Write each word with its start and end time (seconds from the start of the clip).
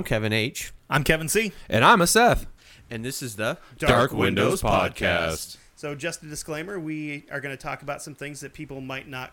I'm 0.00 0.04
Kevin 0.04 0.32
H. 0.32 0.72
I'm 0.88 1.04
Kevin 1.04 1.28
C. 1.28 1.52
And 1.68 1.84
I'm 1.84 2.00
a 2.00 2.06
Seth. 2.06 2.46
And 2.88 3.04
this 3.04 3.20
is 3.20 3.36
the 3.36 3.58
Dark 3.76 4.14
Windows 4.14 4.62
Podcast. 4.62 5.58
So, 5.76 5.94
just 5.94 6.22
a 6.22 6.26
disclaimer 6.26 6.80
we 6.80 7.26
are 7.30 7.38
going 7.38 7.54
to 7.54 7.62
talk 7.62 7.82
about 7.82 8.00
some 8.00 8.14
things 8.14 8.40
that 8.40 8.54
people 8.54 8.80
might 8.80 9.08
not 9.08 9.32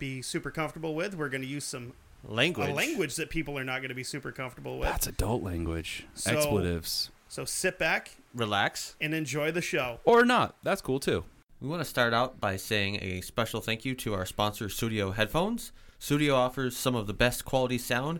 be 0.00 0.20
super 0.20 0.50
comfortable 0.50 0.96
with. 0.96 1.14
We're 1.14 1.28
going 1.28 1.42
to 1.42 1.46
use 1.46 1.62
some 1.62 1.92
language. 2.24 2.70
a 2.70 2.74
language 2.74 3.14
that 3.14 3.30
people 3.30 3.56
are 3.56 3.62
not 3.62 3.82
going 3.82 3.90
to 3.90 3.94
be 3.94 4.02
super 4.02 4.32
comfortable 4.32 4.80
with. 4.80 4.88
That's 4.88 5.06
adult 5.06 5.44
language. 5.44 6.06
So- 6.14 6.32
Expletives. 6.32 7.10
So, 7.28 7.44
sit 7.44 7.78
back 7.78 8.16
Relax. 8.34 8.96
and 9.00 9.14
enjoy 9.14 9.52
the 9.52 9.62
show. 9.62 10.00
Or 10.04 10.24
not. 10.24 10.56
That's 10.64 10.80
cool 10.82 10.98
too. 10.98 11.22
We 11.60 11.68
want 11.68 11.82
to 11.82 11.88
start 11.88 12.12
out 12.12 12.40
by 12.40 12.56
saying 12.56 12.98
a 13.00 13.20
special 13.20 13.60
thank 13.60 13.84
you 13.84 13.94
to 13.94 14.14
our 14.14 14.26
sponsor, 14.26 14.68
Studio 14.68 15.12
Headphones. 15.12 15.70
Studio 16.00 16.34
offers 16.34 16.76
some 16.76 16.96
of 16.96 17.06
the 17.06 17.14
best 17.14 17.44
quality 17.44 17.78
sound 17.78 18.18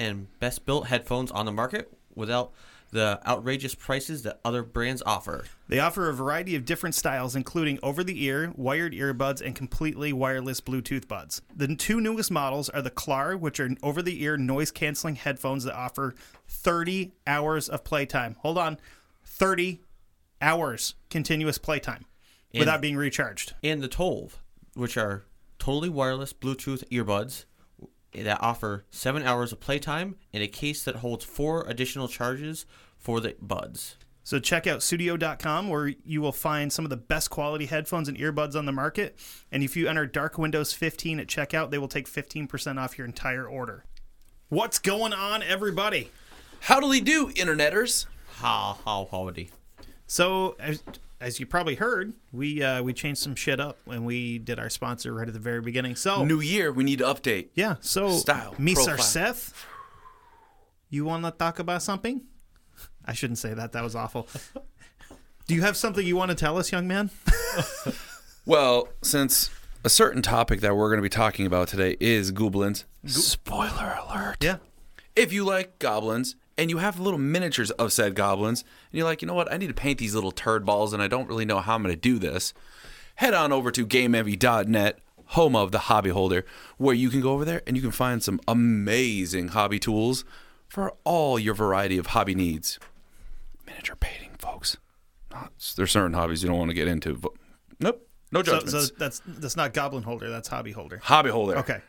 and 0.00 0.26
best 0.40 0.64
built 0.64 0.86
headphones 0.86 1.30
on 1.30 1.44
the 1.44 1.52
market 1.52 1.92
without 2.14 2.52
the 2.90 3.20
outrageous 3.24 3.74
prices 3.74 4.22
that 4.22 4.40
other 4.44 4.62
brands 4.64 5.02
offer. 5.06 5.44
They 5.68 5.78
offer 5.78 6.08
a 6.08 6.14
variety 6.14 6.56
of 6.56 6.64
different 6.64 6.96
styles, 6.96 7.36
including 7.36 7.78
over 7.84 8.02
the 8.02 8.24
ear, 8.24 8.52
wired 8.56 8.94
earbuds, 8.94 9.40
and 9.40 9.54
completely 9.54 10.12
wireless 10.12 10.60
Bluetooth 10.60 11.06
buds. 11.06 11.42
The 11.54 11.76
two 11.76 12.00
newest 12.00 12.30
models 12.32 12.68
are 12.70 12.82
the 12.82 12.90
Klar, 12.90 13.36
which 13.36 13.60
are 13.60 13.70
over 13.82 14.02
the 14.02 14.22
ear 14.24 14.36
noise 14.36 14.72
canceling 14.72 15.14
headphones 15.16 15.62
that 15.64 15.76
offer 15.76 16.14
30 16.48 17.12
hours 17.28 17.68
of 17.68 17.84
playtime. 17.84 18.36
Hold 18.40 18.58
on, 18.58 18.78
30 19.24 19.82
hours 20.42 20.94
continuous 21.10 21.58
playtime 21.58 22.06
And- 22.52 22.60
without 22.60 22.80
being 22.80 22.96
recharged. 22.96 23.54
And 23.62 23.82
the 23.82 23.88
Tolv, 23.88 24.32
which 24.74 24.96
are 24.96 25.24
totally 25.60 25.90
wireless 25.90 26.32
Bluetooth 26.32 26.88
earbuds 26.88 27.44
that 28.12 28.40
offer 28.40 28.84
seven 28.90 29.22
hours 29.22 29.52
of 29.52 29.60
playtime 29.60 30.16
in 30.32 30.42
a 30.42 30.48
case 30.48 30.82
that 30.84 30.96
holds 30.96 31.24
four 31.24 31.64
additional 31.66 32.08
charges 32.08 32.66
for 32.98 33.20
the 33.20 33.36
buds. 33.40 33.96
So 34.22 34.38
check 34.38 34.66
out 34.66 34.82
studio.com 34.82 35.68
where 35.68 35.92
you 36.04 36.20
will 36.20 36.32
find 36.32 36.72
some 36.72 36.84
of 36.84 36.90
the 36.90 36.96
best 36.96 37.30
quality 37.30 37.66
headphones 37.66 38.08
and 38.08 38.18
earbuds 38.18 38.54
on 38.54 38.66
the 38.66 38.72
market. 38.72 39.16
And 39.50 39.62
if 39.62 39.76
you 39.76 39.88
enter 39.88 40.06
Dark 40.06 40.38
Windows 40.38 40.72
15 40.72 41.18
at 41.20 41.26
checkout, 41.26 41.70
they 41.70 41.78
will 41.78 41.88
take 41.88 42.06
15% 42.06 42.78
off 42.78 42.98
your 42.98 43.06
entire 43.06 43.46
order. 43.46 43.84
What's 44.48 44.78
going 44.78 45.12
on, 45.12 45.42
everybody? 45.42 46.10
How'd 46.60 46.84
do, 47.00 47.28
interneters? 47.30 48.06
How 48.36 48.78
how 48.84 49.08
howdy. 49.10 49.50
So, 50.06 50.56
as, 51.20 51.38
you 51.40 51.46
probably 51.46 51.74
heard, 51.74 52.14
we 52.32 52.62
uh, 52.62 52.82
we 52.82 52.92
changed 52.92 53.20
some 53.22 53.34
shit 53.34 53.60
up 53.60 53.78
when 53.84 54.04
we 54.04 54.38
did 54.38 54.58
our 54.58 54.70
sponsor 54.70 55.12
right 55.12 55.28
at 55.28 55.34
the 55.34 55.40
very 55.40 55.60
beginning. 55.60 55.96
So, 55.96 56.24
New 56.24 56.40
year, 56.40 56.72
we 56.72 56.84
need 56.84 56.98
to 57.00 57.04
update. 57.04 57.48
yeah, 57.54 57.76
so 57.80 58.10
Style, 58.10 58.54
Misar. 58.58 59.00
Seth, 59.00 59.66
you 60.88 61.04
want 61.04 61.24
to 61.24 61.30
talk 61.30 61.58
about 61.58 61.82
something? 61.82 62.22
I 63.04 63.12
shouldn't 63.12 63.38
say 63.38 63.54
that. 63.54 63.72
That 63.72 63.82
was 63.82 63.94
awful. 63.94 64.28
Do 65.46 65.54
you 65.54 65.62
have 65.62 65.76
something 65.76 66.06
you 66.06 66.16
want 66.16 66.30
to 66.30 66.36
tell 66.36 66.58
us, 66.58 66.70
young 66.72 66.86
man? 66.86 67.10
Well, 68.46 68.88
since 69.02 69.50
a 69.84 69.88
certain 69.90 70.22
topic 70.22 70.60
that 70.60 70.74
we're 70.74 70.88
going 70.88 70.98
to 70.98 71.02
be 71.02 71.08
talking 71.10 71.46
about 71.46 71.68
today 71.68 71.96
is 72.00 72.30
goblins. 72.30 72.84
Spoiler 73.06 73.98
alert. 74.02 74.36
Yeah. 74.40 74.56
If 75.14 75.32
you 75.32 75.44
like 75.44 75.78
goblins 75.78 76.36
and 76.60 76.70
you 76.70 76.78
have 76.78 77.00
little 77.00 77.18
miniatures 77.18 77.70
of 77.72 77.92
said 77.92 78.14
goblins, 78.14 78.60
and 78.60 78.98
you're 78.98 79.04
like, 79.06 79.22
you 79.22 79.26
know 79.26 79.34
what, 79.34 79.52
I 79.52 79.56
need 79.56 79.66
to 79.68 79.74
paint 79.74 79.98
these 79.98 80.14
little 80.14 80.30
turd 80.30 80.64
balls 80.64 80.92
and 80.92 81.02
I 81.02 81.08
don't 81.08 81.26
really 81.28 81.44
know 81.44 81.58
how 81.60 81.74
I'm 81.74 81.82
going 81.82 81.92
to 81.94 82.00
do 82.00 82.18
this, 82.20 82.54
head 83.16 83.34
on 83.34 83.50
over 83.52 83.70
to 83.72 83.86
GameEnvy.net, 83.86 84.98
home 85.26 85.56
of 85.56 85.72
the 85.72 85.78
hobby 85.80 86.10
holder, 86.10 86.44
where 86.76 86.94
you 86.94 87.08
can 87.10 87.20
go 87.20 87.32
over 87.32 87.44
there 87.44 87.62
and 87.66 87.76
you 87.76 87.82
can 87.82 87.90
find 87.90 88.22
some 88.22 88.40
amazing 88.46 89.48
hobby 89.48 89.78
tools 89.78 90.24
for 90.68 90.92
all 91.04 91.38
your 91.38 91.54
variety 91.54 91.98
of 91.98 92.08
hobby 92.08 92.34
needs. 92.34 92.78
Miniature 93.66 93.96
painting, 93.96 94.30
folks. 94.38 94.76
There's 95.76 95.90
certain 95.92 96.12
hobbies 96.12 96.42
you 96.42 96.48
don't 96.48 96.58
want 96.58 96.70
to 96.70 96.74
get 96.74 96.88
into, 96.88 97.14
but 97.14 97.32
nope, 97.78 98.06
no 98.32 98.40
So, 98.42 98.52
judgments. 98.60 98.88
so 98.88 98.94
that's 98.98 99.22
that's 99.26 99.56
not 99.56 99.72
Goblin 99.72 100.02
Holder. 100.02 100.28
That's 100.28 100.48
Hobby 100.48 100.72
Holder. 100.72 100.98
hobby 101.02 101.30
holder. 101.30 101.56
Okay. 101.58 101.80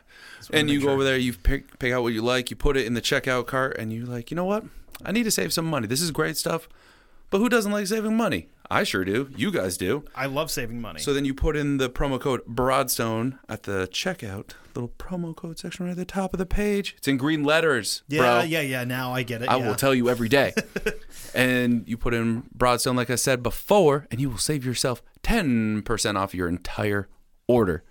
And 0.50 0.70
you 0.70 0.80
go 0.80 0.86
sure. 0.86 0.92
over 0.92 1.04
there, 1.04 1.16
you 1.16 1.32
pick 1.32 1.78
pick 1.78 1.92
out 1.92 2.02
what 2.02 2.12
you 2.12 2.22
like, 2.22 2.50
you 2.50 2.56
put 2.56 2.76
it 2.76 2.86
in 2.86 2.94
the 2.94 3.02
checkout 3.02 3.46
cart, 3.46 3.76
and 3.78 3.92
you're 3.92 4.06
like, 4.06 4.30
you 4.30 4.34
know 4.34 4.44
what? 4.44 4.64
I 5.04 5.12
need 5.12 5.24
to 5.24 5.30
save 5.30 5.52
some 5.52 5.66
money. 5.66 5.86
This 5.86 6.00
is 6.00 6.10
great 6.10 6.36
stuff. 6.36 6.68
But 7.32 7.38
who 7.38 7.48
doesn't 7.48 7.72
like 7.72 7.86
saving 7.86 8.14
money? 8.14 8.48
I 8.70 8.84
sure 8.84 9.06
do. 9.06 9.30
You 9.34 9.50
guys 9.50 9.78
do. 9.78 10.04
I 10.14 10.26
love 10.26 10.50
saving 10.50 10.82
money. 10.82 11.00
So 11.00 11.14
then 11.14 11.24
you 11.24 11.32
put 11.32 11.56
in 11.56 11.78
the 11.78 11.88
promo 11.88 12.20
code 12.20 12.44
Broadstone 12.46 13.38
at 13.48 13.62
the 13.62 13.88
checkout, 13.90 14.50
little 14.74 14.92
promo 14.98 15.34
code 15.34 15.58
section 15.58 15.86
right 15.86 15.92
at 15.92 15.96
the 15.96 16.04
top 16.04 16.34
of 16.34 16.38
the 16.38 16.44
page. 16.44 16.94
It's 16.98 17.08
in 17.08 17.16
green 17.16 17.42
letters, 17.42 18.02
yeah, 18.08 18.20
bro. 18.20 18.42
yeah, 18.42 18.60
yeah. 18.60 18.84
Now 18.84 19.14
I 19.14 19.22
get 19.22 19.40
it. 19.40 19.48
I 19.48 19.56
yeah. 19.56 19.66
will 19.66 19.76
tell 19.76 19.94
you 19.94 20.10
every 20.10 20.28
day. 20.28 20.52
and 21.34 21.88
you 21.88 21.96
put 21.96 22.12
in 22.12 22.44
Broadstone, 22.54 22.96
like 22.96 23.08
I 23.08 23.14
said 23.14 23.42
before, 23.42 24.06
and 24.10 24.20
you 24.20 24.28
will 24.28 24.38
save 24.38 24.64
yourself 24.64 25.02
10% 25.22 26.16
off 26.16 26.34
your 26.34 26.48
entire 26.48 27.08
order. 27.46 27.82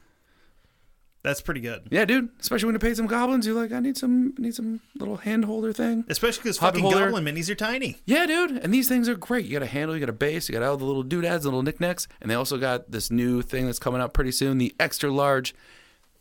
That's 1.23 1.39
pretty 1.39 1.61
good. 1.61 1.87
Yeah, 1.91 2.05
dude. 2.05 2.29
Especially 2.39 2.65
when 2.65 2.73
you 2.75 2.79
pay 2.79 2.95
some 2.95 3.05
goblins, 3.05 3.45
you're 3.45 3.55
like, 3.55 3.71
I 3.71 3.79
need 3.79 3.95
some, 3.95 4.33
need 4.39 4.55
some 4.55 4.81
little 4.97 5.17
hand 5.17 5.45
holder 5.45 5.71
thing. 5.71 6.03
Especially 6.09 6.41
because 6.41 6.57
fucking 6.57 6.81
Holder. 6.81 7.05
Goblin 7.11 7.23
minis 7.25 7.47
are 7.49 7.55
tiny. 7.55 7.97
Yeah, 8.05 8.25
dude. 8.25 8.51
And 8.57 8.73
these 8.73 8.87
things 8.87 9.07
are 9.07 9.13
great. 9.15 9.45
You 9.45 9.51
got 9.53 9.61
a 9.61 9.67
handle, 9.67 9.95
you 9.95 9.99
got 9.99 10.09
a 10.09 10.13
base, 10.13 10.49
you 10.49 10.53
got 10.53 10.63
all 10.63 10.77
the 10.77 10.85
little 10.85 11.03
doodads, 11.03 11.45
and 11.45 11.53
little 11.53 11.61
knickknacks, 11.61 12.07
and 12.21 12.31
they 12.31 12.35
also 12.35 12.57
got 12.57 12.89
this 12.89 13.11
new 13.11 13.43
thing 13.43 13.67
that's 13.67 13.77
coming 13.77 14.01
out 14.01 14.13
pretty 14.15 14.31
soon, 14.31 14.57
the 14.57 14.73
extra 14.79 15.11
large 15.11 15.53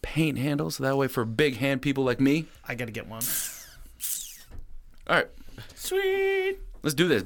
paint 0.03 0.37
handle. 0.37 0.71
So 0.71 0.85
that 0.85 0.99
way, 0.99 1.09
for 1.09 1.25
big 1.25 1.57
hand 1.57 1.81
people 1.81 2.05
like 2.05 2.21
me. 2.21 2.47
I 2.69 2.75
got 2.75 2.87
to 2.87 2.93
get 2.93 3.09
one. 3.09 3.23
All 5.07 5.17
right, 5.17 5.29
Sweet. 5.75 6.59
let's 6.83 6.95
do 6.95 7.09
this, 7.09 7.25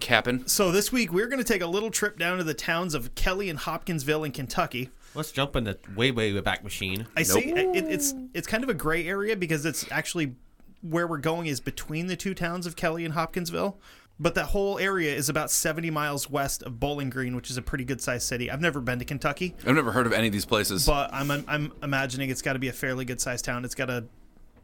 Cap'n. 0.00 0.46
So 0.46 0.70
this 0.70 0.90
week 0.92 1.12
we're 1.12 1.26
going 1.26 1.42
to 1.42 1.52
take 1.52 1.60
a 1.60 1.66
little 1.66 1.90
trip 1.90 2.18
down 2.18 2.38
to 2.38 2.44
the 2.44 2.54
towns 2.54 2.94
of 2.94 3.14
Kelly 3.14 3.50
and 3.50 3.58
Hopkinsville 3.58 4.24
in 4.24 4.32
Kentucky. 4.32 4.90
Let's 5.16 5.32
jump 5.32 5.56
in 5.56 5.64
the 5.64 5.78
way 5.94 6.10
way 6.10 6.38
back 6.40 6.62
machine. 6.62 7.06
I 7.16 7.22
see. 7.22 7.40
it, 7.50 7.84
it's 7.86 8.14
it's 8.34 8.46
kind 8.46 8.62
of 8.62 8.70
a 8.70 8.74
gray 8.74 9.06
area 9.06 9.36
because 9.36 9.64
it's 9.64 9.90
actually 9.90 10.34
where 10.82 11.06
we're 11.06 11.18
going 11.18 11.46
is 11.46 11.60
between 11.60 12.06
the 12.06 12.16
two 12.16 12.34
towns 12.34 12.66
of 12.66 12.76
Kelly 12.76 13.04
and 13.04 13.14
Hopkinsville. 13.14 13.78
But 14.18 14.34
that 14.36 14.46
whole 14.46 14.78
area 14.78 15.14
is 15.14 15.28
about 15.28 15.50
70 15.50 15.90
miles 15.90 16.30
west 16.30 16.62
of 16.62 16.80
Bowling 16.80 17.10
Green, 17.10 17.36
which 17.36 17.50
is 17.50 17.58
a 17.58 17.62
pretty 17.62 17.84
good 17.84 18.00
sized 18.00 18.26
city. 18.26 18.50
I've 18.50 18.62
never 18.62 18.80
been 18.80 18.98
to 18.98 19.04
Kentucky, 19.04 19.54
I've 19.66 19.74
never 19.74 19.92
heard 19.92 20.06
of 20.06 20.14
any 20.14 20.26
of 20.26 20.32
these 20.32 20.46
places. 20.46 20.86
but 20.86 21.12
I'm 21.12 21.30
I'm 21.30 21.72
imagining 21.82 22.30
it's 22.30 22.40
got 22.42 22.54
to 22.54 22.58
be 22.58 22.68
a 22.68 22.72
fairly 22.72 23.04
good 23.04 23.20
sized 23.20 23.44
town. 23.44 23.64
It's 23.64 23.74
got 23.74 23.90
a 23.90 24.06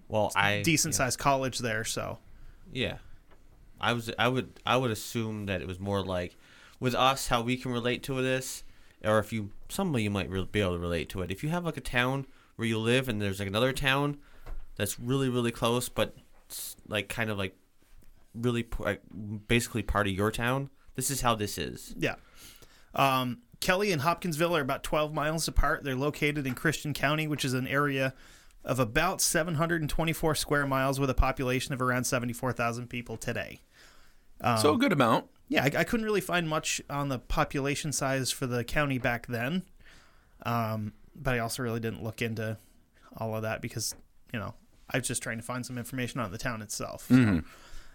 Well, 0.09 0.33
I 0.35 0.63
decent 0.63 0.95
sized 0.95 1.19
college 1.19 1.59
there, 1.59 1.85
so 1.85 2.19
Yeah, 2.73 2.97
I 3.81 3.93
was. 3.93 4.11
I 4.19 4.29
would. 4.29 4.59
I 4.65 4.77
would 4.79 4.91
assume 4.91 5.47
that 5.47 5.61
it 5.61 5.69
was 5.69 5.79
more 5.79 6.03
like 6.03 6.37
with 6.81 6.95
us 6.95 7.29
how 7.29 7.43
we 7.43 7.57
can 7.59 7.73
relate 7.73 8.03
to 8.05 8.23
this 8.23 8.65
or 9.05 9.19
if 9.19 9.33
you 9.33 9.51
some 9.69 9.95
of 9.95 10.01
you 10.01 10.11
might 10.11 10.31
re- 10.31 10.47
be 10.51 10.61
able 10.61 10.73
to 10.75 10.79
relate 10.79 11.09
to 11.11 11.23
it. 11.23 11.31
If 11.31 11.43
you 11.43 11.51
have 11.51 11.65
like 11.65 11.77
a 11.77 11.83
town 11.83 12.27
where 12.57 12.69
you 12.69 12.79
live 12.79 13.09
and 13.09 13.21
there's 13.21 13.39
like 13.39 13.49
another 13.49 13.73
town 13.73 14.19
that's 14.77 14.99
really 14.99 15.29
really 15.29 15.51
close, 15.51 15.89
but 15.89 16.15
it's 16.47 16.77
like 16.87 17.09
kind 17.09 17.31
of 17.31 17.39
like 17.39 17.57
really 18.35 18.63
p- 18.63 18.83
like 18.83 19.03
basically 19.49 19.83
part 19.83 20.07
of 20.07 20.13
your 20.13 20.31
town. 20.31 20.71
This 20.95 21.11
is 21.11 21.23
how 21.23 21.35
this 21.35 21.59
is. 21.59 21.95
Yeah. 21.99 22.17
Um, 22.95 23.39
Kelly 23.61 23.93
and 23.93 24.03
Hopkinsville 24.03 24.57
are 24.57 24.61
about 24.61 24.83
12 24.83 25.15
miles 25.15 25.49
apart. 25.49 25.85
They're 25.85 25.95
located 25.97 26.47
in 26.47 26.55
Christian 26.55 26.93
County, 26.93 27.27
which 27.27 27.45
is 27.45 27.55
an 27.55 27.67
area 27.67 28.13
of 28.65 28.79
about 28.79 29.21
724 29.21 30.35
square 30.35 30.67
miles 30.67 31.01
with 31.01 31.09
a 31.09 31.15
population 31.15 31.73
of 31.73 31.81
around 31.81 32.05
74,000 32.05 32.89
people 32.89 33.17
today. 33.17 33.61
so 34.59 34.75
a 34.75 34.79
good 34.79 34.93
amount. 34.93 35.27
Yeah, 35.53 35.65
I, 35.65 35.81
I 35.81 35.85
couldn't 35.85 36.07
really 36.07 36.23
find 36.23 36.49
much 36.49 36.81
on 36.89 37.11
the 37.11 37.19
population 37.19 37.93
size 37.93 38.31
for 38.31 38.47
the 38.47 38.65
county 38.65 38.97
back 38.97 39.27
then. 39.27 39.65
Um, 40.47 40.95
but 41.15 41.35
I 41.35 41.41
also 41.41 41.63
really 41.63 41.79
didn't 41.79 42.03
look 42.03 42.23
into 42.23 42.57
all 43.19 43.37
of 43.37 43.43
that 43.43 43.61
because, 43.61 43.95
you 44.33 44.39
know, 44.39 44.55
I 44.89 44.97
was 44.97 45.07
just 45.07 45.23
trying 45.23 45.37
to 45.37 45.43
find 45.43 45.67
some 45.67 45.77
information 45.77 46.21
on 46.21 46.33
the 46.33 46.39
town 46.39 46.63
itself. 46.63 47.07
So, 47.09 47.43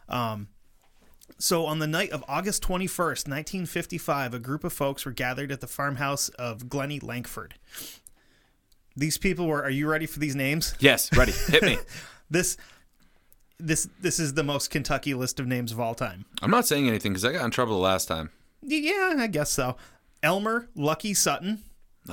um, 0.08 0.50
so 1.40 1.66
on 1.66 1.80
the 1.80 1.88
night 1.88 2.12
of 2.12 2.24
August 2.28 2.62
21st, 2.62 3.28
1955, 3.28 4.36
a 4.36 4.40
group 4.40 4.64
of 4.64 4.72
folks 4.72 5.04
were 5.04 5.12
gathered 5.12 5.52
at 5.52 5.60
the 5.60 5.68
farmhouse 5.68 6.30
of 6.30 6.70
Glennie 6.70 7.00
Lankford. 7.00 7.56
These 8.96 9.18
people 9.18 9.48
were, 9.48 9.64
are 9.64 9.72
you 9.72 9.90
ready 9.90 10.06
for 10.06 10.20
these 10.20 10.36
names? 10.36 10.76
Yes, 10.80 11.12
ready. 11.18 11.32
Hit 11.32 11.64
me. 11.64 11.80
This 12.30 12.58
this 13.60 13.90
this 14.00 14.20
is 14.20 14.34
the 14.34 14.44
most 14.44 14.70
Kentucky 14.70 15.14
list 15.14 15.40
of 15.40 15.48
names 15.48 15.72
of 15.72 15.80
all 15.80 15.96
time. 15.96 16.26
I'm 16.42 16.52
not 16.52 16.68
saying 16.68 16.88
anything 16.88 17.14
because 17.14 17.26
I 17.26 17.34
got 17.34 17.46
in 17.46 17.52
trouble 17.52 17.74
the 17.74 17.82
last 17.82 18.08
time. 18.08 18.30
Yeah, 18.62 19.16
I 19.18 19.28
guess 19.28 19.50
so. 19.50 19.78
Elmer 20.24 20.68
Lucky 20.76 21.14
Sutton 21.14 21.64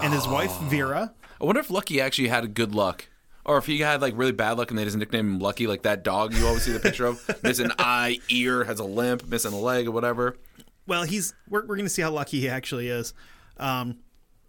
and 0.01 0.13
his 0.13 0.27
wife 0.27 0.57
Vera. 0.63 1.15
I 1.41 1.45
wonder 1.45 1.61
if 1.61 1.71
Lucky 1.71 2.01
actually 2.01 2.29
had 2.29 2.55
good 2.55 2.75
luck. 2.75 3.09
Or 3.47 3.59
if 3.59 3.67
he 3.67 3.81
had 3.81 4.01
like 4.01 4.15
really 4.17 4.33
bad 4.33 4.57
luck 4.57 4.71
and 4.71 4.79
they 4.79 4.85
just 4.85 4.97
nicknamed 4.97 5.35
him 5.35 5.39
Lucky, 5.39 5.67
like 5.67 5.83
that 5.83 6.03
dog 6.03 6.33
you 6.33 6.47
always 6.47 6.63
see 6.63 6.73
the 6.73 6.81
picture 6.81 7.05
of, 7.05 7.23
missing 7.43 7.71
eye, 7.79 8.19
ear, 8.31 8.65
has 8.65 8.81
a 8.81 8.85
limp, 8.85 9.27
missing 9.27 9.53
a 9.53 9.59
leg 9.59 9.87
or 9.87 9.91
whatever. 9.91 10.39
Well, 10.87 11.03
he's 11.03 11.35
we're, 11.49 11.61
we're 11.61 11.77
going 11.77 11.85
to 11.85 11.91
see 11.91 12.03
how 12.03 12.11
lucky 12.11 12.41
he 12.41 12.49
actually 12.49 12.89
is. 12.89 13.13
Um, 13.59 13.99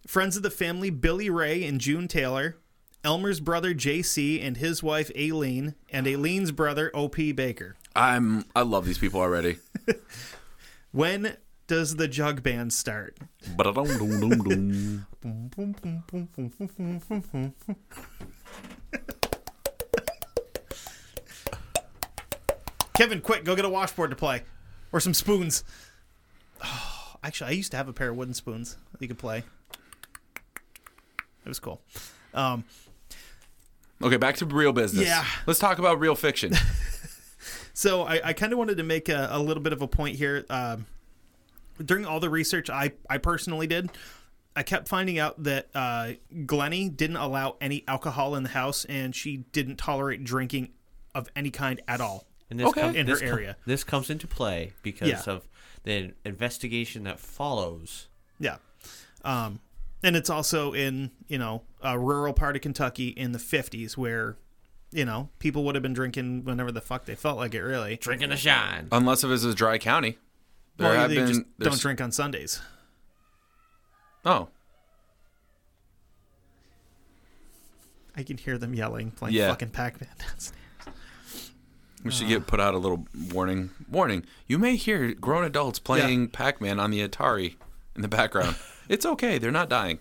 friends 0.07 0.37
of 0.37 0.43
the 0.43 0.49
family 0.49 0.89
Billy 0.89 1.29
Ray 1.29 1.65
and 1.65 1.81
June 1.81 2.07
Taylor, 2.07 2.57
Elmer's 3.05 3.39
brother 3.39 3.73
JC 3.73 4.45
and 4.45 4.57
his 4.57 4.83
wife 4.83 5.11
Aileen, 5.17 5.75
and 5.91 6.07
Aileen's 6.07 6.51
brother 6.51 6.91
OP 6.93 7.15
Baker. 7.35 7.75
I'm 7.95 8.45
I 8.55 8.63
love 8.63 8.85
these 8.85 8.97
people 8.97 9.21
already. 9.21 9.57
When 10.95 11.35
does 11.67 11.97
the 11.97 12.07
jug 12.07 12.41
band 12.41 12.71
start? 12.71 13.17
Kevin, 22.93 23.19
quick, 23.19 23.43
go 23.43 23.57
get 23.57 23.65
a 23.65 23.69
washboard 23.69 24.11
to 24.11 24.15
play, 24.15 24.43
or 24.93 25.01
some 25.01 25.13
spoons. 25.13 25.65
Oh, 26.63 27.15
actually, 27.25 27.49
I 27.49 27.53
used 27.53 27.71
to 27.71 27.77
have 27.77 27.89
a 27.89 27.93
pair 27.93 28.11
of 28.11 28.15
wooden 28.15 28.33
spoons 28.33 28.77
that 28.93 29.01
you 29.01 29.09
could 29.09 29.17
play. 29.19 29.43
It 31.43 31.49
was 31.49 31.59
cool. 31.59 31.81
Um, 32.33 32.63
Okay, 34.05 34.17
back 34.17 34.35
to 34.37 34.45
real 34.45 34.71
business. 34.71 35.05
Yeah. 35.07 35.25
Let's 35.47 35.59
talk 35.59 35.79
about 35.79 35.99
real 35.99 36.15
fiction. 36.15 36.53
So 37.77 38.03
I, 38.03 38.21
I 38.29 38.33
kind 38.33 38.53
of 38.53 38.57
wanted 38.57 38.77
to 38.77 38.83
make 38.83 39.09
a, 39.09 39.27
a 39.31 39.37
little 39.39 39.61
bit 39.61 39.73
of 39.73 39.81
a 39.81 39.87
point 39.87 40.15
here. 40.15 40.45
Um, 40.49 40.85
during 41.83 42.05
all 42.05 42.21
the 42.21 42.29
research 42.29 42.69
I, 42.69 42.93
I 43.09 43.17
personally 43.17 43.67
did, 43.67 43.89
I 44.55 44.63
kept 44.63 44.87
finding 44.87 45.19
out 45.19 45.43
that 45.43 45.67
uh, 45.75 46.11
Glennie 46.45 46.87
didn't 46.87 47.17
allow 47.17 47.57
any 47.59 47.83
alcohol 47.85 48.35
in 48.35 48.43
the 48.43 48.49
house, 48.49 48.85
and 48.85 49.13
she 49.13 49.37
didn't 49.51 49.75
tolerate 49.75 50.23
drinking 50.23 50.69
of 51.13 51.27
any 51.35 51.51
kind 51.51 51.81
at 51.85 51.99
all. 51.99 52.23
And 52.49 52.61
this 52.61 52.67
Okay. 52.69 52.79
com- 52.79 52.95
In 52.95 53.07
her 53.07 53.13
this 53.13 53.19
com- 53.19 53.29
area. 53.29 53.57
this 53.65 53.83
comes 53.83 54.09
into 54.09 54.25
play 54.25 54.71
because 54.81 55.09
Yeah. 55.27 55.33
of 55.33 55.45
the 55.83 56.13
investigation 56.23 57.03
that 57.03 57.19
follows. 57.19 58.07
Yeah. 58.39 58.55
Um, 59.25 59.59
and 60.05 60.15
it's 60.15 60.29
also 60.29 60.71
in 60.73 61.11
you 61.27 61.37
know 61.37 61.63
a 61.81 61.97
rural 61.99 62.33
part 62.33 62.55
of 62.55 62.61
Kentucky 62.61 63.07
in 63.09 63.31
the 63.31 63.39
50s 63.39 63.97
where 63.97 64.37
you 64.91 65.03
know 65.03 65.29
people 65.39 65.63
would 65.65 65.75
have 65.75 65.81
been 65.81 65.93
drinking 65.93 66.43
whenever 66.45 66.71
the 66.71 66.81
fuck 66.81 67.05
they 67.05 67.15
felt 67.15 67.37
like 67.37 67.53
it. 67.55 67.61
Really. 67.61 67.97
Drinking 67.97 68.29
the 68.29 68.37
shine. 68.37 68.87
Unless 68.91 69.23
if 69.23 69.31
it's 69.31 69.43
a 69.43 69.53
dry 69.53 69.77
county. 69.77 70.17
There 70.77 70.89
Well, 70.89 70.99
have 70.99 71.09
they 71.09 71.15
been 71.17 71.27
just 71.27 71.41
there's- 71.57 71.73
don't 71.73 71.81
drink 71.81 72.01
on 72.01 72.11
Sundays. 72.11 72.61
Oh. 74.25 74.49
I 78.17 78.23
can 78.23 78.37
hear 78.37 78.57
them 78.57 78.73
yelling, 78.73 79.11
playing 79.11 79.35
Yeah. 79.35 79.49
fucking 79.49 79.69
Pac-Man. 79.69 80.09
We 82.03 82.11
should 82.11 82.27
get 82.27 82.45
put 82.47 82.59
out 82.59 82.73
a 82.75 82.77
little 82.77 83.07
warning. 83.31 83.71
Warning: 83.89 84.25
You 84.47 84.57
may 84.59 84.75
hear 84.75 85.13
grown 85.13 85.43
adults 85.43 85.79
playing 85.79 86.27
Pac-Man 86.29 86.79
on 86.79 86.91
the 86.91 87.05
Atari 87.07 87.55
in 87.95 88.01
the 88.03 88.07
background. 88.07 88.55
It's 88.89 89.05
okay; 89.05 89.37
they're 89.37 89.51
not 89.51 89.69
dying. 89.69 89.99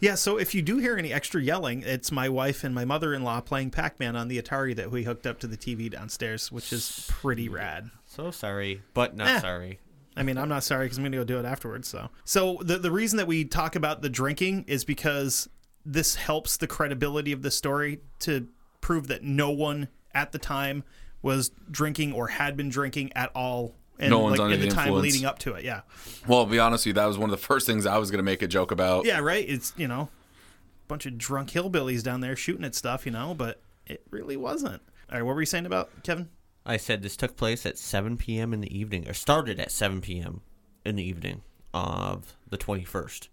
Yeah, 0.00 0.14
so 0.16 0.36
if 0.36 0.54
you 0.54 0.62
do 0.62 0.78
hear 0.78 0.96
any 0.98 1.12
extra 1.12 1.40
yelling, 1.40 1.82
it's 1.82 2.10
my 2.12 2.28
wife 2.28 2.64
and 2.64 2.74
my 2.74 2.84
mother-in-law 2.84 3.40
playing 3.42 3.70
Pac-Man 3.70 4.16
on 4.16 4.28
the 4.28 4.40
Atari 4.40 4.74
that 4.76 4.90
we 4.90 5.04
hooked 5.04 5.26
up 5.26 5.38
to 5.40 5.46
the 5.46 5.56
TV 5.56 5.90
downstairs, 5.90 6.50
which 6.52 6.72
is 6.72 7.06
pretty 7.08 7.48
rad. 7.48 7.90
So 8.04 8.30
sorry, 8.30 8.82
but 8.94 9.16
not 9.16 9.28
Eh. 9.28 9.40
sorry. 9.40 9.78
I 10.16 10.22
mean, 10.24 10.36
I'm 10.36 10.48
not 10.48 10.64
sorry 10.64 10.84
because 10.86 10.98
I'm 10.98 11.04
going 11.04 11.12
to 11.12 11.18
go 11.18 11.24
do 11.24 11.38
it 11.38 11.44
afterwards. 11.46 11.88
So, 11.88 12.10
so 12.24 12.58
the 12.62 12.78
the 12.78 12.90
reason 12.90 13.16
that 13.18 13.26
we 13.28 13.44
talk 13.44 13.76
about 13.76 14.02
the 14.02 14.10
drinking 14.10 14.64
is 14.66 14.84
because 14.84 15.48
this 15.86 16.16
helps 16.16 16.56
the 16.56 16.66
credibility 16.66 17.32
of 17.32 17.42
the 17.42 17.50
story 17.50 18.00
to 18.18 18.48
prove 18.80 19.06
that 19.06 19.22
no 19.22 19.50
one 19.50 19.88
at 20.12 20.32
the 20.32 20.38
time 20.38 20.82
was 21.22 21.52
drinking 21.70 22.12
or 22.12 22.28
had 22.28 22.56
been 22.56 22.68
drinking 22.68 23.12
at 23.14 23.30
all. 23.34 23.76
And 24.00 24.10
No 24.10 24.18
one's 24.20 24.38
like, 24.38 24.44
under 24.46 24.54
in 24.54 24.60
the, 24.62 24.66
the 24.68 24.74
time 24.74 24.86
influence. 24.88 25.12
leading 25.12 25.26
up 25.26 25.38
to 25.40 25.54
it. 25.54 25.64
Yeah, 25.64 25.82
Well, 26.26 26.40
I'll 26.40 26.46
be 26.46 26.58
honest 26.58 26.82
with 26.82 26.88
you, 26.88 26.92
that 26.94 27.04
was 27.06 27.18
one 27.18 27.30
of 27.30 27.38
the 27.38 27.46
first 27.46 27.66
things 27.66 27.84
I 27.86 27.98
was 27.98 28.10
going 28.10 28.18
to 28.18 28.24
make 28.24 28.40
a 28.42 28.48
joke 28.48 28.70
about. 28.72 29.04
yeah, 29.04 29.18
right. 29.20 29.44
It's 29.48 29.72
you 29.76 29.86
know, 29.86 30.02
a 30.02 30.88
bunch 30.88 31.06
of 31.06 31.18
drunk 31.18 31.50
hillbillies 31.50 32.02
down 32.02 32.20
there 32.20 32.34
shooting 32.34 32.64
at 32.64 32.74
stuff, 32.74 33.04
you 33.06 33.12
know, 33.12 33.34
but 33.34 33.60
it 33.86 34.02
really 34.10 34.36
wasn't. 34.36 34.82
All 35.10 35.16
right, 35.18 35.22
what 35.22 35.34
were 35.34 35.42
you 35.42 35.46
saying 35.46 35.66
about 35.66 35.90
Kevin? 36.02 36.28
I 36.64 36.76
said 36.76 37.02
this 37.02 37.16
took 37.16 37.36
place 37.36 37.64
at 37.66 37.78
7 37.78 38.16
p.m. 38.16 38.52
in 38.52 38.60
the 38.60 38.76
evening, 38.78 39.08
or 39.08 39.12
started 39.12 39.58
at 39.60 39.70
7 39.70 40.00
p.m. 40.00 40.40
in 40.84 40.96
the 40.96 41.02
evening 41.02 41.42
of 41.74 42.36
the 42.48 42.58
21st, 42.58 43.28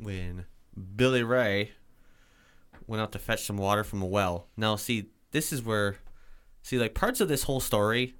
when 0.00 0.44
Billy 0.96 1.22
Ray 1.22 1.72
went 2.86 3.00
out 3.02 3.12
to 3.12 3.18
fetch 3.18 3.44
some 3.44 3.56
water 3.56 3.82
from 3.84 4.02
a 4.02 4.06
well. 4.06 4.46
Now, 4.56 4.76
see, 4.76 5.06
this 5.32 5.52
is 5.52 5.62
where, 5.62 5.96
see, 6.62 6.78
like 6.78 6.94
parts 6.94 7.20
of 7.20 7.28
this 7.28 7.44
whole 7.44 7.60
story 7.60 8.14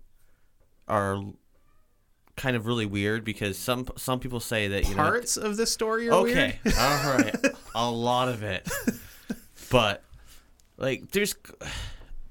are 0.89 1.21
kind 2.37 2.57
of 2.57 2.67
really 2.67 2.87
weird 2.87 3.25
because 3.25 3.59
some 3.59 3.87
some 3.97 4.21
people 4.21 4.41
say 4.41 4.69
that 4.69 4.85
you 4.89 4.95
know 4.95 5.03
Parts 5.03 5.37
of 5.37 5.57
this 5.57 5.73
story 5.73 6.09
are 6.09 6.23
weird. 6.23 6.37
Okay. 6.39 6.59
All 6.79 7.13
right. 7.13 7.35
A 7.75 7.91
lot 7.91 8.29
of 8.29 8.43
it. 8.43 8.69
But 9.71 10.03
like 10.77 11.11
there's 11.11 11.35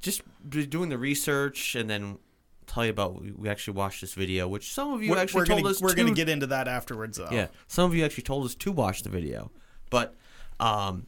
just 0.02 0.22
doing 0.48 0.90
the 0.90 0.98
research 0.98 1.76
and 1.76 1.90
then 1.90 2.20
tell 2.68 2.86
you 2.86 2.92
about 2.92 3.22
we, 3.22 3.32
we 3.32 3.50
actually 3.50 3.76
watched 3.76 4.02
this 4.02 4.14
video, 4.14 4.48
which 4.48 4.74
some 4.74 4.94
of 4.94 5.04
you 5.04 5.12
We're, 5.12 5.18
actually 5.18 5.42
we're 5.42 5.46
told 5.48 5.64
gonna 5.64 5.72
us 5.72 5.82
we're 5.82 5.90
to, 5.90 5.96
gonna 5.96 6.12
get 6.12 6.30
into 6.30 6.48
that 6.48 6.68
afterwards, 6.68 7.18
though. 7.18 7.30
Yeah. 7.32 7.48
Some 7.68 7.90
of 7.90 7.96
you 7.96 8.06
actually 8.06 8.24
told 8.24 8.46
us 8.46 8.56
to 8.56 8.72
watch 8.72 9.04
the 9.04 9.10
video. 9.10 9.52
But 9.90 10.16
um 10.60 11.08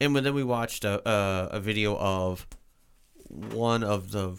and 0.00 0.14
then 0.16 0.34
we 0.34 0.44
watched 0.44 0.84
a 0.84 1.06
a, 1.08 1.48
a 1.52 1.60
video 1.60 1.96
of 1.98 2.46
one 3.28 3.82
of 3.84 4.12
the 4.12 4.38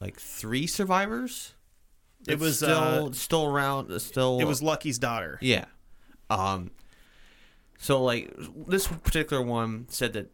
like 0.00 0.18
three 0.18 0.66
survivors. 0.66 1.52
It 2.26 2.34
It's 2.34 2.42
was, 2.42 2.56
still 2.56 3.08
uh, 3.08 3.12
still 3.12 3.44
around 3.44 3.98
still 4.00 4.38
It 4.40 4.44
was 4.44 4.62
Lucky's 4.62 4.98
daughter. 4.98 5.38
yeah. 5.40 5.66
Um. 6.30 6.70
So 7.78 8.02
like 8.02 8.34
this 8.66 8.86
particular 8.86 9.42
one 9.42 9.86
said 9.88 10.12
that 10.14 10.30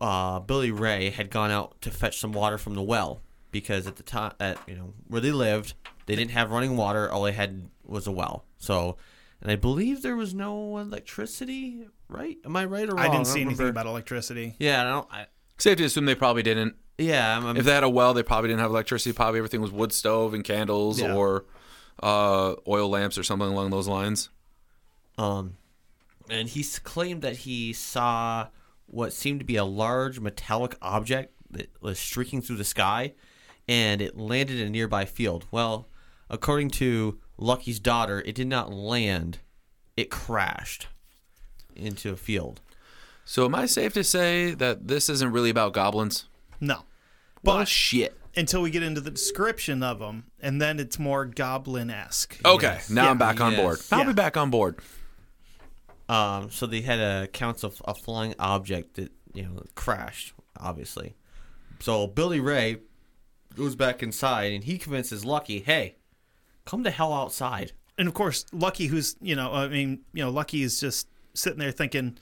uh, 0.00 0.40
Billy 0.40 0.70
Ray 0.70 1.10
had 1.10 1.30
gone 1.30 1.50
out 1.50 1.80
to 1.82 1.90
fetch 1.90 2.18
some 2.18 2.32
water 2.32 2.58
from 2.58 2.74
the 2.74 2.82
well 2.82 3.22
because 3.50 3.86
at 3.86 3.96
the 3.96 4.02
time 4.02 4.32
at 4.40 4.58
you 4.66 4.74
know 4.76 4.92
where 5.08 5.20
they 5.20 5.32
lived 5.32 5.74
they 6.06 6.14
didn't 6.14 6.30
have 6.30 6.50
running 6.50 6.76
water. 6.76 7.10
All 7.10 7.22
they 7.24 7.32
had 7.32 7.68
was 7.84 8.06
a 8.06 8.12
well. 8.12 8.44
So, 8.58 8.96
and 9.42 9.50
I 9.50 9.56
believe 9.56 10.02
there 10.02 10.16
was 10.16 10.34
no 10.34 10.78
electricity. 10.78 11.88
Right? 12.08 12.38
Am 12.44 12.56
I 12.56 12.64
right 12.64 12.88
or 12.88 12.92
wrong? 12.92 13.00
I 13.00 13.04
didn't 13.04 13.16
don't 13.16 13.24
see 13.26 13.40
anything 13.40 13.68
about 13.68 13.86
electricity. 13.86 14.54
Yeah, 14.58 14.82
I 14.82 14.84
don't. 14.84 15.08
I, 15.12 15.26
Safe 15.58 15.78
to 15.78 15.84
assume 15.84 16.04
they 16.04 16.14
probably 16.14 16.42
didn't. 16.42 16.76
Yeah, 16.98 17.36
I'm, 17.36 17.46
I'm, 17.46 17.56
If 17.56 17.64
they 17.64 17.72
had 17.72 17.84
a 17.84 17.88
well, 17.88 18.14
they 18.14 18.22
probably 18.22 18.48
didn't 18.48 18.60
have 18.60 18.70
electricity. 18.70 19.12
Probably 19.12 19.38
everything 19.38 19.60
was 19.60 19.70
wood 19.70 19.92
stove 19.92 20.34
and 20.34 20.42
candles 20.44 21.00
Yeah. 21.00 21.14
or 21.14 21.44
uh, 22.02 22.54
oil 22.66 22.88
lamps 22.88 23.16
or 23.18 23.22
something 23.22 23.48
along 23.48 23.70
those 23.70 23.88
lines. 23.88 24.30
Um, 25.18 25.56
and 26.28 26.48
he 26.48 26.62
claimed 26.82 27.22
that 27.22 27.38
he 27.38 27.72
saw 27.72 28.48
what 28.86 29.12
seemed 29.12 29.40
to 29.40 29.46
be 29.46 29.56
a 29.56 29.64
large 29.64 30.20
metallic 30.20 30.76
object 30.82 31.32
that 31.50 31.70
was 31.80 31.98
streaking 31.98 32.42
through 32.42 32.56
the 32.56 32.64
sky, 32.64 33.14
and 33.68 34.00
it 34.00 34.16
landed 34.16 34.58
in 34.60 34.66
a 34.66 34.70
nearby 34.70 35.04
field. 35.04 35.46
Well, 35.50 35.88
according 36.28 36.70
to 36.70 37.18
Lucky's 37.38 37.80
daughter, 37.80 38.22
it 38.26 38.34
did 38.34 38.46
not 38.48 38.72
land 38.72 39.38
it 39.96 40.10
crashed 40.10 40.88
into 41.74 42.10
a 42.10 42.16
field. 42.16 42.60
So 43.24 43.44
am 43.44 43.54
I 43.54 43.66
safe 43.66 43.92
to 43.94 44.04
say 44.04 44.52
that 44.54 44.86
this 44.88 45.08
isn't 45.08 45.32
really 45.32 45.50
about 45.50 45.72
goblins? 45.72 46.26
No. 46.60 46.84
Well, 47.42 47.58
But 47.58 47.68
shit. 47.68 48.18
until 48.34 48.62
we 48.62 48.70
get 48.70 48.82
into 48.82 49.00
the 49.00 49.10
description 49.10 49.82
of 49.82 49.98
them, 49.98 50.24
and 50.40 50.60
then 50.60 50.78
it's 50.80 50.98
more 50.98 51.24
goblin 51.24 51.90
esque. 51.90 52.38
Okay, 52.44 52.66
Yes. 52.66 52.90
now 52.90 53.04
Yeah. 53.04 53.10
I'm 53.10 53.18
back 53.18 53.40
on 53.40 53.52
Yes. 53.52 53.60
board. 53.60 53.80
I'll 53.92 53.98
Yeah. 54.00 54.06
be 54.06 54.12
back 54.12 54.36
on 54.36 54.50
board. 54.50 54.76
Um, 56.08 56.50
so 56.50 56.66
they 56.66 56.82
had 56.82 56.98
a 57.00 57.24
accounts 57.24 57.64
of 57.64 57.82
a 57.84 57.94
flying 57.94 58.34
object 58.38 58.94
that 58.94 59.12
you 59.34 59.42
know 59.42 59.62
crashed, 59.74 60.34
obviously. 60.58 61.14
So 61.80 62.06
Billy 62.06 62.40
Ray 62.40 62.78
goes 63.54 63.74
back 63.74 64.02
inside 64.02 64.52
and 64.52 64.64
he 64.64 64.78
convinces 64.78 65.24
Lucky, 65.24 65.60
"Hey, 65.60 65.96
come 66.64 66.84
the 66.84 66.90
hell 66.92 67.12
outside." 67.12 67.72
And 67.98 68.06
of 68.06 68.14
course, 68.14 68.46
Lucky, 68.52 68.86
who's 68.86 69.16
you 69.20 69.34
know, 69.34 69.52
I 69.52 69.68
mean, 69.68 70.00
you 70.12 70.22
know, 70.22 70.30
Lucky 70.30 70.62
is 70.62 70.78
just 70.78 71.08
sitting 71.34 71.58
there 71.58 71.72
thinking 71.72 72.18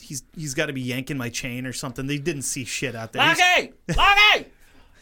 he's 0.00 0.22
he's 0.36 0.54
got 0.54 0.66
to 0.66 0.72
be 0.72 0.80
yanking 0.82 1.16
my 1.16 1.28
chain 1.30 1.66
or 1.66 1.72
something. 1.72 2.06
They 2.06 2.18
didn't 2.18 2.42
see 2.42 2.64
shit 2.64 2.94
out 2.94 3.12
there. 3.12 3.22
He's- 3.24 3.38
Lucky! 3.38 3.72
Lucky! 3.96 4.50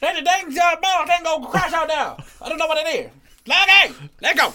Let 0.01 0.15
the 0.17 0.23
dang 0.23 0.47
uh, 0.47 0.77
metal 0.81 1.07
thing 1.07 1.25
go 1.25 1.41
crash 1.49 1.73
out 1.73 1.89
there. 1.89 2.17
I 2.41 2.49
don't 2.49 2.59
know 2.59 2.67
what 2.69 2.87
it 2.87 2.95
is. 2.95 3.11
Lucky! 3.47 3.95
Let 4.23 4.37
go! 4.37 4.53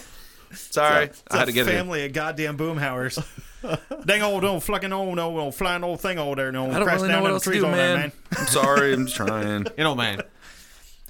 Sorry, 0.52 1.06
It's 1.06 1.22
I 1.30 1.38
had 1.38 1.42
a 1.44 1.46
to 1.46 1.52
get 1.52 1.66
it. 1.68 1.70
family 1.72 2.04
of 2.06 2.12
goddamn 2.12 2.56
boomhauers. 2.56 3.22
Dang 4.06 4.22
old 4.22 4.44
old 4.44 4.62
fucking 4.62 4.92
old 4.92 5.18
old, 5.18 5.38
old 5.38 5.54
flying 5.54 5.82
old 5.82 6.00
thing 6.00 6.18
over 6.18 6.36
there. 6.36 6.52
No, 6.52 6.66
I 6.70 6.74
don't 6.74 6.84
crash 6.84 6.96
really 6.96 7.08
down 7.08 7.16
know 7.18 7.22
what 7.22 7.28
them 7.28 7.34
else 7.34 7.44
to 7.44 7.52
do, 7.52 7.62
man. 7.62 7.72
there, 7.72 7.96
man. 7.96 8.12
I'm 8.38 8.46
sorry, 8.48 8.92
I'm 8.92 9.04
just 9.06 9.16
trying. 9.16 9.66
You 9.76 9.84
know, 9.84 9.94
man. 9.94 10.20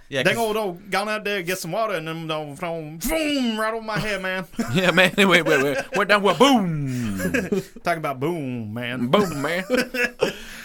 Yeah, 0.08 0.22
Dang 0.22 0.36
old 0.36 0.56
old 0.56 0.90
gone 0.90 1.08
out 1.08 1.24
there 1.24 1.42
get 1.42 1.58
some 1.58 1.72
water 1.72 1.94
and 1.94 2.06
then 2.06 2.26
don't 2.26 2.54
boom 2.56 3.58
right 3.58 3.72
over 3.72 3.82
my 3.82 3.98
head, 3.98 4.20
man. 4.22 4.46
Yeah, 4.74 4.90
man. 4.90 5.12
Wait, 5.16 5.26
wait, 5.26 5.46
wait. 5.46 5.78
Went 5.96 6.10
down. 6.10 6.22
Well, 6.22 6.34
boom, 6.36 7.18
Talking 7.82 7.98
about 7.98 8.20
boom, 8.20 8.74
man. 8.74 9.06
boom, 9.08 9.40
man. 9.42 9.64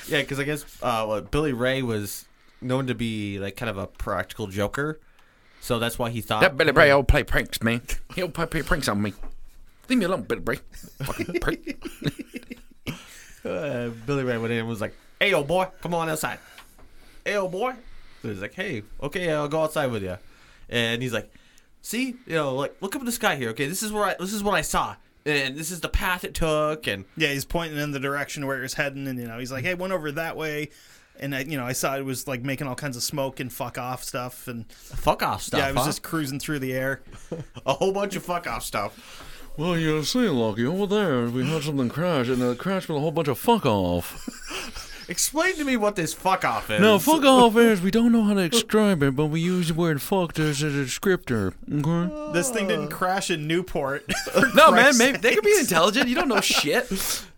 yeah, 0.07 0.21
because 0.21 0.39
I 0.39 0.43
guess 0.43 0.65
uh, 0.83 1.05
what 1.05 1.31
Billy 1.31 1.53
Ray 1.53 1.81
was 1.81 2.25
known 2.61 2.87
to 2.87 2.95
be 2.95 3.39
like 3.39 3.55
kind 3.55 3.69
of 3.69 3.77
a 3.77 3.87
practical 3.87 4.47
joker, 4.47 4.99
so 5.61 5.79
that's 5.79 5.97
why 5.97 6.09
he 6.09 6.19
thought 6.21 6.41
That 6.41 6.57
Billy 6.57 6.73
Bray 6.73 6.93
will 6.93 7.03
play 7.03 7.23
pranks, 7.23 7.63
man. 7.63 7.81
He'll 8.15 8.29
play, 8.29 8.45
play 8.45 8.61
pranks 8.61 8.87
on 8.89 9.01
me. 9.01 9.13
Leave 9.87 9.99
me 9.99 10.05
alone, 10.05 10.23
Billy 10.23 10.41
Bray. 10.41 10.59
Fucking 11.03 11.39
prick. 11.39 11.81
uh, 13.45 13.89
Billy 14.05 14.23
Ray 14.23 14.37
went 14.37 14.51
in 14.51 14.59
and 14.59 14.67
was 14.67 14.81
like, 14.81 14.95
"Hey, 15.19 15.33
old 15.33 15.47
boy, 15.47 15.67
come 15.81 15.93
on 15.93 16.09
outside." 16.09 16.39
Hey, 17.25 17.35
old 17.37 17.51
boy. 17.51 17.73
So 18.21 18.29
he's 18.29 18.41
like, 18.41 18.53
"Hey, 18.53 18.83
okay, 19.01 19.31
I'll 19.31 19.47
go 19.47 19.63
outside 19.63 19.91
with 19.91 20.03
you." 20.03 20.17
And 20.69 21.01
he's 21.01 21.13
like, 21.13 21.31
"See, 21.81 22.15
you 22.25 22.35
know, 22.35 22.53
like 22.55 22.75
look 22.81 22.95
up 22.95 23.01
at 23.01 23.05
the 23.05 23.11
sky 23.11 23.35
here. 23.35 23.49
Okay, 23.49 23.67
this 23.67 23.81
is 23.83 23.91
where 23.91 24.05
I 24.05 24.15
this 24.19 24.33
is 24.33 24.43
what 24.43 24.53
I 24.55 24.61
saw, 24.61 24.95
and 25.25 25.55
this 25.57 25.71
is 25.71 25.81
the 25.81 25.89
path 25.89 26.23
it 26.23 26.33
took, 26.33 26.87
and 26.87 27.05
Yeah, 27.15 27.29
he's 27.29 27.45
pointing 27.45 27.79
in 27.79 27.91
the 27.91 27.99
direction 27.99 28.45
where 28.45 28.61
he's 28.61 28.73
heading, 28.73 29.07
and 29.07 29.19
you 29.19 29.27
know, 29.27 29.39
he's 29.39 29.51
like, 29.51 29.63
"Hey, 29.63 29.73
went 29.73 29.93
over 29.93 30.11
that 30.11 30.35
way," 30.37 30.69
and 31.19 31.33
I, 31.35 31.41
you 31.41 31.57
know, 31.57 31.65
I 31.65 31.73
saw 31.73 31.95
it 31.97 32.05
was 32.05 32.27
like 32.27 32.41
making 32.43 32.67
all 32.67 32.75
kinds 32.75 32.97
of 32.97 33.03
smoke 33.03 33.39
and 33.39 33.51
fuck 33.51 33.77
off 33.77 34.03
stuff, 34.03 34.47
and 34.47 34.69
fuck 34.71 35.23
off 35.23 35.41
stuff. 35.41 35.59
yeah, 35.59 35.67
I 35.67 35.71
was 35.71 35.81
huh? 35.81 35.87
just 35.87 36.03
cruising 36.03 36.39
through 36.39 36.59
the 36.59 36.73
air. 36.73 37.01
a 37.65 37.73
whole 37.73 37.91
bunch 37.91 38.15
of 38.15 38.23
fuck 38.23 38.47
off 38.47 38.63
stuff. 38.63 39.25
Well, 39.57 39.77
you 39.77 40.03
see, 40.03 40.29
Lucky, 40.29 40.65
over 40.65 40.85
there, 40.87 41.25
we 41.25 41.45
had 41.45 41.63
something 41.63 41.89
crash, 41.89 42.29
and 42.29 42.41
it 42.41 42.57
crashed 42.57 42.87
with 42.87 42.97
a 42.97 43.01
whole 43.01 43.11
bunch 43.11 43.27
of 43.27 43.37
fuck 43.37 43.65
off. 43.65 44.85
Explain 45.09 45.55
to 45.55 45.65
me 45.65 45.75
what 45.75 45.95
this 45.95 46.13
fuck 46.13 46.45
off 46.45 46.69
is. 46.69 46.79
No, 46.79 46.99
fuck 46.99 47.23
off 47.23 47.57
is 47.57 47.81
we 47.81 47.89
don't 47.89 48.11
know 48.11 48.21
how 48.21 48.35
to 48.35 48.47
describe 48.47 49.01
it, 49.01 49.15
but 49.15 49.25
we 49.25 49.41
use 49.41 49.69
the 49.69 49.73
word 49.73 50.03
fucked 50.03 50.37
as 50.37 50.61
a 50.61 50.67
descriptor. 50.67 51.55
Okay? 51.67 52.31
This 52.31 52.51
thing 52.51 52.67
didn't 52.67 52.89
crash 52.89 53.31
in 53.31 53.47
Newport. 53.47 54.05
No, 54.53 54.71
man, 54.71 54.97
maybe 54.97 55.17
they 55.17 55.33
could 55.33 55.43
be 55.43 55.55
intelligent. 55.59 56.07
You 56.09 56.15
don't 56.15 56.27
know 56.27 56.41
shit. 56.41 56.87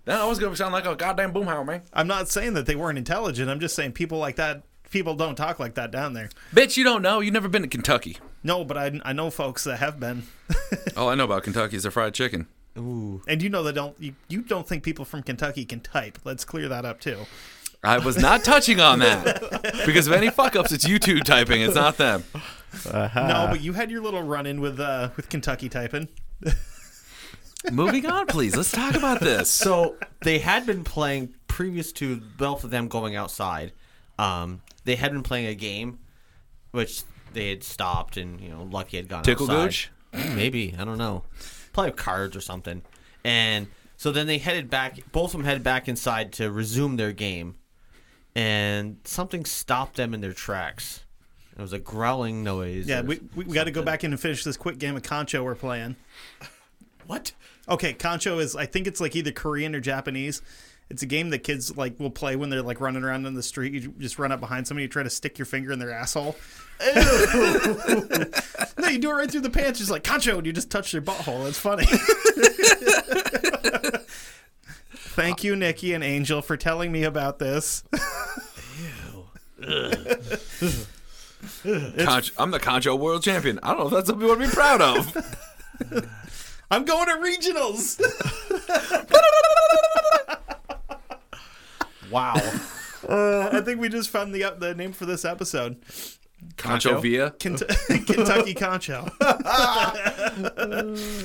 That 0.05 0.19
always 0.19 0.39
gonna 0.39 0.55
sound 0.55 0.73
like 0.73 0.85
a 0.85 0.95
goddamn 0.95 1.33
boomhauer, 1.33 1.65
man. 1.65 1.81
I'm 1.93 2.07
not 2.07 2.27
saying 2.27 2.53
that 2.55 2.65
they 2.65 2.75
weren't 2.75 2.97
intelligent. 2.97 3.49
I'm 3.49 3.59
just 3.59 3.75
saying 3.75 3.93
people 3.93 4.17
like 4.17 4.35
that. 4.35 4.63
People 4.89 5.15
don't 5.15 5.35
talk 5.35 5.59
like 5.59 5.75
that 5.75 5.91
down 5.91 6.13
there. 6.13 6.29
Bitch, 6.53 6.75
you 6.75 6.83
don't 6.83 7.01
know. 7.01 7.21
You've 7.21 7.33
never 7.33 7.47
been 7.47 7.61
to 7.61 7.67
Kentucky. 7.69 8.17
No, 8.43 8.65
but 8.65 8.77
I, 8.77 8.99
I 9.05 9.13
know 9.13 9.29
folks 9.29 9.63
that 9.63 9.77
have 9.77 9.99
been, 9.99 10.23
All 10.97 11.07
I 11.09 11.15
know 11.15 11.23
about 11.25 11.43
Kentucky 11.43 11.77
is 11.77 11.83
their 11.83 11.91
fried 11.91 12.13
chicken. 12.13 12.47
Ooh. 12.77 13.21
and 13.27 13.41
you 13.41 13.49
know 13.49 13.63
that 13.63 13.73
don't 13.73 13.99
you, 13.99 14.15
you 14.29 14.41
don't 14.41 14.65
think 14.67 14.83
people 14.83 15.03
from 15.05 15.23
Kentucky 15.23 15.65
can 15.65 15.79
type. 15.81 16.17
Let's 16.23 16.43
clear 16.45 16.67
that 16.69 16.85
up 16.85 16.99
too. 16.99 17.25
I 17.83 17.97
was 17.97 18.17
not 18.17 18.43
touching 18.43 18.79
on 18.79 18.99
that 18.99 19.81
because 19.85 20.07
of 20.07 20.13
any 20.13 20.29
fuck 20.29 20.55
ups, 20.55 20.71
it's 20.71 20.87
you 20.87 20.99
two 20.99 21.19
typing. 21.19 21.61
It's 21.61 21.75
not 21.75 21.97
them. 21.97 22.23
No, 22.93 23.47
but 23.49 23.61
you 23.61 23.73
had 23.73 23.89
your 23.89 24.01
little 24.01 24.21
run 24.23 24.45
in 24.45 24.61
with 24.61 24.79
uh 24.79 25.09
with 25.15 25.29
Kentucky 25.29 25.69
typing. 25.69 26.07
Moving 27.71 28.05
on, 28.05 28.25
please. 28.27 28.55
Let's 28.55 28.71
talk 28.71 28.95
about 28.95 29.19
this. 29.19 29.49
So 29.49 29.95
they 30.21 30.39
had 30.39 30.65
been 30.65 30.83
playing 30.83 31.35
previous 31.47 31.91
to 31.93 32.17
both 32.37 32.63
of 32.63 32.71
them 32.71 32.87
going 32.87 33.15
outside. 33.15 33.71
Um, 34.17 34.61
they 34.83 34.95
had 34.95 35.11
been 35.11 35.21
playing 35.23 35.47
a 35.47 35.55
game, 35.55 35.99
which 36.71 37.03
they 37.33 37.49
had 37.49 37.63
stopped, 37.63 38.17
and 38.17 38.39
you 38.41 38.49
know, 38.49 38.63
Lucky 38.63 38.97
had 38.97 39.07
gone 39.07 39.23
Tickle 39.23 39.49
outside. 39.51 39.65
Gooch? 39.65 39.91
Maybe 40.35 40.75
I 40.77 40.85
don't 40.85 40.97
know. 40.97 41.23
Play 41.73 41.91
cards 41.91 42.35
or 42.35 42.41
something. 42.41 42.81
And 43.23 43.67
so 43.97 44.11
then 44.11 44.27
they 44.27 44.39
headed 44.39 44.69
back. 44.69 44.99
Both 45.11 45.33
of 45.33 45.33
them 45.33 45.43
headed 45.43 45.63
back 45.63 45.87
inside 45.87 46.33
to 46.33 46.51
resume 46.51 46.97
their 46.97 47.11
game, 47.11 47.55
and 48.35 48.97
something 49.03 49.45
stopped 49.45 49.97
them 49.97 50.13
in 50.13 50.21
their 50.21 50.33
tracks. 50.33 51.03
It 51.57 51.61
was 51.61 51.73
a 51.73 51.79
growling 51.79 52.43
noise. 52.43 52.87
Yeah, 52.87 53.01
we 53.01 53.19
we, 53.35 53.45
we 53.45 53.53
got 53.53 53.65
to 53.65 53.71
go 53.71 53.83
back 53.83 54.03
in 54.03 54.11
and 54.11 54.19
finish 54.19 54.43
this 54.43 54.57
quick 54.57 54.77
game 54.77 54.95
of 54.95 55.03
Kancho 55.03 55.43
we're 55.43 55.55
playing. 55.55 55.95
What? 57.07 57.33
Okay, 57.67 57.93
Kancho 57.93 58.39
is 58.39 58.55
I 58.55 58.67
think 58.67 58.87
it's 58.87 59.01
like 59.01 59.15
either 59.15 59.31
Korean 59.31 59.75
or 59.75 59.81
Japanese. 59.81 60.41
It's 60.89 61.01
a 61.01 61.05
game 61.05 61.31
that 61.31 61.39
kids 61.39 61.75
like 61.75 61.99
will 61.99 62.11
play 62.11 62.35
when 62.35 62.49
they're 62.49 62.61
like 62.61 62.79
running 62.79 63.03
around 63.03 63.25
in 63.25 63.33
the 63.33 63.43
street. 63.43 63.73
You 63.73 63.93
just 63.97 64.19
run 64.19 64.31
up 64.31 64.39
behind 64.39 64.67
somebody, 64.67 64.83
you 64.83 64.87
try 64.87 65.03
to 65.03 65.09
stick 65.09 65.37
your 65.37 65.45
finger 65.45 65.71
in 65.71 65.79
their 65.79 65.91
asshole. 65.91 66.35
no, 66.95 68.87
you 68.87 68.99
do 68.99 69.09
it 69.09 69.13
right 69.13 69.29
through 69.29 69.41
the 69.41 69.49
pants. 69.49 69.79
Just 69.79 69.91
like 69.91 70.03
Kancho, 70.03 70.37
and 70.37 70.45
you 70.45 70.53
just 70.53 70.69
touch 70.69 70.91
their 70.91 71.01
butthole. 71.01 71.47
It's 71.47 71.59
funny. 71.59 71.85
Thank 75.13 75.43
you, 75.43 75.55
Nikki 75.55 75.93
and 75.93 76.03
Angel, 76.03 76.41
for 76.41 76.55
telling 76.57 76.91
me 76.91 77.03
about 77.03 77.39
this. 77.39 77.83
Conch- 81.63 82.31
I'm 82.37 82.51
the 82.51 82.59
Kancho 82.59 82.97
World 82.97 83.23
Champion. 83.23 83.59
I 83.63 83.69
don't 83.71 83.79
know 83.79 83.85
if 83.87 83.93
that's 83.93 84.07
something 84.07 84.21
you 84.21 84.29
want 84.29 84.41
to 84.41 84.47
be 84.47 84.53
proud 84.53 84.81
of. 84.81 85.17
I'm 86.71 86.85
going 86.85 87.07
to 87.07 87.15
regionals. 87.15 87.99
Wow. 92.11 92.33
Uh, 93.07 93.47
I 93.53 93.61
think 93.61 93.79
we 93.79 93.87
just 93.87 94.09
found 94.09 94.35
the 94.35 94.53
the 94.59 94.75
name 94.75 94.91
for 94.91 95.05
this 95.05 95.23
episode. 95.23 95.77
Kancho 96.57 97.01
Via. 97.01 97.31
Kent- 97.31 97.63
Kentucky 97.87 98.53
Kancho. 98.53 99.07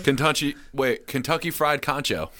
Kentucky. 0.04 0.54
Wait, 0.72 1.08
Kentucky 1.08 1.50
Fried 1.50 1.82
Kancho. 1.82 2.30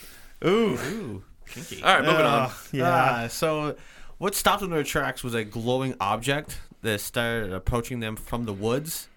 Ooh. 0.44 1.24
Ooh, 1.48 1.52
kinky. 1.52 1.82
All 1.82 1.94
right, 1.94 2.04
moving 2.04 2.26
on. 2.26 2.50
Yeah. 2.72 2.88
Uh, 2.88 3.28
so, 3.28 3.76
what 4.18 4.34
stopped 4.34 4.60
them 4.60 4.70
in 4.70 4.76
their 4.76 4.84
tracks 4.84 5.22
was 5.24 5.34
a 5.34 5.44
glowing 5.44 5.94
object 6.00 6.58
that 6.82 7.00
started 7.00 7.52
approaching 7.52 8.00
them 8.00 8.16
from 8.16 8.44
the 8.44 8.52
woods. 8.52 9.08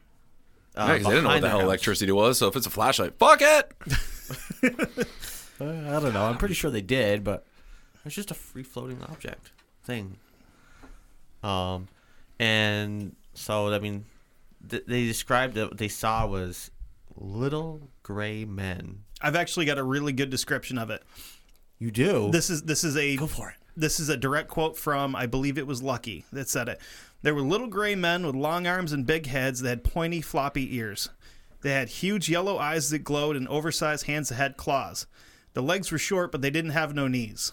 Uh, 0.76 0.86
Yeah, 0.88 0.98
'cause 0.98 1.04
they 1.06 1.10
didn't 1.10 1.10
know 1.10 1.16
what 1.16 1.22
behind 1.24 1.38
the 1.38 1.42
their 1.42 1.50
hell 1.52 1.60
house. 1.60 1.66
electricity 1.66 2.12
was, 2.12 2.38
so 2.38 2.48
if 2.48 2.56
it's 2.56 2.68
a 2.68 2.70
flashlight, 2.70 3.14
fuck 3.20 3.42
it! 3.42 3.72
Uh, 5.60 5.66
I 5.96 6.00
don't 6.00 6.14
know. 6.14 6.26
I'm 6.26 6.38
pretty 6.38 6.54
sure 6.54 6.70
they 6.72 6.82
did, 6.82 7.24
but 7.24 7.46
it's 8.06 8.16
just 8.16 8.32
a 8.32 8.36
free 8.36 8.64
floating 8.64 9.02
object 9.04 9.52
thing. 9.84 10.18
Um, 11.44 11.88
and 12.40 13.16
so 13.34 13.74
I 13.74 13.80
mean, 13.80 14.06
th- 14.70 14.84
they 14.88 15.06
described 15.06 15.56
that 15.56 15.70
what 15.70 15.78
they 15.78 15.88
saw 15.88 16.26
was 16.28 16.72
little 17.16 17.90
gray 18.04 18.46
men. 18.46 19.04
I've 19.22 19.36
actually 19.36 19.66
got 19.66 19.78
a 19.78 19.84
really 19.84 20.14
good 20.14 20.30
description 20.30 20.78
of 20.78 20.90
it. 20.90 21.04
You 21.80 21.92
do 21.92 22.30
This 22.32 22.50
is 22.50 22.64
this 22.64 22.84
is 22.84 22.96
a 22.98 23.16
Go 23.16 23.28
for 23.28 23.50
it. 23.50 23.56
This 23.76 24.00
is 24.00 24.10
a 24.10 24.18
direct 24.18 24.50
quote 24.50 24.78
from 24.78 25.16
I 25.16 25.26
believe 25.26 25.58
it 25.58 25.66
was 25.68 25.82
Lucky 25.82 26.26
that 26.32 26.50
said 26.50 26.68
it. 26.68 26.80
There 27.22 27.34
were 27.34 27.42
little 27.42 27.68
gray 27.68 27.96
men 27.96 28.26
with 28.26 28.36
long 28.36 28.68
arms 28.68 28.92
and 28.94 29.06
big 29.06 29.26
heads 29.26 29.62
that 29.62 29.70
had 29.70 29.84
pointy, 29.84 30.22
floppy 30.22 30.76
ears. 30.76 31.10
They 31.62 31.72
had 31.72 31.90
huge 31.90 32.30
yellow 32.30 32.58
eyes 32.58 32.90
that 32.90 33.00
glowed 33.00 33.36
and 33.36 33.48
oversized 33.48 34.06
hands 34.06 34.30
that 34.30 34.36
had 34.36 34.58
claws. 34.58 35.08
The 35.54 35.62
legs 35.62 35.92
were 35.92 35.98
short, 35.98 36.32
but 36.32 36.42
they 36.42 36.50
didn't 36.50 36.72
have 36.72 36.94
no 36.94 37.08
knees. 37.08 37.52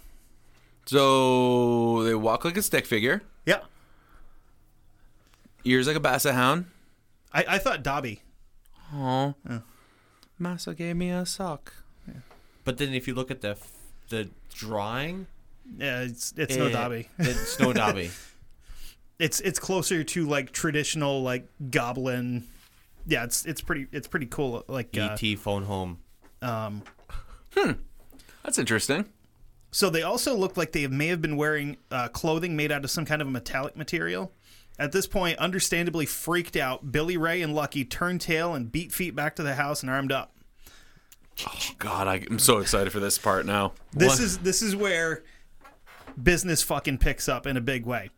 So 0.84 2.04
they 2.04 2.14
walk 2.14 2.44
like 2.44 2.56
a 2.56 2.62
stick 2.62 2.86
figure, 2.86 3.22
Yeah, 3.44 3.62
ears 5.64 5.88
like 5.88 5.96
a 5.96 6.00
basset 6.00 6.34
hound. 6.34 6.66
I, 7.32 7.44
I 7.48 7.58
thought 7.58 7.82
Dobby. 7.82 8.22
Oh, 8.94 9.34
Massa 10.38 10.74
gave 10.74 10.94
me 10.96 11.10
a 11.10 11.26
sock. 11.26 11.74
But 12.64 12.78
then 12.78 12.94
if 12.94 13.08
you 13.08 13.14
look 13.14 13.30
at 13.32 13.40
the 13.40 13.50
f- 13.50 13.72
the 14.08 14.28
drawing, 14.54 15.26
Yeah, 15.78 16.02
it's 16.02 16.32
it's 16.36 16.56
no 16.56 16.66
it- 16.66 16.72
Dobby. 16.72 17.08
It's 17.18 17.58
no 17.60 17.72
Dobby. 17.72 18.10
It's 19.18 19.40
it's 19.40 19.58
closer 19.58 20.04
to 20.04 20.26
like 20.26 20.52
traditional 20.52 21.22
like 21.22 21.48
goblin. 21.70 22.46
Yeah, 23.06 23.24
it's 23.24 23.44
it's 23.46 23.60
pretty 23.60 23.86
it's 23.92 24.08
pretty 24.08 24.26
cool. 24.26 24.64
Like 24.68 24.96
uh, 24.98 25.16
phone 25.38 25.64
home. 25.64 25.98
um, 26.42 26.82
That's 28.42 28.58
interesting. 28.58 29.06
So 29.70 29.90
they 29.90 30.02
also 30.02 30.34
look 30.34 30.56
like 30.56 30.72
they 30.72 30.86
may 30.86 31.08
have 31.08 31.20
been 31.20 31.36
wearing 31.36 31.76
uh, 31.90 32.08
clothing 32.08 32.56
made 32.56 32.72
out 32.72 32.84
of 32.84 32.90
some 32.90 33.04
kind 33.04 33.20
of 33.20 33.28
a 33.28 33.30
metallic 33.30 33.76
material. 33.76 34.32
At 34.78 34.92
this 34.92 35.06
point, 35.06 35.38
understandably 35.38 36.04
freaked 36.06 36.56
out, 36.56 36.92
Billy 36.92 37.16
Ray 37.16 37.40
and 37.42 37.54
Lucky 37.54 37.84
turned 37.84 38.20
tail 38.20 38.54
and 38.54 38.70
beat 38.70 38.92
feet 38.92 39.14
back 39.14 39.34
to 39.36 39.42
the 39.42 39.54
house 39.54 39.82
and 39.82 39.90
armed 39.90 40.12
up. 40.12 40.35
God, 41.78 42.08
I, 42.08 42.22
I'm 42.30 42.38
so 42.38 42.58
excited 42.58 42.92
for 42.92 43.00
this 43.00 43.18
part 43.18 43.46
now. 43.46 43.72
This 43.92 44.08
What? 44.14 44.20
is 44.20 44.38
this 44.38 44.62
is 44.62 44.74
where 44.74 45.22
business 46.22 46.62
fucking 46.62 46.98
picks 46.98 47.28
up 47.28 47.46
in 47.46 47.56
a 47.56 47.60
big 47.60 47.84
way. 47.86 48.10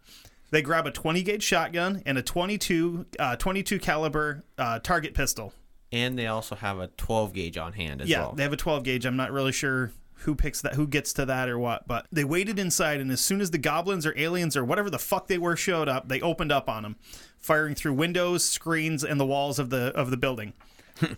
They 0.50 0.62
grab 0.62 0.87
a 0.87 0.90
20 0.90 1.22
gauge 1.22 1.42
shotgun 1.42 2.02
and 2.06 2.16
a 2.16 2.22
22 2.22 3.06
uh, 3.18 3.37
22 3.37 3.78
caliber 3.78 4.44
uh, 4.56 4.78
target 4.78 5.14
pistol. 5.14 5.52
And 5.90 6.18
they 6.18 6.26
also 6.26 6.54
have 6.54 6.78
a 6.78 6.88
12 6.88 7.32
gauge 7.32 7.56
on 7.58 7.72
hand 7.72 8.02
as 8.02 8.08
Yeah, 8.08 8.20
well. 8.20 8.32
they 8.32 8.42
have 8.42 8.52
a 8.52 8.56
12 8.58 8.84
gauge. 8.84 9.06
I'm 9.06 9.16
not 9.16 9.32
really 9.32 9.52
sure 9.52 9.90
who 10.22 10.34
picks 10.34 10.60
that, 10.62 10.75
who 10.75 10.87
gets 10.87 11.12
to 11.14 11.25
that 11.26 11.48
or 11.48 11.58
what, 11.58 11.87
but 11.87 12.04
they 12.10 12.25
waited 12.25 12.58
inside, 12.58 13.00
and 13.00 13.10
as 13.12 13.20
soon 13.20 13.40
as 13.40 13.52
the 13.52 13.58
goblins 13.58 14.04
or 14.04 14.12
aliens 14.18 14.56
or 14.56 14.64
whatever 14.64 14.90
the 14.90 14.98
fuck 14.98 15.28
they 15.28 15.38
were 15.38 15.54
showed 15.56 15.88
up, 15.88 16.08
they 16.08 16.20
opened 16.20 16.50
up 16.50 16.68
on 16.68 16.82
them, 16.82 16.96
firing 17.38 17.75
through 17.76 17.92
windows, 17.94 18.44
screens, 18.44 19.04
and 19.04 19.20
the 19.20 19.25
walls 19.25 19.58
of 19.60 19.70
the 19.70 19.92
of 19.94 20.10
the 20.10 20.16
building. 20.16 20.52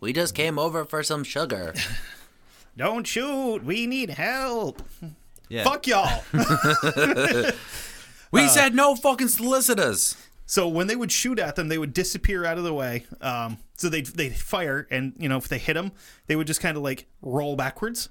We 0.00 0.12
just 0.12 0.34
came 0.34 0.58
over 0.58 0.84
for 0.84 1.02
some 1.02 1.24
sugar. 1.24 1.74
Don't 2.76 3.06
shoot! 3.06 3.64
We 3.64 3.86
need 3.86 4.10
help. 4.10 4.82
yeah. 5.48 5.64
Fuck 5.64 5.86
y'all. 5.86 6.22
We 8.32 8.48
said 8.48 8.74
no 8.74 8.94
fucking 8.96 9.28
solicitors. 9.28 10.16
So 10.46 10.68
when 10.68 10.86
they 10.86 10.96
would 10.96 11.10
shoot 11.10 11.38
at 11.38 11.56
them, 11.56 11.68
they 11.68 11.78
would 11.78 11.92
disappear 11.92 12.44
out 12.44 12.58
of 12.58 12.64
the 12.64 12.74
way. 12.74 13.06
Um, 13.20 13.58
so 13.76 13.88
they'd, 13.88 14.06
they'd 14.06 14.36
fire, 14.36 14.86
and 14.90 15.14
you 15.18 15.28
know 15.28 15.36
if 15.38 15.48
they 15.48 15.58
hit 15.58 15.74
them, 15.74 15.92
they 16.26 16.36
would 16.36 16.46
just 16.46 16.60
kind 16.60 16.76
of 16.76 16.82
like 16.82 17.06
roll 17.22 17.56
backwards, 17.56 18.08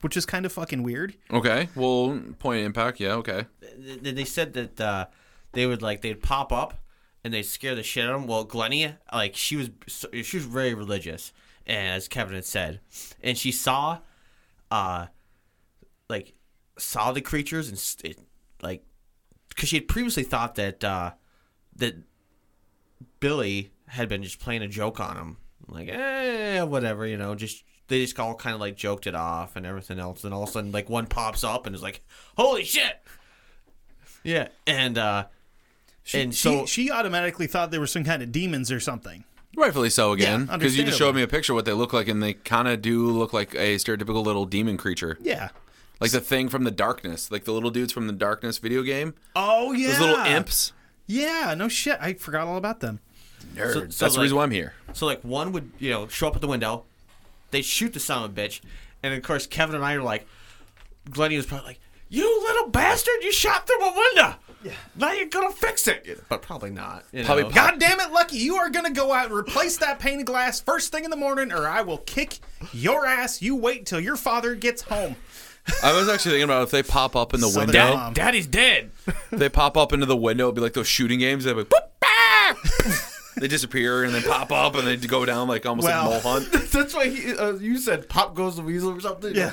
which 0.00 0.16
is 0.16 0.24
kind 0.26 0.46
of 0.46 0.52
fucking 0.52 0.82
weird. 0.82 1.14
Okay, 1.30 1.68
well, 1.74 2.20
point 2.38 2.60
of 2.60 2.66
impact. 2.66 2.98
Yeah, 3.00 3.14
okay. 3.14 3.46
They 3.78 4.12
they 4.12 4.24
said 4.24 4.54
that 4.54 4.80
uh, 4.80 5.06
they 5.52 5.66
would 5.66 5.82
like 5.82 6.00
they'd 6.00 6.22
pop 6.22 6.52
up 6.52 6.74
and 7.24 7.32
they 7.32 7.42
scare 7.42 7.74
the 7.74 7.82
shit 7.82 8.04
out 8.04 8.14
of 8.14 8.20
them. 8.22 8.28
Well, 8.28 8.44
Glennie, 8.44 8.94
like 9.12 9.36
she 9.36 9.56
was 9.56 9.70
she 9.86 10.36
was 10.36 10.46
very 10.46 10.74
religious, 10.74 11.32
and 11.66 11.94
as 11.94 12.08
Kevin 12.08 12.34
had 12.34 12.44
said, 12.44 12.80
and 13.22 13.36
she 13.38 13.52
saw, 13.52 13.98
uh, 14.70 15.06
like 16.08 16.34
saw 16.78 17.12
the 17.12 17.20
creatures 17.20 17.68
and 17.68 18.10
it, 18.10 18.18
like 18.62 18.84
because 19.48 19.68
she 19.68 19.76
had 19.76 19.88
previously 19.88 20.22
thought 20.24 20.56
that 20.56 20.82
uh, 20.82 21.12
that 21.76 21.96
Billy 23.20 23.72
had 23.88 24.08
been 24.08 24.22
just 24.22 24.40
playing 24.40 24.62
a 24.62 24.68
joke 24.68 24.98
on 25.00 25.16
him, 25.16 25.36
like 25.68 25.88
eh, 25.88 26.62
whatever, 26.62 27.06
you 27.06 27.16
know, 27.16 27.34
just. 27.34 27.64
They 27.88 28.00
just 28.00 28.18
all 28.18 28.34
kind 28.36 28.54
of 28.54 28.60
like 28.60 28.76
joked 28.76 29.06
it 29.06 29.14
off 29.14 29.54
and 29.54 29.66
everything 29.66 29.98
else. 29.98 30.24
And 30.24 30.32
all 30.32 30.44
of 30.44 30.48
a 30.48 30.52
sudden, 30.52 30.72
like 30.72 30.88
one 30.88 31.06
pops 31.06 31.44
up 31.44 31.66
and 31.66 31.74
is 31.74 31.82
like, 31.82 32.00
"Holy 32.38 32.64
shit!" 32.64 33.02
Yeah, 34.22 34.48
and 34.66 34.96
uh, 34.96 35.26
and 36.14 36.34
so 36.34 36.66
she, 36.66 36.84
she 36.86 36.90
automatically 36.90 37.46
thought 37.46 37.70
they 37.70 37.78
were 37.78 37.86
some 37.86 38.04
kind 38.04 38.22
of 38.22 38.32
demons 38.32 38.70
or 38.72 38.80
something. 38.80 39.24
Rightfully 39.56 39.90
so 39.90 40.12
again, 40.12 40.46
Yeah, 40.48 40.56
because 40.56 40.76
you 40.78 40.84
just 40.84 40.98
showed 40.98 41.14
me 41.14 41.22
a 41.22 41.28
picture 41.28 41.52
of 41.52 41.56
what 41.56 41.64
they 41.66 41.72
look 41.74 41.92
like, 41.92 42.08
and 42.08 42.22
they 42.22 42.32
kind 42.34 42.68
of 42.68 42.80
do 42.80 43.06
look 43.10 43.32
like 43.34 43.54
a 43.54 43.76
stereotypical 43.76 44.24
little 44.24 44.46
demon 44.46 44.76
creature, 44.78 45.18
Yeah. 45.20 45.50
like 46.00 46.10
the 46.10 46.20
thing 46.20 46.48
from 46.48 46.64
the 46.64 46.70
darkness, 46.70 47.30
like 47.30 47.44
the 47.44 47.52
little 47.52 47.70
dudes 47.70 47.92
from 47.92 48.06
the 48.06 48.12
darkness 48.14 48.56
video 48.58 48.82
game. 48.82 49.14
Oh 49.36 49.72
yeah. 49.72 49.88
Those 49.88 50.00
little 50.00 50.24
imps. 50.24 50.72
Yeah. 51.06 51.54
No 51.56 51.68
shit. 51.68 51.98
I 52.00 52.14
forgot 52.14 52.46
all 52.46 52.56
about 52.56 52.80
them. 52.80 53.00
Nerd. 53.54 53.72
so 53.74 53.80
That's 53.80 53.98
the 53.98 54.06
like- 54.06 54.18
reason 54.20 54.36
why 54.38 54.44
I'm 54.44 54.50
here. 54.52 54.72
so 54.94 55.04
like 55.04 55.20
one 55.22 55.52
would 55.52 55.70
you 55.78 55.90
know 55.90 56.06
show 56.08 56.28
up 56.28 56.34
at 56.34 56.40
the 56.40 56.46
window, 56.48 56.84
they 57.50 57.60
shoot 57.60 57.92
the 57.92 58.00
son 58.00 58.22
of 58.24 58.30
a 58.30 58.34
bitch, 58.40 58.60
and 59.02 59.12
of 59.12 59.22
course 59.22 59.46
Kevin 59.46 59.74
and 59.76 59.84
I 59.84 59.94
are 59.94 60.02
like, 60.02 60.26
Glennie 61.10 61.36
was 61.36 61.44
probably 61.44 61.66
like, 61.66 61.80
"You 62.08 62.24
little 62.42 62.68
bastard! 62.70 63.14
You 63.22 63.32
shot 63.32 63.66
through 63.66 63.84
a 63.84 63.92
window. 63.94 64.34
Yeah. 64.64 64.72
Now 64.96 65.12
you're 65.12 65.28
gonna 65.28 65.52
fix 65.52 65.88
it." 65.88 66.22
But 66.28 66.42
probably 66.42 66.70
not. 66.70 67.04
You 67.12 67.24
Probably 67.24 67.44
know? 67.44 67.50
God 67.50 67.78
damn 67.78 68.00
it, 68.00 68.12
Lucky! 68.12 68.36
You 68.38 68.56
are 68.56 68.70
gonna 68.70 68.92
go 68.92 69.12
out 69.12 69.26
and 69.26 69.34
replace 69.34 69.76
that 69.78 69.98
pane 69.98 70.20
of 70.20 70.26
glass 70.26 70.60
first 70.60 70.92
thing 70.92 71.04
in 71.04 71.10
the 71.10 71.16
morning, 71.16 71.52
or 71.52 71.66
I 71.68 71.82
will 71.82 71.98
kick 71.98 72.38
your 72.72 73.06
ass. 73.06 73.42
You 73.42 73.56
wait 73.56 73.86
till 73.86 74.00
your 74.00 74.16
father 74.16 74.54
gets 74.54 74.82
home. 74.82 75.16
I 75.82 75.92
was 75.92 76.08
actually 76.08 76.32
thinking 76.32 76.44
about 76.44 76.64
if 76.64 76.70
they 76.72 76.82
pop 76.82 77.14
up 77.14 77.34
in 77.34 77.40
the 77.40 77.46
Southern 77.48 77.68
window, 77.68 77.94
mom. 77.96 78.12
Daddy's 78.14 78.48
dead. 78.48 78.90
they 79.30 79.48
pop 79.48 79.76
up 79.76 79.92
into 79.92 80.06
the 80.06 80.16
window, 80.16 80.46
it'd 80.46 80.56
be 80.56 80.60
like 80.60 80.72
those 80.72 80.88
shooting 80.88 81.20
games. 81.20 81.44
They'd 81.44 81.52
be 81.52 81.60
like, 81.60 81.68
"Boop, 81.68 81.88
bah!" 82.00 82.98
they 83.36 83.48
disappear 83.48 84.02
and 84.04 84.12
then 84.14 84.22
pop 84.22 84.50
up 84.52 84.74
and 84.74 84.86
they 84.86 84.96
go 84.96 85.24
down 85.24 85.48
like 85.48 85.64
almost 85.64 85.86
Well- 85.86 86.10
like 86.10 86.24
mole 86.24 86.40
hunt. 86.40 86.52
That's 86.72 86.94
why 86.94 87.08
he, 87.08 87.32
uh, 87.36 87.52
you 87.52 87.78
said 87.78 88.08
"Pop 88.08 88.34
goes 88.34 88.56
the 88.56 88.62
weasel" 88.62 88.90
or 88.90 89.00
something. 89.00 89.34
Yeah. 89.36 89.52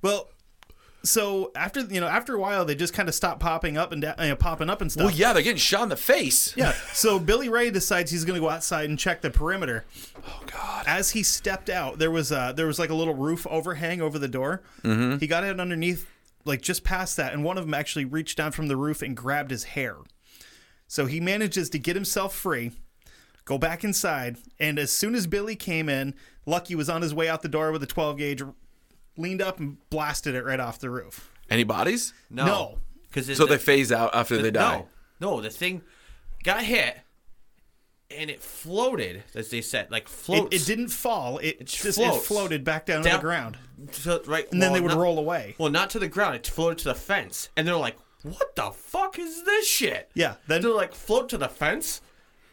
Well, 0.00 0.28
so 1.04 1.50
after 1.56 1.80
you 1.80 2.00
know, 2.00 2.06
after 2.06 2.34
a 2.34 2.38
while, 2.38 2.64
they 2.64 2.74
just 2.74 2.94
kind 2.94 3.08
of 3.08 3.14
stop 3.14 3.40
popping 3.40 3.76
up 3.76 3.92
and 3.92 4.02
you 4.02 4.28
know, 4.28 4.36
popping 4.36 4.70
up 4.70 4.80
and 4.80 4.90
stuff. 4.90 5.06
Well, 5.06 5.14
yeah, 5.14 5.32
they're 5.32 5.42
getting 5.42 5.58
shot 5.58 5.82
in 5.82 5.88
the 5.88 5.96
face. 5.96 6.56
Yeah. 6.56 6.72
So 6.92 7.18
Billy 7.18 7.48
Ray 7.48 7.70
decides 7.70 8.10
he's 8.10 8.24
going 8.24 8.36
to 8.36 8.40
go 8.40 8.50
outside 8.50 8.88
and 8.88 8.98
check 8.98 9.20
the 9.20 9.30
perimeter. 9.30 9.84
Oh 10.26 10.42
God. 10.46 10.84
As 10.86 11.10
he 11.10 11.22
stepped 11.22 11.70
out, 11.70 11.98
there 11.98 12.10
was 12.10 12.30
uh 12.30 12.52
there 12.52 12.66
was 12.66 12.78
like 12.78 12.90
a 12.90 12.94
little 12.94 13.14
roof 13.14 13.46
overhang 13.48 14.00
over 14.00 14.18
the 14.18 14.28
door. 14.28 14.62
Mm-hmm. 14.82 15.18
He 15.18 15.26
got 15.26 15.44
out 15.44 15.58
underneath, 15.58 16.08
like 16.44 16.62
just 16.62 16.84
past 16.84 17.16
that, 17.16 17.32
and 17.32 17.44
one 17.44 17.58
of 17.58 17.64
them 17.64 17.74
actually 17.74 18.04
reached 18.04 18.38
down 18.38 18.52
from 18.52 18.68
the 18.68 18.76
roof 18.76 19.02
and 19.02 19.16
grabbed 19.16 19.50
his 19.50 19.64
hair. 19.64 19.96
So 20.86 21.06
he 21.06 21.20
manages 21.20 21.70
to 21.70 21.78
get 21.78 21.96
himself 21.96 22.34
free, 22.34 22.72
go 23.44 23.56
back 23.56 23.82
inside, 23.82 24.36
and 24.60 24.78
as 24.78 24.92
soon 24.92 25.14
as 25.14 25.26
Billy 25.26 25.56
came 25.56 25.88
in, 25.88 26.14
Lucky 26.44 26.74
was 26.74 26.90
on 26.90 27.02
his 27.02 27.14
way 27.14 27.28
out 27.28 27.42
the 27.42 27.48
door 27.48 27.72
with 27.72 27.82
a 27.82 27.86
12 27.86 28.18
gauge, 28.18 28.42
leaned 29.16 29.42
up 29.42 29.58
and 29.60 29.76
blasted 29.90 30.34
it 30.34 30.44
right 30.44 30.60
off 30.60 30.78
the 30.78 30.90
roof. 30.90 31.30
Any 31.50 31.64
bodies? 31.64 32.14
No. 32.30 32.46
No. 32.46 32.78
Because 33.08 33.36
So 33.36 33.44
they 33.46 33.58
phase 33.58 33.92
out 33.92 34.14
after 34.14 34.38
they 34.40 34.50
die. 34.50 34.84
No, 35.20 35.36
no, 35.36 35.40
the 35.42 35.50
thing 35.50 35.82
got 36.42 36.62
hit, 36.62 36.96
and 38.10 38.30
it 38.30 38.40
floated, 38.42 39.22
as 39.34 39.50
they 39.50 39.60
said, 39.60 39.90
like 39.90 40.08
It, 40.28 40.48
it 40.54 40.64
didn't 40.66 40.88
fall. 40.88 41.36
It 41.38 41.56
It 41.60 41.66
just 41.66 41.98
floats. 41.98 42.16
it 42.16 42.22
floated 42.22 42.64
back 42.64 42.86
down, 42.86 43.02
to 43.02 43.10
the 43.10 43.18
ground, 43.18 43.58
to, 44.04 44.22
right, 44.26 44.50
and 44.50 44.62
then 44.62 44.72
they 44.72 44.80
would 44.80 44.92
not- 44.92 44.98
roll 44.98 45.18
away. 45.18 45.54
Well, 45.58 45.70
not 45.70 45.90
to 45.90 45.98
the 45.98 46.08
ground. 46.08 46.36
It 46.36 46.46
floated 46.46 46.78
to 46.78 46.84
the 46.84 46.94
fence, 46.94 47.50
and 47.56 47.68
they're 47.68 47.76
like, 47.76 47.96
"What 48.22 48.56
the 48.56 48.70
fuck 48.70 49.18
is 49.18 49.44
this 49.44 49.68
shit?" 49.68 50.10
Yeah, 50.14 50.36
then- 50.46 50.62
they're 50.62 50.70
like, 50.72 50.94
"Float 50.94 51.28
to 51.30 51.38
the 51.38 51.48
fence." 51.48 52.00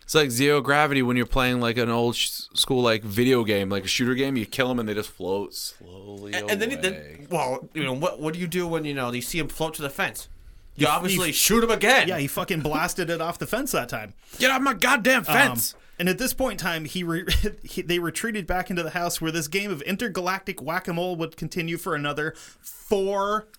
It's 0.09 0.15
like 0.15 0.31
zero 0.31 0.59
gravity 0.59 1.03
when 1.03 1.17
you're 1.17 1.27
playing 1.27 1.59
like 1.61 1.77
an 1.77 1.87
old 1.91 2.15
sh- 2.15 2.41
school 2.55 2.81
like 2.81 3.03
video 3.03 3.43
game, 3.43 3.69
like 3.69 3.83
a 3.85 3.87
shooter 3.87 4.15
game. 4.15 4.35
You 4.37 4.47
kill 4.47 4.67
them 4.67 4.79
and 4.79 4.89
they 4.89 4.95
just 4.95 5.11
float 5.11 5.53
slowly 5.53 6.33
And, 6.33 6.49
and 6.49 6.59
then, 6.59 6.71
away. 6.71 6.81
then, 6.81 7.27
well, 7.29 7.69
you 7.75 7.83
know, 7.83 7.93
what 7.93 8.19
what 8.19 8.33
do 8.33 8.39
you 8.39 8.47
do 8.47 8.67
when 8.67 8.85
you 8.85 8.95
know 8.95 9.11
you 9.11 9.21
see 9.21 9.37
him 9.37 9.47
float 9.47 9.75
to 9.75 9.83
the 9.83 9.89
fence? 9.91 10.27
You, 10.75 10.87
You- 10.87 10.91
obviously 10.91 11.27
you- 11.27 11.33
shoot 11.33 11.63
him 11.63 11.69
again. 11.69 12.07
Yeah, 12.07 12.17
he 12.17 12.25
fucking 12.25 12.61
blasted 12.61 13.11
it 13.11 13.21
off 13.21 13.37
the 13.37 13.45
fence 13.45 13.71
that 13.73 13.87
time. 13.87 14.15
Get 14.39 14.49
off 14.49 14.63
my 14.63 14.73
goddamn 14.73 15.19
Um, 15.19 15.25
fence! 15.25 15.75
and 15.99 16.09
at 16.09 16.17
this 16.17 16.33
point 16.33 16.53
in 16.59 16.65
time, 16.65 16.85
he, 16.85 17.03
re- 17.03 17.25
he 17.63 17.83
they 17.83 17.99
retreated 17.99 18.47
back 18.47 18.71
into 18.71 18.81
the 18.81 18.89
house 18.89 19.21
where 19.21 19.31
this 19.31 19.47
game 19.47 19.69
of 19.69 19.83
intergalactic 19.83 20.59
whack 20.59 20.87
a 20.87 20.93
mole 20.93 21.17
would 21.17 21.37
continue 21.37 21.77
for 21.77 21.93
another 21.93 22.33
four 22.59 23.41
And- 23.41 23.58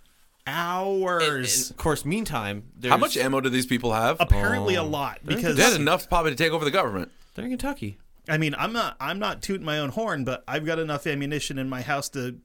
hours. 0.50 1.62
and 1.62 1.70
of 1.70 1.76
course, 1.76 2.04
meantime, 2.04 2.64
there's, 2.76 2.90
How 2.90 2.98
much 2.98 3.16
ammo 3.16 3.40
do 3.40 3.48
these 3.48 3.66
people 3.66 3.92
have? 3.92 4.16
Apparently, 4.20 4.74
a 4.74 4.82
oh. 4.82 4.86
lot 4.86 5.20
because 5.24 5.56
They 5.56 5.62
had 5.62 5.80
enough 5.80 6.08
probably 6.08 6.32
to 6.32 6.36
take 6.36 6.52
over 6.52 6.64
the 6.64 6.70
government. 6.70 7.10
They're 7.34 7.44
in 7.44 7.50
Kentucky. 7.50 7.98
I 8.28 8.38
mean, 8.38 8.54
I'm 8.56 8.72
not 8.72 8.96
I'm 9.00 9.18
not 9.18 9.42
tooting 9.42 9.64
my 9.64 9.78
own 9.78 9.90
horn, 9.90 10.24
but 10.24 10.44
I've 10.46 10.64
got 10.64 10.78
enough 10.78 11.06
ammunition 11.06 11.58
in 11.58 11.68
my 11.68 11.82
house 11.82 12.08
to 12.10 12.38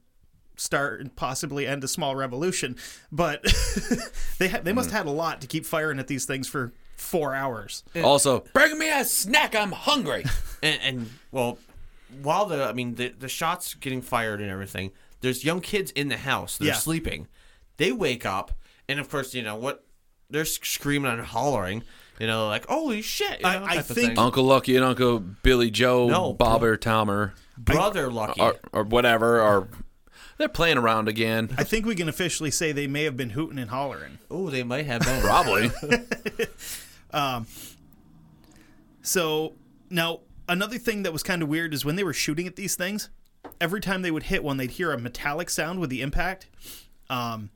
start 0.56 1.00
and 1.00 1.14
possibly 1.14 1.66
end 1.66 1.84
a 1.84 1.88
small 1.88 2.16
revolution. 2.16 2.76
But 3.12 3.42
they 4.38 4.48
ha- 4.48 4.60
they 4.62 4.72
must 4.72 4.90
have 4.90 5.04
had 5.04 5.06
a 5.06 5.14
lot 5.14 5.40
to 5.42 5.46
keep 5.46 5.66
firing 5.66 5.98
at 5.98 6.06
these 6.08 6.24
things 6.24 6.48
for 6.48 6.72
four 6.96 7.34
hours. 7.34 7.84
Also, 8.02 8.40
bring 8.52 8.78
me 8.78 8.90
a 8.90 9.04
snack. 9.04 9.54
I'm 9.54 9.72
hungry. 9.72 10.24
and, 10.62 10.80
and 10.82 11.10
well, 11.30 11.58
while 12.22 12.46
the 12.46 12.64
I 12.64 12.72
mean 12.72 12.94
the 12.94 13.08
the 13.08 13.28
shots 13.28 13.74
getting 13.74 14.02
fired 14.02 14.40
and 14.40 14.50
everything, 14.50 14.92
there's 15.20 15.44
young 15.44 15.60
kids 15.60 15.90
in 15.92 16.08
the 16.08 16.16
house. 16.16 16.58
They're 16.58 16.68
Yeah. 16.68 16.74
sleeping. 16.74 17.28
They 17.76 17.92
wake 17.92 18.24
up, 18.26 18.52
and 18.88 18.98
of 19.00 19.08
course, 19.10 19.34
you 19.34 19.42
know 19.42 19.56
what? 19.56 19.84
They're 20.30 20.44
screaming 20.44 21.10
and 21.12 21.22
hollering. 21.22 21.82
You 22.18 22.26
know, 22.26 22.46
like 22.48 22.66
holy 22.66 23.02
shit! 23.02 23.40
You 23.40 23.46
I- 23.46 23.58
know, 23.58 23.64
I 23.66 23.74
type 23.76 23.90
of 23.90 23.96
think- 23.96 24.18
Uncle 24.18 24.44
Lucky 24.44 24.74
and 24.76 24.84
Uncle 24.84 25.18
Billy 25.18 25.70
Joe, 25.70 26.08
No, 26.08 26.32
Bobber, 26.32 26.76
Tomer, 26.78 27.32
brother 27.58 28.10
Lucky. 28.10 28.40
or, 28.40 28.54
or 28.72 28.82
whatever, 28.84 29.40
are 29.40 29.68
they're 30.38 30.48
playing 30.48 30.78
around 30.78 31.08
again. 31.08 31.54
I 31.58 31.64
think 31.64 31.84
we 31.86 31.94
can 31.94 32.08
officially 32.08 32.50
say 32.50 32.72
they 32.72 32.86
may 32.86 33.04
have 33.04 33.16
been 33.16 33.30
hooting 33.30 33.58
and 33.58 33.70
hollering. 33.70 34.18
oh, 34.30 34.48
they 34.50 34.62
might 34.62 34.86
have 34.86 35.02
been. 35.02 35.20
Probably. 35.22 35.70
um, 37.12 37.46
So 39.02 39.54
now 39.90 40.20
another 40.48 40.78
thing 40.78 41.02
that 41.04 41.12
was 41.12 41.22
kind 41.22 41.42
of 41.42 41.48
weird 41.48 41.72
is 41.74 41.84
when 41.84 41.96
they 41.96 42.04
were 42.04 42.12
shooting 42.12 42.46
at 42.46 42.56
these 42.56 42.76
things, 42.76 43.08
every 43.60 43.80
time 43.80 44.02
they 44.02 44.10
would 44.10 44.24
hit 44.24 44.42
one, 44.42 44.56
they'd 44.56 44.72
hear 44.72 44.92
a 44.92 44.98
metallic 44.98 45.50
sound 45.50 45.80
with 45.80 45.90
the 45.90 46.02
impact. 46.02 46.48
Um, 47.08 47.50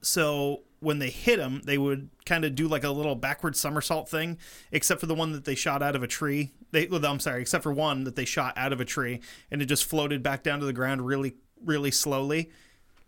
so 0.00 0.62
when 0.80 0.98
they 0.98 1.10
hit 1.10 1.38
them, 1.38 1.62
they 1.64 1.78
would 1.78 2.08
kind 2.24 2.44
of 2.44 2.54
do 2.54 2.68
like 2.68 2.84
a 2.84 2.90
little 2.90 3.14
backward 3.14 3.56
somersault 3.56 4.08
thing, 4.08 4.38
except 4.70 5.00
for 5.00 5.06
the 5.06 5.14
one 5.14 5.32
that 5.32 5.44
they 5.44 5.54
shot 5.54 5.82
out 5.82 5.96
of 5.96 6.02
a 6.02 6.06
tree. 6.06 6.52
They, 6.70 6.86
well, 6.86 7.04
I'm 7.04 7.20
sorry, 7.20 7.40
except 7.40 7.62
for 7.62 7.72
one 7.72 8.04
that 8.04 8.14
they 8.16 8.24
shot 8.24 8.56
out 8.56 8.72
of 8.72 8.80
a 8.80 8.84
tree, 8.84 9.20
and 9.50 9.60
it 9.60 9.66
just 9.66 9.84
floated 9.84 10.22
back 10.22 10.42
down 10.42 10.60
to 10.60 10.66
the 10.66 10.72
ground 10.72 11.06
really, 11.06 11.34
really 11.64 11.90
slowly, 11.90 12.50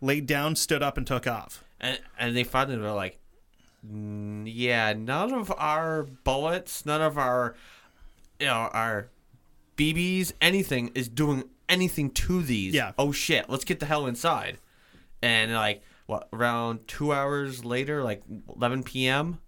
laid 0.01 0.25
down, 0.25 0.55
stood 0.55 0.83
up, 0.83 0.97
and 0.97 1.07
took 1.07 1.27
off. 1.27 1.63
and 1.79 1.99
and 2.19 2.35
they 2.35 2.43
finally 2.43 2.77
were 2.77 2.91
like, 2.91 3.19
"Mm, 3.87 4.43
yeah, 4.45 4.93
none 4.93 5.33
of 5.33 5.51
our 5.57 6.03
bullets, 6.03 6.85
none 6.85 7.01
of 7.01 7.17
our, 7.17 7.55
you 8.39 8.47
know, 8.47 8.69
our 8.73 9.07
BBs, 9.77 10.33
anything 10.41 10.91
is 10.93 11.07
doing 11.07 11.45
anything 11.69 12.11
to 12.11 12.43
these. 12.43 12.73
Yeah. 12.73 12.91
Oh 12.99 13.11
shit, 13.11 13.49
let's 13.49 13.63
get 13.63 13.79
the 13.79 13.85
hell 13.85 14.05
inside. 14.05 14.57
And 15.21 15.53
like 15.53 15.81
what 16.11 16.27
around 16.33 16.87
two 16.87 17.13
hours 17.13 17.63
later, 17.63 18.03
like 18.03 18.21
11 18.55 18.83
p.m. 18.83 19.39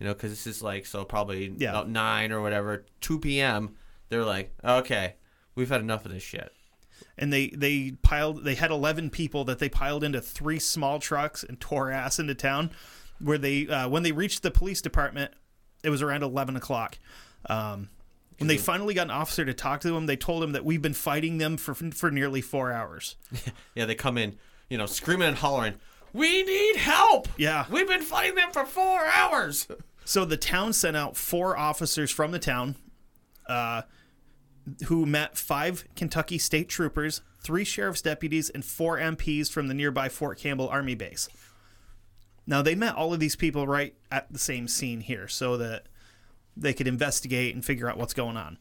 You 0.00 0.06
know, 0.06 0.14
because 0.14 0.30
this 0.30 0.46
is 0.46 0.62
like 0.62 0.86
so 0.86 1.04
probably 1.04 1.52
Yeah. 1.56 1.70
about 1.70 1.88
nine 1.88 2.32
or 2.32 2.40
whatever, 2.40 2.86
2 3.00 3.18
p.m. 3.20 3.74
They're 4.08 4.24
like, 4.24 4.52
okay, 4.64 5.14
we've 5.54 5.68
had 5.68 5.80
enough 5.80 6.04
of 6.06 6.12
this 6.12 6.22
shit. 6.22 6.50
and 7.18 7.32
they 7.32 7.48
they 7.48 7.92
piled 8.02 8.44
they 8.44 8.54
had 8.54 8.70
11 8.70 9.10
people 9.10 9.44
that 9.44 9.58
they 9.58 9.68
piled 9.68 10.02
into 10.02 10.20
three 10.20 10.58
small 10.58 10.98
trucks 10.98 11.44
and 11.44 11.60
tore 11.60 11.90
ass 11.92 12.18
into 12.18 12.34
town 12.34 12.70
where 13.20 13.38
they 13.38 13.66
uh, 13.68 13.88
when 13.88 14.02
they 14.02 14.12
reached 14.12 14.42
the 14.42 14.50
police 14.50 14.80
department 14.80 15.32
it 15.84 15.90
was 15.90 16.00
around 16.02 16.22
11 16.24 16.56
o'clock 16.56 16.98
um, 17.48 17.88
when 18.38 18.48
they 18.48 18.56
finally 18.56 18.94
got 18.94 19.06
an 19.08 19.10
officer 19.12 19.44
to 19.44 19.54
talk 19.54 19.80
to 19.80 19.90
them 19.92 20.06
they 20.06 20.16
told 20.16 20.42
him 20.42 20.52
that 20.52 20.64
we've 20.64 20.82
been 20.82 20.94
fighting 20.94 21.38
them 21.38 21.56
for 21.56 21.74
for 21.74 22.10
nearly 22.10 22.40
four 22.40 22.72
hours 22.72 23.16
Yeah, 23.76 23.84
they 23.84 23.94
come 23.94 24.18
in, 24.18 24.36
you 24.70 24.78
know, 24.78 24.86
screaming 24.86 25.28
and 25.28 25.36
hollering, 25.36 25.74
"We 26.12 26.42
need 26.42 26.76
help!" 26.76 27.28
Yeah. 27.36 27.66
we've 27.70 27.88
been 27.88 28.02
fighting 28.02 28.34
them 28.34 28.50
for 28.52 28.64
four 28.64 29.04
hours. 29.06 29.66
so 30.04 30.24
the 30.24 30.36
town 30.36 30.72
sent 30.72 30.96
out 30.96 31.16
four 31.16 31.56
officers 31.56 32.10
from 32.10 32.30
the 32.32 32.38
town 32.38 32.76
uh, 33.46 33.82
who 34.86 35.06
met 35.06 35.36
five 35.38 35.84
kentucky 35.96 36.36
state 36.38 36.68
troopers 36.68 37.22
three 37.42 37.64
sheriff's 37.64 38.02
deputies 38.02 38.50
and 38.50 38.64
four 38.64 38.98
mps 38.98 39.50
from 39.50 39.68
the 39.68 39.74
nearby 39.74 40.08
fort 40.08 40.38
campbell 40.38 40.68
army 40.68 40.94
base 40.94 41.28
Now 42.46 42.60
they 42.62 42.74
met 42.74 42.94
all 42.94 43.14
of 43.14 43.20
these 43.20 43.36
people 43.36 43.66
right 43.66 43.94
at 44.10 44.30
the 44.32 44.38
same 44.38 44.68
scene 44.68 45.00
here, 45.00 45.28
so 45.28 45.56
that 45.58 45.86
they 46.56 46.72
could 46.72 46.88
investigate 46.88 47.54
and 47.54 47.64
figure 47.64 47.88
out 47.88 47.96
what's 47.98 48.14
going 48.14 48.36
on. 48.36 48.58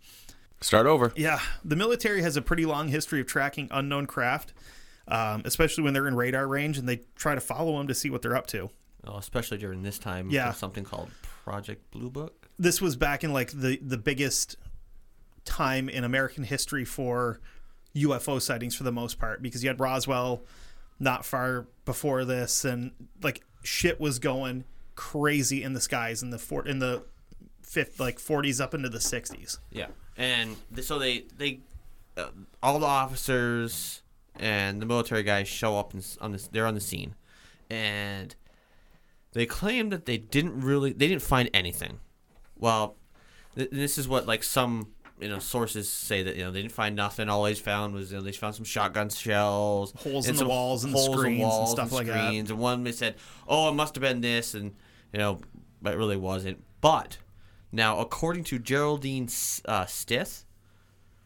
Start 0.62 0.86
over. 0.88 1.12
Yeah, 1.16 1.40
the 1.64 1.76
military 1.76 2.22
has 2.22 2.36
a 2.38 2.42
pretty 2.42 2.66
long 2.66 2.90
history 2.90 3.22
of 3.22 3.28
tracking 3.28 3.68
unknown 3.72 4.06
craft, 4.06 4.54
um, 5.08 5.42
especially 5.46 5.84
when 5.84 5.94
they're 5.94 6.08
in 6.08 6.16
radar 6.16 6.48
range 6.48 6.78
and 6.78 6.88
they 6.88 7.02
try 7.16 7.36
to 7.36 7.42
follow 7.42 7.78
them 7.78 7.88
to 7.88 7.94
see 7.94 8.10
what 8.10 8.22
they're 8.22 8.36
up 8.36 8.48
to. 8.48 8.70
Oh, 9.06 9.18
especially 9.18 9.58
during 9.58 9.84
this 9.84 9.98
time, 10.00 10.30
Yeah. 10.30 10.52
something 10.52 10.84
called 10.84 11.10
Project 11.22 11.90
Blue 11.92 12.10
Book. 12.10 12.50
This 12.60 12.82
was 12.82 12.96
back 12.96 13.24
in 13.24 13.32
like 13.34 13.52
the 13.52 13.78
the 13.82 13.98
biggest 13.98 14.56
time 15.46 15.88
in 15.90 16.04
American 16.04 16.44
history 16.44 16.84
for 16.84 17.40
UFO 17.96 18.42
sightings 18.42 18.76
for 18.76 18.84
the 18.84 18.92
most 18.92 19.18
part 19.20 19.42
because 19.42 19.64
you 19.64 19.70
had 19.70 19.80
Roswell 19.80 20.42
not 21.00 21.26
far 21.26 21.68
before 21.86 22.26
this 22.26 22.66
and 22.66 22.92
like 23.22 23.44
shit 23.64 24.00
was 24.00 24.20
going 24.20 24.66
crazy 24.96 25.64
in 25.64 25.74
the 25.74 25.80
skies 25.82 26.22
in 26.24 26.32
the 26.32 26.38
fort 26.40 26.68
in 26.68 26.80
the 26.80 27.04
fifth 27.62 28.00
like 28.00 28.18
40s 28.18 28.60
up 28.60 28.74
into 28.74 28.90
the 28.90 28.98
60s. 28.98 29.60
Yeah, 29.72 29.88
and 30.18 30.56
so 30.82 30.98
they 31.00 31.26
they 31.38 31.60
uh, 32.18 32.28
all 32.64 32.80
the 32.80 32.86
officers 32.88 34.02
and 34.40 34.82
the 34.82 34.86
military 34.86 35.24
guys 35.24 35.48
show 35.48 35.78
up 35.78 35.94
and 35.94 36.06
on 36.22 36.32
this. 36.32 36.48
They're 36.48 36.68
on 36.68 36.76
the 36.76 36.82
scene, 36.82 37.16
and 37.70 38.36
they 39.34 39.46
claim 39.46 39.90
that 39.90 40.06
they 40.06 40.18
didn't 40.18 40.62
really 40.62 40.94
they 40.94 41.08
didn't 41.08 41.22
find 41.22 41.50
anything. 41.54 42.00
Well, 42.58 42.96
th- 43.56 43.70
this 43.72 43.98
is 43.98 44.08
what 44.08 44.26
like 44.26 44.44
some 44.44 44.94
you 45.20 45.30
know 45.30 45.40
sources 45.40 45.90
say 45.90 46.24
that 46.24 46.36
you 46.36 46.44
know 46.44 46.52
they 46.52 46.62
didn't 46.62 46.74
find 46.74 46.96
nothing. 46.96 47.30
All 47.30 47.44
they 47.44 47.54
found 47.54 47.94
was 47.94 48.12
you 48.12 48.18
know 48.18 48.24
they 48.24 48.32
found 48.32 48.56
some 48.56 48.66
shotgun 48.66 49.10
shells, 49.10 49.94
Holes 49.98 50.28
in 50.28 50.36
the 50.36 50.48
walls 50.48 50.84
and 50.84 50.94
the 50.94 50.98
holes 50.98 51.10
in 51.10 51.14
screens 51.14 51.42
and 51.42 51.50
walls 51.50 51.72
stuff 51.72 51.92
like 51.92 52.08
that. 52.08 52.34
And 52.34 52.50
one 52.52 52.84
they 52.84 52.92
said, 52.92 53.16
"Oh, 53.48 53.70
it 53.70 53.74
must 53.74 53.96
have 53.96 54.02
been 54.02 54.22
this," 54.22 54.54
and 54.54 54.76
you 55.14 55.20
know, 55.20 55.40
but 55.82 55.94
it 55.94 55.98
really 55.98 56.18
wasn't. 56.18 56.64
But 56.82 57.18
now, 57.72 58.00
according 58.00 58.44
to 58.46 58.60
Geraldine 58.60 59.30
uh, 59.66 59.86
Stith, 59.86 60.46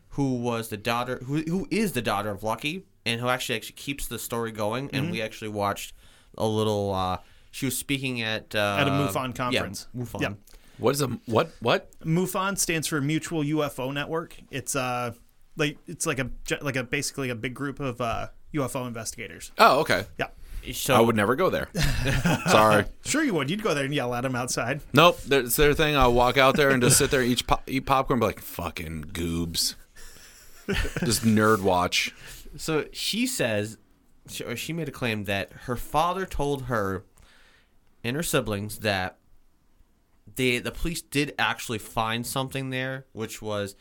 who 0.10 0.36
was 0.36 0.70
the 0.70 0.78
daughter, 0.78 1.20
who 1.26 1.42
who 1.42 1.68
is 1.70 1.94
the 1.94 2.02
daughter 2.02 2.30
of 2.30 2.44
Lucky, 2.44 2.86
and 3.06 3.20
who 3.22 3.28
actually 3.28 3.56
actually 3.56 3.74
keeps 3.76 4.08
the 4.08 4.20
story 4.20 4.52
going, 4.52 4.90
and 4.94 5.04
Mm-hmm. 5.04 5.12
we 5.12 5.22
actually 5.22 5.50
watched 5.50 5.94
a 6.38 6.46
little. 6.48 6.94
Uh, 6.94 7.18
she 7.52 7.66
was 7.66 7.78
speaking 7.78 8.22
at 8.22 8.56
uh, 8.56 8.78
At 8.80 8.88
a 8.88 8.92
MUFON 8.92 9.36
conference. 9.36 9.88
Yeah, 9.94 10.02
MUFON. 10.04 10.22
Yep. 10.22 10.38
What 10.78 10.92
is 10.96 11.02
a 11.02 11.08
what? 11.26 11.52
What? 11.60 11.92
MUFON 12.04 12.58
stands 12.58 12.88
for 12.88 13.00
Mutual 13.02 13.44
UFO 13.44 13.94
Network. 13.94 14.36
It's 14.50 14.76
uh 14.76 15.14
like 15.58 15.78
it's 15.88 16.06
like 16.06 16.18
a 16.20 16.30
like 16.62 16.76
a 16.76 16.84
basically 16.84 17.30
a 17.30 17.36
big 17.36 17.54
group 17.54 17.80
of 17.80 18.00
uh, 18.02 18.28
UFO 18.56 18.88
investigators. 18.88 19.52
Oh, 19.58 19.82
okay. 19.82 20.06
Yeah. 20.18 20.28
So 20.74 20.96
I 20.96 21.02
would 21.02 21.16
never 21.16 21.36
go 21.36 21.50
there. 21.50 21.70
Sorry. 22.48 22.86
Sure, 23.04 23.24
you 23.24 23.34
would. 23.34 23.50
You'd 23.50 23.64
go 23.64 23.74
there 23.74 23.86
and 23.86 23.94
yell 23.94 24.14
at 24.14 24.22
them 24.22 24.36
outside. 24.36 24.82
Nope. 24.94 25.20
It's 25.30 25.56
their 25.56 25.74
thing. 25.74 25.96
I'll 25.98 26.14
walk 26.14 26.38
out 26.38 26.56
there 26.56 26.70
and 26.70 26.82
just 26.84 27.00
sit 27.00 27.10
there, 27.10 27.22
and 27.22 27.32
eat, 27.32 27.48
pop, 27.48 27.64
eat 27.68 27.86
popcorn, 27.88 28.18
and 28.18 28.22
be 28.22 28.26
like, 28.28 28.40
fucking 28.42 29.06
goobs. 29.12 29.74
just 31.04 31.24
nerd 31.24 31.62
watch. 31.62 32.14
So 32.58 32.86
she 32.92 33.26
says, 33.28 33.78
she, 34.28 34.44
or 34.44 34.56
she 34.56 34.74
made 34.74 34.88
a 34.88 34.92
claim 34.92 35.24
that 35.26 35.52
her 35.64 35.76
father 35.76 36.26
told 36.26 36.64
her 36.64 37.06
and 38.04 38.16
her 38.16 38.24
siblings 38.24 38.80
that 38.80 39.18
they 40.36 40.60
the 40.60 40.72
police 40.72 41.02
did 41.02 41.34
actually 41.38 41.80
find 41.80 42.26
something 42.26 42.70
there, 42.70 43.06
which 43.14 43.42
was 43.42 43.76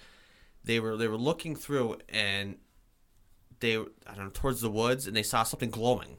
they 0.64 0.80
were 0.80 0.96
they 0.96 1.08
were 1.08 1.16
looking 1.16 1.54
through 1.56 1.98
and 2.08 2.56
they 3.60 3.76
I 3.76 4.14
don't 4.14 4.24
know 4.24 4.30
towards 4.32 4.60
the 4.60 4.70
woods 4.70 5.06
and 5.06 5.14
they 5.16 5.22
saw 5.22 5.42
something 5.42 5.70
glowing, 5.70 6.16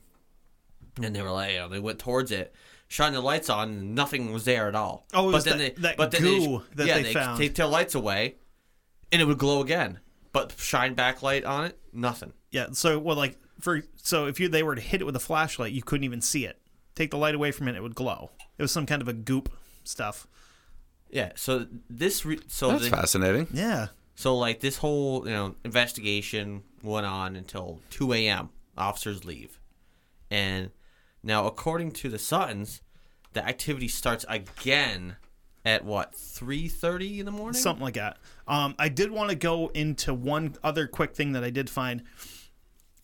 and 1.01 1.15
they 1.15 1.21
were 1.21 1.31
like, 1.31 1.51
you 1.53 1.59
know, 1.59 1.69
they 1.69 1.79
went 1.79 1.99
towards 1.99 2.31
it. 2.31 2.53
Shining 2.87 3.13
the 3.13 3.21
lights 3.21 3.49
on, 3.49 3.69
and 3.69 3.95
nothing 3.95 4.33
was 4.33 4.43
there 4.43 4.67
at 4.67 4.75
all. 4.75 5.05
Oh, 5.13 5.29
it 5.29 5.33
was 5.33 5.45
then 5.45 5.57
that- 5.59 5.75
they, 5.77 5.81
that 5.81 5.97
but 5.97 6.11
then 6.11 6.21
goo 6.21 6.63
they, 6.75 6.75
that 6.75 6.87
yeah, 6.87 6.95
they 6.95 7.03
they 7.03 7.13
found. 7.13 7.39
take 7.39 7.55
their 7.55 7.65
lights 7.67 7.95
away, 7.95 8.35
and 9.13 9.21
it 9.21 9.25
would 9.25 9.37
glow 9.37 9.61
again. 9.61 9.99
But 10.33 10.53
shine 10.57 10.93
backlight 10.95 11.45
on 11.47 11.65
it, 11.65 11.79
nothing. 11.93 12.33
Yeah. 12.51 12.67
So 12.73 12.99
well, 12.99 13.15
like 13.15 13.37
for 13.59 13.83
so 13.95 14.25
if 14.27 14.39
you 14.39 14.47
they 14.47 14.63
were 14.63 14.75
to 14.75 14.81
hit 14.81 15.01
it 15.01 15.05
with 15.05 15.15
a 15.15 15.19
flashlight, 15.19 15.71
you 15.71 15.81
couldn't 15.81 16.03
even 16.03 16.21
see 16.21 16.45
it. 16.45 16.57
Take 16.95 17.11
the 17.11 17.17
light 17.17 17.35
away 17.35 17.51
from 17.51 17.67
it, 17.67 17.75
it 17.75 17.81
would 17.81 17.95
glow. 17.95 18.31
It 18.57 18.61
was 18.61 18.71
some 18.71 18.85
kind 18.85 19.01
of 19.01 19.07
a 19.07 19.13
goop 19.13 19.51
stuff. 19.83 20.27
Yeah. 21.09 21.31
So 21.35 21.67
this, 21.89 22.25
re- 22.25 22.39
so 22.47 22.71
That's 22.71 22.83
the, 22.85 22.89
fascinating. 22.89 23.47
Yeah. 23.53 23.87
so 24.15 24.37
like 24.37 24.59
this 24.59 24.77
whole 24.77 25.25
you 25.25 25.33
know 25.33 25.55
investigation 25.63 26.63
went 26.83 27.05
on 27.05 27.35
until 27.35 27.79
two 27.89 28.13
a.m. 28.13 28.49
Officers 28.77 29.25
leave, 29.25 29.59
and 30.29 30.71
now 31.23 31.45
according 31.47 31.91
to 31.93 32.09
the 32.09 32.19
Suttons, 32.19 32.81
the 33.33 33.45
activity 33.45 33.87
starts 33.87 34.25
again 34.27 35.15
at 35.63 35.85
what 35.85 36.15
three 36.15 36.67
thirty 36.67 37.19
in 37.19 37.25
the 37.25 37.31
morning. 37.31 37.59
something 37.59 37.83
like 37.83 37.93
that. 37.95 38.17
Um, 38.47 38.75
I 38.79 38.89
did 38.89 39.11
want 39.11 39.29
to 39.29 39.35
go 39.35 39.67
into 39.73 40.13
one 40.13 40.55
other 40.63 40.87
quick 40.87 41.13
thing 41.15 41.33
that 41.33 41.43
I 41.43 41.49
did 41.49 41.69
find. 41.69 42.03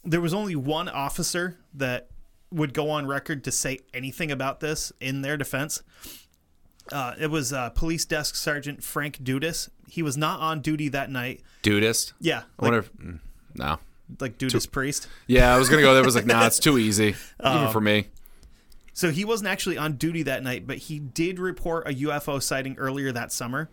There 0.10 0.22
was 0.22 0.34
only 0.34 0.56
one 0.56 0.88
officer 0.90 1.58
that 1.74 2.08
would 2.52 2.74
go 2.74 2.90
on 2.90 3.06
record 3.06 3.44
to 3.44 3.52
say 3.52 3.80
anything 3.94 4.32
about 4.32 4.60
this 4.62 4.92
in 5.02 5.22
their 5.22 5.36
defense. 5.38 5.84
Uh, 6.92 7.14
it 7.20 7.28
was 7.30 7.52
uh, 7.52 7.70
Police 7.72 8.06
Desk 8.06 8.34
Sergeant 8.36 8.82
Frank 8.82 9.18
Dudas. 9.22 9.70
He 9.90 10.02
was 10.02 10.16
not 10.16 10.40
on 10.40 10.62
duty 10.62 10.88
that 10.90 11.12
night. 11.12 11.42
Dudist. 11.62 12.14
Yeah, 12.22 12.44
I 12.60 12.66
like, 12.66 12.72
wonder 12.72 12.80
if. 12.80 12.94
mm, 12.94 13.20
No. 13.56 13.80
like 14.22 14.38
Dudas 14.38 14.72
priest. 14.72 15.10
Yeah, 15.28 15.54
I 15.54 15.60
was 15.60 15.68
going 15.68 15.80
to 15.80 15.84
go 15.84 15.94
there. 15.94 16.02
I 16.04 16.06
was 16.06 16.16
like, 16.16 16.26
nah, 16.26 16.46
it's 16.48 16.60
too 16.68 16.78
easy. 16.78 17.16
Oh. 17.42 17.58
Even 17.60 17.74
for 17.74 17.82
me. 17.82 18.08
So 18.94 19.12
he 19.12 19.26
wasn't 19.26 19.50
actually 19.50 19.78
on 19.78 19.94
duty 19.98 20.24
that 20.24 20.42
night, 20.44 20.66
but 20.66 20.78
he 20.78 20.98
did 21.00 21.38
report 21.40 21.88
a 21.88 21.94
UFO 21.94 22.42
sighting 22.42 22.78
earlier 22.78 23.12
that 23.12 23.32
summer. 23.34 23.70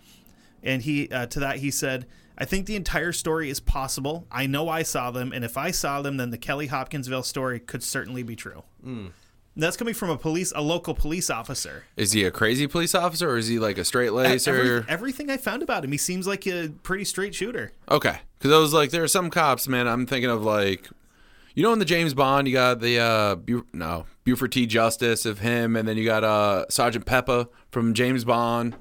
And 0.62 0.82
he 0.82 1.08
uh, 1.10 1.26
to 1.26 1.40
that 1.40 1.58
he 1.58 1.70
said, 1.70 2.06
"I 2.38 2.44
think 2.44 2.66
the 2.66 2.76
entire 2.76 3.12
story 3.12 3.50
is 3.50 3.60
possible. 3.60 4.26
I 4.30 4.46
know 4.46 4.68
I 4.68 4.82
saw 4.82 5.10
them, 5.10 5.32
and 5.32 5.44
if 5.44 5.56
I 5.56 5.70
saw 5.70 6.02
them, 6.02 6.16
then 6.16 6.30
the 6.30 6.38
Kelly 6.38 6.66
Hopkinsville 6.68 7.22
story 7.22 7.58
could 7.60 7.82
certainly 7.82 8.22
be 8.22 8.36
true." 8.36 8.62
And 9.56 9.62
That's 9.62 9.76
coming 9.76 9.94
from 9.94 10.10
a 10.10 10.18
police, 10.18 10.52
a 10.56 10.60
local 10.60 10.94
police 10.94 11.30
officer. 11.30 11.84
Is 11.96 12.10
he 12.10 12.24
a 12.24 12.32
crazy 12.32 12.66
police 12.66 12.92
officer 12.92 13.30
or 13.30 13.36
is 13.38 13.46
he 13.46 13.60
like 13.60 13.78
a 13.78 13.84
straight 13.84 14.10
lacer? 14.10 14.48
Every- 14.48 14.84
everything 14.88 15.30
I 15.30 15.36
found 15.36 15.62
about 15.62 15.84
him, 15.84 15.92
he 15.92 15.98
seems 15.98 16.26
like 16.26 16.44
a 16.48 16.70
pretty 16.82 17.04
straight 17.04 17.36
shooter. 17.36 17.70
Okay, 17.88 18.18
because 18.38 18.52
I 18.52 18.58
was 18.58 18.72
like, 18.72 18.90
there 18.90 19.04
are 19.04 19.08
some 19.08 19.30
cops, 19.30 19.68
man. 19.68 19.86
I'm 19.86 20.06
thinking 20.06 20.28
of 20.30 20.42
like, 20.42 20.88
you 21.54 21.62
know, 21.62 21.72
in 21.72 21.78
the 21.78 21.84
James 21.84 22.14
Bond, 22.14 22.48
you 22.48 22.54
got 22.54 22.80
the 22.80 22.98
uh, 22.98 23.34
Bu- 23.36 23.64
no 23.72 24.06
Buford 24.24 24.52
T. 24.52 24.66
Justice 24.66 25.26
of 25.26 25.40
him, 25.40 25.76
and 25.76 25.86
then 25.86 25.96
you 25.96 26.04
got 26.04 26.24
uh 26.24 26.66
Sergeant 26.68 27.06
Pepper 27.06 27.48
from 27.70 27.94
James 27.94 28.24
Bond. 28.24 28.74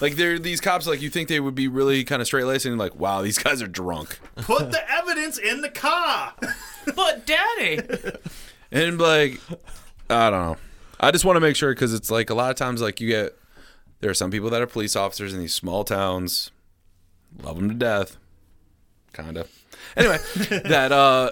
Like, 0.00 0.16
they're 0.16 0.38
these 0.38 0.60
cops. 0.60 0.86
Like, 0.86 1.00
you 1.00 1.10
think 1.10 1.28
they 1.28 1.40
would 1.40 1.54
be 1.54 1.68
really 1.68 2.02
kind 2.04 2.20
of 2.20 2.26
straight 2.26 2.44
laced, 2.44 2.66
and 2.66 2.78
like, 2.78 2.96
wow, 2.96 3.22
these 3.22 3.38
guys 3.42 3.62
are 3.62 3.68
drunk, 3.68 4.18
Put 4.36 4.72
the 4.72 4.90
evidence 4.90 5.38
in 5.38 5.60
the 5.60 5.68
car. 5.68 6.34
but 6.96 7.26
daddy, 7.26 7.80
and 8.72 8.98
like, 9.00 9.40
I 10.10 10.30
don't 10.30 10.40
know. 10.40 10.56
I 11.00 11.12
just 11.12 11.24
want 11.24 11.36
to 11.36 11.40
make 11.40 11.54
sure 11.54 11.72
because 11.72 11.94
it's 11.94 12.10
like 12.10 12.28
a 12.30 12.34
lot 12.34 12.50
of 12.50 12.56
times, 12.56 12.82
like 12.82 13.00
you 13.00 13.08
get 13.08 13.36
there 14.00 14.10
are 14.10 14.14
some 14.14 14.30
people 14.30 14.50
that 14.50 14.60
are 14.62 14.66
police 14.66 14.96
officers 14.96 15.32
in 15.32 15.40
these 15.40 15.54
small 15.54 15.84
towns, 15.84 16.50
love 17.42 17.56
them 17.56 17.68
to 17.68 17.74
death, 17.74 18.16
kind 19.12 19.36
of. 19.36 19.48
Anyway, 19.96 20.18
that 20.68 20.90
uh 20.92 21.30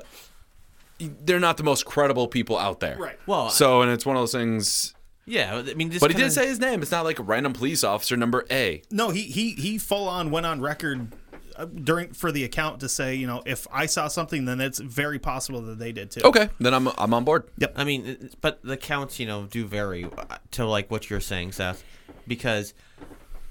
they're 0.98 1.40
not 1.40 1.56
the 1.56 1.62
most 1.64 1.84
credible 1.84 2.28
people 2.28 2.58
out 2.58 2.80
there. 2.80 2.96
Right. 2.96 3.18
Well, 3.26 3.50
So, 3.50 3.82
and 3.82 3.90
it's 3.90 4.06
one 4.06 4.16
of 4.16 4.22
those 4.22 4.32
things. 4.32 4.94
yeah, 5.26 5.56
I 5.66 5.74
mean, 5.74 5.90
this 5.90 6.00
But 6.00 6.10
he 6.10 6.14
kinda- 6.14 6.28
did 6.28 6.32
say 6.34 6.46
his 6.46 6.58
name. 6.60 6.82
It's 6.82 6.90
not 6.90 7.04
like 7.04 7.18
a 7.18 7.22
random 7.22 7.52
police 7.52 7.82
officer 7.84 8.16
number 8.16 8.46
A. 8.50 8.82
No, 8.90 9.10
he 9.10 9.22
he 9.22 9.52
he 9.52 9.78
full 9.78 10.08
on 10.08 10.30
went 10.30 10.46
on 10.46 10.60
record 10.60 11.12
uh, 11.56 11.64
during 11.64 12.12
for 12.12 12.30
the 12.30 12.44
account 12.44 12.80
to 12.80 12.88
say, 12.88 13.14
you 13.14 13.26
know, 13.26 13.42
if 13.46 13.66
I 13.72 13.86
saw 13.86 14.08
something, 14.08 14.44
then 14.44 14.60
it's 14.60 14.78
very 14.78 15.18
possible 15.18 15.62
that 15.62 15.78
they 15.78 15.90
did 15.92 16.10
too. 16.10 16.20
Okay, 16.22 16.48
then 16.60 16.72
I'm 16.74 16.88
I'm 16.98 17.12
on 17.14 17.24
board. 17.24 17.44
Yep. 17.58 17.72
I 17.76 17.84
mean, 17.84 18.30
but 18.40 18.62
the 18.62 18.76
counts, 18.76 19.18
you 19.18 19.26
know, 19.26 19.44
do 19.50 19.64
vary 19.66 20.04
uh, 20.04 20.36
to 20.52 20.66
like 20.66 20.90
what 20.90 21.08
you're 21.10 21.20
saying, 21.20 21.52
Seth, 21.52 21.82
because 22.26 22.74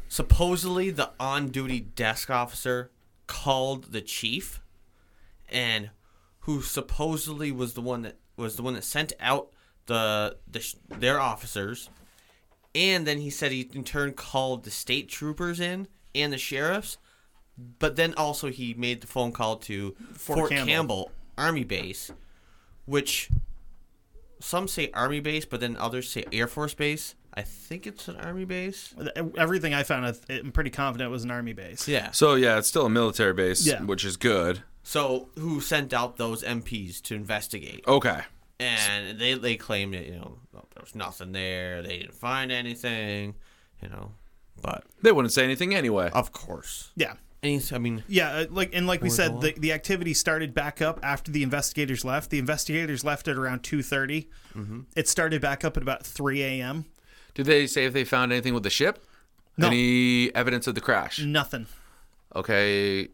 supposedly 0.08 0.92
the 0.92 1.12
on-duty 1.20 1.80
desk 1.82 2.30
officer 2.30 2.92
called 3.28 3.92
the 3.92 4.02
chief, 4.02 4.62
and 5.50 5.90
who 6.46 6.62
supposedly 6.62 7.52
was 7.52 7.74
the 7.74 7.82
one 7.82 8.02
that 8.04 8.18
was 8.38 8.56
the 8.56 8.64
one 8.64 8.74
that 8.74 8.84
sent 8.84 9.14
out 9.20 9.50
the 9.88 10.38
the 10.50 10.74
their 10.90 11.20
officers, 11.20 11.90
and 12.74 13.06
then 13.06 13.20
he 13.20 13.30
said 13.30 13.52
he 13.52 13.70
in 13.74 13.84
turn 13.84 14.14
called 14.14 14.64
the 14.64 14.72
state 14.72 15.10
troopers 15.10 15.60
in 15.60 15.88
and 16.16 16.32
the 16.34 16.38
sheriffs, 16.38 16.98
but 17.80 17.96
then 17.96 18.14
also 18.16 18.50
he 18.50 18.74
made 18.74 19.02
the 19.02 19.08
phone 19.08 19.32
call 19.32 19.58
to 19.58 19.96
Fort, 20.14 20.50
Campbell. 20.50 20.66
Campbell 20.68 21.12
Army 21.38 21.64
Base, 21.64 22.12
which 22.86 23.30
some 24.40 24.68
say 24.68 24.92
army 24.94 25.20
base, 25.22 25.46
but 25.46 25.60
then 25.60 25.76
others 25.78 26.10
say 26.10 26.26
air 26.32 26.48
force 26.48 26.74
base. 26.74 27.16
I 27.34 27.42
think 27.42 27.88
it's 27.88 28.08
an 28.08 28.16
army 28.18 28.46
base. 28.46 28.94
Everything 29.38 29.74
I 29.74 29.84
found, 29.84 30.06
I- 30.06 30.34
I'm 30.34 30.52
pretty 30.52 30.70
confident 30.70 31.10
it 31.10 31.12
was 31.12 31.24
an 31.24 31.32
army 31.32 31.54
base. 31.54 31.88
Yeah. 31.88 32.12
So 32.12 32.36
yeah, 32.36 32.58
it's 32.58 32.68
still 32.68 32.86
a 32.86 32.90
military 32.90 33.34
base, 33.34 33.66
Yeah. 33.66 33.82
which 33.84 34.06
is 34.06 34.18
good. 34.18 34.62
So 34.88 35.30
who 35.36 35.62
sent 35.62 35.94
out 35.96 36.18
those 36.18 36.44
MPs 36.44 37.02
to 37.04 37.16
investigate? 37.16 37.84
Okay. 37.88 38.22
And 38.60 39.20
they 39.20 39.34
they 39.34 39.56
claimed 39.56 39.96
that 39.96 40.06
you 40.06 40.14
know 40.14 40.38
there 40.54 40.82
was 40.82 40.94
nothing 40.94 41.32
there. 41.32 41.82
They 41.82 41.98
didn't 41.98 42.14
find 42.14 42.52
anything. 42.52 43.34
You 43.82 43.90
know, 43.90 44.12
but 44.62 44.86
They 45.02 45.12
wouldn't 45.12 45.34
say 45.34 45.44
anything 45.44 45.74
anyway. 45.74 46.12
of 46.14 46.32
course. 46.32 46.92
Yeah. 46.96 47.16
And 47.42 47.68
I 47.74 47.78
mean, 47.80 48.04
Yeah, 48.08 48.30
uh, 48.32 48.46
like 48.52 48.74
and 48.74 48.86
like 48.88 49.02
we 49.02 49.10
said, 49.10 49.42
the, 49.42 49.54
the 49.58 49.74
activity 49.74 50.14
started 50.14 50.54
back 50.54 50.82
up 50.82 51.00
after 51.04 51.32
the 51.32 51.42
investigators 51.44 52.06
left. 52.06 52.30
The 52.30 52.40
investigators 52.40 53.04
left 53.04 53.28
at 53.28 53.38
around 53.38 53.64
two 53.64 53.80
Mm-hmm. 53.80 54.82
It 54.96 55.08
started 55.08 55.42
back 55.42 55.66
up 55.66 55.78
at 55.78 55.84
about 55.84 56.06
three 56.06 56.42
a.m. 56.44 56.86
Did 57.34 57.48
they 57.48 57.66
say 57.68 57.86
if 57.86 57.94
they 57.94 58.04
found 58.04 58.32
anything 58.32 58.54
with 58.54 58.64
the 58.64 58.70
ship? 58.70 59.04
No. 59.58 59.68
Any 59.68 60.34
evidence 60.36 60.68
of 60.68 60.76
the 60.76 60.82
crash? 60.82 61.20
Nothing. 61.20 61.66
Okay. 62.36 63.10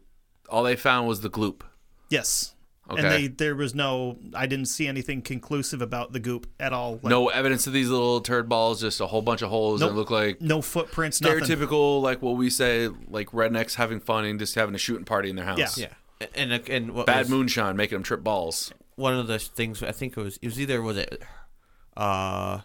All 0.52 0.62
they 0.62 0.76
found 0.76 1.08
was 1.08 1.20
the 1.22 1.30
gloop. 1.30 1.62
Yes. 2.10 2.54
Okay. 2.90 3.00
And 3.00 3.10
they 3.10 3.26
there 3.28 3.54
was 3.54 3.74
no. 3.74 4.18
I 4.34 4.46
didn't 4.46 4.66
see 4.66 4.86
anything 4.86 5.22
conclusive 5.22 5.80
about 5.80 6.12
the 6.12 6.20
goop 6.20 6.46
at 6.60 6.72
all. 6.72 6.94
Like, 6.94 7.04
No 7.04 7.28
evidence 7.28 7.66
of 7.66 7.72
these 7.72 7.88
little 7.88 8.20
turd 8.20 8.48
balls, 8.48 8.80
just 8.80 9.00
a 9.00 9.06
whole 9.06 9.22
bunch 9.22 9.40
of 9.40 9.48
holes 9.50 9.80
Nope. 9.80 9.90
that 9.90 9.96
look 9.96 10.10
like 10.10 10.40
no 10.40 10.60
footprints. 10.60 11.20
Nothing. 11.20 11.44
stereotypical, 11.44 12.02
like 12.02 12.20
what 12.20 12.36
we 12.36 12.50
say, 12.50 12.88
like 13.08 13.28
rednecks 13.30 13.76
having 13.76 14.00
fun 14.00 14.24
and 14.24 14.38
just 14.38 14.54
having 14.56 14.74
a 14.74 14.78
shooting 14.78 15.04
party 15.04 15.30
in 15.30 15.36
their 15.36 15.44
house. 15.44 15.78
Yeah. 15.78 15.86
yeah. 16.20 16.26
And 16.34 16.52
and 16.68 16.92
what 16.92 17.06
Bad 17.06 17.20
was- 17.20 17.30
moonshine 17.30 17.76
making 17.76 17.96
them 17.96 18.02
trip 18.02 18.22
balls. 18.22 18.72
one 18.96 19.14
of 19.14 19.26
the 19.28 19.38
things 19.38 19.82
I 19.82 19.92
think 19.92 20.16
it 20.16 20.20
was 20.22 20.38
it 20.42 20.46
was 20.46 20.60
either 20.60 20.82
was 20.82 20.96
it 20.98 21.22
uh 21.96 22.60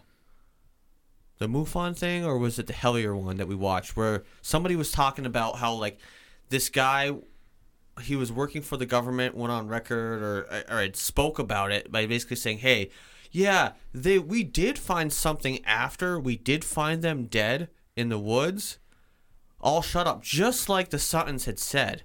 the 1.38 1.46
MUFON 1.46 1.96
thing 1.96 2.24
or 2.24 2.36
was 2.38 2.58
it 2.58 2.66
the 2.66 2.72
Hellier 2.72 3.16
one 3.18 3.36
that 3.36 3.46
we 3.46 3.54
watched 3.54 3.96
where 3.96 4.24
somebody 4.42 4.74
was 4.76 4.90
talking 4.90 5.24
about 5.26 5.56
how 5.58 5.74
like 5.74 5.98
this 6.48 6.68
guy 6.68 7.12
he 8.02 8.16
was 8.16 8.30
working 8.32 8.62
for 8.62 8.76
the 8.76 8.86
government 8.86 9.34
went 9.36 9.52
on 9.52 9.68
record 9.68 10.22
or 10.22 10.64
or 10.70 10.80
had 10.80 10.96
spoke 10.96 11.38
about 11.38 11.72
it 11.72 11.90
by 11.90 12.06
basically 12.06 12.36
saying 12.36 12.58
hey 12.58 12.90
yeah 13.30 13.72
they 13.92 14.18
we 14.18 14.42
did 14.44 14.78
find 14.78 15.12
something 15.12 15.64
after 15.64 16.18
we 16.18 16.36
did 16.36 16.64
find 16.64 17.02
them 17.02 17.24
dead 17.26 17.68
in 17.96 18.08
the 18.08 18.18
woods. 18.18 18.78
All 19.60 19.82
shut 19.82 20.06
up 20.06 20.22
just 20.22 20.68
like 20.68 20.90
the 20.90 20.98
Suttons 21.00 21.44
had 21.46 21.58
said. 21.58 22.04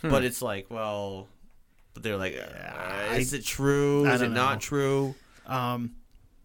Hmm. 0.00 0.10
but 0.10 0.24
it's 0.24 0.40
like 0.40 0.66
well 0.70 1.28
but 1.94 2.02
they're 2.02 2.16
like 2.16 2.34
uh, 2.34 3.14
is 3.14 3.32
it 3.32 3.44
true? 3.44 4.06
I 4.06 4.14
is 4.14 4.22
it 4.22 4.32
don't 4.32 4.58
true? 4.60 5.14
Um, 5.46 5.92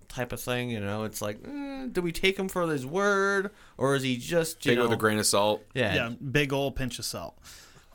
type 0.10 0.32
of 0.34 0.42
thing 0.42 0.70
you 0.70 0.80
know? 0.80 1.04
It's 1.04 1.22
like 1.22 1.38
eh, 1.46 1.88
do 1.92 2.02
we 2.02 2.12
take 2.12 2.38
him 2.38 2.48
for 2.50 2.68
his 2.68 2.86
word 2.86 3.52
or 3.78 3.96
is 3.96 4.04
he 4.04 4.18
just 4.18 4.66
you 4.66 4.72
Take 4.72 4.78
it 4.78 4.82
know 4.82 4.84
with 4.90 4.94
a 4.94 5.00
grain 5.00 5.20
of 5.20 5.26
salt. 5.26 5.64
yeah, 5.74 5.96
yeah, 5.96 6.10
big 6.10 6.52
old 6.54 6.76
pinch 6.76 6.98
of 7.00 7.06
salt. 7.06 7.38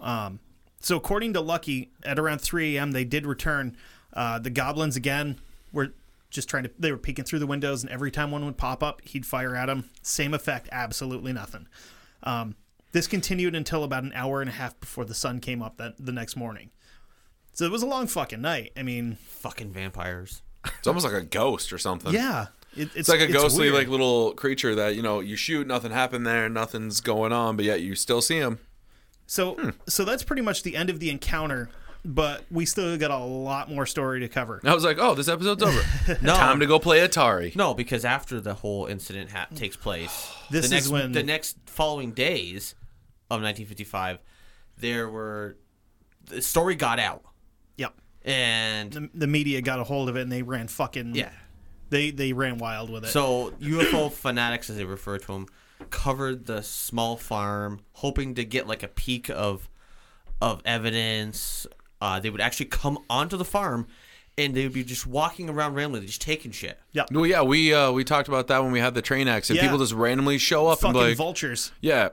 Um, 0.00 0.40
so 0.80 0.96
according 0.96 1.32
to 1.34 1.40
Lucky, 1.40 1.90
at 2.04 2.18
around 2.18 2.40
3 2.40 2.76
a.m., 2.76 2.92
they 2.92 3.04
did 3.04 3.26
return. 3.26 3.76
Uh, 4.12 4.38
the 4.38 4.50
goblins 4.50 4.96
again 4.96 5.38
were 5.72 5.92
just 6.30 6.48
trying 6.48 6.64
to. 6.64 6.70
They 6.78 6.90
were 6.90 6.98
peeking 6.98 7.24
through 7.24 7.38
the 7.40 7.46
windows, 7.46 7.82
and 7.82 7.90
every 7.92 8.10
time 8.10 8.30
one 8.30 8.44
would 8.44 8.56
pop 8.56 8.82
up, 8.82 9.00
he'd 9.04 9.24
fire 9.26 9.54
at 9.54 9.66
them. 9.66 9.88
Same 10.02 10.34
effect, 10.34 10.68
absolutely 10.72 11.32
nothing. 11.32 11.68
Um, 12.22 12.56
this 12.92 13.06
continued 13.06 13.54
until 13.54 13.84
about 13.84 14.02
an 14.02 14.12
hour 14.14 14.40
and 14.40 14.50
a 14.50 14.52
half 14.52 14.78
before 14.80 15.04
the 15.04 15.14
sun 15.14 15.38
came 15.40 15.62
up 15.62 15.76
that 15.76 15.94
the 16.04 16.12
next 16.12 16.34
morning. 16.36 16.70
So 17.52 17.64
it 17.64 17.70
was 17.70 17.82
a 17.82 17.86
long 17.86 18.06
fucking 18.06 18.40
night. 18.40 18.72
I 18.76 18.82
mean, 18.82 19.16
fucking 19.26 19.72
vampires 19.72 20.42
It's 20.78 20.86
almost 20.86 21.04
like 21.04 21.14
a 21.14 21.22
ghost 21.24 21.72
or 21.72 21.78
something. 21.78 22.12
yeah, 22.12 22.46
it, 22.76 22.82
it's, 22.82 22.96
It's 22.96 23.08
like 23.08 23.20
a 23.20 23.26
ghostly, 23.26 23.70
weird. 23.70 23.74
like 23.74 23.88
little 23.88 24.32
creature 24.34 24.74
that 24.76 24.94
you 24.96 25.02
know 25.02 25.20
you 25.20 25.36
shoot, 25.36 25.66
nothing 25.66 25.90
happened 25.92 26.26
there, 26.26 26.48
nothing's 26.48 27.00
going 27.00 27.32
on, 27.32 27.56
but 27.56 27.64
yet 27.64 27.80
you 27.80 27.94
still 27.94 28.20
see 28.22 28.36
him. 28.38 28.58
So 29.30 29.54
Hmm. 29.54 29.70
so 29.86 30.04
that's 30.04 30.24
pretty 30.24 30.42
much 30.42 30.64
the 30.64 30.74
end 30.74 30.90
of 30.90 30.98
the 30.98 31.08
encounter. 31.08 31.70
But 32.04 32.46
we 32.50 32.64
still 32.64 32.96
got 32.96 33.10
a 33.10 33.18
lot 33.18 33.70
more 33.70 33.84
story 33.84 34.20
to 34.20 34.28
cover. 34.28 34.60
I 34.64 34.74
was 34.74 34.84
like, 34.84 34.96
oh, 34.98 35.14
this 35.14 35.28
episode's 35.28 35.62
over. 35.62 35.82
no 36.22 36.34
Time 36.34 36.58
to 36.60 36.66
go 36.66 36.78
play 36.78 37.06
Atari. 37.06 37.54
no 37.54 37.74
because 37.74 38.04
after 38.06 38.40
the 38.40 38.54
whole 38.54 38.86
incident 38.86 39.30
ha- 39.30 39.46
takes 39.54 39.76
place 39.76 40.32
This 40.50 40.62
the 40.62 40.64
is 40.66 40.70
next, 40.72 40.88
when- 40.88 41.12
the 41.12 41.22
next 41.22 41.58
following 41.66 42.12
days 42.12 42.74
of 43.30 43.42
1955 43.42 44.18
there 44.78 45.08
were 45.10 45.56
the 46.24 46.40
story 46.42 46.74
got 46.74 46.98
out 46.98 47.22
Yep. 47.76 47.92
and 48.24 48.92
the, 48.92 49.10
the 49.14 49.26
media 49.26 49.60
got 49.60 49.78
a 49.78 49.84
hold 49.84 50.08
of 50.08 50.16
it 50.16 50.22
and 50.22 50.32
they 50.32 50.42
ran 50.42 50.66
fucking 50.68 51.14
yeah 51.14 51.30
they 51.90 52.10
they 52.10 52.32
ran 52.32 52.56
wild 52.58 52.88
with 52.88 53.04
it 53.04 53.08
So 53.08 53.50
UFO 53.60 54.10
fanatics, 54.10 54.70
as 54.70 54.76
they 54.78 54.84
refer 54.86 55.18
to 55.18 55.26
them, 55.26 55.46
covered 55.88 56.46
the 56.46 56.62
small 56.62 57.16
farm, 57.16 57.80
hoping 57.94 58.34
to 58.34 58.44
get 58.44 58.66
like 58.66 58.82
a 58.82 58.88
peek 58.88 59.28
of 59.30 59.68
of 60.40 60.60
evidence. 60.64 61.66
Uh, 62.00 62.18
they 62.20 62.30
would 62.30 62.40
actually 62.40 62.66
come 62.66 62.98
onto 63.10 63.36
the 63.36 63.44
farm, 63.44 63.86
and 64.38 64.54
they 64.54 64.62
would 64.64 64.72
be 64.72 64.82
just 64.84 65.06
walking 65.06 65.50
around 65.50 65.74
randomly, 65.74 66.06
just 66.06 66.22
taking 66.22 66.50
shit. 66.50 66.78
Yeah. 66.92 67.04
Well, 67.12 67.26
yeah, 67.26 67.42
we 67.42 67.72
uh, 67.74 67.92
we 67.92 68.04
talked 68.04 68.28
about 68.28 68.46
that 68.48 68.62
when 68.62 68.72
we 68.72 68.80
had 68.80 68.94
the 68.94 69.02
train 69.02 69.28
accident. 69.28 69.62
Yeah. 69.62 69.68
People 69.68 69.78
just 69.78 69.92
randomly 69.92 70.38
show 70.38 70.66
up 70.68 70.80
fucking 70.80 70.96
and 70.96 71.04
be 71.04 71.08
like, 71.10 71.16
vultures 71.16 71.72
yeah, 71.80 72.08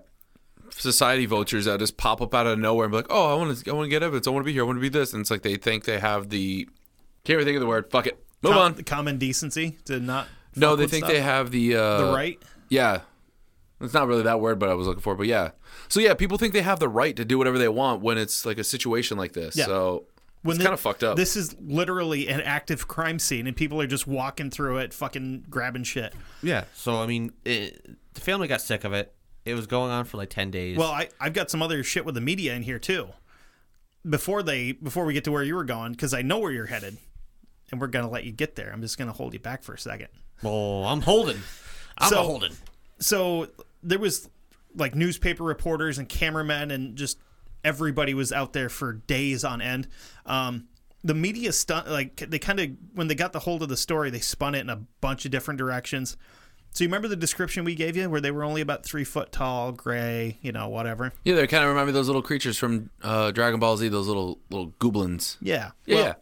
society 0.72 1.26
vultures 1.26 1.66
that 1.66 1.80
just 1.80 1.98
pop 1.98 2.22
up 2.22 2.34
out 2.34 2.48
of 2.48 2.60
nowhere 2.60 2.86
and 2.86 2.92
be 2.92 2.98
like, 2.98 3.08
oh, 3.10 3.32
I 3.32 3.36
want 3.36 3.58
to, 3.58 3.72
I 3.72 3.74
want 3.74 3.86
to 3.86 3.90
get 3.90 4.04
evidence. 4.04 4.28
I 4.28 4.32
want 4.32 4.44
to 4.44 4.46
be 4.46 4.54
here. 4.54 4.64
I 4.64 4.66
want 4.66 4.78
to 4.78 4.82
be 4.82 4.90
this. 4.90 5.14
And 5.14 5.22
it's 5.22 5.32
like 5.32 5.42
they 5.42 5.56
think 5.56 5.86
they 5.86 6.00
have 6.00 6.30
the, 6.30 6.66
can't 7.24 7.36
even 7.36 7.46
think 7.46 7.56
of 7.56 7.62
the 7.62 7.68
word. 7.68 7.90
Fuck 7.90 8.08
it. 8.08 8.24
Move 8.42 8.54
Com- 8.54 8.62
on. 8.62 8.84
common 8.84 9.18
decency 9.18 9.78
to 9.86 10.00
not 10.00 10.28
No, 10.56 10.76
they 10.76 10.86
think 10.86 11.06
stuff. 11.06 11.14
they 11.16 11.22
have 11.22 11.50
the 11.52 11.76
uh, 11.76 11.98
the 12.08 12.14
right 12.14 12.42
Yeah. 12.70 13.02
It's 13.80 13.94
not 13.94 14.08
really 14.08 14.24
that 14.24 14.40
word, 14.40 14.58
but 14.60 14.70
I 14.70 14.74
was 14.74 14.88
looking 14.88 15.02
for. 15.02 15.16
But 15.16 15.28
yeah. 15.28 15.52
So 15.88 16.00
yeah, 16.00 16.14
people 16.16 16.38
think 16.38 16.54
they 16.54 16.62
have 16.64 16.80
the 16.80 16.90
right 16.90 17.16
to 17.16 17.24
do 17.26 17.38
whatever 17.38 17.58
they 17.60 17.70
want 17.70 18.02
when 18.02 18.18
it's 18.18 18.46
like 18.46 18.58
a 18.58 18.64
situation 18.64 19.18
like 19.18 19.34
this. 19.34 19.56
Yeah. 19.56 19.66
So 19.66 20.06
when 20.42 20.56
it's 20.56 20.64
kind 20.64 20.74
of 20.74 20.80
fucked 20.80 21.04
up. 21.04 21.16
this 21.18 21.36
is 21.36 21.56
literally 21.60 22.28
an 22.28 22.42
active 22.42 22.88
crime 22.88 23.20
scene 23.20 23.46
and 23.48 23.56
people 23.56 23.82
are 23.82 23.88
just 23.88 24.08
walking 24.08 24.50
through 24.50 24.78
it 24.78 24.94
fucking 24.94 25.46
grabbing 25.50 25.84
shit 25.84 26.14
Yeah. 26.42 26.64
So 26.74 27.02
I 27.02 27.08
mean, 27.08 27.34
it, 27.44 27.86
the 28.14 28.22
family 28.22 28.48
got 28.48 28.62
sick 28.62 28.84
of 28.84 28.94
it. 28.94 29.14
It 29.46 29.54
was 29.56 29.66
going 29.68 29.92
on 29.92 30.06
for 30.06 30.18
like 30.18 30.30
ten 30.30 30.52
days. 30.52 30.78
well 30.78 30.92
I, 30.92 31.08
i've 31.22 31.34
got 31.34 31.50
some 31.50 31.62
other 31.62 31.82
shit 31.84 32.04
with 32.06 32.16
the 32.16 32.22
media 32.22 32.54
in 32.54 32.64
here 32.64 32.80
too 32.80 33.08
before 34.08 34.44
they 34.44 34.74
before 34.74 35.06
we 35.06 35.14
get 35.14 35.24
to 35.26 35.32
where 35.32 35.44
you 35.44 35.56
were 35.56 35.64
going 35.64 35.92
because 35.92 36.14
i 36.14 36.22
know 36.22 36.40
where 36.40 36.52
you're 36.52 36.66
headed 36.66 36.98
and 37.72 37.80
we're 37.82 37.88
gonna 37.88 38.10
let 38.10 38.24
you 38.24 38.32
get 38.32 38.56
there 38.56 38.72
i'm 38.74 38.82
just 38.82 38.98
gonna 38.98 39.12
hold 39.12 39.34
you 39.34 39.40
back 39.40 39.64
for 39.64 39.74
a 39.74 39.80
second 39.80 40.08
well, 40.44 40.84
I'm 40.86 41.02
holding. 41.02 41.40
I'm 41.98 42.10
So- 42.10 42.24
holding. 42.24 42.54
so 43.00 43.48
there 43.84 44.00
was 44.00 44.30
like 44.76 44.96
newspaper 44.96 45.44
reporters 45.44 45.98
and 45.98 46.08
cameramen 46.08 46.72
and 46.72 46.96
just 46.96 47.18
everybody 47.64 48.14
was 48.14 48.32
out 48.32 48.54
there 48.54 48.70
for 48.70 48.94
days 48.94 49.44
on 49.44 49.62
end 49.62 49.88
um, 50.26 50.68
the 51.04 51.14
media 51.14 51.52
stunt 51.52 51.90
like 51.90 52.18
they 52.18 52.40
kind 52.40 52.60
of 52.60 52.70
when 52.94 53.08
they 53.08 53.16
got 53.16 53.34
the 53.34 53.40
hold 53.40 53.62
of 53.64 53.70
the 53.70 53.78
story 53.78 54.10
they 54.10 54.20
spun 54.20 54.56
it 54.56 54.60
in 54.60 54.70
a 54.70 54.82
bunch 55.02 55.26
of 55.26 55.32
different 55.32 55.58
directions 55.58 56.18
so 56.74 56.84
you 56.84 56.88
remember 56.88 57.08
the 57.08 57.16
description 57.16 57.64
we 57.64 57.74
gave 57.74 57.98
you 57.98 58.08
where 58.10 58.22
they 58.22 58.30
were 58.30 58.44
only 58.44 58.62
about 58.62 58.86
three 58.86 59.04
foot 59.04 59.32
tall 59.32 59.72
gray 59.72 60.38
you 60.42 60.52
know 60.52 60.68
whatever 60.68 61.12
yeah, 61.24 61.36
they 61.36 61.48
kind 61.48 61.64
of 61.64 61.70
remind 61.70 61.88
me 61.88 61.92
of 61.92 61.96
those 61.96 62.08
little 62.08 62.22
creatures 62.22 62.58
from 62.58 62.90
uh, 63.02 63.32
Dragon 63.32 63.60
Ball 63.60 63.78
Z, 63.78 63.88
those 63.90 64.08
little 64.08 64.40
little 64.50 64.74
goblins. 64.80 65.38
yeah 65.42 65.72
Yeah. 65.86 65.96
Well, 65.96 66.04
yeah. 66.06 66.14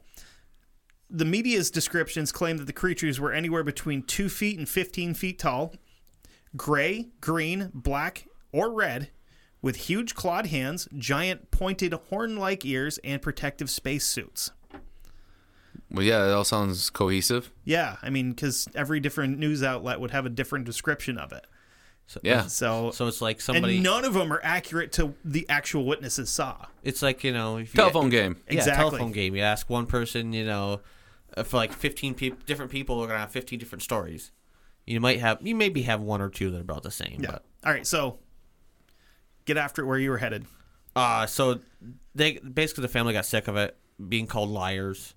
the 1.09 1.25
media's 1.25 1.69
descriptions 1.71 2.31
claim 2.31 2.57
that 2.57 2.67
the 2.67 2.73
creatures 2.73 3.19
were 3.19 3.33
anywhere 3.33 3.63
between 3.63 4.03
two 4.03 4.29
feet 4.29 4.57
and 4.57 4.67
15 4.69 5.13
feet 5.13 5.39
tall, 5.39 5.73
gray, 6.55 7.09
green, 7.21 7.71
black, 7.73 8.27
or 8.51 8.71
red, 8.71 9.09
with 9.61 9.75
huge 9.75 10.13
clawed 10.15 10.47
hands, 10.47 10.87
giant 10.97 11.51
pointed 11.51 11.93
horn 11.93 12.37
like 12.37 12.65
ears, 12.65 12.99
and 13.03 13.21
protective 13.21 13.69
spacesuits. 13.69 14.51
Well, 15.91 16.03
yeah, 16.03 16.25
it 16.27 16.31
all 16.31 16.43
sounds 16.43 16.89
cohesive. 16.89 17.51
Yeah, 17.63 17.97
I 18.01 18.09
mean, 18.09 18.31
because 18.31 18.67
every 18.75 18.99
different 18.99 19.37
news 19.39 19.63
outlet 19.63 19.99
would 19.99 20.11
have 20.11 20.25
a 20.25 20.29
different 20.29 20.65
description 20.65 21.17
of 21.17 21.31
it. 21.31 21.45
So, 22.07 22.19
Yeah. 22.23 22.43
So, 22.47 22.91
So 22.91 23.07
it's 23.07 23.21
like 23.21 23.41
somebody. 23.41 23.75
and 23.75 23.83
none 23.83 24.05
of 24.05 24.13
them 24.13 24.31
are 24.31 24.41
accurate 24.43 24.91
to 24.93 25.15
the 25.23 25.47
actual 25.49 25.85
witnesses 25.85 26.29
saw. 26.29 26.65
it's 26.83 27.01
like 27.01 27.23
you 27.23 27.31
know, 27.33 27.57
if 27.57 27.73
you, 27.73 27.77
Telephone 27.77 28.09
game. 28.09 28.37
Yeah, 28.47 28.57
Exactly. 28.57 28.83
telephone 28.89 29.11
game. 29.11 29.35
You 29.35 29.41
ask 29.41 29.69
one 29.69 29.85
person, 29.87 30.31
you 30.33 30.45
know, 30.45 30.81
for 31.43 31.57
like 31.57 31.73
fifteen 31.73 32.13
peop 32.13 32.45
different 32.45 32.71
people 32.71 32.99
are 33.01 33.07
gonna 33.07 33.19
have 33.19 33.31
fifteen 33.31 33.57
different 33.59 33.81
stories. 33.81 34.31
You 34.85 34.99
might 34.99 35.19
have, 35.19 35.39
you 35.41 35.55
maybe 35.55 35.81
have 35.83 36.01
one 36.01 36.21
or 36.21 36.29
two 36.29 36.51
that 36.51 36.57
are 36.57 36.61
about 36.61 36.83
the 36.83 36.91
same. 36.91 37.19
Yeah. 37.21 37.31
But, 37.31 37.45
All 37.65 37.71
right, 37.71 37.87
so 37.87 38.19
get 39.45 39.57
after 39.57 39.81
it 39.83 39.85
where 39.85 39.97
you 39.97 40.09
were 40.11 40.17
headed. 40.17 40.45
uh, 40.95 41.25
so 41.25 41.59
they 42.13 42.33
basically 42.39 42.83
the 42.83 42.87
family 42.87 43.13
got 43.13 43.25
sick 43.25 43.47
of 43.47 43.57
it 43.57 43.75
being 44.09 44.27
called 44.27 44.49
liars, 44.49 45.13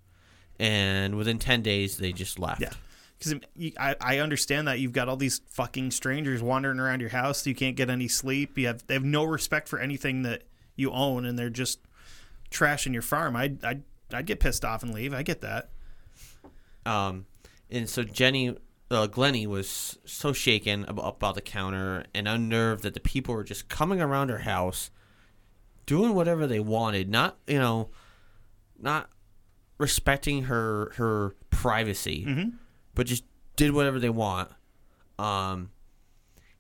and 0.59 1.17
within 1.17 1.39
ten 1.39 1.63
days 1.63 1.99
they 1.99 2.13
just 2.13 2.39
left. 2.39 2.61
Yeah. 2.61 2.73
Because 3.19 3.35
I, 3.79 3.97
I 4.01 4.19
understand 4.19 4.69
that 4.69 4.79
you've 4.79 4.93
got 4.93 5.09
all 5.09 5.17
these 5.17 5.41
fucking 5.49 5.91
strangers 5.91 6.41
wandering 6.41 6.79
around 6.79 7.01
your 7.01 7.11
house. 7.11 7.45
You 7.47 7.55
can't 7.55 7.75
get 7.75 7.91
any 7.91 8.07
sleep. 8.07 8.57
You 8.57 8.69
have 8.69 8.87
they 8.87 8.95
have 8.95 9.05
no 9.05 9.25
respect 9.25 9.69
for 9.69 9.79
anything 9.81 10.23
that 10.23 10.45
you 10.77 10.93
own, 10.93 11.25
and 11.25 11.37
they're 11.39 11.51
just 11.51 11.81
trashing 12.51 12.93
your 12.93 13.03
farm. 13.03 13.35
I'd 13.35 13.65
I'd, 13.65 13.83
I'd 14.13 14.27
get 14.27 14.39
pissed 14.41 14.65
off 14.65 14.83
and 14.83 14.95
leave. 14.95 15.13
I 15.13 15.23
get 15.25 15.41
that. 15.41 15.71
Um, 16.87 17.27
and 17.71 17.89
so 17.89 18.03
Jenny, 18.05 18.57
uh, 18.91 19.07
Glennie 19.07 19.47
was 19.47 19.99
so 20.05 20.33
shaken 20.33 20.85
about, 20.87 21.17
about 21.17 21.35
the 21.35 21.41
counter 21.43 22.05
and 22.15 22.27
unnerved 22.27 22.83
that 22.85 22.95
the 22.95 23.01
people 23.01 23.35
were 23.35 23.45
just 23.45 23.69
coming 23.69 24.01
around 24.01 24.29
her 24.31 24.39
house, 24.39 24.91
doing 25.87 26.15
whatever 26.15 26.47
they 26.47 26.61
wanted, 26.61 27.09
not 27.11 27.37
you 27.47 27.59
know, 27.59 27.91
not 28.79 29.11
respecting 29.79 30.45
her 30.45 30.93
her 30.97 31.35
privacy, 31.51 32.51
but 32.95 33.07
just 33.07 33.25
did 33.57 33.73
whatever 33.73 33.99
they 33.99 34.11
want. 34.11 34.51
Um, 35.19 35.71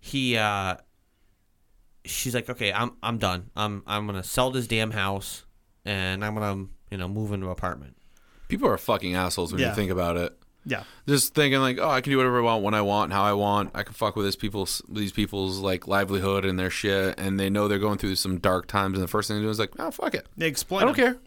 he 0.00 0.36
uh, 0.36 0.76
she's 2.04 2.34
like, 2.34 2.48
okay, 2.50 2.72
I'm 2.72 2.92
I'm 3.02 3.18
done. 3.18 3.50
I'm 3.56 3.82
I'm 3.86 4.06
gonna 4.06 4.22
sell 4.22 4.50
this 4.50 4.66
damn 4.66 4.90
house, 4.90 5.44
and 5.84 6.24
I'm 6.24 6.34
gonna 6.34 6.66
you 6.90 6.98
know 6.98 7.08
move 7.08 7.32
into 7.32 7.46
an 7.46 7.52
apartment. 7.52 7.96
People 8.48 8.68
are 8.68 8.78
fucking 8.78 9.14
assholes 9.14 9.52
when 9.52 9.60
Yeah. 9.60 9.70
you 9.70 9.74
think 9.74 9.90
about 9.90 10.16
it. 10.16 10.38
Yeah. 10.68 10.84
Just 11.06 11.34
thinking 11.34 11.60
like, 11.60 11.78
oh, 11.80 11.88
I 11.88 12.02
can 12.02 12.10
do 12.10 12.18
whatever 12.18 12.38
I 12.40 12.42
want 12.42 12.62
when 12.62 12.74
I 12.74 12.82
want, 12.82 13.12
how 13.12 13.22
I 13.22 13.32
want. 13.32 13.70
I 13.74 13.82
can 13.82 13.94
fuck 13.94 14.16
with 14.16 14.26
this 14.26 14.36
people's 14.36 14.82
these 14.88 15.12
people's 15.12 15.58
like 15.60 15.88
livelihood 15.88 16.44
and 16.44 16.58
their 16.58 16.68
shit, 16.70 17.18
and 17.18 17.40
they 17.40 17.48
know 17.48 17.68
they're 17.68 17.78
going 17.78 17.96
through 17.96 18.16
some 18.16 18.38
dark 18.38 18.66
times. 18.66 18.94
And 18.98 19.02
the 19.02 19.08
first 19.08 19.28
thing 19.28 19.38
they 19.38 19.42
do 19.42 19.48
is 19.48 19.58
like, 19.58 19.72
oh, 19.78 19.90
fuck 19.90 20.14
it, 20.14 20.26
They 20.36 20.46
exploit. 20.46 20.82
I 20.82 20.84
don't 20.84 20.96
them. 20.96 21.20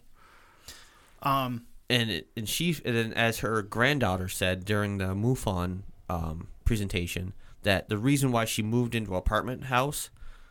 care. 1.22 1.30
Um. 1.30 1.66
and 1.90 2.10
it, 2.10 2.28
and 2.36 2.48
she 2.48 2.76
and 2.84 2.96
then 2.96 3.12
as 3.14 3.40
her 3.40 3.62
granddaughter 3.62 4.28
said 4.28 4.64
during 4.64 4.98
the 4.98 5.14
MUFON 5.14 5.82
um, 6.08 6.48
presentation 6.64 7.32
that 7.62 7.88
the 7.88 7.98
reason 7.98 8.32
why 8.32 8.44
she 8.44 8.62
moved 8.62 8.94
into 8.94 9.10
an 9.12 9.16
apartment 9.18 9.64
house 9.64 10.10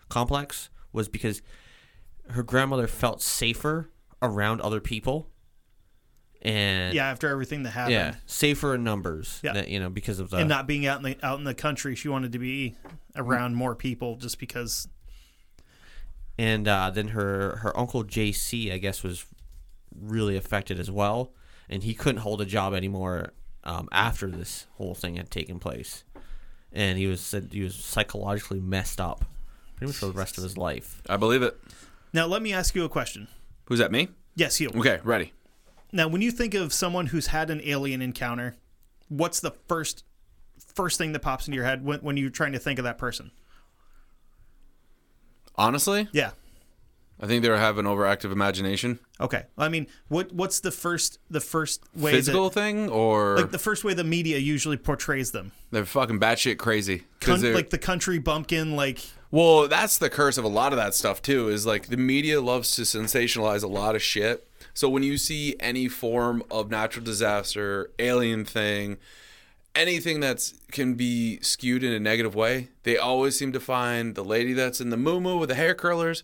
complex 0.10 0.70
was 0.94 1.08
because 1.10 1.42
her 2.30 2.44
grandmother 2.44 2.88
felt 2.88 3.22
safer 3.22 3.90
around 4.22 4.62
other 4.62 4.80
people 4.80 5.28
and 6.42 6.94
Yeah. 6.94 7.08
After 7.10 7.28
everything 7.30 7.64
that 7.64 7.72
happened. 7.72 7.94
yeah 7.94 8.16
safer 8.26 8.76
in 8.76 8.84
numbers 8.84 9.40
Yeah. 9.44 9.54
that, 9.54 9.68
you 9.70 9.80
know 9.80 9.90
because 9.90 10.20
of 10.20 10.30
the 10.30 10.38
and 10.38 10.50
not 10.50 10.68
being 10.68 10.86
out 10.86 10.98
in 10.98 11.04
the 11.04 11.18
out 11.26 11.38
in 11.40 11.44
the 11.46 11.54
country. 11.54 11.96
She 11.96 12.08
wanted 12.08 12.32
to 12.32 12.40
be 12.40 12.76
around 13.16 13.56
more 13.56 13.76
people 13.76 14.16
just 14.18 14.40
because. 14.40 14.88
and 16.38 16.68
uh, 16.68 16.90
then 16.90 17.10
her 17.10 17.58
her 17.58 17.78
uncle 17.78 18.04
JC 18.04 18.72
I 18.74 18.78
guess 18.78 19.04
was 19.04 19.26
really 20.00 20.38
affected 20.38 20.80
as 20.80 20.90
well, 20.90 21.34
and 21.70 21.84
he 21.84 21.94
couldn't 21.94 22.22
hold 22.22 22.42
a 22.42 22.46
job 22.46 22.74
anymore 22.74 23.34
um, 23.64 23.88
after 23.92 24.30
this 24.30 24.66
whole 24.78 24.96
thing 24.96 25.16
had 25.18 25.30
taken 25.30 25.60
place, 25.60 26.04
and 26.72 26.98
he 26.98 27.08
was 27.08 27.22
said 27.22 27.50
he 27.52 27.62
was 27.62 27.76
psychologically 27.76 28.60
messed 28.60 29.00
up 29.02 29.26
pretty 29.76 29.90
much 29.92 29.98
for 29.98 30.06
the 30.08 30.14
rest 30.14 30.38
of 30.38 30.44
his 30.44 30.58
life. 30.58 31.02
I 31.10 31.18
believe 31.18 31.42
it. 31.44 31.60
Now 32.14 32.26
let 32.26 32.42
me 32.42 32.54
ask 32.54 32.74
you 32.76 32.84
a 32.86 32.90
question. 32.90 33.28
Who's 33.66 33.80
that? 33.80 33.92
Me? 33.92 34.08
Yes, 34.36 34.60
you. 34.60 34.70
Okay, 34.70 35.00
ready. 35.04 35.34
Now, 35.92 36.08
when 36.08 36.22
you 36.22 36.32
think 36.32 36.54
of 36.54 36.74
someone 36.74 37.08
who's 37.08 37.28
had 37.28 37.50
an 37.50 37.62
alien 37.64 38.02
encounter, 38.02 38.56
what's 39.10 39.40
the 39.40 39.52
first 39.68 40.04
first 40.76 40.98
thing 40.98 41.12
that 41.12 41.20
pops 41.22 41.48
into 41.48 41.56
your 41.56 41.66
head 41.66 41.84
when, 41.84 42.00
when 42.00 42.16
you're 42.18 42.30
trying 42.30 42.54
to 42.54 42.60
think 42.60 42.80
of 42.80 42.84
that 42.86 42.98
person? 42.98 43.32
Honestly, 45.56 46.08
Yeah. 46.14 46.32
I 47.24 47.28
think 47.28 47.44
they 47.44 47.50
have 47.50 47.78
an 47.78 47.86
overactive 47.86 48.32
imagination. 48.32 48.98
Okay. 49.20 49.44
I 49.56 49.70
mean, 49.70 49.86
what 50.08 50.32
what's 50.32 50.60
the 50.62 50.72
first 50.72 51.20
the 51.30 51.40
first 51.42 51.84
way 51.94 52.14
Physical 52.14 52.50
that, 52.50 52.56
thing, 52.56 52.90
or 52.90 53.38
like 53.38 53.52
the 53.52 53.60
first 53.60 53.84
way 53.84 53.94
the 53.94 54.04
media 54.04 54.40
usually 54.40 54.78
portrays 54.78 55.30
them? 55.32 55.52
they're 55.70 55.86
fucking 55.86 56.20
batshit 56.20 56.58
crazy. 56.58 57.04
Con- 57.20 57.40
they're- 57.40 57.54
like 57.54 57.70
the 57.70 57.78
country 57.78 58.18
bumpkin, 58.18 58.76
like 58.76 59.02
Well, 59.32 59.68
that's 59.70 59.98
the 59.98 60.10
curse 60.10 60.38
of 60.38 60.44
a 60.44 60.50
lot 60.50 60.74
of 60.74 60.78
that 60.78 60.94
stuff 60.94 61.22
too. 61.22 61.48
Is 61.48 61.66
like 61.66 61.88
the 61.88 61.98
media 61.98 62.42
loves 62.42 62.76
to 62.76 62.82
sensationalize 62.82 63.64
a 63.64 63.68
lot 63.68 63.96
of 63.96 64.02
shit. 64.02 64.48
So 64.74 64.90
when 64.90 65.04
you 65.04 65.18
see 65.18 65.56
any 65.60 65.88
form 65.88 66.44
of 66.52 66.70
natural 66.70 67.04
disaster, 67.04 67.92
alien 67.98 68.46
thing, 68.46 68.98
anything 69.76 70.20
that's 70.20 70.54
can 70.72 70.96
be 70.96 71.40
skewed 71.42 71.84
in 71.84 71.92
a 71.94 72.00
negative 72.00 72.36
way, 72.36 72.70
they 72.84 72.98
always 72.98 73.38
seem 73.38 73.52
to 73.54 73.60
find 73.60 74.16
the 74.16 74.24
lady 74.24 74.54
that's 74.54 74.82
in 74.82 74.90
the 74.90 74.98
moo 74.98 75.38
with 75.38 75.50
the 75.50 75.56
hair 75.56 75.76
curlers, 75.76 76.24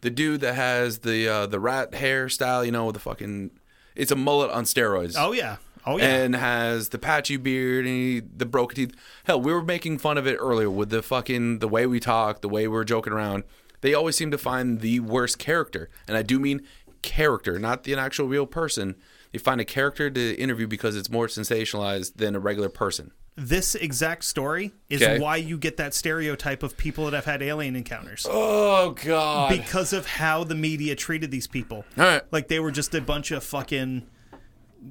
the 0.00 0.10
dude 0.10 0.40
that 0.40 0.54
has 0.54 1.00
the 1.00 1.28
uh, 1.28 1.46
the 1.46 1.60
rat 1.60 1.92
hairstyle, 1.92 2.64
you 2.64 2.72
know, 2.72 2.86
with 2.86 2.94
the 2.94 3.00
fucking 3.00 3.50
it's 3.94 4.10
a 4.10 4.16
mullet 4.16 4.50
on 4.50 4.64
steroids 4.64 5.14
oh 5.16 5.32
yeah, 5.32 5.56
oh 5.86 5.98
yeah, 5.98 6.04
and 6.22 6.34
has 6.36 6.88
the 6.90 6.98
patchy 6.98 7.36
beard 7.36 7.86
and 7.86 7.94
he, 7.94 8.20
the 8.20 8.46
broken 8.46 8.76
teeth. 8.76 8.94
Hell, 9.24 9.40
we 9.40 9.52
were 9.52 9.62
making 9.62 9.98
fun 9.98 10.18
of 10.18 10.26
it 10.26 10.36
earlier 10.40 10.70
with 10.70 10.90
the 10.90 11.02
fucking 11.02 11.60
the 11.60 11.68
way 11.68 11.86
we 11.86 12.00
talk, 12.00 12.40
the 12.42 12.48
way 12.48 12.66
we 12.68 12.76
are 12.78 12.84
joking 12.84 13.12
around. 13.12 13.44
They 13.82 13.94
always 13.94 14.16
seem 14.16 14.30
to 14.30 14.38
find 14.38 14.80
the 14.80 15.00
worst 15.00 15.38
character, 15.38 15.90
and 16.08 16.16
I 16.16 16.22
do 16.22 16.38
mean 16.38 16.62
character, 17.02 17.58
not 17.58 17.84
the 17.84 17.94
actual 17.94 18.26
real 18.26 18.46
person. 18.46 18.96
They 19.32 19.38
find 19.38 19.60
a 19.60 19.64
character 19.64 20.10
to 20.10 20.34
interview 20.40 20.66
because 20.66 20.96
it's 20.96 21.10
more 21.10 21.26
sensationalized 21.26 22.14
than 22.16 22.34
a 22.34 22.40
regular 22.40 22.68
person. 22.68 23.12
this 23.38 23.74
exact 23.74 24.24
story 24.24 24.72
is 24.88 25.02
Okay. 25.02 25.18
why 25.20 25.36
you 25.36 25.58
get 25.58 25.76
that 25.76 25.92
stereotype 25.92 26.62
of 26.62 26.74
people 26.78 27.04
that 27.04 27.12
have 27.12 27.26
had 27.26 27.42
alien 27.42 27.76
encounters 27.76 28.26
Oh 28.28 28.92
God! 29.04 29.50
because 29.50 29.92
of 29.92 30.06
how 30.06 30.42
the 30.42 30.54
media 30.54 30.94
treated 30.96 31.30
these 31.30 31.46
people. 31.46 31.84
All 31.98 32.04
right, 32.04 32.22
Like 32.32 32.48
they 32.48 32.60
were 32.60 32.70
just 32.70 32.94
a 32.94 33.00
bunch 33.02 33.30
of 33.32 33.44
fucking 33.44 34.06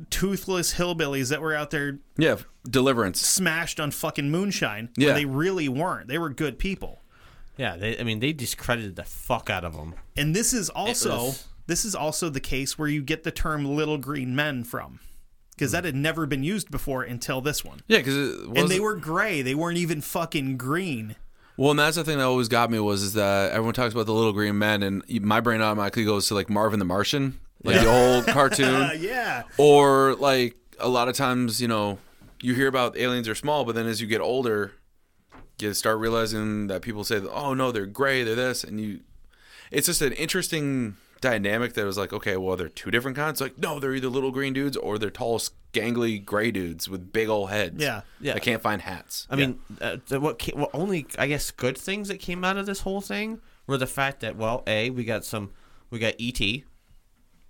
toothless 0.09 0.75
hillbillies 0.75 1.29
that 1.29 1.41
were 1.41 1.55
out 1.55 1.71
there 1.71 1.99
yeah, 2.17 2.37
deliverance. 2.69 3.21
smashed 3.21 3.79
on 3.79 3.91
fucking 3.91 4.29
moonshine. 4.29 4.89
Yeah. 4.97 5.07
When 5.07 5.15
they 5.15 5.25
really 5.25 5.69
weren't. 5.69 6.07
They 6.07 6.17
were 6.17 6.29
good 6.29 6.59
people. 6.59 7.01
Yeah, 7.57 7.77
they, 7.77 7.97
I 7.97 8.03
mean 8.03 8.19
they 8.19 8.33
discredited 8.33 8.95
the 8.95 9.03
fuck 9.03 9.49
out 9.49 9.63
of 9.63 9.73
them. 9.73 9.95
And 10.17 10.35
this 10.35 10.53
is 10.53 10.69
also 10.69 11.17
was- 11.17 11.47
this 11.67 11.85
is 11.85 11.95
also 11.95 12.29
the 12.29 12.39
case 12.39 12.77
where 12.77 12.87
you 12.87 13.01
get 13.01 13.23
the 13.23 13.31
term 13.31 13.65
little 13.65 13.97
green 13.97 14.35
men 14.35 14.63
from. 14.63 14.99
Because 15.51 15.71
that 15.71 15.85
had 15.85 15.95
never 15.95 16.25
been 16.25 16.43
used 16.43 16.69
before 16.69 17.03
until 17.03 17.39
this 17.39 17.63
one. 17.63 17.79
Yeah, 17.87 17.99
because 17.99 18.17
it 18.17 18.57
And 18.57 18.67
they 18.67 18.81
were 18.81 18.95
gray. 18.97 19.41
They 19.41 19.55
weren't 19.55 19.77
even 19.77 20.01
fucking 20.01 20.57
green. 20.57 21.15
Well, 21.55 21.71
and 21.71 21.79
that's 21.79 21.95
the 21.95 22.03
thing 22.03 22.17
that 22.17 22.25
always 22.25 22.49
got 22.49 22.69
me 22.69 22.79
was 22.79 23.01
is 23.01 23.13
that 23.13 23.53
everyone 23.53 23.73
talks 23.73 23.93
about 23.93 24.05
the 24.05 24.13
little 24.13 24.33
green 24.33 24.57
men, 24.57 24.83
and 24.83 25.01
my 25.21 25.39
brain 25.39 25.61
automatically 25.61 26.03
goes 26.03 26.27
to 26.27 26.33
like 26.33 26.49
Marvin 26.49 26.79
the 26.79 26.85
Martian, 26.85 27.39
like 27.65 27.81
the 27.81 27.87
old 27.87 28.27
cartoon. 28.27 28.91
Yeah. 28.99 29.43
Or 29.57 30.15
like 30.15 30.55
a 30.79 30.87
lot 30.89 31.07
of 31.07 31.15
times, 31.15 31.61
you 31.61 31.67
know, 31.67 31.99
you 32.41 32.53
hear 32.53 32.67
about 32.67 32.97
aliens 32.97 33.27
are 33.27 33.35
small, 33.35 33.65
but 33.65 33.75
then 33.75 33.87
as 33.87 34.01
you 34.01 34.07
get 34.07 34.21
older, 34.21 34.73
you 35.59 35.73
start 35.73 35.99
realizing 35.99 36.67
that 36.67 36.81
people 36.81 37.03
say, 37.03 37.17
"Oh 37.19 37.53
no, 37.53 37.71
they're 37.71 37.85
gray, 37.85 38.23
they're 38.23 38.35
this," 38.35 38.63
and 38.63 38.79
you. 38.79 38.99
It's 39.71 39.87
just 39.87 40.01
an 40.01 40.13
interesting 40.13 40.95
dynamic 41.21 41.73
that 41.73 41.85
was 41.85 41.97
like, 41.97 42.13
okay, 42.13 42.37
well, 42.37 42.55
they're 42.55 42.69
two 42.69 42.91
different 42.91 43.17
kinds. 43.17 43.41
Like, 43.41 43.57
no, 43.57 43.79
they're 43.79 43.95
either 43.95 44.09
little 44.09 44.31
green 44.31 44.53
dudes 44.53 44.77
or 44.77 44.99
they're 44.99 45.09
tall, 45.09 45.41
gangly 45.73 46.23
gray 46.23 46.51
dudes 46.51 46.87
with 46.87 47.11
big 47.11 47.29
old 47.29 47.49
heads. 47.49 47.81
Yeah. 47.81 48.01
Yeah. 48.21 48.35
I 48.35 48.39
can't 48.39 48.61
find 48.61 48.81
hats. 48.81 49.27
I 49.29 49.35
mean, 49.35 49.59
uh, 49.81 49.97
the, 50.07 50.19
what, 50.19 50.39
ca- 50.39 50.55
what 50.55 50.69
only 50.73 51.07
I 51.17 51.27
guess 51.27 51.49
good 51.51 51.77
things 51.77 52.09
that 52.09 52.19
came 52.19 52.43
out 52.43 52.57
of 52.57 52.65
this 52.67 52.81
whole 52.81 53.01
thing 53.01 53.41
were 53.65 53.77
the 53.77 53.87
fact 53.87 54.19
that 54.19 54.35
well, 54.35 54.61
a 54.67 54.91
we 54.91 55.03
got 55.03 55.25
some, 55.25 55.51
we 55.89 55.97
got 55.99 56.13
ET 56.19 56.39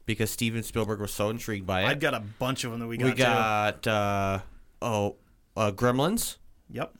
because 0.05 0.29
Steven 0.31 0.63
Spielberg 0.63 0.99
was 0.99 1.13
so 1.13 1.29
intrigued 1.29 1.65
by 1.67 1.81
it. 1.83 1.85
I've 1.87 1.99
got 1.99 2.13
a 2.13 2.19
bunch 2.39 2.63
of 2.63 2.71
them 2.71 2.79
that 2.81 2.87
we 2.87 2.97
got. 2.97 3.05
we 3.05 3.11
too. 3.11 3.17
got 3.17 3.87
uh, 3.87 4.39
oh 4.81 5.15
uh, 5.57 5.71
Gremlins, 5.71 6.37
Yep. 6.69 6.93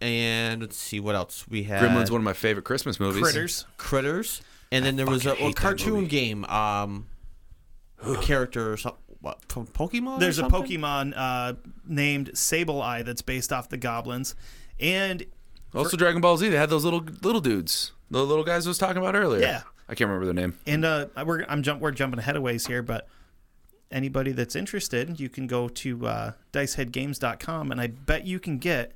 and 0.00 0.60
let's 0.60 0.76
see 0.76 1.00
what 1.00 1.14
else 1.14 1.46
we 1.48 1.64
had. 1.64 1.82
Gremlins, 1.82 2.10
one 2.10 2.20
of 2.20 2.24
my 2.24 2.32
favorite 2.32 2.64
Christmas 2.64 3.00
movies. 3.00 3.22
Critters. 3.22 3.66
Critters, 3.76 4.40
and 4.72 4.84
then 4.84 4.96
there 4.96 5.06
was 5.06 5.26
a, 5.26 5.32
a 5.34 5.52
cartoon 5.52 6.06
game. 6.06 6.44
Um, 6.46 7.06
a 8.04 8.16
character 8.16 8.72
or 8.72 8.76
something. 8.76 9.00
What 9.20 9.40
from 9.50 9.66
Pokemon? 9.66 10.18
or 10.18 10.20
There's 10.20 10.38
a? 10.38 10.44
Pokemon 10.44 11.14
uh, 11.16 11.54
named 11.86 12.32
Sableye 12.34 13.04
that's 13.04 13.22
based 13.22 13.52
off 13.52 13.68
the 13.68 13.78
goblins. 13.78 14.34
And 14.78 15.24
Also, 15.74 15.96
Dragon 15.96 16.20
Ball 16.20 16.36
Z. 16.36 16.48
They 16.50 16.56
had 16.56 16.68
those 16.70 16.84
little 16.84 17.04
little 17.22 17.40
dudes, 17.40 17.92
the 18.10 18.24
little 18.24 18.44
guys 18.44 18.66
I 18.66 18.70
was 18.70 18.78
talking 18.78 18.98
about 18.98 19.16
earlier. 19.16 19.40
Yeah. 19.40 19.62
I 19.88 19.94
can't 19.94 20.08
remember 20.08 20.24
their 20.26 20.34
name. 20.34 20.58
And 20.66 20.84
uh, 20.84 21.06
we're 21.24 21.44
I'm 21.48 21.62
jump 21.62 21.80
we're 21.80 21.92
jumping 21.92 22.18
ahead 22.18 22.36
of 22.36 22.42
ways 22.42 22.66
here, 22.66 22.82
but 22.82 23.06
anybody 23.90 24.32
that's 24.32 24.56
interested, 24.56 25.20
you 25.20 25.28
can 25.28 25.46
go 25.46 25.68
to 25.68 26.06
uh, 26.06 26.32
diceheadgames.com 26.52 27.70
and 27.72 27.80
I 27.80 27.86
bet 27.88 28.26
you 28.26 28.38
can 28.40 28.58
get 28.58 28.92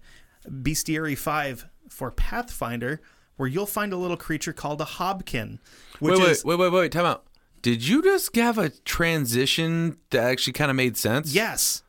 Bestiary 0.48 1.16
5 1.16 1.66
for 1.88 2.10
Pathfinder, 2.10 3.00
where 3.36 3.48
you'll 3.48 3.66
find 3.66 3.92
a 3.92 3.96
little 3.96 4.16
creature 4.16 4.52
called 4.52 4.80
a 4.80 4.84
Hobkin. 4.84 5.58
Which 5.98 6.14
Wait, 6.14 6.20
wait, 6.22 6.30
is, 6.30 6.44
wait, 6.44 6.58
wait, 6.58 6.72
wait. 6.72 6.92
Time 6.92 7.04
out. 7.06 7.24
Did 7.62 7.86
you 7.86 8.02
just 8.02 8.34
have 8.36 8.56
a 8.58 8.70
transition 8.70 9.98
that 10.10 10.24
actually 10.24 10.54
kind 10.54 10.70
of 10.70 10.76
made 10.76 10.96
sense? 10.96 11.34
yes, 11.34 11.82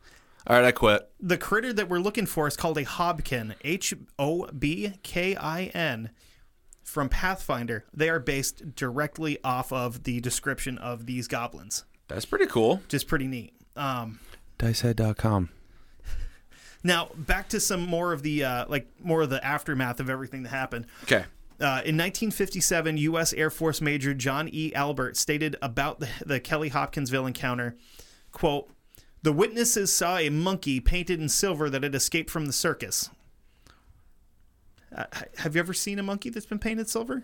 All 0.46 0.56
right, 0.58 0.66
I 0.66 0.72
quit. 0.72 1.10
the 1.20 1.38
critter 1.38 1.72
that 1.74 1.88
we're 1.88 2.00
looking 2.00 2.26
for 2.26 2.46
is 2.48 2.58
called 2.58 2.78
a 2.78 2.84
Hobkin, 2.86 3.56
H 3.64 3.94
O 4.20 4.48
B 4.48 4.94
K 5.02 5.36
I 5.38 5.66
N, 5.74 6.10
from 6.92 7.08
Pathfinder. 7.08 7.86
They 7.94 8.10
are 8.10 8.20
based 8.20 8.76
directly 8.76 9.38
off 9.46 9.72
of 9.72 10.04
the 10.04 10.20
description 10.20 10.78
of 10.78 11.06
these 11.06 11.28
goblins, 11.30 11.86
That's 12.10 12.26
pretty 12.26 12.48
cool. 12.48 12.78
which 12.78 12.94
is 12.94 13.06
pretty 13.06 13.28
neat. 13.28 13.54
Um, 13.78 14.20
Dicehead.com. 14.60 15.50
now 16.84 17.10
back 17.16 17.48
to 17.50 17.62
some 17.62 17.82
more 17.82 18.12
of 18.12 18.24
the 18.24 18.44
uh, 18.44 18.66
like 18.68 18.88
more 19.02 19.22
of 19.22 19.30
the 19.30 19.44
aftermath 19.44 20.02
of 20.02 20.10
everything 20.10 20.44
that 20.44 20.50
happened. 20.50 20.86
Okay. 21.04 21.24
Uh, 21.62 21.80
in 21.86 21.96
1957, 21.96 22.98
U.S. 22.98 23.34
Air 23.34 23.50
Force 23.52 23.80
Major 23.82 24.14
John 24.14 24.50
E. 24.52 24.74
Albert 24.74 25.16
stated 25.16 25.56
about 25.62 26.00
the, 26.00 26.10
the 26.26 26.40
Kelly 26.40 26.70
Hopkinsville 26.70 27.28
encounter, 27.28 27.78
quote, 28.32 28.68
the 29.22 29.32
witnesses 29.32 29.94
saw 29.96 30.18
a 30.18 30.30
monkey 30.30 30.80
painted 30.80 31.22
in 31.22 31.30
silver 31.30 31.70
that 31.70 31.84
had 31.84 31.94
escaped 31.94 32.32
from 32.32 32.48
the 32.48 32.54
circus. 32.54 33.12
Uh, 34.96 35.06
have 35.38 35.56
you 35.56 35.60
ever 35.60 35.74
seen 35.74 36.00
a 36.00 36.04
monkey 36.04 36.30
that's 36.30 36.46
been 36.46 36.60
painted 36.60 36.90
silver? 36.90 37.24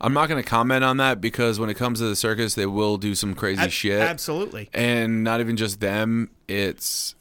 I'm 0.00 0.12
not 0.12 0.28
going 0.28 0.42
to 0.42 0.48
comment 0.48 0.82
on 0.82 0.96
that 0.96 1.20
because 1.20 1.60
when 1.60 1.70
it 1.70 1.74
comes 1.74 2.00
to 2.00 2.06
the 2.06 2.16
circus, 2.16 2.54
they 2.54 2.66
will 2.66 2.96
do 2.96 3.14
some 3.14 3.34
crazy 3.34 3.62
Ab- 3.62 3.70
shit. 3.70 4.00
Absolutely. 4.00 4.68
and 4.74 5.22
not 5.22 5.38
even 5.40 5.56
just 5.56 5.78
them. 5.78 6.30
It's 6.48 7.14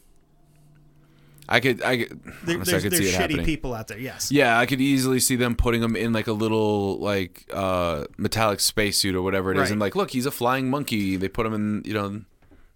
I 1.47 1.59
could 1.59 1.83
I 1.83 1.97
could, 1.97 2.23
There, 2.43 2.55
honestly, 2.55 2.73
I 2.75 2.79
there's 2.79 2.83
could 2.83 2.91
there's 2.93 3.01
see 3.03 3.09
it 3.09 3.13
shitty 3.17 3.19
happening. 3.21 3.45
people 3.45 3.73
out 3.75 3.87
there, 3.89 3.99
yes. 3.99 4.31
Yeah, 4.31 4.57
I 4.57 4.65
could 4.65 4.81
easily 4.81 5.19
see 5.19 5.35
them 5.35 5.55
putting 5.55 5.83
him 5.83 5.95
in 5.95 6.13
like 6.13 6.27
a 6.27 6.31
little 6.33 6.97
like 6.99 7.45
uh 7.53 8.05
metallic 8.17 8.59
spacesuit 8.61 9.13
or 9.15 9.21
whatever 9.21 9.51
it 9.51 9.57
is, 9.57 9.61
Right. 9.63 9.71
and 9.71 9.79
like, 9.79 9.95
look, 9.95 10.11
he's 10.11 10.25
a 10.25 10.31
flying 10.31 10.69
monkey. 10.69 11.17
They 11.17 11.27
put 11.27 11.45
him 11.45 11.53
in, 11.53 11.83
you 11.85 11.93
know, 11.93 12.21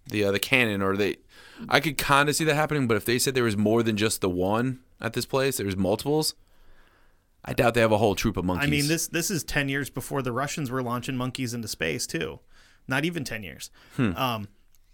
the 0.08 0.24
uh, 0.26 0.30
the 0.32 0.38
cannon, 0.38 0.82
or 0.82 0.96
they. 0.96 1.16
I 1.70 1.80
could 1.80 1.96
kind 1.96 2.28
of 2.28 2.36
see 2.36 2.44
that 2.44 2.54
happening, 2.54 2.86
but 2.86 2.98
if 2.98 3.06
they 3.06 3.18
said 3.18 3.34
there 3.34 3.44
was 3.44 3.56
more 3.56 3.82
than 3.82 3.96
just 3.96 4.20
the 4.20 4.28
one 4.28 4.80
at 5.00 5.12
this 5.12 5.26
place, 5.26 5.56
There's 5.58 5.76
multiples. 5.76 6.34
I 7.44 7.52
doubt 7.52 7.74
they 7.74 7.80
have 7.80 7.92
a 7.92 7.98
whole 7.98 8.16
troop 8.16 8.36
of 8.36 8.44
monkeys. 8.44 8.66
I 8.66 8.70
mean, 8.70 8.88
this 8.88 9.06
this 9.06 9.30
is 9.30 9.44
ten 9.44 9.68
years 9.68 9.88
before 9.88 10.20
the 10.20 10.32
Russians 10.32 10.70
were 10.70 10.82
launching 10.82 11.16
monkeys 11.16 11.54
into 11.54 11.68
space 11.68 12.06
too. 12.06 12.40
Not 12.88 13.04
even 13.04 13.22
ten 13.24 13.42
years. 13.44 13.70
Um, 13.98 14.48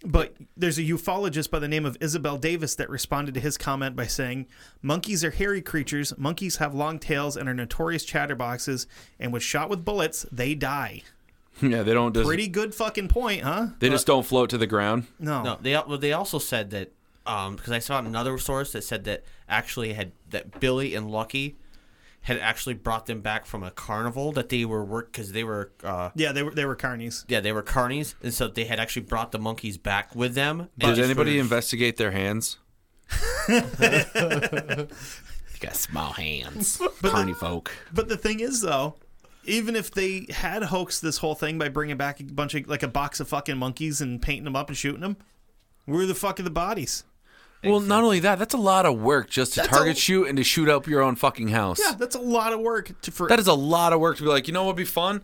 but 0.05 0.35
there's 0.55 0.77
a 0.77 0.83
ufologist 0.83 1.49
by 1.49 1.59
the 1.59 1.67
name 1.67 1.85
of 1.85 1.97
Isabel 2.01 2.37
Davis 2.37 2.75
that 2.75 2.89
responded 2.89 3.33
to 3.35 3.39
his 3.39 3.57
comment 3.57 3.95
by 3.95 4.05
saying, 4.05 4.47
"Monkeys 4.81 5.23
are 5.23 5.31
hairy 5.31 5.61
creatures. 5.61 6.15
Monkeys 6.17 6.57
have 6.57 6.75
long 6.75 6.99
tails 6.99 7.37
and 7.37 7.49
are 7.49 7.53
notorious 7.53 8.05
chatterboxes. 8.05 8.85
And 9.19 9.31
when 9.31 9.41
shot 9.41 9.69
with 9.69 9.83
bullets, 9.83 10.25
they 10.31 10.53
die." 10.53 11.01
yeah, 11.61 11.83
they 11.83 11.93
don't 11.93 12.13
just 12.13 12.25
Pretty 12.25 12.47
good 12.47 12.73
fucking 12.75 13.07
point, 13.07 13.43
huh? 13.43 13.67
they 13.79 13.89
just 13.89 14.07
don't 14.07 14.25
float 14.25 14.49
to 14.51 14.57
the 14.57 14.67
ground. 14.67 15.07
No. 15.19 15.43
No, 15.43 15.57
they 15.61 15.71
well, 15.73 15.97
they 15.97 16.13
also 16.13 16.37
said 16.39 16.71
that 16.71 16.91
um 17.25 17.55
because 17.55 17.71
I 17.71 17.79
saw 17.79 17.99
another 17.99 18.37
source 18.37 18.73
that 18.73 18.83
said 18.83 19.05
that 19.05 19.23
actually 19.53 19.93
had 19.93 20.11
that 20.29 20.59
Billy 20.59 20.95
and 20.95 21.09
Lucky 21.11 21.57
had 22.21 22.37
actually 22.37 22.73
brought 22.73 23.05
them 23.05 23.19
back 23.21 23.45
from 23.45 23.63
a 23.63 23.71
carnival 23.71 24.31
that 24.31 24.47
they 24.49 24.63
were 24.65 24.83
work 24.83 25.11
because 25.11 25.31
they 25.33 25.43
were 25.43 25.71
uh 25.83 26.09
Yeah, 26.15 26.31
they 26.31 26.41
were 26.43 26.51
they 26.51 26.65
were 26.65 26.75
carnies. 26.75 27.25
yeah 27.27 27.39
they 27.41 27.51
were 27.51 27.63
carnies 27.63 28.15
and 28.23 28.33
so 28.33 28.47
they 28.47 28.63
had 28.65 28.79
actually 28.79 29.03
brought 29.03 29.31
the 29.31 29.39
monkeys 29.39 29.77
back 29.77 30.15
with 30.15 30.33
them. 30.33 30.69
Did 30.77 30.87
just 30.95 31.01
anybody 31.01 31.35
for- 31.37 31.41
investigate 31.41 31.97
their 31.97 32.11
hands? 32.11 32.57
you 33.49 33.61
got 35.59 35.75
small 35.75 36.13
hands. 36.13 36.81
Carny 37.01 37.33
folk. 37.33 37.71
But 37.93 38.09
the 38.09 38.17
thing 38.17 38.39
is, 38.39 38.61
though, 38.61 38.95
even 39.45 39.75
if 39.75 39.91
they 39.91 40.27
had 40.29 40.63
hoaxed 40.63 41.01
this 41.01 41.17
whole 41.17 41.35
thing 41.35 41.57
by 41.57 41.69
bringing 41.69 41.97
back 41.97 42.19
a 42.19 42.23
bunch 42.23 42.55
of 42.55 42.67
like 42.67 42.83
a 42.83 42.87
box 42.87 43.19
of 43.19 43.27
fucking 43.27 43.57
monkeys 43.57 44.01
and 44.01 44.21
painting 44.21 44.45
them 44.45 44.55
up 44.55 44.69
and 44.69 44.77
shooting 44.77 45.01
them, 45.01 45.17
where 45.85 46.05
the 46.05 46.15
fuck 46.15 46.39
are 46.39 46.43
the 46.43 46.49
bodies? 46.49 47.03
Well, 47.63 47.79
not 47.79 48.03
only 48.03 48.19
that, 48.19 48.39
that's 48.39 48.53
a 48.53 48.57
lot 48.57 48.85
of 48.85 48.99
work 48.99 49.29
just 49.29 49.53
to 49.53 49.61
That's 49.61 49.69
target 49.69 49.97
a- 49.97 49.99
shoot 49.99 50.27
and 50.27 50.37
to 50.37 50.43
shoot 50.43 50.69
up 50.69 50.87
your 50.87 51.01
own 51.01 51.15
fucking 51.15 51.49
house. 51.49 51.79
Yeah, 51.79 51.95
that's 51.97 52.15
a 52.15 52.21
lot 52.21 52.53
of 52.53 52.59
work 52.59 52.99
to, 53.01 53.11
for. 53.11 53.27
That 53.27 53.39
is 53.39 53.47
a 53.47 53.53
lot 53.53 53.93
of 53.93 53.99
work 53.99 54.17
to 54.17 54.23
be 54.23 54.29
like, 54.29 54.47
you 54.47 54.53
know 54.53 54.63
what 54.63 54.75
would 54.75 54.81
be 54.81 54.85
fun? 54.85 55.21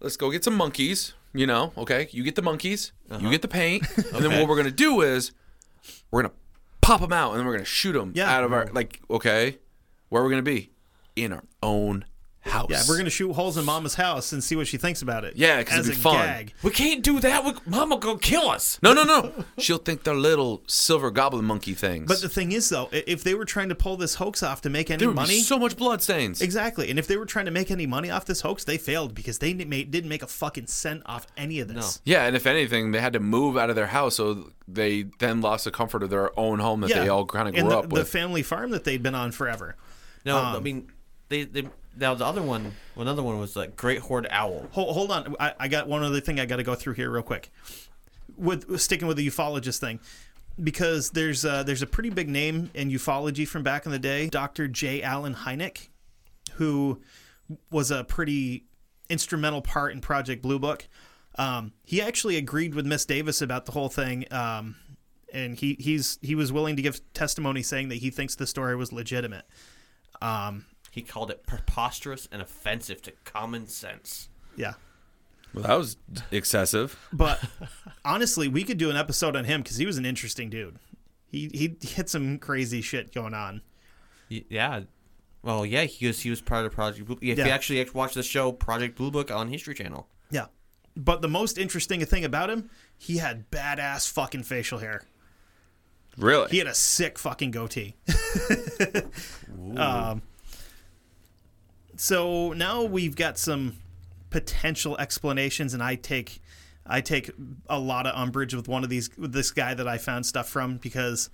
Let's 0.00 0.16
go 0.16 0.30
get 0.30 0.44
some 0.44 0.54
monkeys. 0.54 1.14
You 1.32 1.46
know, 1.46 1.72
okay, 1.76 2.08
you 2.12 2.22
get 2.22 2.34
the 2.34 2.42
monkeys, 2.42 2.92
you 3.10 3.16
uh-huh. 3.16 3.30
get 3.30 3.42
the 3.42 3.48
paint, 3.48 3.86
and 3.96 4.24
then 4.24 4.38
what 4.38 4.48
we're 4.48 4.56
gonna 4.56 4.70
do 4.70 5.02
is 5.02 5.32
we're 6.10 6.22
gonna 6.22 6.34
pop 6.80 7.02
them 7.02 7.12
out 7.12 7.32
and 7.32 7.40
then 7.40 7.46
we're 7.46 7.52
gonna 7.52 7.64
shoot 7.66 7.92
them 7.92 8.12
Yeah. 8.14 8.34
out 8.34 8.42
of 8.42 8.52
our 8.54 8.64
mm-hmm. 8.64 8.74
like. 8.74 9.00
Okay, 9.10 9.58
where 10.08 10.22
are 10.22 10.24
we 10.24 10.30
gonna 10.30 10.42
be? 10.42 10.70
In 11.14 11.34
our 11.34 11.44
own 11.62 12.06
house. 12.46 12.68
yeah, 12.70 12.82
we're 12.88 12.96
gonna 12.96 13.10
shoot 13.10 13.32
holes 13.32 13.56
in 13.56 13.64
Mama's 13.64 13.94
house 13.94 14.32
and 14.32 14.42
see 14.42 14.56
what 14.56 14.66
she 14.66 14.76
thinks 14.76 15.02
about 15.02 15.24
it. 15.24 15.34
Yeah, 15.36 15.62
'cause 15.62 15.80
as 15.80 15.88
it'd 15.88 16.02
be 16.02 16.08
a 16.08 16.12
fun. 16.12 16.26
gag. 16.26 16.52
We 16.62 16.70
can't 16.70 17.02
do 17.02 17.20
that. 17.20 17.44
We, 17.44 17.52
Mama 17.66 17.98
gonna 17.98 18.18
kill 18.18 18.48
us. 18.48 18.78
No, 18.82 18.92
no, 18.92 19.02
no. 19.04 19.32
She'll 19.58 19.78
think 19.78 20.04
they're 20.04 20.14
little 20.14 20.62
silver 20.66 21.10
goblin 21.10 21.44
monkey 21.44 21.74
things. 21.74 22.06
But 22.08 22.20
the 22.20 22.28
thing 22.28 22.52
is, 22.52 22.68
though, 22.68 22.88
if 22.92 23.22
they 23.24 23.34
were 23.34 23.44
trying 23.44 23.68
to 23.68 23.74
pull 23.74 23.96
this 23.96 24.14
hoax 24.16 24.42
off 24.42 24.60
to 24.62 24.70
make 24.70 24.90
any 24.90 24.98
there 24.98 25.08
would 25.08 25.16
money, 25.16 25.36
be 25.36 25.40
so 25.42 25.58
much 25.58 25.76
blood 25.76 26.02
stains. 26.02 26.40
exactly, 26.40 26.88
and 26.90 26.98
if 26.98 27.06
they 27.06 27.16
were 27.16 27.26
trying 27.26 27.46
to 27.46 27.50
make 27.50 27.70
any 27.70 27.86
money 27.86 28.10
off 28.10 28.24
this 28.24 28.40
hoax, 28.42 28.64
they 28.64 28.78
failed 28.78 29.14
because 29.14 29.38
they 29.38 29.52
didn't 29.52 30.08
make, 30.08 30.22
a 30.22 30.26
fucking 30.26 30.66
cent 30.66 31.02
off 31.06 31.26
any 31.36 31.60
of 31.60 31.68
this. 31.68 32.00
Yeah, 32.04 32.24
and 32.26 32.34
if 32.36 32.46
anything, 32.46 32.92
they 32.92 33.00
had 33.00 33.12
to 33.12 33.20
move 33.20 33.56
out 33.56 33.70
of 33.70 33.76
their 33.76 33.86
house, 33.88 34.16
so 34.16 34.50
they 34.68 35.04
then 35.18 35.40
lost 35.40 35.64
the 35.64 35.70
comfort 35.70 36.02
of 36.02 36.10
their 36.10 36.38
own 36.38 36.58
home 36.58 36.80
that 36.80 36.90
they 36.90 37.08
all 37.08 37.26
kind 37.26 37.48
of 37.48 37.54
grew 37.54 37.62
and 37.62 37.70
the, 37.70 37.78
up 37.78 37.88
the 37.90 38.04
family 38.04 38.42
farm 38.42 38.70
that 38.70 38.84
they'd 38.84 39.02
been 39.02 39.14
on 39.14 39.30
forever. 39.32 39.76
No, 40.24 40.38
Um, 40.38 40.56
I 40.56 40.60
mean 40.60 40.90
they 41.28 41.44
they 41.44 41.64
now 41.96 42.14
the 42.14 42.24
other 42.24 42.42
one 42.42 42.74
another 42.96 43.22
one 43.22 43.38
was 43.38 43.56
like 43.56 43.76
Great 43.76 44.00
Horned 44.00 44.28
Owl. 44.30 44.68
Hold, 44.72 44.94
hold 44.94 45.10
on, 45.10 45.36
I, 45.40 45.54
I 45.60 45.68
got 45.68 45.88
one 45.88 46.02
other 46.02 46.20
thing 46.20 46.38
I 46.38 46.46
got 46.46 46.56
to 46.56 46.62
go 46.62 46.74
through 46.74 46.94
here 46.94 47.10
real 47.10 47.22
quick. 47.22 47.50
With 48.36 48.78
sticking 48.80 49.08
with 49.08 49.16
the 49.16 49.26
ufologist 49.26 49.78
thing, 49.78 50.00
because 50.62 51.10
there's 51.10 51.44
uh, 51.44 51.62
there's 51.62 51.82
a 51.82 51.86
pretty 51.86 52.10
big 52.10 52.28
name 52.28 52.70
in 52.74 52.90
ufology 52.90 53.46
from 53.46 53.62
back 53.62 53.86
in 53.86 53.92
the 53.92 53.98
day, 53.98 54.28
Dr. 54.28 54.68
J. 54.68 55.02
Allen 55.02 55.34
Hynek, 55.34 55.88
who 56.54 57.00
was 57.70 57.90
a 57.90 58.04
pretty 58.04 58.64
instrumental 59.08 59.62
part 59.62 59.92
in 59.92 60.00
Project 60.00 60.42
Blue 60.42 60.58
Book. 60.58 60.88
Um, 61.38 61.72
he 61.84 62.00
actually 62.00 62.36
agreed 62.36 62.74
with 62.74 62.86
Miss 62.86 63.04
Davis 63.04 63.42
about 63.42 63.66
the 63.66 63.72
whole 63.72 63.88
thing, 63.88 64.24
um, 64.32 64.76
and 65.32 65.56
he 65.56 65.76
he's 65.78 66.18
he 66.22 66.34
was 66.34 66.52
willing 66.52 66.76
to 66.76 66.82
give 66.82 67.00
testimony 67.12 67.62
saying 67.62 67.90
that 67.90 67.96
he 67.96 68.10
thinks 68.10 68.34
the 68.34 68.46
story 68.46 68.74
was 68.76 68.92
legitimate. 68.92 69.44
Um, 70.22 70.64
He 70.96 71.02
called 71.02 71.30
it 71.30 71.46
preposterous 71.46 72.26
and 72.32 72.40
offensive 72.40 73.02
to 73.02 73.12
common 73.24 73.66
sense. 73.66 74.30
yeah. 74.56 74.72
well, 75.52 75.64
that 75.64 75.74
was 75.76 75.98
excessive. 76.30 76.98
But 77.12 77.38
honestly, 78.04 78.48
we 78.48 78.64
could 78.64 78.78
do 78.78 78.88
an 78.88 78.96
episode 78.96 79.36
on 79.36 79.44
him 79.44 79.60
because 79.62 79.76
he 79.76 79.84
was 79.84 79.98
an 79.98 80.06
interesting 80.06 80.48
dude. 80.48 80.78
He 81.30 81.50
he 81.52 81.76
hit 81.86 82.08
some 82.08 82.38
crazy 82.38 82.80
shit 82.80 83.12
going 83.12 83.34
on. 83.34 83.60
Yeah. 84.30 84.84
Well, 85.42 85.66
yeah, 85.66 85.84
he 85.84 86.06
was 86.06 86.20
he 86.20 86.30
was 86.30 86.40
part 86.40 86.64
of 86.64 86.72
Project 86.72 87.06
Blue. 87.06 87.18
If 87.20 87.36
you 87.36 87.44
actually 87.44 87.86
watch 87.92 88.14
the 88.14 88.22
show 88.22 88.50
Project 88.50 88.96
Blue 88.96 89.10
Book 89.10 89.30
on 89.30 89.48
History 89.48 89.74
Channel, 89.74 90.08
Yeah. 90.30 90.46
But 90.96 91.20
the 91.20 91.28
most 91.28 91.58
interesting 91.58 92.02
thing 92.06 92.24
about 92.24 92.48
him, 92.48 92.70
he 92.96 93.18
had 93.18 93.50
badass 93.50 94.10
fucking 94.10 94.44
facial 94.44 94.78
hair. 94.78 95.02
Really? 96.16 96.48
He 96.50 96.56
had 96.56 96.66
a 96.66 96.74
sick 96.74 97.18
fucking 97.18 97.50
goatee. 97.50 97.96
um, 99.76 100.22
so 101.96 102.52
now 102.52 102.84
we've 102.84 103.16
got 103.16 103.38
some 103.38 103.76
potential 104.30 104.96
explanations, 104.98 105.74
and 105.74 105.82
I 105.82 105.94
take 105.94 106.40
I 106.86 107.00
take 107.00 107.30
a 107.68 107.78
lot 107.78 108.06
of 108.06 108.14
umbrage 108.14 108.54
with 108.54 108.68
one 108.68 108.84
of 108.84 108.90
these 108.90 109.10
with 109.16 109.32
this 109.32 109.50
guy 109.50 109.74
that 109.74 109.88
I 109.88 109.98
found 109.98 110.26
stuff 110.26 110.48
from 110.48 110.76
because 110.76 111.30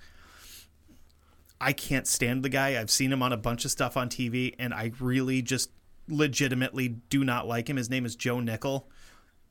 I 1.60 1.72
can't 1.72 2.06
stand 2.06 2.42
the 2.42 2.48
guy. 2.48 2.80
I've 2.80 2.90
seen 2.90 3.12
him 3.12 3.22
on 3.22 3.32
a 3.32 3.36
bunch 3.36 3.64
of 3.64 3.70
stuff 3.70 3.96
on 3.96 4.08
TV, 4.08 4.54
and 4.58 4.74
I 4.74 4.92
really 4.98 5.42
just 5.42 5.70
legitimately 6.08 6.88
do 6.88 7.24
not 7.24 7.46
like 7.46 7.68
him. 7.68 7.76
His 7.76 7.90
name 7.90 8.04
is 8.04 8.16
Joe 8.16 8.40
Nickell. 8.40 8.88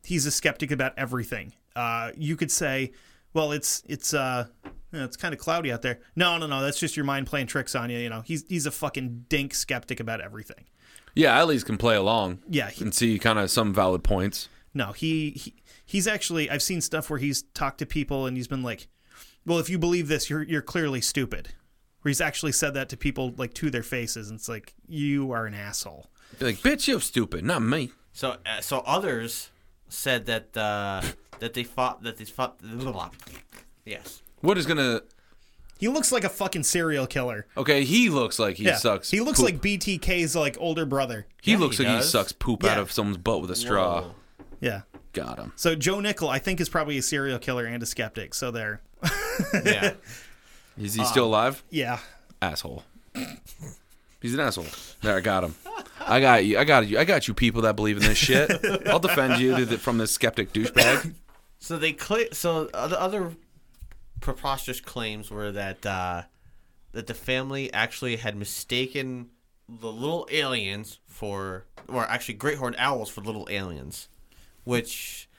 He's 0.03 0.25
a 0.25 0.31
skeptic 0.31 0.71
about 0.71 0.93
everything. 0.97 1.53
Uh, 1.75 2.11
you 2.17 2.35
could 2.35 2.51
say, 2.51 2.91
well, 3.33 3.51
it's 3.51 3.83
it's 3.87 4.13
uh, 4.13 4.47
it's 4.91 5.17
kind 5.17 5.33
of 5.33 5.39
cloudy 5.39 5.71
out 5.71 5.81
there. 5.81 5.99
No, 6.15 6.37
no, 6.37 6.47
no. 6.47 6.61
That's 6.61 6.79
just 6.79 6.97
your 6.97 7.05
mind 7.05 7.27
playing 7.27 7.47
tricks 7.47 7.75
on 7.75 7.89
you. 7.89 7.99
You 7.99 8.09
know, 8.09 8.21
he's 8.21 8.43
he's 8.49 8.65
a 8.65 8.71
fucking 8.71 9.25
dink 9.29 9.53
skeptic 9.53 9.99
about 9.99 10.19
everything. 10.21 10.65
Yeah, 11.15 11.39
at 11.39 11.47
least 11.47 11.65
can 11.65 11.77
play 11.77 11.95
along. 11.95 12.39
Yeah, 12.49 12.69
he- 12.69 12.83
and 12.83 12.93
see 12.93 13.17
kind 13.19 13.39
of 13.39 13.49
some 13.51 13.73
valid 13.73 14.03
points. 14.03 14.49
No, 14.73 14.91
he, 14.93 15.31
he 15.31 15.53
he's 15.85 16.07
actually 16.07 16.49
I've 16.49 16.61
seen 16.63 16.79
stuff 16.81 17.09
where 17.09 17.19
he's 17.19 17.43
talked 17.53 17.79
to 17.79 17.85
people 17.85 18.25
and 18.25 18.37
he's 18.37 18.47
been 18.47 18.63
like, 18.63 18.87
"Well, 19.45 19.59
if 19.59 19.69
you 19.69 19.77
believe 19.77 20.07
this, 20.07 20.29
you're 20.29 20.43
you're 20.43 20.61
clearly 20.61 21.01
stupid." 21.01 21.49
Where 22.01 22.09
he's 22.09 22.21
actually 22.21 22.53
said 22.53 22.73
that 22.75 22.89
to 22.89 22.97
people 22.97 23.33
like 23.37 23.53
to 23.55 23.69
their 23.69 23.83
faces, 23.83 24.29
and 24.29 24.39
it's 24.39 24.49
like 24.49 24.73
you 24.87 25.31
are 25.33 25.45
an 25.45 25.53
asshole. 25.53 26.07
Be 26.39 26.45
like, 26.45 26.57
bitch, 26.59 26.87
you're 26.87 26.99
stupid, 27.01 27.43
not 27.45 27.61
me. 27.61 27.91
so 28.13 28.37
uh, 28.45 28.61
so 28.61 28.79
others, 28.87 29.49
said 29.89 30.25
that 30.27 30.55
uh, 30.57 31.01
that 31.39 31.53
they 31.53 31.63
fought 31.63 32.01
that 32.03 32.17
they 32.17 32.25
fought. 32.25 32.59
Yes. 33.85 34.21
What 34.39 34.57
is 34.57 34.65
gonna? 34.65 35.01
He 35.81 35.87
looks 35.87 36.11
like 36.11 36.23
a 36.23 36.29
fucking 36.29 36.61
serial 36.63 37.07
killer. 37.07 37.47
Okay, 37.57 37.83
he 37.83 38.09
looks 38.09 38.37
like 38.37 38.55
he 38.57 38.65
yeah. 38.65 38.75
sucks. 38.77 39.09
He 39.09 39.19
looks 39.19 39.39
poop. 39.39 39.45
like 39.45 39.61
BTK's 39.61 40.35
like 40.35 40.55
older 40.59 40.85
brother. 40.85 41.25
he 41.41 41.53
Yeah, 41.53 41.57
looks 41.57 41.77
he 41.79 41.83
like 41.83 41.91
he 41.93 41.97
does. 41.97 42.09
sucks 42.11 42.31
poop 42.31 42.63
out 42.63 42.75
Yeah. 42.77 42.81
of 42.81 42.91
someone's 42.91 43.17
butt 43.17 43.41
with 43.41 43.49
a 43.49 43.55
straw. 43.55 44.01
Whoa. 44.03 44.15
Yeah. 44.59 44.81
Got 45.13 45.39
him. 45.39 45.53
So 45.55 45.73
Joe 45.75 45.99
Nickell, 45.99 46.29
I 46.29 46.37
think, 46.37 46.61
is 46.61 46.69
probably 46.69 46.97
a 46.99 47.01
serial 47.01 47.39
killer 47.39 47.65
and 47.65 47.81
a 47.81 47.85
skeptic. 47.87 48.33
So 48.35 48.51
there. 48.51 48.81
Yeah. 49.65 49.93
Is 50.77 50.93
he 50.93 51.03
still 51.03 51.23
uh, 51.25 51.27
alive? 51.27 51.63
Yeah. 51.71 51.97
Asshole. 52.43 52.83
He's 54.21 54.33
an 54.35 54.39
asshole. 54.39 54.67
There, 55.01 55.17
I 55.17 55.19
got 55.19 55.43
him. 55.43 55.55
I 55.99 56.19
got 56.19 56.45
you. 56.45 56.59
I 56.59 56.63
got 56.63 56.87
you. 56.87 56.99
I 56.99 57.05
got 57.05 57.27
you. 57.27 57.33
People 57.33 57.63
that 57.63 57.75
believe 57.75 57.97
in 57.97 58.03
this 58.03 58.17
shit. 58.19 58.51
I'll 58.87 58.99
defend 58.99 59.41
you 59.41 59.55
to 59.57 59.65
the- 59.65 59.77
from 59.79 59.97
this 59.97 60.11
skeptic 60.11 60.53
douchebag. 60.53 61.15
So 61.63 61.77
they 61.77 61.95
cl- 61.95 62.31
so 62.31 62.65
the 62.65 62.99
other 62.99 63.33
preposterous 64.21 64.79
claims 64.79 65.29
were 65.29 65.51
that 65.51 65.85
uh, 65.85 66.23
that 66.93 67.07
the 67.07 67.13
family 67.13 67.71
actually 67.73 68.17
had 68.17 68.35
mistaken 68.35 69.29
the 69.67 69.91
little 69.91 70.27
aliens 70.31 70.99
for, 71.05 71.65
or 71.87 72.03
actually 72.05 72.33
great 72.35 72.57
horned 72.57 72.75
owls 72.77 73.09
for 73.09 73.21
little 73.21 73.47
aliens, 73.49 74.09
which, 74.63 75.29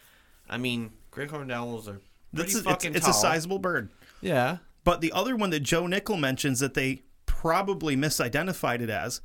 I 0.49 0.57
mean, 0.59 0.93
great 1.11 1.31
horned 1.31 1.53
owls 1.53 1.89
are 1.89 2.01
pretty 2.35 2.55
a, 2.55 2.57
it's, 2.59 2.63
fucking 2.63 2.95
it's 2.95 3.09
a 3.09 3.13
sizable 3.13 3.59
bird. 3.59 3.91
Yeah. 4.21 4.59
But 4.85 5.01
the 5.01 5.13
other 5.13 5.37
one 5.37 5.51
that 5.51 5.61
Joe 5.61 5.87
Nickell 5.87 6.17
mentions 6.17 6.61
that 6.61 6.75
they 6.75 7.03
probably 7.27 7.97
misidentified 7.97 8.81
it 8.81 8.91
as 8.91 9.21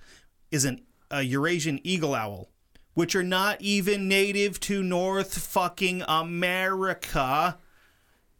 is 0.52 0.66
an 0.66 0.82
a 1.10 1.22
Eurasian 1.22 1.80
eagle 1.84 2.14
owl, 2.14 2.50
which 2.94 3.16
are 3.16 3.24
not 3.24 3.62
even 3.62 4.10
native 4.10 4.60
to 4.60 4.84
North 4.84 5.38
fucking 5.38 6.04
America, 6.08 7.58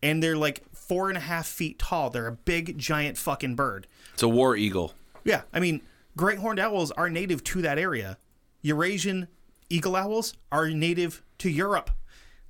and 0.04 0.22
they're 0.22 0.36
like 0.36 0.64
four 0.88 1.10
and 1.10 1.18
a 1.18 1.22
half 1.22 1.48
feet 1.48 1.80
tall. 1.80 2.10
They're 2.10 2.28
a 2.28 2.32
big 2.32 2.78
giant 2.78 3.18
fucking 3.18 3.56
bird. 3.56 3.88
It's 4.14 4.24
a 4.24 4.28
war 4.28 4.56
eagle. 4.56 4.94
Yeah, 5.24 5.42
I 5.54 5.60
mean, 5.60 5.82
great 6.16 6.40
horned 6.40 6.60
owls 6.60 6.92
are 6.92 7.10
native 7.10 7.44
to 7.46 7.62
that 7.64 7.78
area. 7.78 8.18
Eurasian 8.62 9.28
eagle 9.70 9.96
owls 9.96 10.34
are 10.52 10.70
native 10.70 11.22
to 11.40 11.50
Europe. 11.50 11.92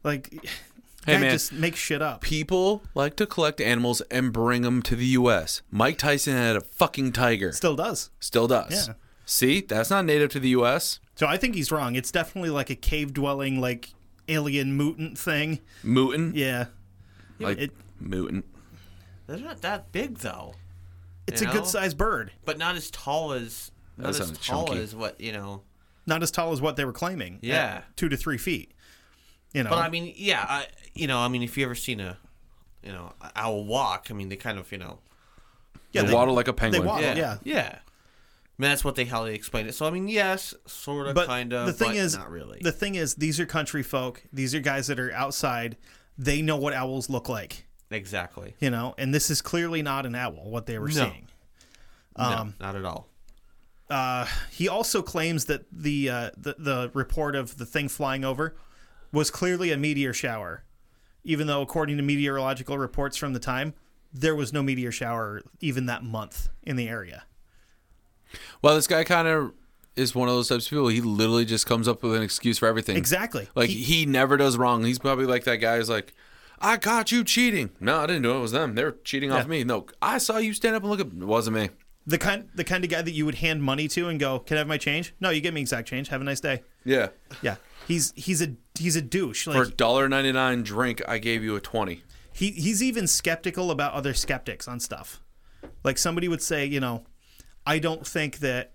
Like, 0.03 0.33
Hey, 1.05 1.17
man. 1.19 1.31
just 1.31 1.53
make 1.53 1.77
shit 1.77 2.01
up. 2.01 2.19
People 2.19 2.83
like 2.93 3.15
to 3.15 3.25
collect 3.25 3.61
animals 3.61 4.01
and 4.11 4.33
bring 4.33 4.63
them 4.63 4.81
to 4.81 4.93
the 4.95 5.05
U.S. 5.05 5.61
Mike 5.71 5.97
Tyson 5.97 6.33
had 6.33 6.57
a 6.57 6.61
fucking 6.61 7.13
tiger. 7.13 7.53
Still 7.53 7.77
does. 7.77 8.09
Still 8.19 8.45
does. 8.45 8.87
Yeah. 8.89 8.93
See, 9.25 9.61
that's 9.61 9.89
not 9.89 10.03
native 10.03 10.31
to 10.31 10.39
the 10.41 10.49
U.S. 10.49 10.99
So 11.15 11.25
I 11.25 11.37
think 11.37 11.55
he's 11.55 11.71
wrong. 11.71 11.95
It's 11.95 12.11
definitely 12.11 12.49
like 12.49 12.69
a 12.69 12.75
cave 12.75 13.13
dwelling, 13.13 13.61
like 13.61 13.93
alien 14.27 14.75
mutant 14.75 15.17
thing. 15.17 15.59
Mutant. 15.81 16.35
Yeah, 16.35 16.65
Like 17.39 17.57
it- 17.57 17.71
mutant. 17.99 18.45
They're 19.27 19.37
not 19.39 19.61
that 19.61 19.91
big 19.91 20.19
though, 20.19 20.53
it's 21.27 21.41
You 21.41 21.47
a 21.49 21.53
know? 21.53 21.59
good 21.59 21.67
sized 21.67 21.97
bird. 21.97 22.31
but 22.45 22.57
not 22.57 22.75
as 22.75 22.89
tall 22.91 23.33
as 23.33 23.71
not 23.97 24.03
That 24.13 24.21
as 24.21 24.27
sounds 24.27 24.45
tall 24.45 24.67
chunky. 24.67 24.81
as 24.81 24.95
what 24.95 25.19
you 25.19 25.31
know. 25.33 25.63
Not 26.05 26.23
as 26.23 26.31
tall 26.31 26.53
as 26.53 26.61
what 26.61 26.75
they 26.77 26.85
were 26.85 26.93
claiming. 26.93 27.39
Yeah. 27.41 27.81
two 27.97 28.07
to 28.09 28.15
three 28.17 28.37
feet. 28.37 28.71
You 29.53 29.63
know, 29.63 29.69
But 29.71 29.79
I 29.79 29.89
mean, 29.89 30.13
yeah, 30.15 30.45
I, 30.47 30.67
you 30.93 31.07
know, 31.07 31.19
I 31.19 31.27
mean, 31.29 31.41
if 31.43 31.57
you 31.57 31.65
ever 31.65 31.75
seen 31.75 31.99
a, 31.99 32.17
you 32.83 32.91
know, 32.91 33.13
owl 33.35 33.65
walk, 33.65 34.07
I 34.09 34.13
mean, 34.13 34.29
they 34.29 34.35
kind 34.35 34.57
of, 34.59 34.71
you 34.71 34.77
know, 34.77 34.99
yeah, 35.91 36.01
They 36.03 36.07
they- 36.09 36.13
waddle 36.13 36.33
like 36.35 36.47
a 36.47 36.53
penguin. 36.53 36.85
waddle. 36.85 37.03
Yeah, 37.03 37.15
yeah. 37.15 37.37
yeah. 37.43 37.79
I 37.79 38.61
mean, 38.61 38.69
that's 38.71 38.83
what 38.83 38.95
they 38.95 39.05
how 39.05 39.23
they 39.25 39.33
explain 39.35 39.67
it. 39.67 39.75
So 39.75 39.85
I 39.85 39.91
mean, 39.91 40.07
yes, 40.07 40.53
sort 40.65 41.07
of, 41.07 41.15
But 41.15 41.27
kind 41.27 41.53
of. 41.53 41.67
the 41.67 41.73
thing 41.73 41.89
but 41.89 41.95
is, 41.97 42.15
not 42.17 42.31
really. 42.31 42.59
the 42.61 42.71
thing 42.71 42.95
is, 42.95 43.15
these 43.15 43.39
are 43.39 43.45
country 43.45 43.83
folk. 43.83 44.23
These 44.33 44.55
are 44.55 44.59
guys 44.59 44.87
that 44.87 44.99
are 44.99 45.11
outside. 45.13 45.77
They 46.17 46.41
know 46.41 46.57
what 46.57 46.73
owls 46.73 47.09
look 47.09 47.29
like. 47.29 47.66
Exactly. 47.91 48.55
You 48.59 48.69
know, 48.69 48.93
and 48.97 49.13
this 49.13 49.29
is 49.29 49.41
clearly 49.41 49.81
not 49.81 50.05
an 50.05 50.15
owl. 50.15 50.49
What 50.49 50.65
they 50.65 50.77
were 50.79 50.87
No. 50.87 50.93
seeing. 50.93 51.27
Um, 52.15 52.55
no, 52.59 52.65
not 52.65 52.75
at 52.75 52.85
all. 52.85 53.07
He 54.51 54.67
also 54.67 55.01
claims 55.01 55.45
that 55.45 55.65
the, 55.71 56.09
uh, 56.09 56.31
the 56.37 56.55
the 56.57 56.91
report 56.93 57.35
of 57.35 57.57
the 57.57 57.65
thing 57.65 57.87
flying 57.89 58.25
over 58.25 58.55
was 59.11 59.31
clearly 59.31 59.71
a 59.71 59.77
meteor 59.77 60.13
shower, 60.13 60.63
even 61.23 61.47
though 61.47 61.61
according 61.61 61.97
to 61.97 62.03
meteorological 62.03 62.77
reports 62.77 63.15
from 63.17 63.33
the 63.33 63.39
time, 63.39 63.73
there 64.13 64.35
was 64.35 64.51
no 64.51 64.61
meteor 64.63 64.91
shower 64.91 65.41
even 65.61 65.85
that 65.85 66.03
month 66.03 66.49
in 66.63 66.75
the 66.75 66.89
area. 66.89 67.23
Well, 68.61 68.75
this 68.75 68.87
guy 68.87 69.03
kind 69.03 69.27
of 69.27 69.53
is 69.95 70.13
one 70.13 70.27
of 70.27 70.35
those 70.35 70.49
types 70.49 70.65
of 70.65 70.69
people. 70.71 70.87
He 70.89 71.01
literally 71.01 71.45
just 71.45 71.65
comes 71.65 71.87
up 71.87 72.03
with 72.03 72.15
an 72.15 72.21
excuse 72.21 72.57
for 72.57 72.67
everything. 72.67 72.97
Exactly. 72.97 73.47
Like 73.55 73.69
He- 73.69 73.83
he, 73.83 74.05
never 74.05 74.37
does 74.37 74.57
wrong. 74.57 74.83
He's 74.83 74.99
probably 74.99 75.25
like 75.25 75.43
that 75.45 75.57
guy 75.57 75.77
who's 75.77 75.89
like, 75.89 76.13
I 76.59 76.77
caught 76.77 77.11
you 77.11 77.23
cheating. 77.23 77.69
No, 77.79 77.99
I 77.99 78.07
didn't 78.07 78.23
do 78.23 78.31
it. 78.31 78.37
It 78.37 78.41
was 78.41 78.51
them. 78.51 78.75
They 78.75 78.83
were 78.83 78.97
cheating 79.03 79.31
off 79.31 79.47
me. 79.47 79.63
No, 79.63 79.85
I 80.01 80.17
saw 80.17 80.37
you 80.37 80.53
stand 80.53 80.75
up 80.75 80.83
and 80.83 80.89
look 80.89 80.99
at. 80.99 81.07
It 81.07 81.13
wasn't 81.13 81.57
me. 81.57 81.69
The 82.05 82.17
kind 82.17 82.47
the 82.55 82.63
kind 82.63 82.83
of 82.83 82.89
guy 82.89 83.01
that 83.01 83.11
you 83.11 83.25
would 83.25 83.35
hand 83.35 83.61
money 83.61 83.87
to 83.89 84.07
and 84.07 84.19
go, 84.19 84.39
"Can 84.39 84.57
I 84.57 84.59
have 84.59 84.67
my 84.67 84.77
change?" 84.77 85.13
No, 85.19 85.29
you 85.29 85.41
give 85.41 85.53
me 85.53 85.61
exact 85.61 85.87
change. 85.87 86.07
Have 86.07 86.21
a 86.21 86.23
nice 86.23 86.39
day. 86.39 86.63
Yeah. 86.85 87.09
Yeah. 87.41 87.57
He's 87.87 88.13
he's 88.15 88.41
a 88.41 88.55
he's 88.79 88.95
a 88.95 89.01
douche. 89.01 89.43
For 89.43 89.63
a 89.63 89.69
dollar 89.69 90.07
ninety 90.07 90.31
nine 90.31 90.63
drink, 90.63 91.01
I 91.07 91.17
gave 91.17 91.43
you 91.43 91.55
a 91.55 91.59
twenty. 91.59 92.03
he 92.33 92.51
he's 92.51 92.81
even 92.81 93.07
skeptical 93.07 93.71
about 93.71 93.93
other 93.93 94.13
skeptics 94.13 94.67
on 94.67 94.79
stuff. 94.79 95.21
Like 95.83 95.97
somebody 95.97 96.27
would 96.27 96.41
say, 96.41 96.65
you 96.65 96.79
know, 96.79 97.03
I 97.65 97.79
don't 97.79 98.07
think 98.07 98.39
that 98.39 98.71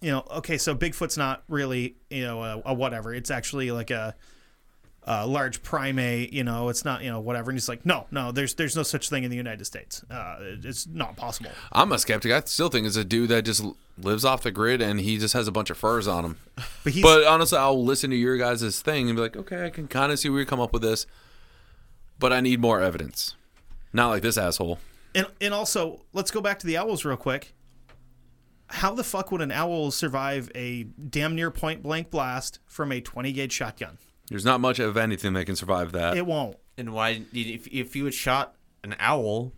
you 0.00 0.10
know, 0.10 0.24
okay, 0.30 0.58
so 0.58 0.74
Bigfoot's 0.74 1.16
not 1.16 1.42
really, 1.48 1.96
you 2.10 2.22
know, 2.24 2.42
a, 2.42 2.62
a 2.66 2.74
whatever. 2.74 3.14
It's 3.14 3.30
actually 3.30 3.70
like 3.70 3.90
a, 3.90 4.14
a 5.06 5.26
large 5.26 5.62
primate, 5.62 6.32
you 6.32 6.42
know, 6.42 6.68
it's 6.68 6.84
not, 6.84 7.02
you 7.04 7.10
know, 7.10 7.20
whatever. 7.20 7.50
And 7.50 7.56
he's 7.56 7.68
like, 7.68 7.86
no, 7.86 8.06
no, 8.10 8.32
there's 8.32 8.54
there's 8.54 8.74
no 8.74 8.82
such 8.82 9.08
thing 9.08 9.22
in 9.22 9.30
the 9.30 9.36
United 9.36 9.64
States. 9.64 10.04
Uh, 10.10 10.36
it's 10.40 10.86
not 10.86 11.16
possible. 11.16 11.50
I'm 11.72 11.92
a 11.92 11.98
skeptic. 11.98 12.32
I 12.32 12.40
still 12.40 12.68
think 12.68 12.86
it's 12.86 12.96
a 12.96 13.04
dude 13.04 13.28
that 13.28 13.44
just 13.44 13.64
lives 13.98 14.24
off 14.24 14.42
the 14.42 14.50
grid 14.50 14.82
and 14.82 15.00
he 15.00 15.16
just 15.16 15.32
has 15.34 15.46
a 15.46 15.52
bunch 15.52 15.70
of 15.70 15.78
furs 15.78 16.08
on 16.08 16.24
him. 16.24 16.38
But 16.84 16.92
he's 16.92 17.02
But 17.02 17.24
honestly, 17.24 17.58
I'll 17.58 17.84
listen 17.84 18.10
to 18.10 18.16
your 18.16 18.36
guys' 18.36 18.80
thing 18.80 19.08
and 19.08 19.16
be 19.16 19.22
like, 19.22 19.36
okay, 19.36 19.66
I 19.66 19.70
can 19.70 19.88
kind 19.88 20.10
of 20.12 20.18
see 20.18 20.28
where 20.28 20.40
you 20.40 20.46
come 20.46 20.60
up 20.60 20.72
with 20.72 20.82
this, 20.82 21.06
but 22.18 22.32
I 22.32 22.40
need 22.40 22.60
more 22.60 22.80
evidence. 22.80 23.34
Not 23.92 24.08
like 24.08 24.22
this 24.22 24.36
asshole. 24.36 24.78
And 25.14 25.26
and 25.40 25.54
also, 25.54 26.04
let's 26.12 26.30
go 26.30 26.40
back 26.40 26.58
to 26.60 26.66
the 26.66 26.76
owls 26.76 27.04
real 27.04 27.16
quick. 27.16 27.54
How 28.68 28.94
the 28.94 29.04
fuck 29.04 29.30
would 29.30 29.40
an 29.40 29.52
owl 29.52 29.92
survive 29.92 30.50
a 30.54 30.84
damn 30.84 31.36
near 31.36 31.52
point 31.52 31.82
blank 31.82 32.10
blast 32.10 32.58
from 32.66 32.90
a 32.90 33.00
20 33.00 33.32
gauge 33.32 33.52
shotgun? 33.52 33.98
There's 34.28 34.44
not 34.44 34.60
much 34.60 34.78
of 34.78 34.96
anything 34.96 35.32
that 35.34 35.44
can 35.46 35.56
survive 35.56 35.92
that. 35.92 36.16
It 36.16 36.26
won't. 36.26 36.56
And 36.76 36.92
why, 36.92 37.22
if 37.32 37.66
if 37.68 37.94
you 37.96 38.04
had 38.04 38.14
shot 38.14 38.54
an 38.84 38.96
owl 38.98 39.52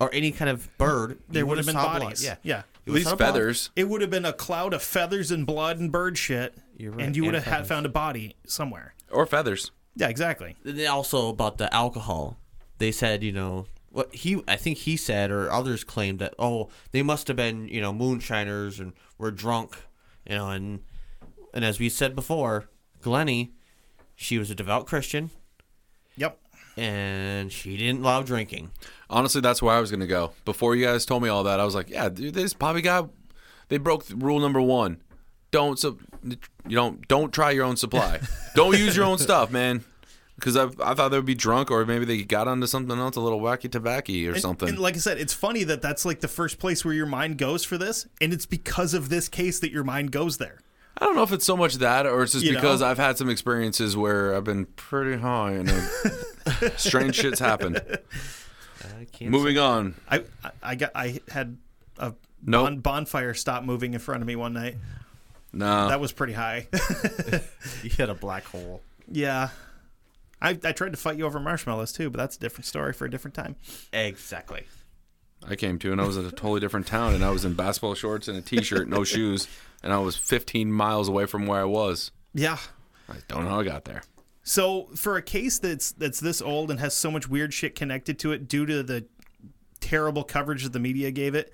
or 0.00 0.10
any 0.12 0.30
kind 0.32 0.50
of 0.50 0.76
bird, 0.78 1.18
There 1.28 1.46
would 1.46 1.56
have 1.58 1.66
been 1.66 1.74
saw 1.74 1.88
blood. 1.90 2.02
bodies. 2.02 2.24
Yeah, 2.24 2.36
yeah. 2.42 2.62
At 2.86 2.92
least 2.94 3.16
feathers. 3.18 3.70
It 3.76 3.88
would 3.88 4.00
have 4.00 4.10
been 4.10 4.24
a 4.24 4.32
cloud 4.32 4.72
of 4.72 4.82
feathers 4.82 5.30
and 5.30 5.46
blood 5.46 5.78
and 5.78 5.92
bird 5.92 6.16
shit, 6.16 6.54
You're 6.76 6.92
right, 6.92 7.04
and 7.04 7.16
you 7.16 7.24
would 7.24 7.34
and 7.34 7.44
have 7.44 7.52
feathers. 7.54 7.68
found 7.68 7.86
a 7.86 7.90
body 7.90 8.36
somewhere. 8.46 8.94
Or 9.10 9.26
feathers. 9.26 9.70
Yeah, 9.94 10.08
exactly. 10.08 10.56
And 10.64 10.78
then 10.78 10.86
also 10.88 11.28
about 11.28 11.58
the 11.58 11.72
alcohol, 11.74 12.38
they 12.78 12.92
said 12.92 13.22
you 13.22 13.32
know 13.32 13.66
what 13.90 14.14
he 14.14 14.42
I 14.48 14.56
think 14.56 14.78
he 14.78 14.96
said 14.96 15.30
or 15.30 15.50
others 15.50 15.82
claimed 15.84 16.18
that 16.20 16.34
oh 16.38 16.68
they 16.92 17.02
must 17.02 17.26
have 17.28 17.36
been 17.36 17.68
you 17.68 17.80
know 17.80 17.92
moonshiners 17.92 18.78
and 18.80 18.92
were 19.16 19.30
drunk 19.30 19.76
you 20.28 20.36
know 20.36 20.50
and 20.50 20.80
and 21.54 21.64
as 21.64 21.78
we 21.80 21.88
said 21.88 22.14
before, 22.14 22.68
Glennie, 23.00 23.52
she 24.20 24.36
was 24.36 24.50
a 24.50 24.54
devout 24.54 24.84
Christian 24.86 25.30
Yep. 26.16 26.36
and 26.76 27.52
she 27.52 27.76
didn't 27.76 28.02
love 28.02 28.24
drinking. 28.26 28.72
Honestly, 29.08 29.40
that's 29.40 29.62
where 29.62 29.74
I 29.74 29.80
was 29.80 29.90
gonna 29.92 30.06
go. 30.08 30.32
Before 30.44 30.74
you 30.74 30.84
guys 30.84 31.06
told 31.06 31.22
me 31.22 31.28
all 31.28 31.44
that, 31.44 31.60
I 31.60 31.64
was 31.64 31.74
like, 31.76 31.88
yeah, 31.88 32.08
dude, 32.08 32.34
this 32.34 32.52
probably 32.52 32.82
got. 32.82 33.08
They 33.68 33.78
broke 33.78 34.06
the 34.06 34.16
rule 34.16 34.40
number 34.40 34.60
one. 34.60 35.00
Don't 35.52 35.78
sup- 35.78 36.00
you 36.24 36.36
don't 36.74 37.06
don't 37.06 37.32
try 37.32 37.52
your 37.52 37.64
own 37.64 37.76
supply. 37.76 38.20
don't 38.54 38.76
use 38.76 38.96
your 38.96 39.04
own 39.06 39.18
stuff, 39.18 39.50
man. 39.52 39.84
Because 40.34 40.56
I 40.56 40.64
I 40.82 40.94
thought 40.94 41.10
they 41.10 41.16
would 41.18 41.24
be 41.24 41.34
drunk, 41.34 41.70
or 41.70 41.86
maybe 41.86 42.04
they 42.04 42.22
got 42.24 42.48
onto 42.48 42.66
something 42.66 42.98
else, 42.98 43.14
a 43.16 43.20
little 43.20 43.40
wacky 43.40 43.70
tobacco 43.70 44.12
or 44.26 44.32
And- 44.32 44.40
something. 44.40 44.68
And 44.68 44.78
like 44.78 44.94
I 44.96 44.98
said, 44.98 45.18
it's 45.18 45.32
funny 45.32 45.62
that 45.64 45.80
that's 45.80 46.04
like 46.04 46.20
the 46.20 46.28
first 46.28 46.58
place 46.58 46.84
where 46.84 46.94
your 46.94 47.06
mind 47.06 47.38
goes 47.38 47.64
for 47.64 47.78
this, 47.78 48.06
and 48.20 48.32
it's 48.32 48.46
because 48.46 48.94
of 48.94 49.08
this 49.10 49.28
case 49.28 49.58
that 49.60 49.70
your 49.70 49.84
mind 49.84 50.10
goes 50.12 50.38
there. 50.38 50.58
I 51.00 51.04
don't 51.04 51.14
know 51.14 51.22
if 51.22 51.32
it's 51.32 51.44
so 51.46 51.56
much 51.56 51.74
that, 51.76 52.06
or 52.06 52.22
it's 52.24 52.32
just 52.32 52.44
You 52.44 52.54
because 52.54 52.80
know? 52.80 52.86
I've 52.88 52.98
had 52.98 53.16
some 53.18 53.28
experiences 53.30 53.96
where 53.96 54.34
I've 54.34 54.44
been 54.44 54.66
pretty 54.66 55.16
high 55.20 55.52
and 55.52 55.68
strange 56.76 57.14
shit's 57.16 57.38
happened. 57.38 57.80
I 58.82 59.04
can't 59.12 59.30
Moving 59.30 59.58
on. 59.58 59.94
I 60.08 60.24
I- 60.44 60.50
I 60.62 60.74
got 60.74 60.90
I 60.94 61.20
had 61.30 61.56
a 61.98 62.14
Nope. 62.42 62.64
bon- 62.66 62.78
bonfire 62.80 63.34
stop 63.34 63.62
moving 63.64 63.94
in 63.94 64.00
front 64.00 64.22
of 64.22 64.26
me 64.26 64.34
one 64.36 64.52
night. 64.52 64.76
No. 65.52 65.88
That 65.88 66.00
was 66.00 66.12
pretty 66.12 66.32
high. 66.34 66.66
you 67.82 67.90
hit 67.90 68.08
a 68.08 68.14
black 68.14 68.44
hole. 68.44 68.82
yeah. 69.10 69.48
I, 70.40 70.50
I 70.62 70.70
tried 70.70 70.92
to 70.92 70.96
fight 70.96 71.16
you 71.18 71.26
over 71.26 71.40
marshmallows 71.40 71.90
too, 71.92 72.10
but 72.10 72.18
that's 72.18 72.36
a 72.36 72.38
different 72.38 72.64
story 72.66 72.92
for 72.92 73.04
a 73.06 73.10
different 73.10 73.34
time. 73.34 73.56
Exactly. 73.92 74.66
I 75.46 75.56
came 75.56 75.78
to, 75.80 75.92
and 75.92 76.00
I 76.00 76.06
was 76.06 76.16
in 76.16 76.24
a 76.24 76.30
totally 76.30 76.60
different 76.60 76.86
town, 76.86 77.14
and 77.14 77.24
I 77.24 77.30
was 77.30 77.44
in 77.44 77.54
basketball 77.54 77.94
shorts 77.94 78.28
and 78.28 78.36
a 78.36 78.42
t-shirt, 78.42 78.88
no 78.88 79.04
shoes, 79.04 79.48
and 79.82 79.92
I 79.92 79.98
was 79.98 80.16
15 80.16 80.72
miles 80.72 81.08
away 81.08 81.26
from 81.26 81.46
where 81.46 81.60
I 81.60 81.64
was. 81.64 82.10
Yeah. 82.34 82.58
I 83.08 83.16
don't 83.28 83.44
know 83.44 83.50
how 83.50 83.60
I 83.60 83.64
got 83.64 83.84
there. 83.84 84.02
So 84.42 84.88
for 84.94 85.16
a 85.16 85.22
case 85.22 85.58
that's 85.58 85.92
that's 85.92 86.20
this 86.20 86.40
old 86.40 86.70
and 86.70 86.80
has 86.80 86.94
so 86.94 87.10
much 87.10 87.28
weird 87.28 87.52
shit 87.52 87.74
connected 87.74 88.18
to 88.20 88.32
it 88.32 88.48
due 88.48 88.64
to 88.64 88.82
the 88.82 89.04
terrible 89.80 90.24
coverage 90.24 90.62
that 90.64 90.72
the 90.72 90.78
media 90.78 91.10
gave 91.10 91.34
it, 91.34 91.52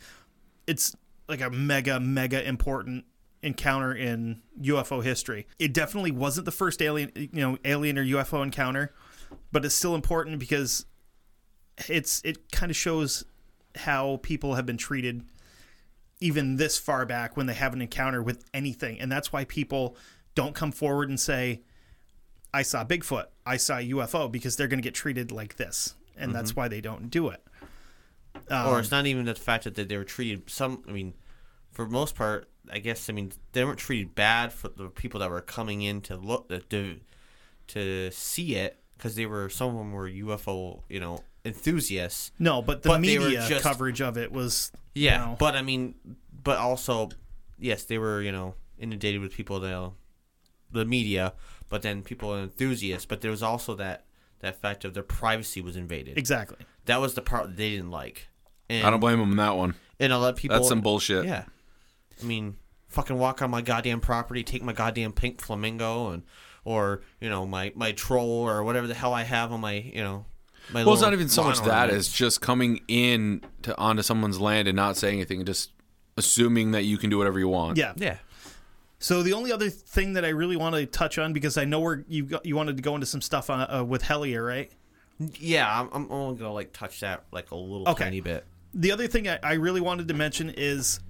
it's 0.66 0.94
like 1.28 1.40
a 1.40 1.50
mega 1.50 1.98
mega 1.98 2.46
important 2.46 3.04
encounter 3.42 3.92
in 3.92 4.42
UFO 4.60 5.02
history. 5.02 5.46
It 5.58 5.74
definitely 5.74 6.12
wasn't 6.12 6.44
the 6.46 6.52
first 6.52 6.80
alien, 6.80 7.10
you 7.16 7.28
know, 7.32 7.58
alien 7.64 7.98
or 7.98 8.04
UFO 8.04 8.42
encounter, 8.42 8.92
but 9.52 9.64
it's 9.64 9.74
still 9.74 9.94
important 9.94 10.38
because 10.38 10.86
it's 11.88 12.22
it 12.24 12.50
kind 12.52 12.70
of 12.70 12.76
shows 12.76 13.24
how 13.76 14.18
people 14.22 14.54
have 14.54 14.66
been 14.66 14.76
treated 14.76 15.24
even 16.20 16.56
this 16.56 16.78
far 16.78 17.04
back 17.04 17.36
when 17.36 17.46
they 17.46 17.54
have 17.54 17.72
an 17.72 17.82
encounter 17.82 18.22
with 18.22 18.44
anything. 18.54 19.00
And 19.00 19.10
that's 19.10 19.32
why 19.32 19.44
people 19.44 19.96
don't 20.34 20.54
come 20.54 20.72
forward 20.72 21.08
and 21.08 21.18
say, 21.18 21.62
I 22.52 22.62
saw 22.62 22.84
Bigfoot, 22.84 23.26
I 23.44 23.56
saw 23.56 23.78
UFO, 23.78 24.30
because 24.30 24.56
they're 24.56 24.68
going 24.68 24.78
to 24.78 24.86
get 24.86 24.94
treated 24.94 25.32
like 25.32 25.56
this. 25.56 25.94
And 26.16 26.34
that's 26.34 26.52
mm-hmm. 26.52 26.60
why 26.60 26.68
they 26.68 26.80
don't 26.80 27.10
do 27.10 27.28
it. 27.28 27.42
or 28.50 28.56
um, 28.56 28.78
it's 28.78 28.90
not 28.90 29.06
even 29.06 29.24
the 29.24 29.34
fact 29.34 29.64
that 29.64 29.74
they, 29.74 29.84
they 29.84 29.96
were 29.96 30.04
treated 30.04 30.48
some 30.50 30.82
i 30.88 30.92
mean 30.92 31.14
for 31.70 31.86
most 31.86 32.14
part 32.14 32.48
i 32.70 32.78
guess 32.78 33.08
i 33.08 33.12
mean 33.12 33.32
they 33.52 33.64
weren't 33.64 33.78
treated 33.78 34.14
bad 34.14 34.52
for 34.52 34.68
the 34.68 34.88
people 34.88 35.20
that 35.20 35.30
were 35.30 35.40
coming 35.40 35.82
in 35.82 36.00
to 36.00 36.16
look 36.16 36.48
to 36.68 36.98
to 37.68 38.10
see 38.10 38.56
it 38.56 38.80
because 38.96 39.14
they 39.14 39.26
were 39.26 39.48
some 39.48 39.68
of 39.68 39.74
them 39.76 39.92
were 39.92 40.08
ufo 40.08 40.82
you 40.88 40.98
know 41.00 41.20
enthusiasts 41.44 42.30
No, 42.38 42.62
but 42.62 42.82
the 42.82 42.88
But 42.88 43.00
media 43.00 43.46
just- 43.48 43.62
coverage 43.62 44.00
of 44.00 44.16
it 44.16 44.32
was, 44.32 44.72
you 44.94 45.06
yeah 45.06 45.18
know, 45.18 45.36
but 45.38 45.54
i 45.56 45.62
mean 45.62 45.94
but 46.42 46.58
also 46.58 47.10
yes 47.58 47.84
they 47.84 47.98
were 47.98 48.22
you 48.22 48.32
know 48.32 48.54
inundated 48.78 49.20
with 49.20 49.32
people 49.32 49.60
that 49.60 49.92
the 50.72 50.84
media 50.84 51.32
but 51.68 51.82
then 51.82 52.02
people 52.02 52.36
enthusiasts 52.36 53.06
but 53.06 53.20
there 53.20 53.30
was 53.30 53.42
also 53.42 53.74
that 53.74 54.04
that 54.40 54.60
fact 54.60 54.84
of 54.84 54.94
their 54.94 55.02
privacy 55.02 55.60
was 55.60 55.76
invaded 55.76 56.16
exactly. 56.18 56.58
that 56.86 57.00
was 57.00 57.14
the 57.14 57.22
part 57.22 57.46
that 57.46 57.56
they 57.56 57.70
didn't 57.70 57.90
like 57.90 58.28
and, 58.70 58.86
I 58.86 58.90
don't 58.90 59.00
blame 59.00 59.18
them 59.18 59.30
on 59.32 59.36
that 59.36 59.56
one. 59.56 59.74
and 60.00 60.12
a 60.12 60.18
lot 60.18 60.30
of 60.30 60.36
people 60.36 60.56
That's 60.56 60.68
some 60.68 60.80
bullshit. 60.80 61.26
Yeah. 61.26 61.44
I 62.20 62.24
mean, 62.24 62.56
fucking 62.88 63.18
walk 63.18 63.42
on 63.42 63.50
my 63.50 63.60
goddamn 63.60 64.00
property, 64.00 64.42
take 64.42 64.62
my 64.62 64.72
goddamn 64.72 65.12
pink 65.12 65.42
flamingo 65.42 66.08
and 66.12 66.22
or, 66.64 67.02
you 67.20 67.28
know, 67.28 67.44
my 67.46 67.72
my 67.74 67.92
troll 67.92 68.48
or 68.48 68.64
whatever 68.64 68.86
the 68.86 68.94
hell 68.94 69.12
I 69.12 69.24
have 69.24 69.52
on 69.52 69.60
my, 69.60 69.72
you 69.74 70.02
know, 70.02 70.24
my 70.72 70.84
Well, 70.84 70.94
it's 70.94 71.02
not 71.02 71.12
even 71.12 71.28
so 71.28 71.44
much 71.44 71.58
that 71.60 71.66
ornament. 71.68 71.92
as 71.98 72.08
just 72.08 72.40
coming 72.40 72.80
in 72.88 73.42
to 73.62 73.76
onto 73.78 74.02
someone's 74.02 74.40
land 74.40 74.66
and 74.68 74.76
not 74.76 74.96
saying 74.96 75.16
anything 75.16 75.38
and 75.40 75.46
just 75.46 75.70
assuming 76.16 76.70
that 76.72 76.84
you 76.84 76.96
can 76.98 77.10
do 77.10 77.18
whatever 77.18 77.38
you 77.38 77.48
want. 77.48 77.76
Yeah. 77.78 77.92
Yeah. 77.96 78.18
So 78.98 79.22
the 79.22 79.34
only 79.34 79.52
other 79.52 79.68
thing 79.68 80.14
that 80.14 80.24
I 80.24 80.28
really 80.30 80.56
want 80.56 80.74
to 80.76 80.86
touch 80.86 81.18
on 81.18 81.32
because 81.32 81.58
I 81.58 81.64
know 81.66 81.80
where 81.80 82.04
you 82.08 82.24
got, 82.24 82.46
you 82.46 82.56
wanted 82.56 82.76
to 82.78 82.82
go 82.82 82.94
into 82.94 83.06
some 83.06 83.20
stuff 83.20 83.50
on, 83.50 83.60
uh, 83.70 83.84
with 83.84 84.02
Hellier, 84.02 84.46
right? 84.46 84.72
Yeah, 85.38 85.80
I'm, 85.80 85.88
I'm 85.92 86.10
only 86.10 86.38
going 86.38 86.48
to 86.48 86.54
like 86.54 86.72
touch 86.72 87.00
that 87.00 87.24
like 87.30 87.50
a 87.50 87.54
little 87.56 87.88
Okay. 87.88 88.04
tiny 88.04 88.20
bit. 88.20 88.44
the 88.72 88.92
other 88.92 89.06
thing 89.06 89.28
I, 89.28 89.38
I 89.42 89.52
really 89.54 89.80
wanted 89.82 90.08
to 90.08 90.14
mention 90.14 90.52
is 90.56 91.00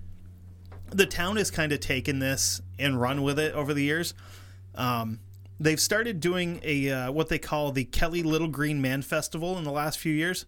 the 0.91 1.07
town 1.07 1.37
has 1.37 1.51
kind 1.51 1.73
of 1.73 1.81
taken 1.81 2.19
this 2.19 2.61
and 2.79 3.01
run 3.01 3.23
with 3.23 3.39
it 3.39 3.55
over 3.55 3.73
the 3.73 3.83
years. 3.83 4.13
Um, 4.75 5.21
they've 5.61 5.81
started 5.81 6.21
doing 6.21 6.61
a 6.63 6.91
uh, 6.91 7.13
what 7.13 7.29
they 7.29 7.39
call 7.39 7.73
the 7.73 7.85
Kelly 7.85 8.23
Little 8.23 8.49
Green 8.49 8.81
Man 8.81 9.03
Festival 9.03 9.57
in 9.59 9.65
the 9.65 9.73
last 9.73 9.99
few 9.99 10.13
years. 10.13 10.47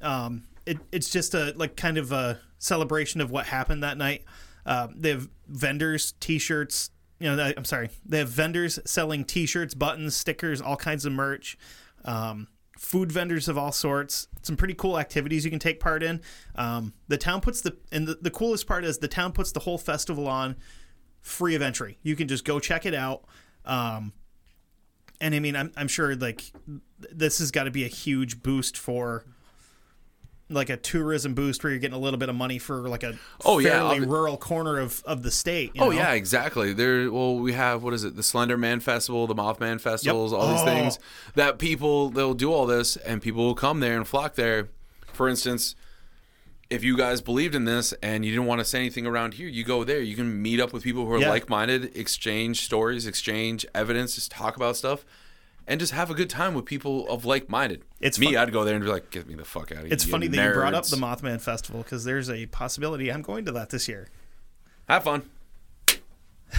Um, 0.00 0.44
it, 0.66 0.78
it's 0.92 1.10
just 1.10 1.34
a 1.34 1.52
like 1.56 1.76
kind 1.76 1.98
of 1.98 2.12
a 2.12 2.40
celebration 2.58 3.20
of 3.20 3.30
what 3.30 3.46
happened 3.46 3.82
that 3.82 3.96
night. 3.96 4.24
Uh, 4.66 4.88
they 4.94 5.10
have 5.10 5.28
vendors, 5.48 6.14
T-shirts. 6.20 6.90
You 7.18 7.34
know, 7.34 7.52
I'm 7.56 7.64
sorry, 7.64 7.90
they 8.06 8.18
have 8.18 8.28
vendors 8.28 8.78
selling 8.86 9.24
T-shirts, 9.24 9.74
buttons, 9.74 10.16
stickers, 10.16 10.60
all 10.60 10.76
kinds 10.76 11.04
of 11.04 11.12
merch. 11.12 11.58
Um, 12.04 12.48
food 12.78 13.12
vendors 13.12 13.46
of 13.46 13.58
all 13.58 13.72
sorts. 13.72 14.26
Some 14.40 14.56
pretty 14.56 14.72
cool 14.72 14.98
activities 14.98 15.44
you 15.44 15.50
can 15.50 15.60
take 15.60 15.80
part 15.80 16.02
in. 16.02 16.22
Um, 16.54 16.94
the 17.08 17.18
town 17.18 17.42
puts 17.42 17.60
the 17.60 17.76
and 17.92 18.06
the, 18.08 18.14
the 18.14 18.30
coolest 18.30 18.66
part 18.66 18.84
is 18.84 18.98
the 18.98 19.08
town 19.08 19.32
puts 19.32 19.52
the 19.52 19.60
whole 19.60 19.76
festival 19.76 20.26
on 20.26 20.56
free 21.20 21.54
of 21.54 21.60
entry. 21.60 21.98
You 22.02 22.16
can 22.16 22.26
just 22.26 22.44
go 22.44 22.58
check 22.58 22.86
it 22.86 22.94
out. 22.94 23.24
Um, 23.66 24.14
and 25.20 25.34
I 25.34 25.38
mean, 25.40 25.56
I'm 25.56 25.72
I'm 25.76 25.88
sure 25.88 26.14
like 26.16 26.44
this 26.98 27.38
has 27.38 27.50
got 27.50 27.64
to 27.64 27.70
be 27.70 27.84
a 27.84 27.88
huge 27.88 28.42
boost 28.42 28.76
for 28.76 29.24
like 30.52 30.68
a 30.68 30.76
tourism 30.76 31.32
boost 31.32 31.62
where 31.62 31.70
you're 31.70 31.78
getting 31.78 31.96
a 31.96 32.00
little 32.00 32.18
bit 32.18 32.28
of 32.28 32.34
money 32.34 32.58
for 32.58 32.88
like 32.88 33.04
a 33.04 33.16
Oh, 33.44 33.60
yeah, 33.60 33.70
fairly 33.70 34.00
be- 34.00 34.06
rural 34.06 34.36
corner 34.36 34.80
of, 34.80 35.00
of 35.06 35.22
the 35.22 35.30
state. 35.30 35.70
you 35.76 35.80
Oh 35.80 35.86
know? 35.86 35.90
yeah, 35.92 36.10
exactly. 36.12 36.72
There, 36.72 37.10
well, 37.12 37.36
we 37.38 37.52
have 37.52 37.84
what 37.84 37.94
is 37.94 38.02
it? 38.02 38.16
The 38.16 38.24
Slender 38.24 38.56
Man 38.58 38.80
Festival, 38.80 39.28
the 39.28 39.34
Mothman 39.36 39.80
Festivals, 39.80 40.32
all 40.32 40.48
these 40.50 40.60
Oh. 40.62 40.64
things 40.64 40.98
that 41.36 41.58
people 41.60 42.10
they'll 42.10 42.34
do 42.34 42.52
all 42.52 42.66
this, 42.66 42.96
and 42.96 43.22
people 43.22 43.44
will 43.44 43.54
come 43.54 43.78
there 43.80 43.96
and 43.96 44.08
flock 44.08 44.34
there. 44.34 44.68
For 45.12 45.28
instance, 45.28 45.76
if 46.70 46.84
you 46.84 46.96
guys 46.96 47.20
believed 47.20 47.54
in 47.54 47.64
this 47.64 47.92
and 48.02 48.24
you 48.24 48.30
didn't 48.30 48.46
want 48.46 48.60
to 48.60 48.64
say 48.64 48.78
anything 48.78 49.06
around 49.06 49.34
here, 49.34 49.48
you 49.48 49.64
go 49.64 49.82
there. 49.84 50.00
You 50.00 50.14
can 50.16 50.40
meet 50.40 50.60
up 50.60 50.72
with 50.72 50.82
people 50.84 51.04
who 51.04 51.12
are 51.14 51.18
Yeah. 51.18 51.28
like-minded, 51.30 51.96
exchange 51.96 52.60
stories, 52.64 53.06
exchange 53.06 53.66
evidence, 53.74 54.14
just 54.14 54.30
talk 54.30 54.56
about 54.56 54.76
stuff, 54.76 55.04
and 55.66 55.80
just 55.80 55.92
have 55.92 56.10
a 56.10 56.14
good 56.14 56.30
time 56.30 56.54
with 56.54 56.64
people 56.64 57.08
of 57.08 57.24
like-minded. 57.24 57.82
It's 58.00 58.18
me. 58.18 58.28
fun- 58.28 58.36
I'd 58.36 58.52
go 58.52 58.64
there 58.64 58.76
and 58.76 58.84
be 58.84 58.90
like, 58.90 59.10
"Get 59.10 59.26
me 59.28 59.34
the 59.34 59.44
fuck 59.44 59.72
out 59.72 59.78
of 59.78 59.84
here!" 59.86 59.92
It's 59.92 60.04
funny 60.04 60.26
that 60.28 60.46
you 60.46 60.52
brought 60.54 60.74
up 60.74 60.86
the 60.86 60.96
Mothman 60.96 61.40
Festival 61.40 61.82
because 61.82 62.04
there's 62.04 62.30
a 62.30 62.46
possibility 62.46 63.10
I'm 63.12 63.22
going 63.22 63.44
to 63.46 63.52
that 63.52 63.70
this 63.70 63.88
year. 63.88 64.08
Have 64.88 65.04
fun. 65.04 65.22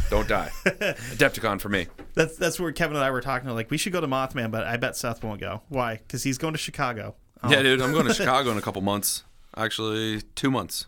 Don't 0.10 0.28
die. 0.28 0.50
Adepticon 0.66 1.60
for 1.60 1.68
me. 1.68 1.88
That's 2.14 2.38
that's 2.38 2.60
where 2.60 2.72
Kevin 2.72 2.96
and 2.96 3.04
I 3.04 3.12
were 3.12 3.20
talking. 3.22 3.50
Like 3.50 3.70
we 3.70 3.78
should 3.78 3.92
go 3.92 4.00
to 4.00 4.08
Mothman, 4.08 4.50
but 4.52 4.64
I 4.66 4.78
bet 4.78 4.96
Seth 4.96 5.22
won't 5.24 5.42
go. 5.42 5.62
Why? 5.68 5.96
Because 5.98 6.24
he's 6.24 6.38
going 6.38 6.54
to 6.54 6.58
Chicago. 6.58 7.16
Oh, 7.44 7.52
Yeah, 7.52 7.62
dude, 7.62 7.82
I'm 7.82 7.92
going 7.92 8.08
to 8.08 8.14
Chicago 8.14 8.52
in 8.52 8.58
a 8.58 8.62
couple 8.62 8.82
months. 8.82 9.24
Actually, 9.56 10.22
two 10.36 10.50
months. 10.52 10.86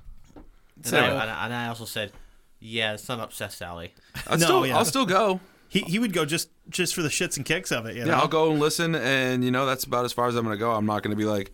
And 0.86 0.96
I, 0.96 1.08
and 1.10 1.30
I- 1.32 1.46
and 1.46 1.54
I 1.54 1.68
also 1.68 1.86
said, 1.86 2.12
yeah, 2.60 2.94
it's 2.94 3.08
not 3.10 3.20
up 3.20 3.34
Seth 3.34 3.54
Sally. 3.56 3.94
I'll, 4.28 4.38
No, 4.38 4.46
still, 4.46 4.66
yeah. 4.68 4.78
I'll 4.78 4.86
still 4.86 5.06
go. 5.06 5.40
He 5.70 5.80
he 5.82 5.98
would 5.98 6.14
go 6.14 6.24
just 6.24 6.50
just 6.70 6.94
for 6.94 7.02
the 7.02 7.10
shits 7.10 7.36
and 7.36 7.46
kicks 7.46 7.72
of 7.72 7.88
it. 7.88 7.96
You 7.96 8.04
know? 8.06 8.12
Yeah, 8.12 8.20
I'll 8.20 8.28
go 8.28 8.52
and 8.52 8.60
listen, 8.60 8.94
and 8.94 9.44
you 9.44 9.50
know 9.50 9.66
that's 9.66 9.86
about 9.86 10.06
as 10.06 10.14
far 10.14 10.28
as 10.28 10.36
I'm 10.36 10.46
going 10.46 10.56
to 10.56 10.60
go. 10.60 10.72
I'm 10.72 10.86
not 10.86 11.02
going 11.02 11.10
to 11.10 11.18
be 11.18 11.26
like, 11.26 11.52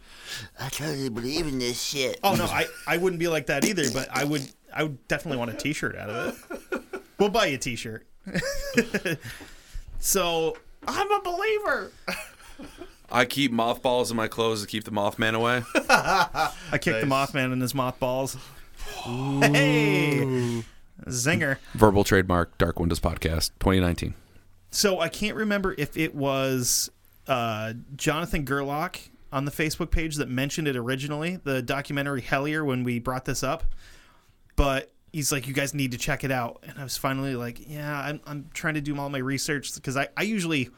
I 0.59 0.67
totally 0.67 1.07
believe 1.09 1.47
in 1.47 1.57
this 1.57 1.81
shit. 1.81 2.19
Oh 2.21 2.35
no, 2.35 2.43
I 2.45 2.67
I 2.85 2.97
wouldn't 2.97 3.19
be 3.21 3.29
like 3.29 3.45
that 3.45 3.63
either. 3.63 3.89
But 3.93 4.09
I 4.11 4.25
would 4.25 4.43
I 4.73 4.83
would 4.83 5.07
definitely 5.07 5.37
want 5.37 5.51
a 5.51 5.53
T-shirt 5.53 5.95
out 5.95 6.09
of 6.09 6.47
it. 6.71 6.81
We'll 7.17 7.29
buy 7.29 7.45
you 7.45 7.55
a 7.55 7.57
T-shirt. 7.59 8.05
so 9.99 10.57
I'm 10.87 11.11
a 11.11 11.21
believer. 11.21 11.91
I 13.11 13.25
keep 13.25 13.51
mothballs 13.51 14.11
in 14.11 14.17
my 14.17 14.27
clothes 14.27 14.61
to 14.61 14.67
keep 14.67 14.83
the 14.83 14.91
Mothman 14.91 15.33
away. 15.33 15.63
I 15.75 16.51
kicked 16.73 17.01
the 17.01 17.07
Mothman 17.07 17.51
in 17.51 17.61
his 17.61 17.73
mothballs. 17.73 18.37
Hey, 19.03 20.63
zinger. 21.05 21.57
Verbal 21.73 22.03
trademark, 22.03 22.57
Dark 22.57 22.79
Windows 22.79 22.99
Podcast, 22.99 23.51
2019. 23.59 24.13
So 24.71 24.99
I 24.99 25.09
can't 25.09 25.35
remember 25.35 25.75
if 25.77 25.97
it 25.97 26.13
was 26.13 26.91
uh, 27.27 27.73
Jonathan 27.95 28.45
Gerlach 28.45 28.99
on 29.31 29.45
the 29.45 29.51
Facebook 29.51 29.91
page 29.91 30.15
that 30.15 30.29
mentioned 30.29 30.67
it 30.67 30.75
originally, 30.75 31.37
the 31.43 31.61
documentary 31.61 32.21
Hellier, 32.21 32.65
when 32.65 32.83
we 32.83 32.99
brought 32.99 33.25
this 33.25 33.43
up. 33.43 33.63
But 34.55 34.91
he's 35.13 35.31
like, 35.31 35.47
you 35.47 35.53
guys 35.53 35.73
need 35.73 35.91
to 35.91 35.97
check 35.97 36.23
it 36.23 36.31
out. 36.31 36.63
And 36.67 36.77
I 36.77 36.83
was 36.83 36.97
finally 36.97 37.35
like, 37.35 37.67
yeah, 37.67 37.99
I'm, 37.99 38.19
I'm 38.25 38.49
trying 38.53 38.75
to 38.75 38.81
do 38.81 38.97
all 38.97 39.09
my 39.09 39.19
research 39.19 39.73
because 39.73 39.97
I, 39.97 40.09
I 40.17 40.23
usually 40.23 40.69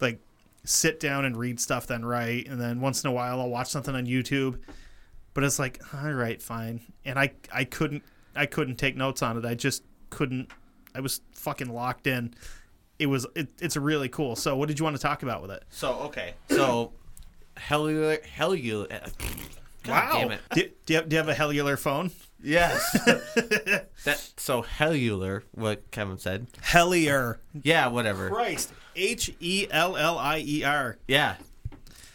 like 0.00 0.20
sit 0.64 1.00
down 1.00 1.24
and 1.24 1.36
read 1.36 1.60
stuff, 1.60 1.86
then 1.86 2.04
write. 2.04 2.48
And 2.48 2.60
then 2.60 2.80
once 2.80 3.04
in 3.04 3.10
a 3.10 3.12
while, 3.12 3.40
I'll 3.40 3.50
watch 3.50 3.68
something 3.68 3.94
on 3.94 4.06
YouTube. 4.06 4.60
But 5.32 5.44
it's 5.44 5.58
like, 5.58 5.80
all 5.92 6.12
right, 6.12 6.40
fine. 6.40 6.80
And 7.04 7.18
I, 7.18 7.32
I 7.52 7.64
couldn't, 7.64 8.02
I 8.34 8.46
couldn't 8.46 8.76
take 8.76 8.96
notes 8.96 9.22
on 9.22 9.36
it. 9.36 9.44
I 9.44 9.54
just 9.54 9.82
couldn't. 10.10 10.50
I 10.94 11.00
was 11.00 11.20
fucking 11.32 11.72
locked 11.72 12.06
in 12.06 12.34
it 12.98 13.06
was 13.06 13.26
it, 13.34 13.48
it's 13.60 13.76
really 13.76 14.08
cool. 14.08 14.36
So 14.36 14.56
what 14.56 14.68
did 14.68 14.78
you 14.78 14.84
want 14.84 14.96
to 14.96 15.02
talk 15.02 15.22
about 15.22 15.42
with 15.42 15.50
it? 15.50 15.64
So, 15.70 15.92
okay. 16.00 16.34
So, 16.48 16.92
Hellular. 17.56 18.18
Hellular. 18.24 18.92
Uh, 18.92 19.08
God 19.82 20.12
damn 20.12 20.30
it. 20.30 20.40
Do, 20.54 20.62
do, 20.86 20.92
you 20.92 20.96
have, 20.96 21.08
do 21.08 21.14
you 21.14 21.18
have 21.18 21.28
a 21.28 21.34
Hellular 21.34 21.76
phone? 21.76 22.10
Yes. 22.42 22.92
that 24.04 24.30
So, 24.36 24.62
Hellular, 24.62 25.44
what 25.52 25.90
Kevin 25.90 26.18
said. 26.18 26.46
Hellier. 26.62 27.38
Yeah, 27.62 27.88
whatever. 27.88 28.28
Christ. 28.28 28.72
H 28.96 29.34
E 29.40 29.66
L 29.70 29.96
L 29.96 30.18
I 30.18 30.38
E 30.44 30.64
R. 30.64 30.98
Yeah. 31.08 31.36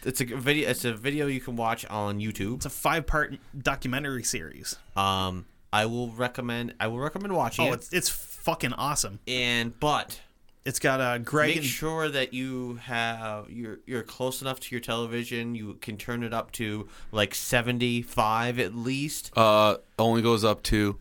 It's 0.04 0.20
a 0.20 0.24
video. 0.24 0.70
It's 0.70 0.84
a 0.84 0.94
video 0.94 1.26
you 1.26 1.40
can 1.40 1.56
watch 1.56 1.84
on 1.86 2.20
YouTube. 2.20 2.56
It's 2.56 2.66
a 2.66 2.70
five 2.70 3.06
part 3.06 3.34
documentary 3.56 4.22
series. 4.24 4.76
Um, 4.96 5.44
I 5.72 5.86
will 5.86 6.08
recommend. 6.08 6.74
I 6.80 6.86
will 6.86 6.98
recommend 7.00 7.34
watching 7.34 7.66
Oh, 7.68 7.72
it. 7.72 7.74
it's 7.74 7.92
it's 7.92 8.08
fucking 8.08 8.72
awesome. 8.72 9.18
And 9.28 9.78
but 9.78 10.18
It's 10.64 10.78
got 10.78 11.00
uh, 11.02 11.18
Greg 11.18 11.48
make 11.48 11.56
and 11.58 11.66
sure 11.66 12.08
that 12.08 12.32
you 12.32 12.76
have 12.84 13.50
you're 13.50 13.80
you're 13.86 14.02
close 14.02 14.40
enough 14.40 14.58
to 14.60 14.74
your 14.74 14.80
television. 14.80 15.54
You 15.54 15.74
can 15.82 15.98
turn 15.98 16.22
it 16.22 16.32
up 16.32 16.50
to 16.52 16.88
like 17.12 17.34
seventy 17.34 18.00
five 18.00 18.58
at 18.58 18.74
least. 18.74 19.30
Uh, 19.36 19.76
only 19.98 20.22
goes 20.22 20.44
up 20.44 20.62
to 20.64 20.98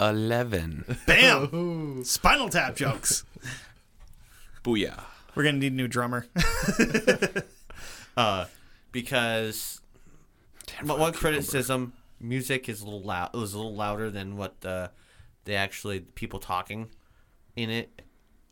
11. 0.00 0.96
Bam! 1.06 2.02
Spinal 2.04 2.48
Tap 2.48 2.74
jokes. 2.74 3.24
Booyah. 4.64 5.04
We're 5.34 5.44
gonna 5.44 5.58
need 5.58 5.72
a 5.72 5.76
new 5.76 5.88
drummer. 5.88 6.26
uh, 8.16 8.46
because 8.90 9.80
but 10.84 10.98
one 10.98 11.12
criticism, 11.12 11.92
music 12.20 12.68
is 12.68 12.80
a 12.82 12.84
little 12.84 13.02
loud. 13.02 13.30
It 13.34 13.38
was 13.38 13.54
a 13.54 13.56
little 13.56 13.74
louder 13.74 14.10
than 14.10 14.36
what 14.36 14.60
the 14.60 14.90
the 15.44 15.54
actually 15.54 16.00
people 16.00 16.38
talking 16.38 16.88
in 17.56 17.70
it, 17.70 18.02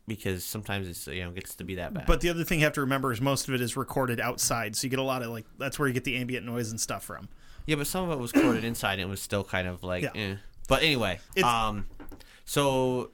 because 0.07 0.43
sometimes 0.43 0.87
it's 0.87 1.07
you 1.07 1.23
know 1.23 1.31
gets 1.31 1.55
to 1.55 1.63
be 1.63 1.75
that 1.75 1.93
bad. 1.93 2.05
but 2.05 2.21
the 2.21 2.29
other 2.29 2.43
thing 2.43 2.59
you 2.59 2.65
have 2.65 2.73
to 2.73 2.81
remember 2.81 3.11
is 3.11 3.21
most 3.21 3.47
of 3.47 3.53
it 3.53 3.61
is 3.61 3.77
recorded 3.77 4.19
outside, 4.19 4.75
so 4.75 4.85
you 4.85 4.89
get 4.89 4.99
a 4.99 5.03
lot 5.03 5.21
of 5.21 5.29
like 5.29 5.45
that's 5.57 5.77
where 5.79 5.87
you 5.87 5.93
get 5.93 6.03
the 6.03 6.17
ambient 6.17 6.45
noise 6.45 6.71
and 6.71 6.79
stuff 6.81 7.03
from. 7.03 7.29
yeah, 7.65 7.75
but 7.75 7.87
some 7.87 8.09
of 8.09 8.17
it 8.17 8.21
was 8.21 8.33
recorded 8.33 8.63
inside 8.63 8.93
and 8.93 9.01
it 9.03 9.09
was 9.09 9.21
still 9.21 9.43
kind 9.43 9.67
of 9.67 9.83
like. 9.83 10.03
Yeah. 10.03 10.09
Eh. 10.15 10.35
But 10.67 10.83
anyway, 10.83 11.19
It's- 11.35 11.51
um, 11.53 11.85
so 12.45 13.11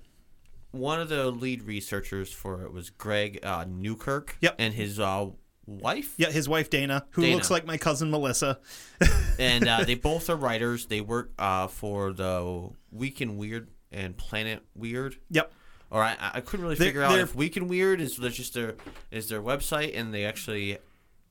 one 0.71 0.99
of 0.99 1.09
the 1.09 1.31
lead 1.31 1.63
researchers 1.63 2.31
for 2.31 2.63
it 2.63 2.71
was 2.73 2.89
Greg 2.89 3.39
uh, 3.43 3.65
Newkirk. 3.67 4.37
Yep. 4.41 4.55
And 4.59 4.73
his 4.73 4.99
uh, 4.99 5.27
wife. 5.65 6.13
Yeah, 6.17 6.29
his 6.31 6.47
wife 6.49 6.69
Dana, 6.69 7.05
who 7.11 7.21
Dana. 7.23 7.35
looks 7.35 7.49
like 7.51 7.65
my 7.65 7.77
cousin 7.77 8.09
Melissa. 8.11 8.59
and 9.39 9.67
uh, 9.67 9.83
they 9.83 9.95
both 10.09 10.29
are 10.29 10.35
writers. 10.35 10.85
They 10.87 11.01
work 11.01 11.31
uh, 11.39 11.67
for 11.67 12.13
the 12.13 12.69
Week 12.91 13.21
in 13.21 13.37
Weird 13.37 13.69
and 13.91 14.15
Planet 14.17 14.63
Weird. 14.75 15.17
Yep. 15.29 15.51
Or 15.89 16.03
I, 16.03 16.15
I 16.33 16.41
couldn't 16.41 16.63
really 16.65 16.75
They're- 16.75 16.87
figure 16.87 17.03
out 17.03 17.17
if 17.17 17.33
Week 17.33 17.55
in 17.55 17.67
Weird 17.69 18.01
is 18.01 18.17
just 18.17 18.53
their 18.53 18.75
is 19.09 19.29
their 19.29 19.41
website 19.41 19.97
and 19.97 20.13
they 20.13 20.25
actually 20.25 20.77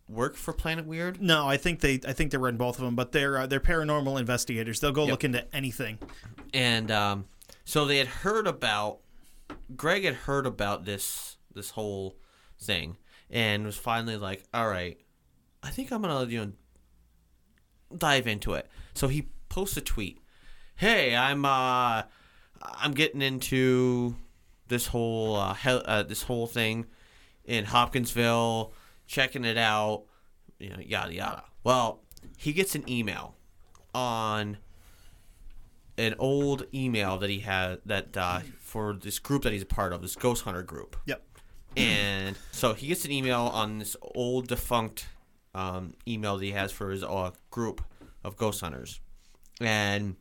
work 0.08 0.34
for 0.34 0.54
Planet 0.54 0.86
Weird. 0.86 1.20
No, 1.20 1.46
I 1.46 1.58
think 1.58 1.80
they 1.80 2.00
I 2.08 2.14
think 2.14 2.30
they 2.30 2.38
run 2.38 2.56
both 2.56 2.78
of 2.78 2.84
them, 2.86 2.94
but 2.94 3.12
they're 3.12 3.36
uh, 3.38 3.46
they're 3.46 3.60
paranormal 3.60 4.18
investigators. 4.18 4.80
They'll 4.80 4.92
go 4.92 5.02
Yep. 5.02 5.10
look 5.10 5.24
into 5.24 5.54
anything. 5.54 5.98
And 6.54 6.90
um, 6.90 7.26
so 7.66 7.84
they 7.84 7.98
had 7.98 8.06
heard 8.06 8.46
about 8.46 9.00
Greg 9.76 10.04
had 10.04 10.14
heard 10.14 10.46
about 10.46 10.84
this 10.84 11.36
this 11.54 11.70
whole 11.70 12.16
thing 12.58 12.96
and 13.30 13.64
was 13.64 13.76
finally 13.76 14.16
like, 14.16 14.44
all 14.52 14.68
right, 14.68 14.98
I 15.62 15.70
think 15.70 15.90
I'm 15.90 16.02
gonna 16.02 16.26
you 16.26 16.46
know 16.46 16.52
dive 17.96 18.26
into 18.26 18.54
it. 18.54 18.68
So 18.94 19.08
he 19.08 19.28
posts 19.48 19.76
a 19.76 19.80
tweet. 19.80 20.20
Hey, 20.76 21.16
I'm 21.16 21.44
uh 21.44 22.02
I'm 22.62 22.92
getting 22.92 23.22
into 23.22 24.16
this 24.68 24.88
whole 24.88 25.36
uh, 25.36 25.54
hel- 25.54 25.82
uh 25.84 26.02
this 26.02 26.22
whole 26.22 26.46
thing 26.46 26.86
in 27.44 27.64
Hopkinsville, 27.64 28.72
checking 29.06 29.44
it 29.44 29.56
out, 29.56 30.04
you 30.58 30.70
know, 30.70 30.80
yada 30.80 31.14
yada. 31.14 31.44
Well, 31.64 32.00
he 32.36 32.52
gets 32.52 32.74
an 32.74 32.88
email 32.90 33.34
on 33.94 34.58
an 35.98 36.14
old 36.18 36.66
email 36.74 37.18
that 37.18 37.30
he 37.30 37.40
had 37.40 37.80
that 37.86 38.16
uh, 38.16 38.40
for 38.60 38.94
this 38.94 39.18
group 39.18 39.42
that 39.42 39.52
he's 39.52 39.62
a 39.62 39.66
part 39.66 39.92
of, 39.92 40.02
this 40.02 40.14
ghost 40.16 40.44
hunter 40.44 40.62
group. 40.62 40.96
Yep. 41.06 41.22
And 41.76 42.36
so 42.52 42.72
he 42.74 42.86
gets 42.86 43.04
an 43.04 43.12
email 43.12 43.42
on 43.42 43.78
this 43.78 43.96
old 44.00 44.48
defunct 44.48 45.06
um, 45.54 45.94
email 46.08 46.38
that 46.38 46.44
he 46.44 46.52
has 46.52 46.72
for 46.72 46.90
his 46.90 47.02
uh, 47.02 47.30
group 47.50 47.82
of 48.24 48.36
ghost 48.36 48.60
hunters. 48.60 49.00
And 49.60 50.16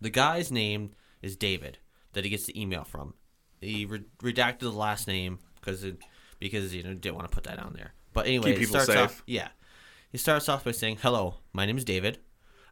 the 0.00 0.10
guy's 0.10 0.50
name 0.50 0.92
is 1.22 1.36
David 1.36 1.78
that 2.12 2.24
he 2.24 2.30
gets 2.30 2.44
the 2.46 2.60
email 2.60 2.84
from. 2.84 3.14
He 3.60 3.84
re- 3.86 4.04
redacted 4.22 4.60
the 4.60 4.72
last 4.72 5.06
name 5.06 5.38
because 5.56 5.84
it, 5.84 5.98
because 6.38 6.74
you 6.74 6.82
know 6.82 6.94
didn't 6.94 7.16
want 7.16 7.28
to 7.30 7.34
put 7.34 7.44
that 7.44 7.58
on 7.58 7.74
there. 7.74 7.92
But 8.12 8.26
anyway, 8.26 8.52
Keep 8.52 8.56
it 8.56 8.60
people 8.60 8.80
starts 8.80 8.86
safe. 8.92 8.98
off 8.98 9.22
yeah. 9.26 9.48
He 10.12 10.18
starts 10.18 10.48
off 10.48 10.64
by 10.64 10.72
saying, 10.72 10.98
"Hello, 11.02 11.36
my 11.52 11.66
name 11.66 11.76
is 11.76 11.84
David. 11.84 12.18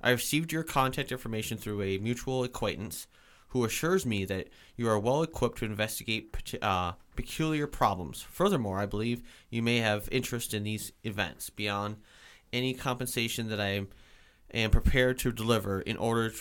I 0.04 0.10
received 0.10 0.52
your 0.52 0.62
contact 0.62 1.10
information 1.10 1.56
through 1.56 1.80
a 1.80 1.96
mutual 1.96 2.44
acquaintance 2.44 3.06
who 3.48 3.64
assures 3.64 4.04
me 4.04 4.26
that 4.26 4.48
you 4.76 4.86
are 4.86 4.98
well 4.98 5.22
equipped 5.22 5.58
to 5.58 5.64
investigate 5.64 6.36
uh, 6.60 6.92
peculiar 7.16 7.66
problems. 7.66 8.20
Furthermore, 8.20 8.78
I 8.78 8.84
believe 8.84 9.22
you 9.48 9.62
may 9.62 9.78
have 9.78 10.08
interest 10.12 10.52
in 10.52 10.62
these 10.62 10.92
events 11.04 11.48
beyond 11.48 11.96
any 12.52 12.74
compensation 12.74 13.48
that 13.48 13.60
I 13.60 13.86
am 14.52 14.70
prepared 14.70 15.18
to 15.20 15.32
deliver 15.32 15.80
in 15.80 15.96
order 15.96 16.32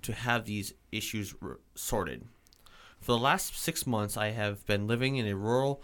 to 0.00 0.12
have 0.14 0.46
these 0.46 0.72
issues 0.90 1.34
sorted. 1.74 2.24
For 3.00 3.12
the 3.12 3.18
last 3.18 3.58
six 3.58 3.86
months, 3.86 4.16
I 4.16 4.30
have 4.30 4.64
been 4.64 4.86
living 4.86 5.16
in 5.16 5.26
a 5.26 5.36
rural 5.36 5.82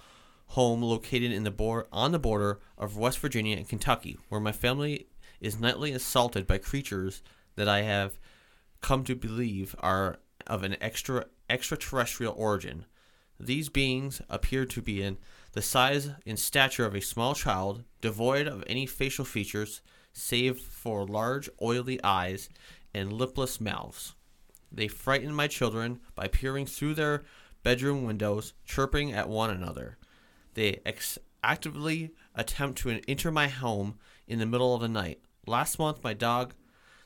home 0.51 0.80
located 0.80 1.32
in 1.32 1.45
the 1.45 1.84
on 1.93 2.12
the 2.12 2.18
border 2.18 2.61
of 2.78 2.97
West 2.97 3.18
Virginia 3.18 3.59
and 3.59 3.68
Kentucky, 3.68 4.16
where 4.30 4.41
my 4.41 4.53
family 4.53 5.09
is 5.47 5.61
nightly 5.61 5.92
assaulted 5.92 6.47
by 6.47 6.59
creatures 6.59 7.22
that 7.55 7.68
I 7.68 7.82
have 7.82 8.18
come 8.80 9.05
to 9.05 9.14
believe 9.14 9.76
are 9.78 10.18
of 10.47 10.64
an 10.64 10.76
extra 10.80 11.26
extraterrestrial 11.49 12.34
origin. 12.36 12.84
These 13.38 13.68
beings 13.68 14.20
appear 14.28 14.66
to 14.66 14.82
be 14.82 15.03
in 15.03 15.18
the 15.53 15.62
size 15.62 16.11
and 16.26 16.38
stature 16.38 16.84
of 16.84 16.94
a 16.94 17.01
small 17.01 17.34
child, 17.34 17.84
devoid 18.01 18.49
of 18.49 18.64
any 18.66 18.86
facial 18.86 19.24
features 19.24 19.80
save 20.12 20.59
for 20.59 21.07
large, 21.07 21.49
oily 21.62 22.03
eyes 22.03 22.49
and 22.92 23.12
lipless 23.12 23.61
mouths. 23.61 24.14
They 24.72 24.88
frighten 24.88 25.32
my 25.32 25.47
children 25.47 26.01
by 26.14 26.26
peering 26.26 26.66
through 26.66 26.94
their 26.94 27.24
bedroom 27.62 28.05
windows, 28.05 28.53
chirping 28.64 29.12
at 29.12 29.28
one 29.28 29.51
another. 29.51 29.99
They 30.55 30.80
ex- 30.84 31.18
actively 31.44 32.11
attempt 32.34 32.78
to 32.80 33.01
enter 33.07 33.30
my 33.30 33.49
home 33.49 33.99
in 34.26 34.38
the 34.40 34.47
middle 34.47 34.74
of 34.74 34.80
the 34.80 34.88
night. 34.88 35.20
Last 35.47 35.78
month, 35.78 36.03
my 36.03 36.12
dog, 36.12 36.55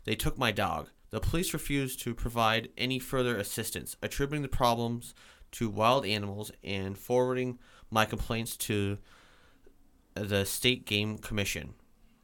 they 0.04 0.14
took 0.14 0.38
my 0.38 0.50
dog. 0.50 0.88
The 1.10 1.20
police 1.20 1.52
refused 1.52 2.00
to 2.00 2.14
provide 2.14 2.70
any 2.78 2.98
further 2.98 3.36
assistance, 3.36 3.96
attributing 4.02 4.42
the 4.42 4.48
problems 4.48 5.14
to 5.52 5.68
wild 5.68 6.06
animals 6.06 6.50
and 6.64 6.96
forwarding 6.96 7.58
my 7.90 8.06
complaints 8.06 8.56
to 8.56 8.98
the 10.14 10.44
State 10.46 10.86
Game 10.86 11.18
Commission. 11.18 11.74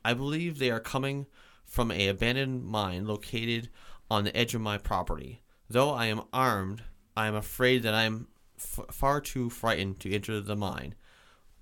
I 0.05 0.15
believe 0.15 0.59
they 0.59 0.71
are 0.71 0.81
coming 0.81 1.27
from 1.65 1.91
a 1.91 2.09
abandoned 2.09 2.65
mine 2.65 3.07
located 3.07 3.69
on 4.11 4.25
the 4.25 4.37
edge 4.37 4.55
of 4.55 4.61
my 4.61 4.79
property. 4.79 5.43
Though 5.69 5.91
I 5.91 6.07
am 6.07 6.23
armed, 6.33 6.85
I 7.17 7.27
am 7.27 7.35
afraid 7.35 7.83
that 7.83 7.95
I 7.95 8.05
am 8.05 8.29
f- 8.57 8.87
far 8.93 9.21
too 9.21 9.51
frightened 9.51 9.99
to 10.01 10.13
enter 10.15 10.41
the 10.41 10.57
mine 10.57 10.95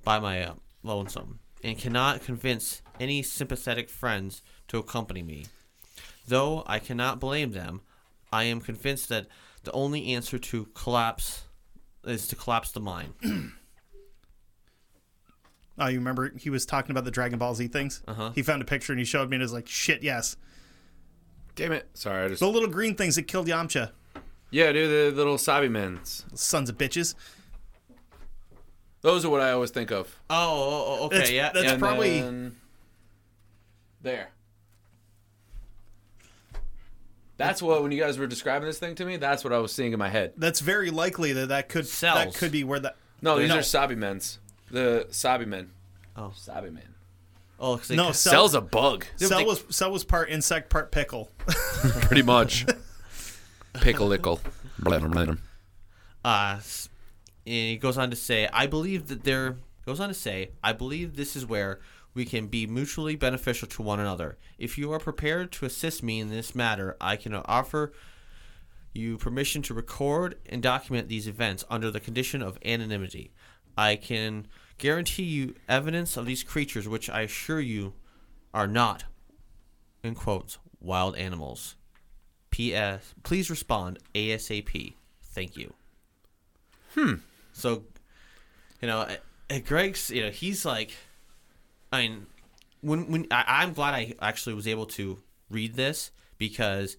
by 0.04 0.18
my 0.20 0.42
uh, 0.42 0.54
lonesome 0.82 1.40
and 1.64 1.78
cannot 1.78 2.22
convince 2.22 2.82
any 3.00 3.22
sympathetic 3.22 3.88
friends 3.88 4.42
to 4.68 4.78
accompany 4.78 5.22
me. 5.22 5.46
Though 6.28 6.62
I 6.66 6.78
cannot 6.78 7.18
blame 7.18 7.52
them, 7.52 7.80
I 8.30 8.44
am 8.44 8.60
convinced 8.60 9.08
that 9.08 9.26
the 9.64 9.72
only 9.72 10.14
answer 10.14 10.38
to 10.38 10.66
collapse 10.74 11.44
is 12.04 12.28
to 12.28 12.36
collapse 12.36 12.70
the 12.70 12.80
mine. 12.80 13.14
Oh, 15.76 15.88
you 15.88 15.98
remember 15.98 16.32
he 16.36 16.50
was 16.50 16.64
talking 16.64 16.92
about 16.92 17.04
the 17.04 17.10
Dragon 17.10 17.36
Ball 17.36 17.52
Z 17.52 17.66
things? 17.66 18.00
Uh-huh. 18.06 18.30
He 18.32 18.42
found 18.42 18.62
a 18.62 18.64
picture 18.64 18.92
and 18.92 19.00
he 19.00 19.04
showed 19.04 19.28
me 19.28 19.34
and 19.34 19.42
it 19.42 19.44
was 19.44 19.52
like, 19.52 19.66
shit, 19.66 20.04
yes. 20.04 20.36
Damn 21.56 21.72
it. 21.72 21.88
Sorry, 21.94 22.24
I 22.24 22.28
just. 22.28 22.38
The 22.38 22.48
little 22.48 22.68
green 22.68 22.94
things 22.94 23.16
that 23.16 23.24
killed 23.24 23.48
Yamcha. 23.48 23.90
Yeah, 24.52 24.70
dude, 24.70 25.14
the 25.14 25.16
little 25.16 25.36
Saibamens. 25.36 26.22
Sons 26.38 26.70
of 26.70 26.78
bitches. 26.78 27.16
Those 29.04 29.22
are 29.26 29.28
what 29.28 29.42
I 29.42 29.50
always 29.52 29.70
think 29.70 29.90
of. 29.92 30.08
Oh, 30.30 30.34
oh, 30.34 30.84
oh, 31.02 31.04
okay, 31.06 31.16
That's- 31.16 31.30
yeah, 31.30 31.52
that's. 31.52 31.72
And 31.72 31.78
probably- 31.78 32.20
then- 32.22 32.56
there. 34.00 34.30
That's 37.36 37.60
what 37.60 37.82
when 37.82 37.92
you 37.92 38.00
guys 38.00 38.16
were 38.16 38.26
describing 38.26 38.66
this 38.66 38.78
thing 38.78 38.94
to 38.94 39.04
me. 39.04 39.18
That's 39.18 39.44
what 39.44 39.52
I 39.52 39.58
was 39.58 39.72
seeing 39.72 39.92
in 39.92 39.98
my 39.98 40.08
head. 40.08 40.32
That's 40.38 40.60
very 40.60 40.90
likely 40.90 41.32
that 41.34 41.48
that 41.48 41.68
could 41.68 41.84
that 41.84 42.34
could 42.34 42.50
be 42.50 42.64
where 42.64 42.80
that. 42.80 42.96
No, 43.20 43.38
these 43.38 43.48
No. 43.50 43.56
are 43.56 43.60
Saibamens. 43.60 44.38
The 44.70 45.06
Saibamen. 45.10 45.66
Oh. 46.16 46.32
Saibamen. 46.38 46.80
Oh, 47.60 47.76
'cause 47.76 47.88
they 47.88 47.96
No, 47.96 48.06
ca- 48.06 48.12
cell, 48.12 48.32
Cell's 48.32 48.54
a 48.54 48.60
bug. 48.62 49.04
cell 49.16 49.38
they- 49.40 49.44
was 49.44 49.64
cell 49.68 49.90
was 49.90 50.04
part 50.04 50.30
insect, 50.30 50.70
part 50.70 50.92
pickle. 50.92 51.30
Pretty 52.02 52.22
much. 52.22 52.64
Pickle 53.74 54.12
ickle. 54.12 54.40
Blam, 54.78 55.10
blam. 55.10 55.40
uh, 56.24 56.54
s- 56.58 56.88
and 57.46 57.54
he 57.54 57.76
goes 57.76 57.98
on 57.98 58.10
to 58.10 58.16
say, 58.16 58.48
I 58.52 58.66
believe 58.66 59.08
that 59.08 59.24
there 59.24 59.56
goes 59.84 60.00
on 60.00 60.08
to 60.08 60.14
say, 60.14 60.50
I 60.62 60.72
believe 60.72 61.16
this 61.16 61.36
is 61.36 61.46
where 61.46 61.80
we 62.14 62.24
can 62.24 62.46
be 62.46 62.66
mutually 62.66 63.16
beneficial 63.16 63.68
to 63.68 63.82
one 63.82 64.00
another. 64.00 64.38
If 64.56 64.78
you 64.78 64.92
are 64.92 64.98
prepared 64.98 65.52
to 65.52 65.66
assist 65.66 66.02
me 66.02 66.20
in 66.20 66.30
this 66.30 66.54
matter, 66.54 66.96
I 67.00 67.16
can 67.16 67.34
offer 67.34 67.92
you 68.94 69.18
permission 69.18 69.60
to 69.62 69.74
record 69.74 70.36
and 70.46 70.62
document 70.62 71.08
these 71.08 71.26
events 71.26 71.64
under 71.68 71.90
the 71.90 72.00
condition 72.00 72.40
of 72.40 72.58
anonymity. 72.64 73.32
I 73.76 73.96
can 73.96 74.46
guarantee 74.78 75.24
you 75.24 75.56
evidence 75.68 76.16
of 76.16 76.26
these 76.26 76.44
creatures, 76.44 76.88
which 76.88 77.10
I 77.10 77.22
assure 77.22 77.60
you 77.60 77.94
are 78.52 78.68
not, 78.68 79.04
in 80.04 80.14
quotes, 80.14 80.58
wild 80.80 81.16
animals. 81.16 81.74
P.S. 82.50 83.14
Please 83.24 83.50
respond 83.50 83.98
ASAP. 84.14 84.94
Thank 85.20 85.56
you. 85.56 85.74
Hmm. 86.94 87.14
So, 87.54 87.84
you 88.82 88.88
know, 88.88 89.08
Greg's, 89.64 90.10
you 90.10 90.22
know, 90.22 90.30
he's 90.30 90.64
like, 90.66 90.92
I 91.92 92.02
mean, 92.02 92.26
when 92.80 93.10
when 93.10 93.26
I, 93.30 93.44
I'm 93.46 93.72
glad 93.72 93.94
I 93.94 94.14
actually 94.20 94.54
was 94.54 94.66
able 94.68 94.86
to 94.86 95.22
read 95.48 95.74
this 95.74 96.10
because 96.36 96.96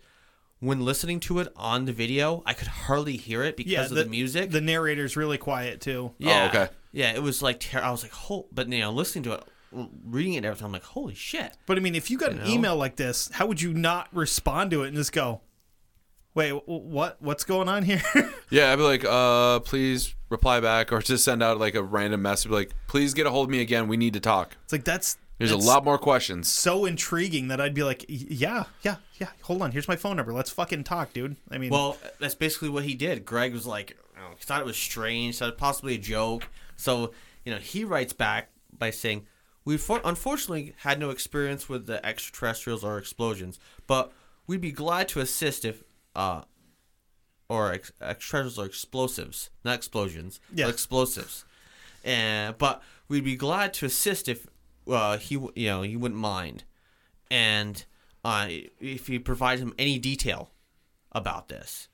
when 0.60 0.84
listening 0.84 1.20
to 1.20 1.40
it 1.40 1.50
on 1.56 1.86
the 1.86 1.92
video, 1.94 2.42
I 2.46 2.54
could 2.54 2.70
hardly 2.70 3.18
hear 3.18 3.44
it 3.44 3.58
because 3.58 3.72
yeah, 3.72 3.84
of 3.84 3.90
the, 3.90 4.06
music. 4.06 4.52
The 4.52 4.62
narrator's 4.62 5.16
really 5.18 5.38
quiet 5.38 5.82
too. 5.82 6.14
yeah. 6.18 6.44
Oh, 6.44 6.48
okay. 6.48 6.70
Yeah, 6.92 7.12
it 7.12 7.22
was 7.22 7.42
like 7.42 7.60
ter- 7.60 7.82
I 7.82 7.92
was 7.92 8.04
like, 8.04 8.14
"Whole," 8.14 8.48
but 8.54 8.70
you 8.70 8.80
know, 8.80 8.92
listening 8.92 9.26
to 9.26 9.34
it, 9.34 9.44
reading 10.06 10.34
it, 10.36 10.38
and 10.38 10.46
everything, 10.46 10.66
I'm 10.68 10.72
like, 10.72 10.84
"Holy 10.86 11.14
shit!" 11.14 11.58
But 11.66 11.76
I 11.78 11.82
mean, 11.82 11.94
if 11.94 12.10
you 12.10 12.18
got 12.18 12.32
You 12.32 12.40
an 12.40 12.46
know? 12.46 12.54
email 12.54 12.76
like 12.78 12.96
this, 12.96 13.30
how 13.34 13.48
would 13.48 13.62
you 13.62 13.74
not 13.74 14.08
respond 14.16 14.72
to 14.72 14.84
it 14.84 14.88
and 14.88 14.96
just 14.96 15.12
go, 15.12 15.42
"Wait, 16.34 16.52
wh- 16.52 16.68
what? 16.70 17.22
What's 17.22 17.44
going 17.44 17.68
on 17.68 17.84
here?" 17.84 18.02
Yeah, 18.50 18.72
I'd 18.72 18.78
be 18.78 18.84
like, 18.84 19.04
uh, 19.04 19.60
please 19.60 20.15
reply 20.30 20.60
back, 20.60 20.92
or 20.92 21.00
just 21.02 21.24
send 21.24 21.42
out 21.44 21.60
like 21.60 21.76
a 21.76 21.84
random 21.84 22.22
message, 22.22 22.52
like, 22.52 22.72
please 22.88 23.14
get 23.14 23.26
a 23.28 23.32
hold 23.32 23.48
of 23.48 23.52
me 23.52 23.62
again. 23.62 23.88
We 23.88 23.98
need 23.98 24.14
to 24.14 24.20
talk. 24.20 24.56
it's 24.64 24.74
like 24.74 24.84
that's 24.84 25.18
There's 25.38 25.52
that's 25.52 25.64
a 25.64 25.68
lot 25.68 25.84
more 25.86 25.98
questions. 25.98 26.52
so 26.52 26.86
intriguing 26.86 27.48
that 27.50 27.60
I'd 27.62 27.74
be 27.74 27.84
like, 27.84 28.06
"Yeah, 28.08 28.64
yeah, 28.84 28.96
yeah. 29.20 29.28
Hold 29.44 29.62
on, 29.62 29.72
here's 29.72 29.88
my 29.88 29.96
phone 29.96 30.16
number. 30.18 30.34
Let's 30.34 30.50
fucking 30.52 30.84
talk, 30.86 31.14
dude." 31.14 31.36
I 31.52 31.58
mean, 31.58 31.70
Well, 31.70 31.98
that's 32.20 32.36
basically 32.36 32.70
what 32.70 32.84
he 32.86 32.96
did. 32.96 33.26
Greg 33.26 33.54
was 33.54 33.66
like, 33.68 33.98
oh, 34.18 34.34
he 34.38 34.44
thought 34.44 34.62
it 34.62 34.66
was 34.66 34.78
strange, 34.78 35.38
thought 35.40 35.50
it 35.50 35.58
possibly 35.58 35.96
a 35.96 36.00
joke. 36.00 36.48
So, 36.78 37.12
you 37.44 37.52
know, 37.54 37.60
he 37.60 37.84
writes 37.84 38.14
back 38.14 38.50
by 38.78 38.90
saying, 38.92 39.26
We 39.64 39.78
for- 39.78 40.02
unfortunately 40.04 40.74
had 40.80 41.00
no 41.00 41.10
experience 41.10 41.68
with 41.70 41.86
the 41.88 42.06
extraterrestrials 42.06 42.84
or 42.84 42.98
explosions, 42.98 43.60
but 43.88 44.12
we'd 44.48 44.62
be 44.62 44.72
glad 44.72 45.08
to 45.10 45.20
assist 45.22 45.66
if, 45.66 45.84
uh, 46.16 46.42
or 47.50 47.72
ex- 47.74 47.92
extraterrestrials 48.02 48.60
or 48.60 48.66
explosives, 48.66 49.50
not 49.64 49.76
explosions, 49.76 50.40
explosives. 50.68 51.46
And 52.04 52.58
but 52.58 52.82
we'd 53.08 53.24
be 53.24 53.36
glad 53.36 53.74
to 53.76 53.86
assist 53.86 54.28
if 54.28 54.48
uh, 54.88 55.18
he 55.18 55.36
you 55.36 55.68
know 55.68 55.82
he 55.82 55.96
wouldn't 55.96 56.20
mind, 56.20 56.64
and 57.30 57.84
uh, 58.24 58.48
if 58.80 59.08
he 59.08 59.20
provides 59.20 59.62
him 59.62 59.74
any 59.78 60.00
detail 60.00 60.52
about 61.12 61.48
this. 61.50 61.88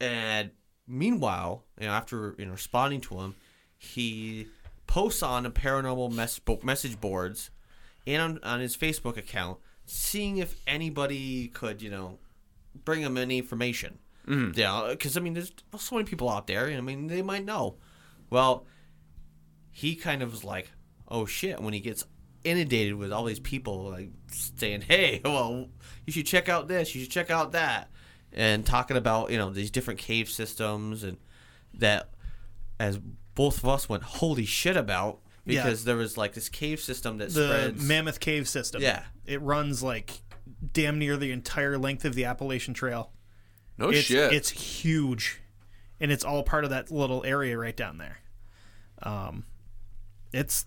And 0.00 0.50
meanwhile, 0.86 1.64
you 1.80 1.86
know, 1.86 1.92
after 1.92 2.34
you 2.38 2.46
know 2.46 2.52
responding 2.52 3.00
to 3.02 3.20
him, 3.20 3.34
he 3.78 4.48
posts 4.86 5.22
on 5.22 5.44
the 5.44 5.50
paranormal 5.50 6.12
mess- 6.12 6.40
message 6.62 7.00
boards 7.00 7.50
and 8.06 8.20
on, 8.20 8.40
on 8.42 8.60
his 8.60 8.76
Facebook 8.76 9.16
account, 9.16 9.58
seeing 9.86 10.38
if 10.38 10.56
anybody 10.66 11.48
could 11.48 11.82
you 11.82 11.90
know 11.90 12.18
bring 12.84 13.02
him 13.02 13.16
any 13.16 13.38
information. 13.38 13.98
Mm-hmm. 14.26 14.58
Yeah, 14.58 14.86
because 14.90 15.16
I 15.16 15.20
mean, 15.20 15.34
there's 15.34 15.52
so 15.78 15.96
many 15.96 16.06
people 16.06 16.30
out 16.30 16.46
there. 16.46 16.66
I 16.66 16.80
mean, 16.80 17.06
they 17.08 17.22
might 17.22 17.44
know. 17.44 17.76
Well, 18.30 18.66
he 19.70 19.96
kind 19.96 20.22
of 20.22 20.30
was 20.30 20.44
like, 20.44 20.70
"Oh 21.08 21.26
shit!" 21.26 21.60
When 21.60 21.74
he 21.74 21.80
gets 21.80 22.04
inundated 22.42 22.94
with 22.94 23.12
all 23.12 23.24
these 23.24 23.40
people 23.40 23.90
like 23.90 24.10
saying, 24.30 24.82
"Hey, 24.82 25.20
well, 25.24 25.68
you 26.06 26.12
should 26.12 26.26
check 26.26 26.48
out 26.48 26.68
this. 26.68 26.94
You 26.94 27.02
should 27.02 27.10
check 27.10 27.30
out 27.30 27.52
that," 27.52 27.90
and 28.32 28.64
talking 28.64 28.96
about 28.96 29.30
you 29.30 29.38
know 29.38 29.50
these 29.50 29.70
different 29.70 30.00
cave 30.00 30.28
systems 30.30 31.02
and 31.04 31.18
that 31.74 32.10
as 32.80 32.98
both 33.34 33.58
of 33.58 33.68
us 33.68 33.88
went 33.88 34.02
holy 34.04 34.44
shit 34.46 34.76
about 34.76 35.20
Yeah. 35.44 35.62
because 35.64 35.84
there 35.84 35.96
was 35.96 36.16
like 36.16 36.32
this 36.34 36.48
cave 36.48 36.80
system 36.80 37.18
that 37.18 37.30
the 37.34 37.46
spreads. 37.46 37.84
Mammoth 37.84 38.20
Cave 38.20 38.48
system. 38.48 38.80
Yeah. 38.80 39.02
it 39.26 39.40
runs 39.42 39.82
like 39.82 40.22
damn 40.72 40.98
near 40.98 41.16
the 41.16 41.30
entire 41.32 41.76
length 41.78 42.04
of 42.04 42.14
the 42.14 42.24
Appalachian 42.26 42.74
Trail. 42.74 43.10
No 43.78 43.88
it's, 43.90 44.00
shit. 44.00 44.32
It's 44.32 44.50
huge, 44.50 45.40
and 46.00 46.12
it's 46.12 46.24
all 46.24 46.42
part 46.42 46.64
of 46.64 46.70
that 46.70 46.90
little 46.90 47.24
area 47.24 47.58
right 47.58 47.76
down 47.76 47.98
there. 47.98 48.18
Um, 49.02 49.44
it's. 50.32 50.64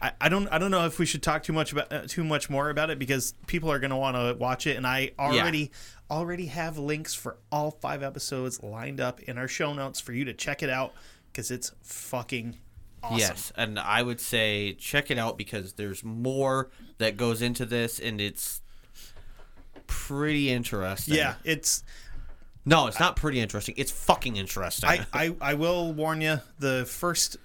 I, 0.00 0.12
I 0.20 0.28
don't 0.28 0.46
I 0.48 0.58
don't 0.58 0.70
know 0.70 0.86
if 0.86 1.00
we 1.00 1.06
should 1.06 1.24
talk 1.24 1.42
too 1.42 1.52
much 1.52 1.72
about 1.72 1.92
uh, 1.92 2.02
too 2.06 2.22
much 2.22 2.48
more 2.48 2.70
about 2.70 2.90
it 2.90 3.00
because 3.00 3.34
people 3.48 3.72
are 3.72 3.80
going 3.80 3.90
to 3.90 3.96
want 3.96 4.16
to 4.16 4.36
watch 4.38 4.68
it 4.68 4.76
and 4.76 4.86
I 4.86 5.10
already 5.18 5.72
already 6.08 6.46
have 6.46 6.78
links 6.78 7.14
for 7.14 7.36
all 7.50 7.72
five 7.72 8.04
episodes 8.04 8.62
lined 8.62 9.00
up 9.00 9.20
in 9.22 9.38
our 9.38 9.48
show 9.48 9.72
notes 9.72 9.98
for 10.00 10.12
you 10.12 10.24
to 10.26 10.32
check 10.32 10.62
it 10.62 10.70
out 10.70 10.92
because 11.32 11.50
it's 11.50 11.72
fucking 11.82 12.58
awesome. 13.02 13.18
Yes, 13.18 13.52
and 13.56 13.78
I 13.78 14.02
would 14.02 14.20
say 14.20 14.74
check 14.74 15.10
it 15.10 15.18
out 15.18 15.38
because 15.38 15.74
there's 15.74 16.04
more 16.04 16.70
that 16.98 17.16
goes 17.16 17.42
into 17.42 17.66
this, 17.66 17.98
and 17.98 18.20
it's 18.20 18.60
pretty 19.88 20.50
interesting. 20.50 21.14
Yeah, 21.16 21.34
it's 21.44 21.82
No, 22.64 22.86
it's 22.86 23.00
not 23.00 23.16
pretty 23.16 23.40
interesting. 23.40 23.74
It's 23.76 23.90
fucking 23.90 24.36
interesting. 24.36 24.88
I, 24.88 25.06
I, 25.12 25.36
I 25.40 25.54
will 25.54 25.92
warn 25.92 26.20
you 26.20 26.40
the 26.60 26.84
first 26.86 27.36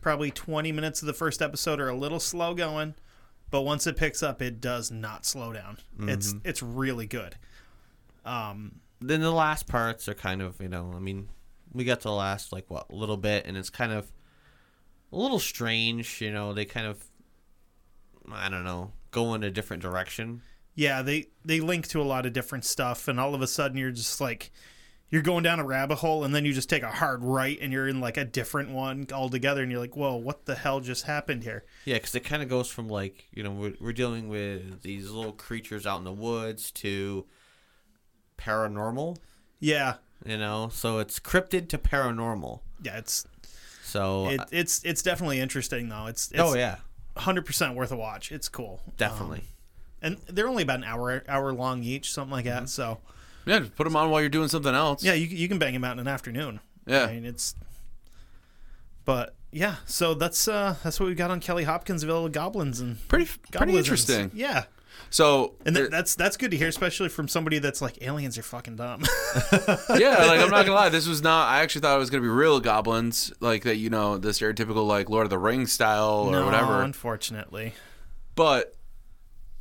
probably 0.00 0.30
20 0.30 0.72
minutes 0.72 1.02
of 1.02 1.06
the 1.06 1.12
first 1.12 1.42
episode 1.42 1.78
are 1.78 1.90
a 1.90 1.94
little 1.94 2.20
slow 2.20 2.54
going 2.54 2.94
but 3.50 3.60
once 3.62 3.86
it 3.86 3.96
picks 3.98 4.22
up 4.22 4.40
it 4.40 4.58
does 4.58 4.90
not 4.90 5.26
slow 5.26 5.52
down 5.52 5.76
it's 6.08 6.34
it's 6.42 6.62
really 6.62 7.06
good 7.06 7.36
Um, 8.24 8.76
then 9.00 9.20
the 9.20 9.30
last 9.30 9.66
parts 9.66 10.08
are 10.08 10.14
kind 10.14 10.40
of, 10.40 10.58
you 10.60 10.68
know, 10.68 10.92
I 10.94 10.98
mean, 11.00 11.28
we 11.72 11.84
got 11.84 12.00
to 12.00 12.08
the 12.08 12.12
last 12.14 12.50
like 12.52 12.70
what 12.70 12.86
a 12.90 12.94
little 12.94 13.16
bit, 13.16 13.44
and 13.46 13.56
it's 13.56 13.70
kind 13.70 13.92
of 13.92 14.10
a 15.12 15.16
little 15.16 15.38
strange. 15.38 16.20
You 16.20 16.30
know, 16.32 16.52
they 16.52 16.64
kind 16.64 16.86
of, 16.86 17.02
I 18.30 18.48
don't 18.48 18.64
know, 18.64 18.92
go 19.10 19.34
in 19.34 19.42
a 19.42 19.50
different 19.50 19.82
direction. 19.82 20.42
Yeah 20.74 21.02
they 21.02 21.26
they 21.44 21.60
link 21.60 21.86
to 21.88 22.00
a 22.00 22.04
lot 22.04 22.26
of 22.26 22.32
different 22.32 22.64
stuff 22.64 23.08
and 23.08 23.18
all 23.20 23.34
of 23.34 23.42
a 23.42 23.46
sudden 23.46 23.76
you're 23.76 23.90
just 23.90 24.20
like 24.20 24.50
you're 25.12 25.22
going 25.22 25.42
down 25.42 25.58
a 25.58 25.64
rabbit 25.64 25.96
hole 25.96 26.22
and 26.22 26.32
then 26.32 26.44
you 26.44 26.52
just 26.52 26.70
take 26.70 26.84
a 26.84 26.90
hard 26.90 27.24
right 27.24 27.58
and 27.60 27.72
you're 27.72 27.88
in 27.88 28.00
like 28.00 28.16
a 28.16 28.24
different 28.24 28.70
one 28.70 29.04
altogether 29.12 29.62
and 29.62 29.70
you're 29.72 29.80
like 29.80 29.96
whoa 29.96 30.14
what 30.14 30.44
the 30.46 30.54
hell 30.54 30.78
just 30.80 31.04
happened 31.06 31.42
here 31.42 31.64
Yeah, 31.84 31.94
because 31.94 32.14
it 32.14 32.20
kind 32.20 32.42
of 32.42 32.48
goes 32.48 32.68
from 32.68 32.88
like 32.88 33.26
you 33.32 33.42
know 33.42 33.50
we're, 33.50 33.74
we're 33.80 33.92
dealing 33.92 34.28
with 34.28 34.82
these 34.82 35.10
little 35.10 35.32
creatures 35.32 35.86
out 35.86 35.98
in 35.98 36.04
the 36.04 36.12
woods 36.12 36.70
to 36.72 37.26
paranormal. 38.38 39.16
yeah 39.58 39.94
You 40.24 40.38
know, 40.38 40.68
so 40.72 40.98
it's 40.98 41.18
cryptid 41.18 41.68
to 41.70 41.78
paranormal. 41.78 42.60
yeah 42.82 42.98
it's 42.98 43.26
So 43.82 44.28
it, 44.28 44.40
uh, 44.40 44.44
it's 44.52 44.82
it's 44.84 45.02
definitely 45.02 45.40
interesting 45.40 45.88
though 45.88 46.06
it's, 46.06 46.30
it's 46.30 46.40
oh 46.40 46.54
yeah, 46.54 46.76
100% 47.16 47.74
worth 47.74 47.90
a 47.92 47.96
watch 47.96 48.30
it's 48.32 48.48
cool 48.48 48.80
definitely. 48.96 49.38
Um, 49.38 49.44
and 50.02 50.18
they're 50.28 50.48
only 50.48 50.62
about 50.62 50.78
an 50.78 50.84
hour 50.84 51.22
hour 51.28 51.52
long 51.52 51.82
each, 51.82 52.12
something 52.12 52.32
like 52.32 52.44
that. 52.46 52.68
So 52.68 52.98
yeah, 53.46 53.60
just 53.60 53.74
put 53.76 53.84
them 53.84 53.96
on 53.96 54.10
while 54.10 54.20
you're 54.20 54.28
doing 54.28 54.48
something 54.48 54.74
else. 54.74 55.02
yeah, 55.04 55.14
you 55.14 55.26
you 55.26 55.48
can 55.48 55.58
bang 55.58 55.72
them 55.72 55.84
out 55.84 55.92
in 55.92 55.98
an 55.98 56.08
afternoon. 56.08 56.60
Yeah. 56.86 57.04
I 57.04 57.12
mean 57.14 57.24
it's. 57.24 57.54
But 59.04 59.34
yeah, 59.50 59.76
so 59.86 60.14
that's 60.14 60.46
uh 60.46 60.76
that's 60.84 61.00
what 61.00 61.06
we 61.08 61.14
got 61.14 61.30
on 61.30 61.40
Kelly 61.40 61.64
Hopkinsville 61.64 62.28
Goblins 62.28 62.80
and 62.80 63.06
Pretty, 63.08 63.28
pretty 63.52 63.72
Goblisms. 63.72 63.76
interesting. 63.78 64.30
Yeah, 64.34 64.64
So, 65.08 65.54
and 65.64 65.74
there- 65.74 65.84
th- 65.84 65.90
that's 65.90 66.14
that's 66.14 66.36
good 66.36 66.50
to 66.52 66.56
hear, 66.56 66.68
especially 66.68 67.08
from 67.08 67.26
somebody 67.26 67.58
that's 67.58 67.82
like 67.82 68.00
aliens 68.02 68.38
are 68.38 68.42
fucking 68.42 68.76
dumb. 68.76 69.02
yeah, 69.96 70.24
like 70.26 70.40
I'm 70.40 70.50
not 70.50 70.66
gonna 70.66 70.74
lie, 70.74 70.88
this 70.90 71.08
was 71.08 71.22
not. 71.22 71.48
I 71.48 71.62
actually 71.62 71.80
thought 71.80 71.96
it 71.96 71.98
was 71.98 72.10
gonna 72.10 72.22
be 72.22 72.28
real 72.28 72.60
goblins, 72.60 73.32
like 73.40 73.64
that. 73.64 73.76
You 73.76 73.90
know, 73.90 74.18
the 74.18 74.28
stereotypical 74.30 74.86
like 74.86 75.08
Lord 75.10 75.24
of 75.24 75.30
the 75.30 75.38
Rings 75.38 75.72
style 75.72 76.26
or 76.28 76.32
no, 76.32 76.44
whatever. 76.44 76.82
unfortunately. 76.82 77.74
But 78.36 78.76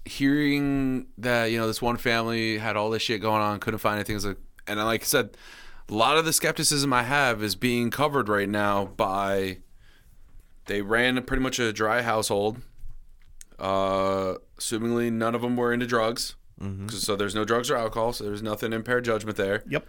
hearing 0.05 1.07
that 1.17 1.45
you 1.51 1.57
know 1.59 1.67
this 1.67 1.81
one 1.81 1.97
family 1.97 2.57
had 2.57 2.75
all 2.75 2.89
this 2.89 3.01
shit 3.01 3.21
going 3.21 3.41
on, 3.41 3.59
couldn't 3.59 3.79
find 3.79 3.95
anything, 3.95 4.19
like, 4.19 4.37
and 4.67 4.79
like 4.79 5.01
I 5.01 5.05
said, 5.05 5.37
a 5.89 5.93
lot 5.93 6.17
of 6.17 6.25
the 6.25 6.33
skepticism 6.33 6.93
I 6.93 7.03
have 7.03 7.43
is 7.43 7.55
being 7.55 7.89
covered 7.91 8.29
right 8.29 8.49
now 8.49 8.85
by 8.85 9.59
they 10.65 10.81
ran 10.81 11.21
pretty 11.23 11.43
much 11.43 11.59
a 11.59 11.73
dry 11.73 12.01
household. 12.01 12.61
Uh, 13.57 14.35
assumingly, 14.57 15.11
none 15.11 15.35
of 15.35 15.41
them 15.41 15.57
were 15.57 15.73
into 15.73 15.85
drugs. 15.85 16.35
So 16.89 17.15
there's 17.15 17.35
no 17.35 17.45
drugs 17.45 17.71
or 17.71 17.77
alcohol, 17.77 18.13
so 18.13 18.25
there's 18.25 18.41
nothing 18.41 18.73
impaired 18.73 19.05
judgment 19.05 19.37
there. 19.37 19.63
Yep. 19.67 19.87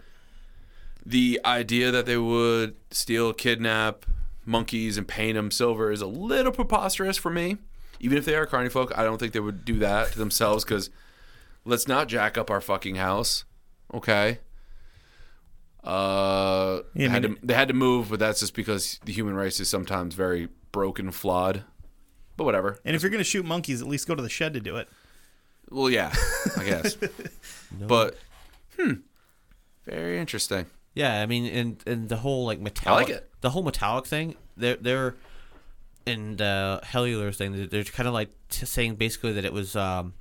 The 1.05 1.41
idea 1.43 1.91
that 1.91 2.05
they 2.05 2.17
would 2.17 2.75
steal, 2.91 3.33
kidnap 3.33 4.05
monkeys 4.45 4.97
and 4.97 5.07
paint 5.07 5.35
them 5.35 5.51
silver 5.51 5.91
is 5.91 6.01
a 6.01 6.07
little 6.07 6.51
preposterous 6.51 7.17
for 7.17 7.29
me. 7.29 7.57
Even 8.01 8.17
if 8.17 8.25
they 8.25 8.35
are 8.35 8.45
carny 8.45 8.69
folk, 8.69 8.91
I 8.97 9.03
don't 9.03 9.17
think 9.19 9.31
they 9.33 9.39
would 9.39 9.63
do 9.63 9.79
that 9.79 10.11
to 10.13 10.17
themselves 10.19 10.63
because 10.65 10.89
let's 11.65 11.87
not 11.87 12.07
jack 12.07 12.37
up 12.37 12.49
our 12.51 12.59
fucking 12.61 12.95
house. 12.95 13.45
Okay. 13.93 14.39
Uh, 15.83 16.81
Yeah, 16.93 17.05
I 17.05 17.07
they, 17.07 17.09
had 17.09 17.23
mean- 17.23 17.35
to, 17.35 17.45
they 17.45 17.53
had 17.53 17.67
to 17.69 17.73
move, 17.73 18.09
but 18.09 18.19
that's 18.19 18.39
just 18.39 18.53
because 18.55 18.99
the 19.05 19.11
human 19.13 19.35
race 19.35 19.59
is 19.59 19.69
sometimes 19.69 20.15
very 20.15 20.49
broken, 20.71 21.11
flawed. 21.11 21.63
But 22.37 22.45
whatever. 22.45 22.79
And 22.85 22.95
if 22.95 23.01
you're 23.03 23.11
gonna 23.11 23.23
shoot 23.23 23.45
monkeys, 23.45 23.81
at 23.81 23.87
least 23.87 24.07
go 24.07 24.15
to 24.15 24.21
the 24.21 24.29
shed 24.29 24.53
to 24.53 24.59
do 24.59 24.77
it. 24.77 24.87
Well, 25.69 25.89
yeah, 25.89 26.13
I 26.57 26.63
guess. 26.63 26.97
But 27.79 28.17
hmm, 28.79 28.93
very 29.85 30.17
interesting. 30.19 30.65
Yeah, 30.93 31.21
I 31.21 31.25
mean, 31.25 31.45
and 31.45 31.83
and 31.87 32.09
the 32.09 32.17
whole 32.17 32.45
like 32.45 32.59
metallic, 32.59 33.09
it. 33.09 33.29
the 33.41 33.51
whole 33.51 33.63
metallic 33.63 34.05
thing. 34.05 34.35
They're 34.57 34.75
they're 34.75 35.15
and 36.11 36.37
the 36.37 36.79
Hellular 36.83 37.31
thing. 37.31 37.51
they're- 37.55 37.67
They're 37.67 37.83
kind 37.83 38.07
of 38.07 38.13
like 38.13 38.29
t- 38.49 38.65
saying 38.65 38.95
basically 38.95 39.33
that 39.33 39.45
it 39.45 39.53
was. 39.53 39.75
um 39.75 40.13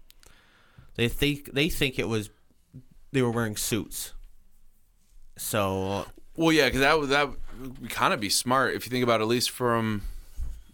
They 0.97 1.09
think 1.09 1.53
they 1.53 1.69
think 1.69 1.99
it 1.99 2.09
was 2.09 2.31
they 3.13 3.23
were 3.23 3.31
wearing 3.31 3.57
suits. 3.57 4.13
So 5.37 6.07
Well, 6.37 6.53
yeah, 6.53 6.67
because 6.67 6.81
that 6.81 6.99
would 6.99 7.09
that 7.11 7.29
would 7.29 7.91
kind 7.91 8.13
of 8.15 8.21
be 8.21 8.31
smart 8.31 8.75
if 8.75 8.87
you 8.87 8.91
think 8.91 9.03
about 9.05 9.21
it, 9.21 9.25
at 9.25 9.29
least 9.29 9.51
from 9.51 10.03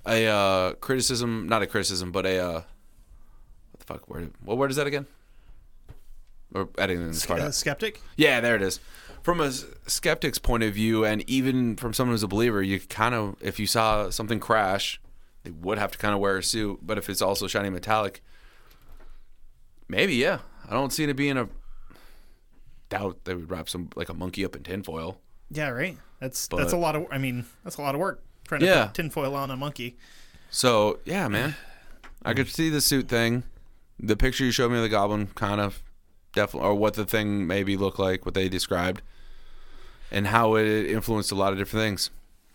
a 0.06 0.26
uh, 0.26 0.72
criticism, 0.74 1.48
not 1.48 1.62
a 1.62 1.66
criticism, 1.66 2.12
but 2.12 2.26
a 2.26 2.38
uh, 2.38 2.52
what 3.72 3.78
the 3.80 3.84
fuck 3.84 4.08
word? 4.08 4.32
What 4.44 4.56
word 4.58 4.70
is 4.70 4.76
that 4.76 4.86
again? 4.86 5.06
or 6.54 6.68
editing 6.78 7.06
this 7.08 7.26
part 7.26 7.40
Uh, 7.40 7.50
skeptic. 7.50 8.00
Yeah, 8.16 8.40
there 8.40 8.54
it 8.54 8.62
is. 8.62 8.78
From 9.22 9.40
a 9.40 9.50
skeptic's 9.88 10.38
point 10.38 10.62
of 10.62 10.72
view, 10.72 11.04
and 11.04 11.28
even 11.28 11.74
from 11.76 11.92
someone 11.92 12.14
who's 12.14 12.22
a 12.22 12.28
believer, 12.28 12.62
you 12.62 12.78
kind 12.80 13.14
of, 13.14 13.36
if 13.40 13.58
you 13.58 13.66
saw 13.66 14.08
something 14.10 14.38
crash, 14.38 15.00
they 15.47 15.53
would 15.53 15.78
have 15.78 15.92
to 15.92 15.99
kind 15.99 16.12
of 16.12 16.18
wear 16.18 16.36
a 16.38 16.42
suit. 16.42 16.80
But 16.82 16.99
if 16.99 17.09
it's 17.09 17.22
also 17.22 17.47
shiny 17.47 17.70
metallic, 17.70 18.20
maybe 19.88 20.14
yeah. 20.16 20.40
I 20.68 20.72
don't 20.72 20.92
see 20.92 21.05
it 21.05 21.14
being 21.14 21.36
a 21.38 21.49
doubt 22.88 23.24
they 23.24 23.34
would 23.34 23.49
wrap 23.49 23.68
some 23.68 23.90
like 23.94 24.09
a 24.09 24.14
monkey 24.14 24.44
up 24.44 24.57
in 24.57 24.64
tinfoil. 24.64 25.20
Yeah, 25.51 25.68
right. 25.68 25.97
That's 26.18 26.49
But- 26.49 26.57
that's 26.59 26.72
a 26.72 26.76
lot 26.76 26.97
of. 26.97 27.07
I 27.12 27.18
mean, 27.18 27.47
that's 27.62 27.76
a 27.76 27.82
lot 27.82 27.94
of 27.94 28.01
work 28.01 28.22
trying 28.49 28.61
to 28.62 28.66
Yeah. 28.66 28.86
put 28.86 28.94
tinfoil 28.94 29.34
on 29.36 29.51
a 29.53 29.57
monkey. 29.57 29.97
So 30.51 30.99
yeah, 31.05 31.28
man, 31.28 31.55
I 32.24 32.34
could 32.34 32.49
see 32.49 32.68
the 32.70 32.80
suit 32.80 33.09
thing. 33.09 33.44
The 34.01 34.16
picture 34.16 34.44
you 34.44 34.51
showed 34.51 34.70
me 34.72 34.78
of 34.78 34.82
the 34.82 34.88
goblin, 34.88 35.28
kind 35.36 35.61
of 35.61 35.82
definitely, 36.34 36.68
or 36.68 36.74
what 36.74 36.94
the 36.94 37.07
thing 37.07 37.47
maybe 37.47 37.76
looked 37.76 37.99
like, 38.01 38.24
what 38.26 38.34
they 38.34 38.49
described, 38.49 39.01
and 40.11 40.26
how 40.26 40.57
it 40.57 40.66
influenced 40.90 41.30
a 41.30 41.34
lot 41.36 41.53
of 41.53 41.59
different 41.59 41.82
things. 41.84 42.11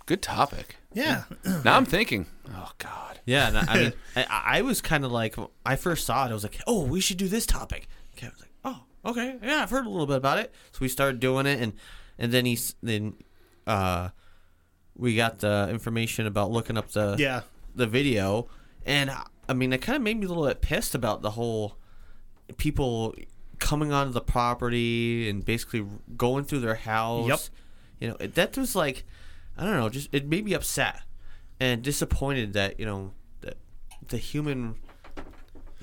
Good 0.05 0.21
topic. 0.21 0.75
Yeah. 0.93 1.23
Now 1.65 1.77
I'm 1.77 1.85
thinking, 1.85 2.25
oh 2.53 2.71
god, 2.77 3.19
Yeah, 3.25 3.47
and 3.47 3.57
I 3.57 3.65
I 3.67 3.77
mean, 3.77 3.93
I, 4.15 4.25
I 4.57 4.61
was 4.61 4.81
kind 4.81 5.05
of 5.05 5.11
like, 5.11 5.35
I 5.65 5.75
first 5.75 6.05
saw 6.05 6.25
it, 6.25 6.31
I 6.31 6.33
was 6.33 6.43
like, 6.43 6.59
oh, 6.67 6.85
we 6.85 6.99
should 7.01 7.17
do 7.17 7.27
this 7.27 7.45
topic. 7.45 7.87
Okay, 8.17 8.27
I 8.27 8.29
was 8.29 8.39
like, 8.41 8.51
oh, 8.65 8.83
okay, 9.11 9.37
yeah, 9.41 9.61
I've 9.63 9.69
heard 9.69 9.85
a 9.85 9.89
little 9.89 10.07
bit 10.07 10.17
about 10.17 10.37
it. 10.39 10.51
So 10.71 10.79
we 10.81 10.87
started 10.89 11.19
doing 11.19 11.45
it, 11.45 11.59
and 11.61 11.73
and 12.19 12.31
then 12.31 12.45
he's 12.45 12.75
then, 12.83 13.15
uh, 13.65 14.09
we 14.97 15.15
got 15.15 15.39
the 15.39 15.67
information 15.71 16.27
about 16.27 16.51
looking 16.51 16.77
up 16.77 16.91
the 16.91 17.15
Yeah. 17.17 17.41
the 17.73 17.87
video, 17.87 18.47
and 18.85 19.11
I 19.47 19.53
mean, 19.53 19.71
it 19.73 19.81
kind 19.81 19.95
of 19.95 20.01
made 20.01 20.19
me 20.19 20.25
a 20.25 20.29
little 20.29 20.45
bit 20.47 20.61
pissed 20.61 20.93
about 20.95 21.21
the 21.21 21.31
whole 21.31 21.77
people 22.57 23.15
coming 23.59 23.91
onto 23.93 24.11
the 24.11 24.21
property 24.21 25.29
and 25.29 25.45
basically 25.45 25.85
going 26.17 26.43
through 26.45 26.59
their 26.59 26.75
house. 26.75 27.27
Yep. 27.29 27.39
You 27.99 28.07
know, 28.09 28.27
that 28.27 28.57
was 28.57 28.75
like, 28.75 29.03
I 29.61 29.65
don't 29.65 29.77
know, 29.77 29.87
just 29.89 30.09
it 30.11 30.27
made 30.27 30.43
me 30.43 30.53
upset 30.53 31.01
and 31.59 31.81
disappointed 31.83 32.53
that 32.53 32.79
you 32.79 32.85
know 32.85 33.11
that 33.41 33.55
the 34.07 34.17
human 34.17 34.75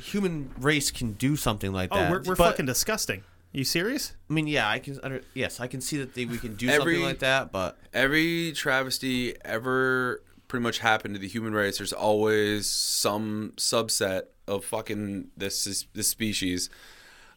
human 0.01 0.51
race 0.59 0.91
can 0.91 1.13
do 1.13 1.37
something 1.37 1.73
like 1.73 1.89
Oh, 1.93 1.97
that. 1.97 2.11
we're, 2.11 2.19
we're 2.23 2.35
But, 2.37 2.51
fucking 2.51 2.67
disgusting. 2.67 3.23
You 3.53 3.65
serious? 3.65 4.15
I 4.29 4.33
mean, 4.35 4.47
yeah, 4.47 4.69
I 4.69 4.79
can. 4.79 4.99
Under, 5.03 5.23
yes, 5.35 5.59
I 5.59 5.67
can 5.69 5.81
see 5.81 5.97
that 5.99 6.15
they, 6.15 6.27
we 6.27 6.37
can 6.39 6.55
do 6.57 6.69
Every- 6.69 6.95
something 6.97 7.03
like 7.09 7.19
that, 7.21 7.51
but 7.51 7.79
every 7.95 8.53
travesty 8.53 9.35
ever 9.45 10.23
pretty 10.49 10.63
much 10.63 10.81
happened 10.81 11.15
to 11.15 11.21
the 11.21 11.29
human 11.29 11.53
race. 11.55 11.79
There's 11.79 11.93
always 11.95 12.69
some 12.71 13.53
subset 13.57 14.23
of 14.47 14.65
fucking 14.65 15.29
this 15.37 15.87
this 15.95 16.09
species 16.09 16.69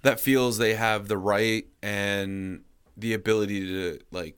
that 0.01 0.19
feels 0.19 0.57
they 0.57 0.73
have 0.73 1.07
the 1.07 1.17
right 1.17 1.65
and 1.81 2.63
the 2.97 3.13
ability 3.13 3.67
to 3.67 3.99
like, 4.11 4.35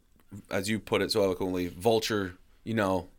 as 0.49 0.69
you 0.69 0.79
put 0.79 1.01
it 1.01 1.11
so 1.11 1.23
eloquently, 1.23 1.67
vulture. 1.67 2.37
You 2.63 2.75
know, 2.75 3.09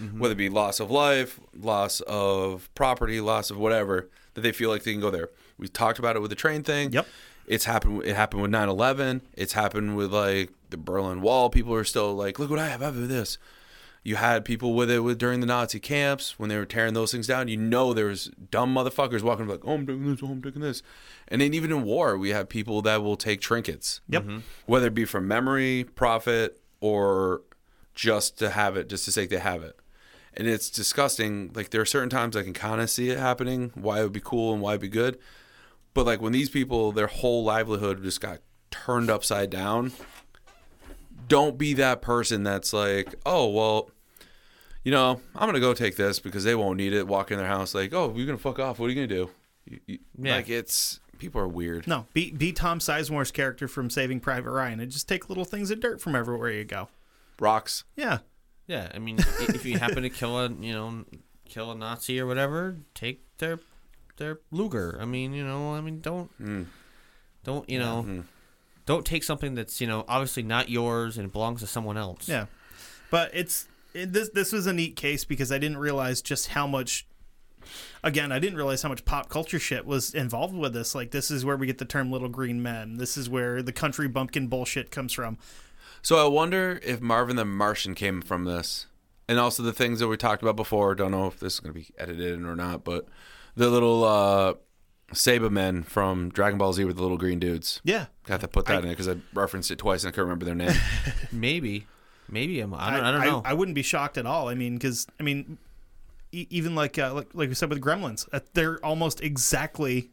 mm-hmm. 0.00 0.18
whether 0.20 0.32
it 0.32 0.36
be 0.36 0.48
loss 0.48 0.78
of 0.78 0.90
life, 0.90 1.40
loss 1.58 2.00
of 2.02 2.72
property, 2.74 3.20
loss 3.20 3.50
of 3.50 3.58
whatever, 3.58 4.08
that 4.34 4.42
they 4.42 4.52
feel 4.52 4.70
like 4.70 4.84
they 4.84 4.92
can 4.92 5.00
go 5.00 5.10
there. 5.10 5.30
We 5.58 5.68
talked 5.68 5.98
about 5.98 6.16
it 6.16 6.20
with 6.20 6.30
the 6.30 6.36
train 6.36 6.62
thing. 6.62 6.92
Yep. 6.92 7.06
It's 7.46 7.64
happened. 7.64 8.04
It 8.04 8.14
happened 8.14 8.42
with 8.42 8.50
9/11. 8.52 9.22
It's 9.34 9.52
happened 9.54 9.96
with 9.96 10.12
like 10.12 10.52
the 10.70 10.76
Berlin 10.76 11.20
Wall. 11.20 11.50
People 11.50 11.74
are 11.74 11.84
still 11.84 12.14
like, 12.14 12.38
"Look 12.38 12.50
what 12.50 12.58
I 12.58 12.68
have! 12.68 12.82
I 12.82 12.86
have 12.86 13.08
this." 13.08 13.38
You 14.04 14.16
had 14.16 14.44
people 14.44 14.74
with 14.74 14.90
it 14.90 15.00
with 15.00 15.18
during 15.18 15.40
the 15.40 15.46
Nazi 15.46 15.78
camps 15.78 16.36
when 16.36 16.48
they 16.48 16.56
were 16.56 16.66
tearing 16.66 16.94
those 16.94 17.12
things 17.12 17.28
down. 17.28 17.46
You 17.46 17.56
know, 17.56 17.92
there 17.92 18.06
was 18.06 18.30
dumb 18.50 18.74
motherfuckers 18.74 19.22
walking 19.22 19.46
like, 19.46 19.60
"Oh, 19.64 19.74
I'm 19.74 19.86
taking 19.86 20.10
this. 20.10 20.20
Oh, 20.22 20.28
I'm 20.28 20.42
taking 20.42 20.62
this." 20.62 20.82
And 21.28 21.40
then 21.40 21.54
even 21.54 21.70
in 21.70 21.82
war, 21.82 22.16
we 22.16 22.30
have 22.30 22.48
people 22.48 22.82
that 22.82 23.02
will 23.02 23.16
take 23.16 23.40
trinkets. 23.40 24.00
Yep. 24.08 24.22
Mm-hmm. 24.22 24.38
Whether 24.66 24.86
it 24.86 24.94
be 24.94 25.04
from 25.04 25.28
memory, 25.28 25.84
profit, 25.94 26.61
or 26.82 27.42
just 27.94 28.38
to 28.38 28.50
have 28.50 28.76
it, 28.76 28.88
just 28.88 29.04
to 29.06 29.12
say 29.12 29.24
they 29.24 29.38
have 29.38 29.62
it. 29.62 29.78
And 30.34 30.48
it's 30.48 30.68
disgusting. 30.68 31.52
Like 31.54 31.70
there 31.70 31.80
are 31.80 31.86
certain 31.86 32.10
times 32.10 32.36
I 32.36 32.42
can 32.42 32.52
kind 32.52 32.80
of 32.80 32.90
see 32.90 33.08
it 33.10 33.18
happening, 33.18 33.70
why 33.74 34.00
it 34.00 34.02
would 34.02 34.12
be 34.12 34.20
cool 34.20 34.52
and 34.52 34.60
why 34.60 34.72
it'd 34.72 34.80
be 34.80 34.88
good. 34.88 35.18
But 35.94 36.06
like 36.06 36.20
when 36.20 36.32
these 36.32 36.50
people, 36.50 36.90
their 36.90 37.06
whole 37.06 37.44
livelihood 37.44 38.02
just 38.02 38.20
got 38.20 38.40
turned 38.70 39.10
upside 39.10 39.48
down. 39.48 39.92
Don't 41.28 41.56
be 41.56 41.72
that 41.74 42.02
person 42.02 42.42
that's 42.42 42.72
like, 42.72 43.14
oh 43.24 43.48
well, 43.48 43.90
you 44.82 44.90
know, 44.90 45.20
I'm 45.36 45.46
gonna 45.46 45.60
go 45.60 45.74
take 45.74 45.96
this 45.96 46.18
because 46.18 46.42
they 46.42 46.56
won't 46.56 46.78
need 46.78 46.92
it. 46.92 47.06
Walk 47.06 47.30
in 47.30 47.38
their 47.38 47.46
house 47.46 47.74
like, 47.74 47.94
oh, 47.94 48.12
you're 48.16 48.26
gonna 48.26 48.38
fuck 48.38 48.58
off. 48.58 48.80
What 48.80 48.86
are 48.86 48.88
you 48.90 48.96
gonna 48.96 49.06
do? 49.06 49.30
You, 49.66 49.80
you, 49.86 49.98
Yeah. 50.18 50.36
Like 50.36 50.48
it's 50.48 50.98
people 51.22 51.40
are 51.40 51.48
weird. 51.48 51.86
No. 51.86 52.06
Be 52.12 52.32
be 52.32 52.52
Tom 52.52 52.80
Sizemore's 52.80 53.30
character 53.30 53.68
from 53.68 53.88
Saving 53.88 54.18
Private 54.18 54.50
Ryan 54.50 54.80
and 54.80 54.90
just 54.90 55.08
take 55.08 55.28
little 55.28 55.44
things 55.44 55.70
of 55.70 55.78
dirt 55.78 56.00
from 56.00 56.16
everywhere 56.16 56.50
you 56.50 56.64
go. 56.64 56.88
Rocks. 57.38 57.84
Yeah. 57.96 58.18
yeah, 58.66 58.90
I 58.92 58.98
mean, 58.98 59.18
if 59.20 59.64
you 59.64 59.78
happen 59.78 60.02
to 60.02 60.10
kill 60.10 60.36
a 60.36 60.50
you 60.50 60.72
know 60.72 61.04
kill 61.48 61.70
a 61.70 61.76
Nazi 61.76 62.18
or 62.18 62.26
whatever, 62.26 62.78
take 62.92 63.22
their 63.38 63.60
their 64.16 64.40
Luger. 64.50 64.98
I 65.00 65.04
mean, 65.04 65.32
you 65.32 65.44
know, 65.44 65.74
I 65.74 65.80
mean, 65.80 66.00
don't 66.00 66.28
hmm. 66.38 66.64
don't 67.44 67.70
you 67.70 67.78
know. 67.78 68.02
Hmm. 68.02 68.20
Don't 68.84 69.06
take 69.06 69.22
something 69.22 69.54
that's 69.54 69.80
you 69.80 69.86
know 69.86 70.04
obviously 70.08 70.42
not 70.42 70.68
yours 70.68 71.16
and 71.18 71.32
belongs 71.32 71.60
to 71.60 71.68
someone 71.68 71.96
else. 71.96 72.28
Yeah, 72.28 72.46
but 73.12 73.30
it's 73.32 73.68
it, 73.94 74.12
this. 74.12 74.30
This 74.30 74.50
was 74.50 74.66
a 74.66 74.72
neat 74.72 74.96
case 74.96 75.24
because 75.24 75.52
I 75.52 75.58
didn't 75.58 75.78
realize 75.78 76.20
just 76.20 76.48
how 76.48 76.66
much. 76.66 77.06
Again, 78.02 78.32
I 78.32 78.38
didn't 78.38 78.56
realize 78.56 78.82
how 78.82 78.88
much 78.88 79.04
pop 79.04 79.28
culture 79.28 79.58
shit 79.58 79.86
was 79.86 80.14
involved 80.14 80.54
with 80.54 80.72
this. 80.72 80.94
Like, 80.94 81.10
this 81.10 81.30
is 81.30 81.44
where 81.44 81.56
we 81.56 81.66
get 81.66 81.78
the 81.78 81.84
term 81.84 82.10
"little 82.10 82.28
green 82.28 82.62
men." 82.62 82.96
This 82.96 83.16
is 83.16 83.28
where 83.28 83.62
the 83.62 83.72
country 83.72 84.08
bumpkin 84.08 84.48
bullshit 84.48 84.90
comes 84.90 85.12
from. 85.12 85.38
So 86.02 86.24
I 86.24 86.28
wonder 86.28 86.80
if 86.82 87.00
Marvin 87.00 87.36
the 87.36 87.44
Martian 87.44 87.94
came 87.94 88.22
from 88.22 88.44
this, 88.44 88.86
and 89.28 89.38
also 89.38 89.62
the 89.62 89.72
things 89.72 90.00
that 90.00 90.08
we 90.08 90.16
talked 90.16 90.42
about 90.42 90.56
before. 90.56 90.94
Don't 90.94 91.12
know 91.12 91.26
if 91.26 91.38
this 91.38 91.54
is 91.54 91.60
going 91.60 91.74
to 91.74 91.80
be 91.80 91.88
edited 91.96 92.34
in 92.34 92.44
or 92.44 92.56
not, 92.56 92.84
but 92.84 93.06
the 93.54 93.68
little 93.68 94.04
uh, 94.04 94.54
Saibamen 95.12 95.84
from 95.84 96.30
Dragon 96.30 96.58
Ball 96.58 96.72
Z 96.72 96.84
with 96.84 96.96
the 96.96 97.02
little 97.02 97.18
green 97.18 97.38
dudes. 97.38 97.80
Yeah, 97.84 98.06
Got 98.26 98.40
to 98.40 98.48
put 98.48 98.66
that 98.66 98.82
in 98.84 98.88
it 98.88 98.92
because 98.92 99.08
I 99.08 99.16
referenced 99.34 99.70
it 99.70 99.78
twice 99.78 100.04
and 100.04 100.08
I 100.08 100.12
couldn't 100.12 100.28
remember 100.28 100.44
their 100.44 100.54
name. 100.54 100.74
Maybe, 101.32 101.86
maybe 102.28 102.60
I'm, 102.60 102.72
I 102.74 102.90
don't, 102.90 103.04
I, 103.04 103.10
don't 103.12 103.20
know. 103.20 103.42
I, 103.44 103.52
wouldn't 103.54 103.74
be 103.74 103.82
shocked 103.82 104.16
at 104.16 104.26
all. 104.26 104.48
I 104.48 104.54
mean, 104.54 104.74
because 104.74 105.06
I 105.18 105.22
mean, 105.22 105.58
e- 106.32 106.46
even 106.50 106.74
like 106.74 106.98
uh, 106.98 107.12
like 107.14 107.28
like 107.34 107.48
we 107.48 107.54
said 107.54 107.68
with 107.70 107.80
Gremlins, 107.80 108.26
uh, 108.32 108.40
they're 108.54 108.84
almost 108.84 109.20
exactly 109.22 110.10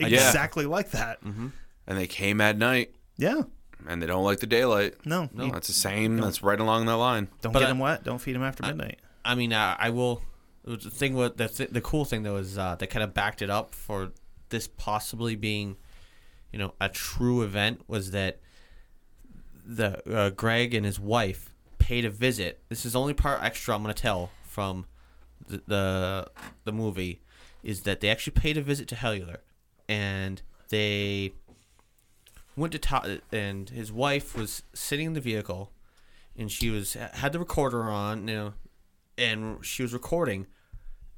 exactly 0.00 0.66
like 0.66 0.90
that. 0.92 1.20
and 1.22 1.52
they 1.86 2.06
came 2.06 2.40
at 2.40 2.56
night, 2.58 2.94
Yeah. 3.16 3.42
and 3.86 4.00
they 4.02 4.06
don't 4.06 4.24
like 4.24 4.40
the 4.40 4.46
daylight. 4.46 4.94
No, 5.06 5.28
No, 5.32 5.50
that's 5.50 5.66
the 5.68 5.72
same. 5.74 6.16
That's 6.16 6.42
right 6.42 6.58
along 6.58 6.86
that 6.86 6.96
line. 6.96 7.28
don't 7.42 7.52
But 7.52 7.60
get 7.60 7.66
I- 7.66 7.68
them 7.68 7.78
wet. 7.78 8.04
Don't 8.04 8.18
feed 8.20 8.34
them 8.34 8.42
after 8.42 8.62
midnight. 8.64 9.00
I 9.24 9.34
mean, 9.34 9.52
uh, 9.52 9.76
I 9.78 9.90
will. 9.90 10.22
The 10.64 10.76
thing 10.78 11.14
with 11.14 11.36
the 11.36 11.48
th- 11.48 11.70
the 11.70 11.80
cool 11.82 12.04
thing 12.06 12.22
though 12.22 12.36
is 12.36 12.56
uh, 12.56 12.74
they 12.76 12.86
kind 12.86 13.02
of 13.02 13.12
backed 13.12 13.42
it 13.42 13.50
up 13.50 13.74
for 13.74 14.12
this 14.48 14.66
possibly 14.66 15.36
being, 15.36 15.76
you 16.52 16.58
know, 16.58 16.74
a 16.80 16.88
true 16.88 17.42
event. 17.42 17.82
Was 17.86 18.10
that 18.12 18.40
the 19.66 20.02
uh, 20.10 20.30
Greg 20.30 20.74
and 20.74 20.84
his 20.86 20.98
wife 20.98 21.54
paid 21.78 22.04
a 22.04 22.10
visit? 22.10 22.62
This 22.68 22.84
is 22.86 22.92
the 22.94 23.00
only 23.00 23.14
part 23.14 23.42
extra 23.42 23.74
I'm 23.74 23.82
gonna 23.82 23.94
tell 23.94 24.30
from 24.42 24.86
the 25.46 25.62
the, 25.66 26.30
the 26.64 26.72
movie 26.72 27.20
is 27.62 27.82
that 27.82 28.00
they 28.00 28.08
actually 28.10 28.32
paid 28.34 28.56
a 28.56 28.62
visit 28.62 28.86
to 28.88 28.94
Hellular, 28.96 29.38
and 29.88 30.42
they 30.68 31.32
went 32.56 32.72
to 32.72 32.78
top, 32.78 33.06
and 33.32 33.70
his 33.70 33.90
wife 33.92 34.36
was 34.36 34.62
sitting 34.74 35.06
in 35.06 35.12
the 35.14 35.20
vehicle, 35.20 35.72
and 36.36 36.50
she 36.52 36.70
was 36.70 36.94
had 36.94 37.32
the 37.32 37.38
recorder 37.38 37.84
on, 37.84 38.28
you 38.28 38.34
know, 38.34 38.54
and 39.18 39.64
she 39.64 39.82
was 39.82 39.92
recording, 39.92 40.46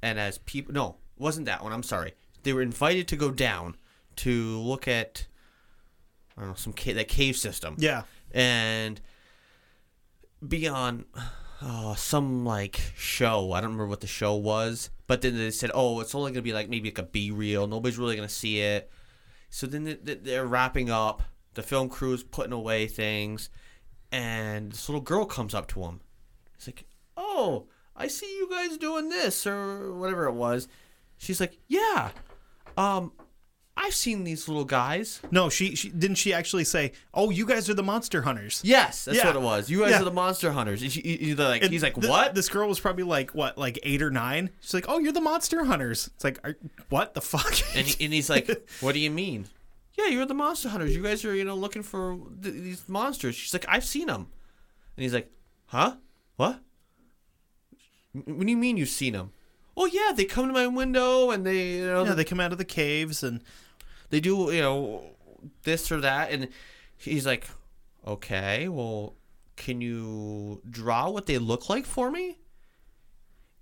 and 0.02 0.18
as 0.18 0.38
people, 0.38 0.72
no, 0.72 0.96
wasn't 1.18 1.46
that 1.46 1.62
one. 1.62 1.72
I'm 1.72 1.82
sorry. 1.82 2.14
They 2.42 2.52
were 2.52 2.62
invited 2.62 3.08
to 3.08 3.16
go 3.16 3.30
down 3.32 3.76
to 4.16 4.58
look 4.58 4.86
at, 4.86 5.26
I 6.36 6.42
don't 6.42 6.50
know, 6.50 6.54
some 6.56 6.72
ca- 6.72 6.92
that 6.94 7.08
cave 7.08 7.36
system 7.36 7.74
Yeah. 7.78 8.02
and 8.32 9.00
be 10.46 10.68
on 10.68 11.06
oh, 11.62 11.94
some 11.94 12.44
like 12.44 12.80
show. 12.96 13.52
I 13.52 13.60
don't 13.60 13.70
remember 13.70 13.86
what 13.88 14.00
the 14.00 14.06
show 14.06 14.34
was, 14.34 14.90
but 15.06 15.22
then 15.22 15.36
they 15.36 15.50
said, 15.50 15.70
"Oh, 15.74 16.00
it's 16.00 16.14
only 16.14 16.32
gonna 16.32 16.42
be 16.42 16.52
like 16.52 16.68
maybe 16.68 16.88
like 16.88 16.98
a 16.98 17.02
B 17.04 17.30
reel. 17.30 17.66
Nobody's 17.66 17.98
really 17.98 18.16
gonna 18.16 18.28
see 18.28 18.60
it." 18.60 18.90
So 19.50 19.66
then 19.66 19.84
they- 19.84 19.94
they- 19.94 20.14
they're 20.14 20.46
wrapping 20.46 20.90
up. 20.90 21.22
The 21.54 21.62
film 21.62 21.88
crew's 21.88 22.22
putting 22.22 22.52
away 22.52 22.86
things, 22.86 23.48
and 24.12 24.72
this 24.72 24.88
little 24.88 25.00
girl 25.00 25.24
comes 25.24 25.54
up 25.54 25.68
to 25.68 25.82
him. 25.84 26.00
It's 26.54 26.66
like, 26.66 26.84
"Oh, 27.16 27.68
I 27.94 28.08
see 28.08 28.26
you 28.36 28.48
guys 28.50 28.76
doing 28.76 29.08
this 29.08 29.46
or 29.46 29.94
whatever 29.94 30.26
it 30.26 30.32
was." 30.34 30.68
She's 31.16 31.40
like, 31.40 31.58
"Yeah, 31.66 32.10
um, 32.76 33.12
I've 33.76 33.94
seen 33.94 34.24
these 34.24 34.48
little 34.48 34.64
guys." 34.64 35.20
No, 35.30 35.48
she, 35.50 35.74
she 35.76 35.90
didn't. 35.90 36.16
She 36.16 36.32
actually 36.32 36.64
say, 36.64 36.92
"Oh, 37.12 37.30
you 37.30 37.44
guys 37.46 37.68
are 37.68 37.74
the 37.74 37.82
monster 37.82 38.22
hunters." 38.22 38.60
Yes, 38.64 39.04
that's 39.04 39.18
Yeah. 39.18 39.26
what 39.26 39.36
it 39.36 39.42
was. 39.42 39.68
You 39.70 39.80
guys 39.80 39.90
Yeah. 39.90 40.00
are 40.00 40.04
the 40.04 40.10
monster 40.12 40.50
hunters. 40.52 40.82
And 40.82 40.90
she, 40.90 41.00
he- 41.02 41.16
he's 41.18 41.38
like, 41.38 41.62
And 41.62 41.70
he's 41.72 41.82
like, 41.82 41.94
th- 41.94 42.08
what? 42.08 42.34
This 42.34 42.48
girl 42.48 42.68
was 42.68 42.80
probably 42.80 43.04
like 43.04 43.32
what, 43.34 43.58
like 43.58 43.78
eight 43.82 44.00
or 44.02 44.10
nine. 44.10 44.50
She's 44.60 44.74
like, 44.74 44.86
"Oh, 44.88 44.98
you're 44.98 45.12
the 45.12 45.20
monster 45.20 45.64
hunters." 45.64 46.08
It's 46.14 46.24
like, 46.24 46.38
are, 46.44 46.56
what 46.88 47.14
the 47.14 47.20
fuck? 47.20 47.52
and, 47.76 47.86
he, 47.86 48.04
and 48.04 48.14
he's 48.14 48.30
like, 48.30 48.48
what 48.80 48.92
do 48.92 48.98
you 48.98 49.10
mean? 49.10 49.46
yeah, 49.98 50.08
you're 50.08 50.26
the 50.26 50.34
monster 50.34 50.68
hunters. 50.68 50.94
You 50.94 51.02
guys 51.02 51.24
are, 51.24 51.34
you 51.34 51.44
know, 51.44 51.54
looking 51.54 51.82
for 51.82 52.18
th- 52.42 52.54
these 52.54 52.86
monsters. 52.88 53.34
She's 53.34 53.52
like, 53.54 53.64
I've 53.68 53.84
seen 53.84 54.08
them. 54.08 54.28
And 54.96 55.02
he's 55.02 55.14
like, 55.14 55.30
huh? 55.66 55.96
What? 56.36 56.60
M- 58.14 58.22
What 58.38 58.40
do 58.46 58.50
you 58.50 58.56
mean 58.56 58.76
you've 58.76 58.88
seen 58.88 59.12
them? 59.14 59.32
Oh 59.76 59.86
yeah, 59.86 60.12
they 60.14 60.24
come 60.24 60.46
to 60.46 60.52
my 60.54 60.66
window 60.66 61.30
and 61.30 61.46
they, 61.46 61.72
you 61.76 61.86
know, 61.86 62.04
Yeah, 62.04 62.14
they 62.14 62.24
come 62.24 62.40
out 62.40 62.52
of 62.52 62.58
the 62.58 62.64
caves 62.64 63.22
and 63.22 63.42
they 64.10 64.20
do 64.20 64.50
you 64.52 64.60
know 64.60 65.04
this 65.62 65.90
or 65.92 66.00
that 66.00 66.30
and 66.30 66.48
he's 66.96 67.26
like 67.26 67.46
okay 68.06 68.68
well 68.68 69.14
can 69.56 69.80
you 69.80 70.60
draw 70.68 71.10
what 71.10 71.26
they 71.26 71.38
look 71.38 71.68
like 71.68 71.86
for 71.86 72.10
me? 72.10 72.38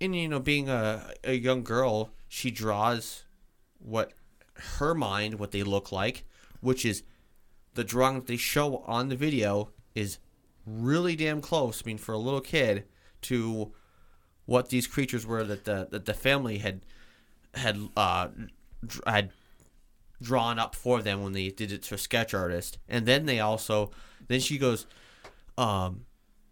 And 0.00 0.14
you 0.14 0.28
know 0.28 0.40
being 0.40 0.68
a, 0.68 1.12
a 1.22 1.34
young 1.34 1.62
girl 1.62 2.10
she 2.28 2.50
draws 2.50 3.24
what 3.78 4.12
her 4.78 4.94
mind 4.94 5.38
what 5.38 5.52
they 5.52 5.62
look 5.62 5.90
like 5.90 6.24
which 6.60 6.84
is 6.84 7.02
the 7.74 7.84
drawing 7.84 8.16
that 8.16 8.26
they 8.26 8.36
show 8.36 8.78
on 8.86 9.08
the 9.08 9.16
video 9.16 9.70
is 9.94 10.18
really 10.66 11.16
damn 11.16 11.40
close 11.40 11.82
i 11.84 11.86
mean 11.86 11.98
for 11.98 12.12
a 12.12 12.18
little 12.18 12.40
kid 12.40 12.84
to 13.20 13.72
what 14.46 14.68
these 14.68 14.86
creatures 14.86 15.26
were 15.26 15.42
that 15.44 15.64
the 15.64 15.88
that 15.90 16.04
the 16.04 16.14
family 16.14 16.58
had 16.58 16.80
had 17.54 17.78
uh 17.96 18.28
had 19.06 19.30
drawn 20.24 20.58
up 20.58 20.74
for 20.74 21.02
them 21.02 21.22
when 21.22 21.32
they 21.32 21.48
did 21.50 21.70
it 21.70 21.82
to 21.82 21.94
a 21.94 21.98
sketch 21.98 22.34
artist 22.34 22.78
and 22.88 23.06
then 23.06 23.26
they 23.26 23.38
also 23.40 23.90
then 24.28 24.40
she 24.40 24.58
goes 24.58 24.86
um 25.58 26.04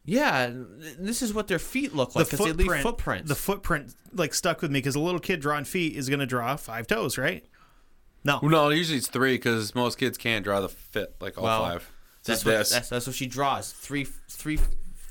yeah 0.04 0.50
this 0.98 1.22
is 1.22 1.32
what 1.32 1.48
their 1.48 1.58
feet 1.58 1.94
look 1.94 2.14
like 2.14 2.28
the 2.28 2.36
they 2.36 2.44
leave 2.44 2.56
footprint, 2.58 2.82
footprints 2.82 3.28
the 3.28 3.34
footprint 3.34 3.94
like 4.14 4.34
stuck 4.34 4.60
with 4.62 4.70
me 4.70 4.78
because 4.78 4.94
a 4.94 5.00
little 5.00 5.20
kid 5.20 5.40
drawing 5.40 5.64
feet 5.64 5.96
is 5.96 6.08
going 6.08 6.20
to 6.20 6.26
draw 6.26 6.54
five 6.56 6.86
toes, 6.86 7.16
right? 7.16 7.44
No, 8.24 8.38
No, 8.42 8.68
usually 8.68 8.98
it's 8.98 9.08
three 9.08 9.34
because 9.34 9.74
most 9.74 9.98
kids 9.98 10.18
can't 10.18 10.44
draw 10.44 10.60
the 10.60 10.68
fit 10.68 11.14
like 11.20 11.38
all 11.38 11.44
Well, 11.44 11.62
five. 11.62 11.90
that's 12.24 12.44
what, 12.44 12.52
that's, 12.52 12.88
that's 12.90 13.06
what 13.06 13.16
she 13.16 13.26
draws 13.26 13.72
three 13.72 14.06
three 14.28 14.58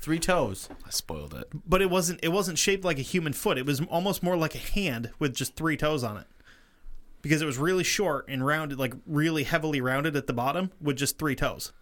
three 0.00 0.18
toes 0.18 0.68
I 0.86 0.90
spoiled 0.90 1.34
it. 1.34 1.48
but 1.68 1.82
it 1.82 1.90
wasn't. 1.90 2.20
It 2.22 2.28
wasn't 2.28 2.58
shaped 2.58 2.84
like 2.84 2.98
a 2.98 3.02
human 3.02 3.32
foot. 3.32 3.58
It 3.58 3.66
was 3.66 3.80
almost 3.82 4.22
more 4.22 4.36
like 4.36 4.54
a 4.54 4.58
hand 4.58 5.10
with 5.18 5.34
just 5.34 5.56
three 5.56 5.76
toes 5.76 6.02
on 6.04 6.16
it, 6.16 6.26
because 7.22 7.40
it 7.40 7.46
was 7.46 7.56
really 7.58 7.84
short 7.84 8.26
and 8.28 8.44
rounded, 8.44 8.78
like 8.78 8.94
really 9.06 9.44
heavily 9.44 9.80
rounded 9.80 10.16
at 10.16 10.26
the 10.26 10.32
bottom 10.32 10.70
with 10.80 10.96
just 10.96 11.18
three 11.18 11.34
toes. 11.36 11.72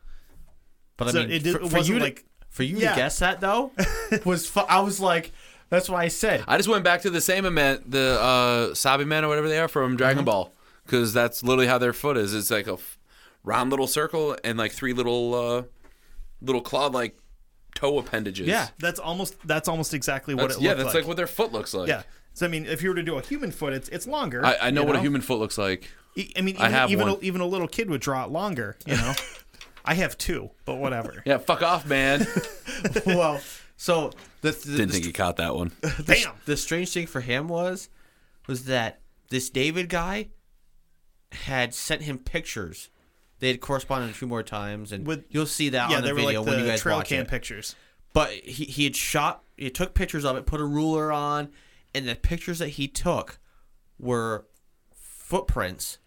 but 0.96 1.08
i 1.08 1.12
mean 1.12 1.30
it 1.30 1.42
did- 1.42 1.54
for, 1.56 1.60
it 1.62 1.72
wasn't 1.72 1.86
you 1.88 1.98
like- 1.98 2.16
to, 2.16 2.22
for 2.50 2.62
you 2.62 2.76
Yeah. 2.78 2.90
to 2.90 2.96
guess 2.96 3.18
that 3.20 3.40
though 3.40 3.72
was 4.24 4.46
fu- 4.48 4.60
i 4.60 4.80
was 4.80 4.98
like 5.00 5.32
that's 5.70 5.88
why 5.88 6.02
i 6.02 6.08
said 6.08 6.42
I 6.48 6.56
just 6.56 6.68
went 6.68 6.82
back 6.84 7.02
to 7.02 7.10
the 7.10 7.20
same 7.20 7.44
event, 7.46 7.90
the 7.90 8.18
uh, 8.20 8.74
Saibamen 8.74 9.22
or 9.22 9.28
whatever 9.28 9.48
they 9.48 9.58
are 9.60 9.68
from 9.68 9.96
Dragon 9.96 10.24
Ball, 10.24 10.52
because 10.84 11.12
that's 11.12 11.42
literally 11.44 11.68
how 11.68 11.78
their 11.78 11.92
foot 11.92 12.16
is. 12.16 12.34
It's 12.34 12.50
like 12.50 12.66
a 12.66 12.72
f- 12.72 12.98
round 13.44 13.70
little 13.70 13.86
circle 13.86 14.36
and 14.42 14.58
like 14.58 14.72
three 14.72 14.92
little 14.92 15.32
uh, 15.34 15.62
little 16.42 16.60
claw 16.60 16.86
like 16.88 17.16
toe 17.76 17.98
appendages. 18.00 18.48
yeah 18.48 18.66
That's 18.80 18.98
almost. 18.98 19.36
That's 19.46 19.68
almost 19.68 19.94
exactly 19.94 20.34
what 20.34 20.48
That's, 20.48 20.56
it 20.56 20.62
yeah, 20.62 20.70
looked 20.70 20.78
that's 20.80 20.94
like. 20.96 21.02
like 21.04 21.08
what 21.08 21.16
their 21.16 21.28
foot 21.28 21.52
looks 21.52 21.72
like. 21.72 21.86
yeah. 21.88 22.02
So 22.34 22.46
I 22.46 22.48
mean, 22.48 22.66
if 22.66 22.82
you 22.82 22.88
were 22.90 22.94
to 22.94 23.02
do 23.02 23.16
a 23.18 23.22
human 23.22 23.50
foot, 23.50 23.72
it's 23.72 23.88
it's 23.88 24.06
longer. 24.06 24.44
I, 24.44 24.56
I 24.62 24.70
know 24.70 24.82
you 24.82 24.86
what 24.86 24.96
a 24.96 25.00
human 25.00 25.20
foot 25.20 25.38
looks 25.38 25.58
like. 25.58 25.90
E- 26.16 26.32
I 26.36 26.40
mean, 26.40 26.56
I 26.56 26.62
even, 26.62 26.72
have 26.72 26.90
even, 26.90 27.06
one. 27.08 27.16
A, 27.16 27.20
even 27.20 27.40
a 27.40 27.46
little 27.46 27.68
kid 27.68 27.90
would 27.90 28.00
draw 28.00 28.24
it 28.24 28.30
longer. 28.30 28.76
You 28.86 28.96
know, 28.96 29.12
I 29.84 29.94
have 29.94 30.16
two, 30.18 30.50
but 30.64 30.76
whatever. 30.76 31.22
Yeah, 31.24 31.38
fuck 31.38 31.62
off, 31.62 31.86
man. 31.86 32.26
well 33.06 33.40
so 33.80 34.10
the, 34.42 34.50
the, 34.50 34.72
Didn't 34.72 34.88
the 34.88 34.92
think 34.92 35.04
he 35.06 35.12
caught 35.12 35.38
that 35.38 35.54
one. 35.54 35.72
Damn. 36.04 36.34
the 36.44 36.58
strange 36.58 36.92
thing 36.92 37.06
for 37.06 37.22
him 37.22 37.48
was 37.48 37.88
was 38.46 38.66
that 38.66 39.00
this 39.30 39.48
David 39.48 39.88
guy 39.88 40.28
had 41.32 41.72
sent 41.72 42.02
him 42.02 42.18
pictures. 42.18 42.90
They 43.38 43.48
had 43.48 43.62
corresponded 43.62 44.10
a 44.10 44.12
few 44.12 44.28
more 44.28 44.42
times, 44.42 44.92
and 44.92 45.06
With- 45.06 45.24
you'll 45.30 45.46
see 45.46 45.70
that 45.70 45.88
Yeah, 45.90 45.96
on 45.96 46.02
the 46.02 46.12
video 46.12 46.42
like 46.42 46.48
when 46.50 46.58
you 46.58 46.64
the 46.64 46.70
guys 46.72 46.82
trail 46.82 46.98
watch 46.98 47.08
cam 47.08 47.22
it. 47.22 47.28
pictures. 47.28 47.74
But 48.12 48.32
he 48.32 48.66
he 48.66 48.84
had 48.84 48.94
shot, 48.94 49.44
he 49.56 49.70
took 49.70 49.94
pictures 49.94 50.26
of 50.26 50.36
it, 50.36 50.44
put 50.44 50.60
a 50.60 50.64
ruler 50.66 51.10
on, 51.10 51.48
and 51.94 52.08
the 52.08 52.14
pictures 52.14 52.58
that 52.58 52.70
he 52.70 52.88
took 52.88 53.38
were 53.98 54.46
footprints 54.94 55.98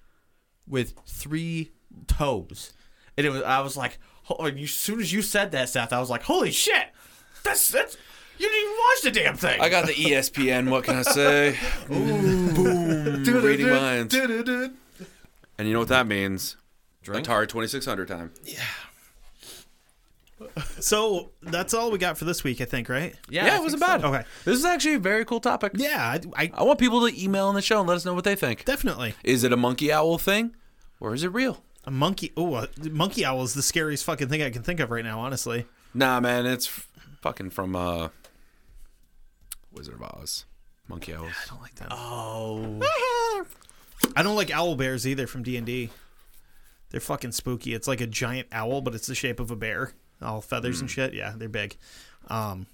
with 0.68 0.94
three 1.06 1.72
toes, 2.08 2.74
and 3.18 3.26
it 3.26 3.30
was 3.30 3.44
I 3.44 3.60
was 3.62 3.78
like, 3.78 4.00
ho- 4.24 4.46
as 4.46 4.72
soon 4.72 5.00
as 5.00 5.12
you 5.14 5.22
said 5.22 5.52
that, 5.52 5.70
Seth, 5.70 5.94
I 5.94 6.00
was 6.00 6.10
like, 6.10 6.24
holy 6.24 6.52
shit, 6.52 6.88
that's 7.44 7.70
that's. 7.70 7.98
You 8.40 8.50
didn't 8.50 8.64
even 8.64 8.78
watch 8.80 9.02
the 9.04 9.12
damn 9.12 9.38
thing. 9.38 9.62
I 9.62 9.70
got 9.70 9.86
the 9.86 9.94
ESPN. 9.94 10.70
What 10.72 10.86
can 10.86 10.96
I 10.96 11.02
say? 11.04 11.56
Boom. 11.88 13.24
Reading 13.44 13.70
minds. 13.70 14.14
And 14.16 15.68
you 15.68 15.72
know 15.74 15.80
what 15.80 15.90
that 15.90 16.08
means? 16.08 16.58
Drink? 17.04 17.28
Atari 17.28 17.48
2600 17.48 18.08
time. 18.08 18.32
So 20.80 21.32
that's 21.42 21.74
all 21.74 21.92
we 21.92 21.98
got 21.98 22.18
for 22.18 22.26
this 22.26 22.44
week, 22.44 22.60
I 22.62 22.66
think, 22.66 22.90
right? 22.90 23.16
Yeah, 23.30 23.46
Yeah, 23.46 23.58
it 23.58 23.62
wasn't 23.62 23.82
think 23.84 23.92
so. 23.92 24.00
bad. 24.10 24.16
Okay. 24.20 24.28
This 24.46 24.58
is 24.60 24.66
actually 24.66 24.96
a 24.96 25.00
very 25.00 25.24
cool 25.26 25.40
topic. 25.40 25.74
Yeah, 25.76 25.98
I, 26.36 26.44
I 26.44 26.52
I 26.56 26.64
want 26.64 26.80
people 26.80 27.08
to 27.08 27.24
email 27.24 27.50
in 27.50 27.56
the 27.56 27.62
show 27.62 27.80
and 27.80 27.88
let 27.88 27.96
us 27.96 28.06
know 28.06 28.14
what 28.14 28.24
they 28.24 28.36
think. 28.36 28.66
definitely 28.66 29.16
Is 29.24 29.44
it 29.44 29.54
a 29.54 29.58
monkey 29.58 29.92
owl 29.94 30.18
thing 30.18 30.56
or 31.00 31.14
is 31.14 31.24
it 31.24 31.30
real? 31.34 31.64
a 31.86 31.92
monkey. 31.92 32.32
Oh, 32.38 32.56
a 32.56 32.68
monkey 32.92 33.26
owl 33.26 33.44
is 33.44 33.54
the 33.54 33.62
scariest 33.62 34.04
fucking 34.06 34.30
thing 34.30 34.42
I 34.42 34.50
can 34.50 34.64
think 34.64 34.80
of 34.80 34.90
right 34.92 35.04
now. 35.04 35.20
Honestly, 35.20 35.66
Nah, 35.94 36.20
man, 36.20 36.46
it's 36.46 36.68
fucking 37.22 37.50
from 37.52 37.76
uh 37.76 38.10
Wizard 39.72 39.96
of 39.96 40.02
Oz. 40.04 40.46
Monkey 40.88 41.14
owls. 41.14 41.32
I 41.46 41.50
don't 41.50 41.62
like 41.62 41.76
them. 41.76 41.88
Oh, 41.92 42.82
I 44.16 44.22
don't 44.24 44.36
like 44.36 44.52
owl 44.52 44.76
bears 44.76 45.08
either 45.08 45.28
from 45.28 45.44
D 45.44 45.56
and 45.58 45.66
D. 45.66 45.90
They're 46.90 47.00
fucking 47.00 47.32
spooky. 47.32 47.74
It's 47.74 47.88
like 47.88 48.02
a 48.02 48.08
giant 48.08 48.48
owl, 48.52 48.82
but 48.82 48.94
it's 48.94 49.08
the 49.08 49.16
shape 49.16 49.40
of 49.40 49.50
a 49.50 49.56
bear, 49.56 49.94
all 50.22 50.42
feathers 50.42 50.82
and 50.82 50.90
shit. 50.90 51.14
Yeah, 51.14 51.34
they're 51.36 51.50
big. 51.50 51.76
Um, 52.28 52.68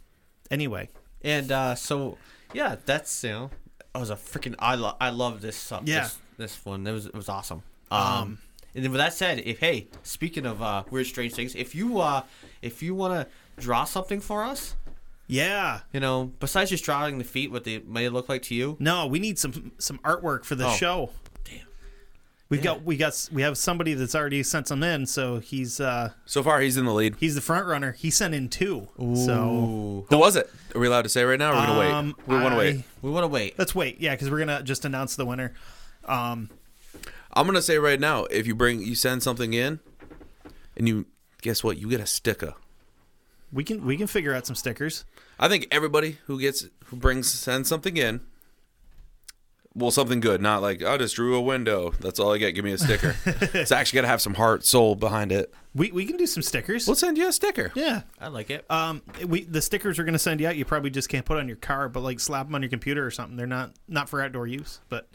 anyway, 0.51 0.89
and 1.23 1.51
uh, 1.51 1.75
so 1.75 2.17
yeah, 2.53 2.75
that's 2.85 3.23
you 3.23 3.29
know, 3.31 3.49
I 3.95 3.99
was 3.99 4.09
a 4.09 4.15
freaking 4.15 4.55
I 4.59 4.75
lo- 4.75 4.95
I 5.01 5.09
love 5.09 5.41
this 5.41 5.71
uh, 5.71 5.81
Yeah. 5.83 6.01
this, 6.03 6.17
this 6.37 6.65
one. 6.65 6.85
It 6.85 6.91
was 6.91 7.05
it 7.07 7.15
was 7.15 7.29
awesome. 7.29 7.63
Um, 7.91 8.37
and 8.75 8.83
then 8.83 8.91
with 8.91 8.99
that 8.99 9.13
said, 9.13 9.39
if 9.45 9.59
hey, 9.59 9.87
speaking 10.03 10.45
of 10.45 10.61
uh, 10.61 10.83
weird 10.91 11.07
strange 11.07 11.33
things, 11.33 11.55
if 11.55 11.73
you 11.73 11.99
uh, 11.99 12.21
if 12.61 12.83
you 12.83 12.93
want 12.93 13.13
to 13.13 13.61
draw 13.61 13.83
something 13.83 14.19
for 14.21 14.43
us, 14.43 14.75
yeah. 15.27 15.79
you 15.91 15.99
know, 15.99 16.31
besides 16.39 16.69
just 16.69 16.83
drawing 16.85 17.17
the 17.17 17.23
feet, 17.23 17.51
what 17.51 17.63
they 17.63 17.79
may 17.79 18.09
look 18.09 18.29
like 18.29 18.43
to 18.43 18.55
you, 18.55 18.77
No, 18.79 19.07
we 19.07 19.19
need 19.19 19.39
some 19.39 19.71
some 19.79 19.97
artwork 19.99 20.45
for 20.45 20.53
the 20.55 20.67
Oh. 20.67 20.73
show. 20.73 21.09
Damn. 22.49 22.57
We've 22.57 22.63
got 22.63 22.83
we 22.83 22.97
got 22.97 23.29
we 23.31 23.41
have 23.43 23.57
somebody 23.59 23.93
that's 23.93 24.15
already 24.15 24.41
sent 24.41 24.67
some 24.67 24.81
in, 24.81 25.05
so 25.05 25.37
he's 25.39 25.79
uh 25.79 26.13
So 26.25 26.41
far, 26.41 26.61
he's 26.61 26.77
in 26.77 26.85
the 26.85 26.93
lead. 26.93 27.15
he's 27.19 27.35
the 27.35 27.41
front 27.41 27.67
runner. 27.67 27.91
He 27.91 28.09
sent 28.09 28.33
in 28.33 28.49
two. 28.49 28.87
So 28.97 30.05
Who 30.09 30.17
was 30.17 30.35
it? 30.35 30.49
Are 30.73 30.79
we 30.81 30.87
allowed 30.87 31.03
to 31.03 31.09
say 31.09 31.23
right 31.23 31.37
now? 31.37 31.51
Or 31.51 31.55
are 31.55 31.61
we 31.61 31.85
gonna 31.85 31.95
um, 31.95 32.15
wait? 32.25 32.27
We 32.27 32.41
want 32.41 32.53
to 32.53 32.57
wait. 32.57 32.83
we 33.03 33.11
want 33.11 33.23
to 33.23 33.27
wait. 33.27 33.59
Let's 33.59 33.75
wait. 33.75 34.01
Yeah, 34.01 34.15
because 34.15 34.31
we're 34.31 34.39
gonna 34.39 34.63
just 34.63 34.83
announce 34.83 35.15
the 35.15 35.25
winner. 35.25 35.53
Um, 36.05 36.49
I'm 37.33 37.45
gonna 37.45 37.61
say 37.61 37.77
right 37.77 37.99
now, 37.99 38.23
if 38.25 38.47
you 38.47 38.55
bring, 38.55 38.81
you 38.81 38.95
send 38.95 39.21
something 39.21 39.53
in, 39.53 39.79
and 40.75 40.87
you 40.87 41.05
guess 41.43 41.63
what, 41.63 41.77
you 41.77 41.87
get 41.87 41.99
a 41.99 42.07
sticker. 42.07 42.55
we 43.53 43.63
can 43.63 43.85
we 43.85 43.95
can 43.95 44.07
figure 44.07 44.33
out 44.33 44.47
some 44.47 44.55
stickers. 44.55 45.05
I 45.39 45.47
think 45.49 45.67
everybody 45.69 46.17
who 46.25 46.39
gets 46.39 46.65
who 46.85 46.95
brings 46.95 47.29
sends 47.29 47.69
something 47.69 47.95
in. 47.95 48.21
Well, 49.75 49.91
something 49.91 50.19
good, 50.19 50.41
not 50.41 50.61
like 50.63 50.83
I 50.83 50.97
just 50.97 51.15
drew 51.15 51.35
a 51.35 51.41
window. 51.41 51.91
That's 51.99 52.19
all 52.19 52.33
I 52.33 52.39
get. 52.39 52.51
Give 52.51 52.65
me 52.65 52.71
a 52.71 52.77
sticker. 52.77 53.15
it's 53.25 53.71
actually 53.71 53.97
got 53.97 54.01
to 54.01 54.07
have 54.07 54.21
some 54.21 54.33
heart, 54.33 54.65
soul 54.65 54.95
behind 54.95 55.31
it. 55.31 55.53
We 55.75 55.91
we 55.91 56.05
can 56.05 56.17
do 56.17 56.25
some 56.25 56.41
stickers. 56.41 56.87
We'll 56.87 56.95
send 56.95 57.17
you 57.17 57.27
a 57.27 57.31
sticker. 57.31 57.71
yeah. 57.75 58.01
I 58.19 58.29
like 58.29 58.49
it. 58.49 58.65
Um, 58.69 59.03
we 59.27 59.43
the 59.43 59.61
stickers 59.61 59.99
we're 59.99 60.05
gonna 60.05 60.17
send 60.17 60.41
you 60.41 60.47
out. 60.47 60.55
You 60.55 60.65
probably 60.65 60.89
just 60.89 61.07
can't 61.07 61.25
put 61.25 61.37
on 61.37 61.47
your 61.47 61.57
car, 61.57 61.87
but 61.87 62.01
like 62.01 62.19
slap 62.19 62.47
them 62.47 62.55
on 62.55 62.63
your 62.63 62.69
computer 62.69 63.05
or 63.05 63.11
something. 63.11 63.37
They're 63.37 63.45
not 63.45 63.71
not 63.87 64.09
for 64.09 64.21
outdoor 64.23 64.47
use, 64.47 64.79
but 64.89 65.07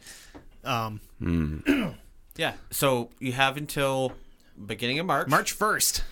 um, 0.62 1.00
yeah. 2.36 2.52
So 2.70 3.10
you 3.18 3.32
have 3.32 3.56
until 3.56 4.12
beginning 4.64 5.00
of 5.00 5.06
March. 5.06 5.28
March 5.28 5.50
first 5.52 6.04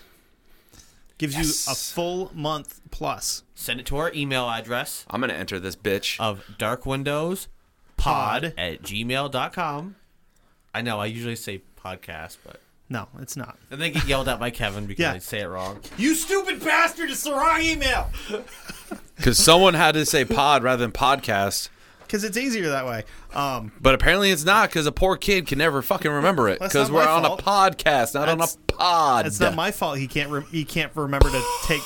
gives 1.17 1.35
you 1.35 1.71
a 1.71 1.75
full 1.75 2.29
month 2.35 2.81
plus. 2.91 3.43
Send 3.55 3.79
it 3.79 3.85
to 3.87 3.97
our 3.97 4.11
email 4.13 4.49
address 4.49 5.05
I'm 5.09 5.21
gonna 5.21 5.33
enter 5.33 5.59
this 5.59 5.77
bitch. 5.77 6.19
of 6.19 6.43
darkwindowspod 6.59 7.47
Pod. 8.03 8.53
at 8.57 8.81
gmail.com. 8.81 9.95
I 10.75 10.81
know, 10.81 10.99
I 10.99 11.05
usually 11.07 11.35
say 11.35 11.61
podcast, 11.83 12.37
but 12.45 12.59
No, 12.89 13.07
it's 13.19 13.35
not. 13.37 13.57
and 13.71 13.81
then 13.81 13.91
get 13.93 14.05
yelled 14.07 14.27
at 14.27 14.39
by 14.39 14.49
Kevin 14.49 14.85
because 14.85 15.01
Yeah. 15.03 15.13
I 15.13 15.17
say 15.19 15.41
it 15.41 15.45
wrong. 15.47 15.79
You 15.97 16.15
stupid 16.15 16.63
bastard! 16.63 17.09
It's 17.11 17.23
the 17.23 17.31
wrong 17.33 17.61
email. 17.61 18.09
Because 19.15 19.37
someone 19.37 19.75
had 19.75 19.93
to 19.93 20.05
say 20.07 20.25
pod 20.25 20.63
rather 20.63 20.81
than 20.81 20.91
podcast. 20.91 21.69
Because 22.01 22.23
it's 22.23 22.35
easier 22.35 22.69
that 22.69 22.85
way. 22.87 23.03
Um, 23.33 23.71
But 23.79 23.93
apparently 23.93 24.31
it's 24.31 24.43
not 24.43 24.69
because 24.69 24.87
a 24.87 24.91
poor 24.91 25.17
kid 25.17 25.45
can 25.47 25.59
never 25.59 25.81
fucking 25.83 26.11
remember 26.11 26.49
it. 26.49 26.59
That's 26.59 26.73
Because 26.73 26.89
not 26.89 26.95
we're 26.95 27.05
my 27.05 27.11
on 27.11 27.23
fault. 27.23 27.39
a 27.39 27.43
podcast, 27.43 28.13
not 28.15 28.25
That's- 28.25 28.55
on 28.57 28.59
a 28.69 28.73
pod. 28.73 29.25
it's 29.27 29.39
not 29.39 29.53
my 29.55 29.71
fault. 29.71 29.99
He 29.99 30.07
can't. 30.07 30.29
Re- 30.31 30.45
he 30.51 30.65
can't 30.65 30.91
remember 30.95 31.29
to 31.29 31.43
take 31.65 31.81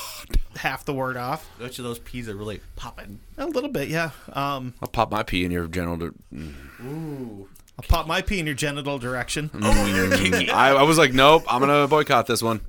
half 0.58 0.84
the 0.84 0.94
word 0.94 1.16
off. 1.16 1.46
Which 1.58 1.78
of 1.78 1.84
those 1.84 1.98
peas 1.98 2.28
are 2.28 2.36
really 2.36 2.60
popping? 2.76 3.20
A 3.36 3.46
little 3.46 3.70
bit, 3.70 3.88
yeah. 3.88 4.10
Um, 4.32 4.74
I'll 4.82 4.88
pop 4.88 5.10
my 5.10 5.22
pee 5.22 5.44
in 5.44 5.50
your 5.50 5.66
general. 5.66 6.02
Ooh. 6.02 7.48
I'll 7.78 7.88
pop 7.88 8.06
my 8.06 8.22
pee 8.22 8.40
in 8.40 8.46
your 8.46 8.56
genital 8.56 8.98
direction. 8.98 9.50
I, 9.54 10.74
I 10.78 10.82
was 10.82 10.98
like, 10.98 11.12
nope, 11.12 11.44
I'm 11.48 11.60
gonna 11.60 11.86
boycott 11.86 12.26
this 12.26 12.42
one. 12.42 12.60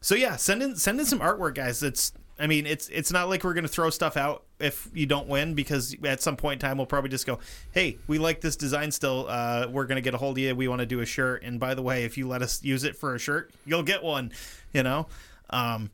So 0.00 0.14
yeah, 0.14 0.36
send 0.36 0.62
in 0.62 0.76
send 0.76 1.00
in 1.00 1.06
some 1.06 1.20
artwork, 1.20 1.54
guys. 1.54 1.82
It's 1.82 2.12
I 2.38 2.46
mean, 2.46 2.66
it's 2.66 2.88
it's 2.88 3.12
not 3.12 3.28
like 3.28 3.42
we're 3.42 3.54
gonna 3.54 3.68
throw 3.68 3.90
stuff 3.90 4.16
out 4.16 4.44
if 4.60 4.88
you 4.94 5.06
don't 5.06 5.28
win 5.28 5.54
because 5.54 5.96
at 6.04 6.20
some 6.20 6.36
point 6.36 6.62
in 6.62 6.68
time 6.68 6.76
we'll 6.76 6.86
probably 6.86 7.10
just 7.10 7.26
go, 7.26 7.40
hey, 7.72 7.98
we 8.06 8.18
like 8.18 8.40
this 8.40 8.56
design 8.56 8.92
still. 8.92 9.26
Uh, 9.28 9.66
we're 9.70 9.86
gonna 9.86 10.00
get 10.00 10.14
a 10.14 10.18
hold 10.18 10.38
of 10.38 10.42
you. 10.42 10.54
We 10.54 10.68
want 10.68 10.80
to 10.80 10.86
do 10.86 11.00
a 11.00 11.06
shirt, 11.06 11.42
and 11.42 11.58
by 11.58 11.74
the 11.74 11.82
way, 11.82 12.04
if 12.04 12.16
you 12.16 12.28
let 12.28 12.42
us 12.42 12.62
use 12.62 12.84
it 12.84 12.96
for 12.96 13.14
a 13.14 13.18
shirt, 13.18 13.52
you'll 13.66 13.82
get 13.82 14.02
one. 14.02 14.32
You 14.72 14.82
know, 14.84 15.08
um, 15.50 15.90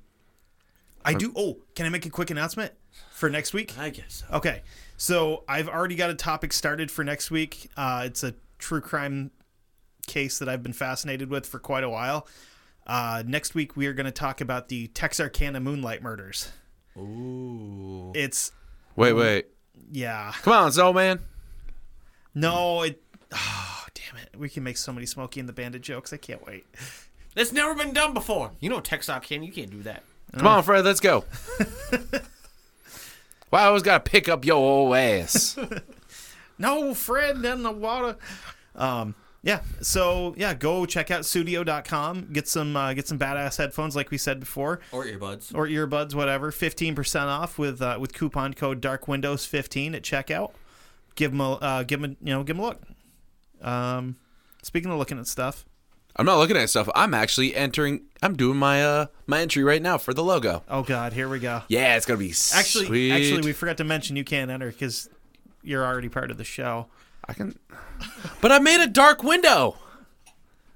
I 1.05 1.15
do. 1.15 1.33
Oh, 1.37 1.59
can 1.75 1.87
I 1.87 1.89
make 1.89 2.07
a 2.07 2.11
quick 2.11 2.31
announcement 2.31 2.73
for 3.13 3.29
next 3.29 3.53
week? 3.53 3.79
I 3.79 3.91
guess. 3.91 4.25
So. 4.29 4.37
Okay, 4.37 4.63
so 4.97 5.45
I've 5.49 5.69
already 5.69 5.97
got 5.97 6.11
a 6.11 6.15
topic 6.15 6.53
started 6.53 6.91
for 6.91 7.05
next 7.05 7.31
week. 7.31 7.71
Uh, 7.77 8.05
it's 8.07 8.23
a 8.23 8.35
true 8.59 8.81
crime 8.81 9.31
case 10.07 10.39
that 10.39 10.49
I've 10.49 10.63
been 10.63 10.73
fascinated 10.73 11.31
with 11.31 11.47
for 11.47 11.59
quite 11.59 11.85
a 11.85 11.89
while. 11.91 12.27
Uh, 12.87 13.23
next 13.27 13.55
week 13.55 13.77
we 13.77 13.87
are 13.87 13.93
going 13.95 14.07
to 14.07 14.13
talk 14.13 14.41
about 14.41 14.69
the 14.69 14.89
Texarkana 14.89 15.61
Moonlight 15.61 16.03
murders. 16.03 16.51
Ooh. 16.97 18.13
It's 18.15 18.53
Wait, 18.97 19.13
wait, 19.13 19.47
yeah, 19.91 20.33
come 20.43 20.53
on, 20.53 20.71
Snowman. 20.73 21.19
no, 22.35 22.83
it. 22.83 23.03
Oh, 23.33 23.87
damn 23.95 24.23
it! 24.23 24.39
We 24.39 24.49
can 24.49 24.63
make 24.63 24.77
so 24.77 24.93
many 24.93 25.07
Smokey 25.07 25.41
and 25.41 25.49
the 25.49 25.53
Bandit 25.53 25.83
jokes. 25.83 26.13
I 26.13 26.17
can't 26.17 26.47
wait. 26.47 26.65
That's 27.35 27.51
never 27.53 27.75
been 27.75 27.93
done 27.93 28.15
before. 28.15 28.53
You 28.61 28.71
know 28.71 28.79
Texarkana, 28.81 29.45
you 29.45 29.51
can't 29.51 29.71
do 29.71 29.83
that. 29.83 30.05
Come 30.37 30.47
on, 30.47 30.63
Fred, 30.63 30.85
let's 30.85 31.01
go. 31.01 31.25
Why 33.51 33.61
I 33.63 33.67
always 33.67 33.83
gotta 33.83 34.01
pick 34.01 34.29
up 34.29 34.45
your 34.45 34.57
old 34.57 34.95
ass? 34.97 35.57
No, 36.57 36.95
Fred 36.95 37.45
in 37.45 37.65
the 37.65 37.73
water. 37.73 38.17
Um, 38.77 39.17
yeah. 39.43 39.63
So 39.81 40.35
yeah, 40.37 40.55
go 40.55 40.87
check 40.87 41.11
out 41.11 41.25
studio.com. 41.27 42.29
Get 42.33 42.47
some 42.47 42.77
uh, 42.77 42.95
get 42.95 43.09
some 43.09 43.19
badass 43.19 43.59
headphones, 43.59 43.97
like 43.97 44.13
we 44.13 44.19
said 44.19 44.39
before. 44.39 44.79
Or 44.93 45.05
earbuds. 45.05 45.53
or 45.53 45.67
earbuds, 45.67 46.15
whatever. 46.15 46.53
Fifteen 46.53 46.95
percent 46.95 47.27
off 47.29 47.59
with 47.59 47.83
uh, 47.83 47.99
with 48.01 48.15
coupon 48.15 48.55
code 48.55 48.81
Dark 48.81 49.09
Windows 49.09 49.47
fifteen 49.47 49.97
at 49.97 50.03
checkout. 50.03 50.53
Give 51.17 51.33
them 51.33 51.41
a 51.41 51.55
uh, 51.55 51.83
give 51.83 52.01
them 52.01 52.17
a, 52.23 52.25
you 52.25 52.33
know 52.33 52.45
give 52.45 52.57
them 52.57 52.65
a 52.65 52.69
look. 52.69 52.83
Um, 53.61 54.17
speaking 54.63 54.93
of 54.93 54.99
looking 54.99 55.19
at 55.19 55.27
stuff, 55.27 55.65
I'm 56.17 56.27
not 56.27 56.39
looking 56.39 56.57
at 56.57 56.71
stuff. 56.71 56.89
I'm 56.95 57.13
actually 57.15 57.55
entering. 57.57 58.03
I'm 58.23 58.37
doing 58.37 58.57
my 58.57 58.85
uh 58.85 59.07
my 59.27 59.41
entry 59.41 59.65
right 59.65 59.83
now 59.83 59.99
for 59.99 60.15
the 60.15 60.23
logo. 60.23 60.63
oh 60.69 60.83
god, 60.83 61.13
here 61.13 61.29
we 61.29 61.41
go. 61.41 61.63
Yeah, 61.69 61.97
it's 61.97 62.07
gonna 62.07 62.19
be 62.19 62.31
Actually, 62.31 62.87
sweet. 62.87 63.13
actually, 63.13 63.43
we 63.43 63.53
forgot 63.53 63.77
to 63.79 63.85
mention 63.85 64.15
you 64.17 64.25
can't 64.25 64.51
enter 64.51 64.71
because 64.71 65.09
you're 65.63 65.85
already 65.85 66.09
part 66.09 66.31
of 66.31 66.37
the 66.37 66.45
show. 66.45 66.87
I 67.27 67.33
can, 67.33 67.59
but 68.41 68.53
I 68.53 68.59
made 68.59 68.81
a 68.83 68.87
dark 68.87 69.23
window. 69.25 69.77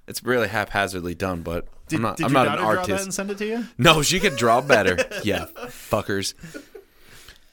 It's 0.07 0.25
really 0.25 0.49
haphazardly 0.49 1.15
done, 1.15 1.43
but 1.43 1.67
Did, 1.89 1.97
I'm 1.97 2.03
not. 2.03 2.17
did 2.17 2.27
I'm 2.27 2.33
not 2.33 2.49
an 2.49 2.57
daughter 2.57 2.75
draw 2.77 2.87
that 2.87 3.03
and 3.03 3.13
send 3.15 3.31
it 3.31 3.39
to 3.39 3.47
you? 3.47 3.67
No, 3.77 4.01
she 4.03 4.19
could 4.19 4.37
draw 4.37 4.61
better. 4.63 4.97
yeah, 5.25 5.45
fuckers. 5.67 6.33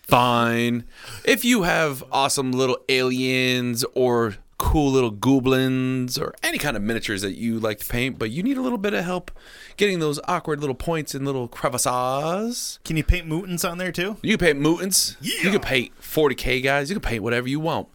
Fine. 0.01 0.85
If 1.23 1.43
you 1.43 1.63
have 1.63 2.03
awesome 2.11 2.51
little 2.51 2.77
aliens 2.87 3.83
or 3.95 4.35
cool 4.57 4.89
little 4.91 5.11
goblins 5.11 6.17
or 6.17 6.33
any 6.41 6.57
kind 6.57 6.77
of 6.77 6.83
miniatures 6.83 7.21
that 7.21 7.33
you 7.33 7.59
like 7.59 7.79
to 7.79 7.85
paint, 7.85 8.17
but 8.17 8.31
you 8.31 8.41
need 8.41 8.57
a 8.57 8.61
little 8.61 8.77
bit 8.77 8.93
of 8.93 9.03
help 9.03 9.29
getting 9.77 9.99
those 9.99 10.19
awkward 10.27 10.59
little 10.61 10.75
points 10.75 11.13
and 11.13 11.25
little 11.25 11.47
crevices, 11.47 12.79
Can 12.85 12.95
you 12.97 13.03
paint 13.03 13.27
mutants 13.27 13.65
on 13.65 13.77
there 13.77 13.91
too? 13.91 14.17
you 14.21 14.37
can 14.37 14.47
paint 14.47 14.59
mutants. 14.59 15.17
You 15.21 15.51
can 15.51 15.59
paint 15.59 15.91
40k 16.01 16.63
guys. 16.63 16.89
You 16.89 16.95
can 16.95 17.01
paint 17.01 17.21
whatever 17.23 17.47
you 17.49 17.59
want. 17.59 17.89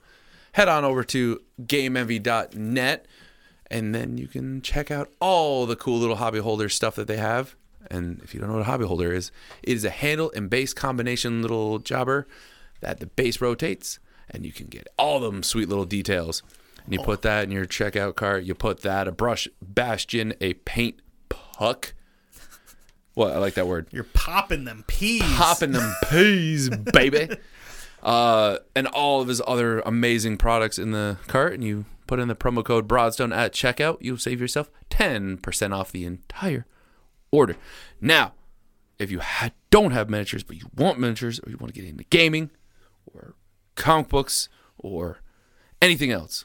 Head 0.52 0.68
on 0.68 0.84
over 0.84 1.02
to 1.04 1.40
GameEnvy.net 1.62 3.06
and 3.70 3.94
then 3.94 4.18
you 4.18 4.26
can 4.26 4.60
check 4.62 4.90
out 4.90 5.10
all 5.20 5.64
the 5.66 5.76
cool 5.76 5.98
little 5.98 6.16
hobby 6.16 6.40
holder 6.40 6.68
stuff 6.68 6.96
that 6.96 7.06
they 7.06 7.16
have. 7.18 7.54
And 7.90 8.20
if 8.22 8.34
you 8.34 8.40
don't 8.40 8.48
know 8.50 8.56
what 8.56 8.62
a 8.62 8.70
hobby 8.70 8.84
holder 8.84 9.12
is, 9.12 9.30
it 9.62 9.72
is 9.74 9.84
a 9.84 9.90
handle 9.90 10.30
and 10.34 10.50
base 10.50 10.74
combination 10.74 11.40
little 11.40 11.78
jobber 11.78 12.26
that 12.80 13.00
the 13.00 13.06
base 13.06 13.40
rotates 13.40 13.98
and 14.30 14.44
you 14.46 14.52
can 14.52 14.66
get 14.66 14.86
all 14.98 15.20
them 15.20 15.42
sweet 15.42 15.68
little 15.68 15.84
details. 15.84 16.42
And 16.84 16.94
you 16.94 17.00
put 17.00 17.22
that 17.22 17.44
in 17.44 17.50
your 17.50 17.66
checkout 17.66 18.14
cart. 18.16 18.44
You 18.44 18.54
put 18.54 18.80
that, 18.82 19.06
a 19.06 19.12
brush 19.12 19.46
bastion, 19.60 20.34
a 20.40 20.54
paint 20.54 21.00
puck. 21.28 21.94
What? 23.14 23.32
I 23.32 23.38
like 23.38 23.54
that 23.54 23.66
word 23.66 23.86
You're 23.90 24.04
popping 24.04 24.64
them 24.64 24.84
peas. 24.86 25.22
popping 25.22 25.72
them 25.72 25.94
peas, 26.10 26.70
baby. 26.70 27.28
Uh, 28.02 28.58
and 28.74 28.86
all 28.86 29.20
of 29.20 29.28
his 29.28 29.42
other 29.46 29.80
amazing 29.80 30.38
products 30.38 30.78
in 30.78 30.92
the 30.92 31.18
cart, 31.26 31.52
and 31.52 31.62
you 31.62 31.84
put 32.06 32.18
in 32.18 32.28
the 32.28 32.34
promo 32.34 32.64
code 32.64 32.88
Broadstone 32.88 33.32
at 33.32 33.52
checkout, 33.52 33.98
you'll 34.00 34.16
save 34.16 34.40
yourself 34.40 34.70
ten 34.88 35.36
percent 35.36 35.74
off 35.74 35.92
the 35.92 36.04
entire 36.06 36.64
order. 37.30 37.56
Now, 38.00 38.32
if 38.98 39.10
you 39.10 39.20
ha- 39.20 39.50
don't 39.70 39.90
have 39.90 40.08
miniatures, 40.08 40.42
but 40.42 40.56
you 40.56 40.70
want 40.74 40.98
miniatures, 40.98 41.40
or 41.44 41.50
you 41.50 41.58
want 41.58 41.74
to 41.74 41.78
get 41.80 41.88
into 41.88 42.04
gaming, 42.04 42.50
or 43.12 43.34
comic 43.74 44.08
books, 44.08 44.48
or 44.78 45.20
anything 45.82 46.10
else, 46.10 46.44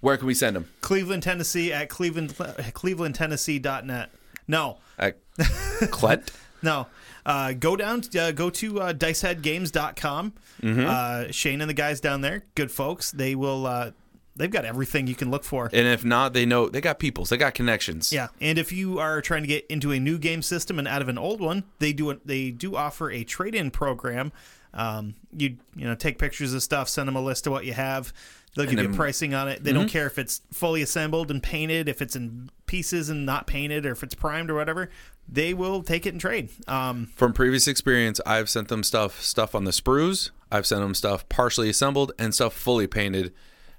where 0.00 0.16
can 0.16 0.26
we 0.26 0.34
send 0.34 0.56
them? 0.56 0.68
Cleveland, 0.80 1.22
Tennessee 1.22 1.72
at 1.72 1.88
Cleveland 1.88 2.30
clevelandtennessee.net. 2.34 4.10
No, 4.46 4.78
At 4.98 5.18
Clet. 5.90 6.30
No. 6.62 6.86
Uh, 7.26 7.52
go 7.54 7.76
down, 7.76 8.02
uh, 8.18 8.32
go 8.32 8.50
to 8.50 8.80
uh, 8.80 8.92
diceheadgames.com. 8.92 10.34
Mm-hmm. 10.62 10.84
Uh, 10.86 11.32
Shane 11.32 11.60
and 11.60 11.70
the 11.70 11.74
guys 11.74 12.00
down 12.00 12.20
there, 12.20 12.44
good 12.54 12.70
folks. 12.70 13.10
They 13.12 13.34
will, 13.34 13.66
uh, 13.66 13.92
they've 14.36 14.50
got 14.50 14.66
everything 14.66 15.06
you 15.06 15.14
can 15.14 15.30
look 15.30 15.44
for. 15.44 15.70
And 15.72 15.86
if 15.88 16.04
not, 16.04 16.34
they 16.34 16.44
know 16.44 16.68
they 16.68 16.82
got 16.82 16.98
peoples, 16.98 17.30
they 17.30 17.38
got 17.38 17.54
connections. 17.54 18.12
Yeah, 18.12 18.28
and 18.40 18.58
if 18.58 18.72
you 18.72 18.98
are 18.98 19.22
trying 19.22 19.42
to 19.42 19.46
get 19.46 19.66
into 19.68 19.92
a 19.92 19.98
new 19.98 20.18
game 20.18 20.42
system 20.42 20.78
and 20.78 20.86
out 20.86 21.00
of 21.00 21.08
an 21.08 21.16
old 21.16 21.40
one, 21.40 21.64
they 21.78 21.94
do 21.94 22.10
a, 22.10 22.16
they 22.24 22.50
do 22.50 22.76
offer 22.76 23.10
a 23.10 23.24
trade-in 23.24 23.70
program. 23.70 24.32
Um, 24.74 25.14
you 25.36 25.56
you 25.76 25.86
know 25.86 25.94
take 25.94 26.18
pictures 26.18 26.52
of 26.52 26.62
stuff, 26.62 26.88
send 26.88 27.08
them 27.08 27.16
a 27.16 27.22
list 27.22 27.46
of 27.46 27.52
what 27.52 27.64
you 27.64 27.72
have. 27.72 28.12
They'll 28.54 28.66
give 28.66 28.78
you 28.78 28.88
pricing 28.90 29.34
on 29.34 29.48
it. 29.48 29.64
They 29.64 29.72
don't 29.72 29.88
care 29.88 30.06
if 30.06 30.16
it's 30.18 30.40
fully 30.52 30.80
assembled 30.82 31.30
and 31.30 31.42
painted, 31.42 31.88
if 31.88 32.00
it's 32.00 32.14
in 32.14 32.50
pieces 32.66 33.08
and 33.08 33.26
not 33.26 33.48
painted, 33.48 33.84
or 33.84 33.92
if 33.92 34.02
it's 34.04 34.14
primed 34.14 34.48
or 34.50 34.54
whatever. 34.54 34.90
They 35.28 35.54
will 35.54 35.82
take 35.82 36.06
it 36.06 36.10
and 36.10 36.20
trade. 36.20 36.50
Um, 36.68 37.06
From 37.16 37.32
previous 37.32 37.66
experience, 37.66 38.20
I've 38.26 38.48
sent 38.50 38.68
them 38.68 38.82
stuff 38.82 39.22
stuff 39.22 39.54
on 39.54 39.64
the 39.64 39.70
sprues. 39.72 40.30
I've 40.52 40.66
sent 40.66 40.82
them 40.82 40.94
stuff 40.94 41.28
partially 41.28 41.68
assembled 41.68 42.12
and 42.18 42.32
stuff 42.34 42.52
fully 42.52 42.86
painted, 42.86 43.32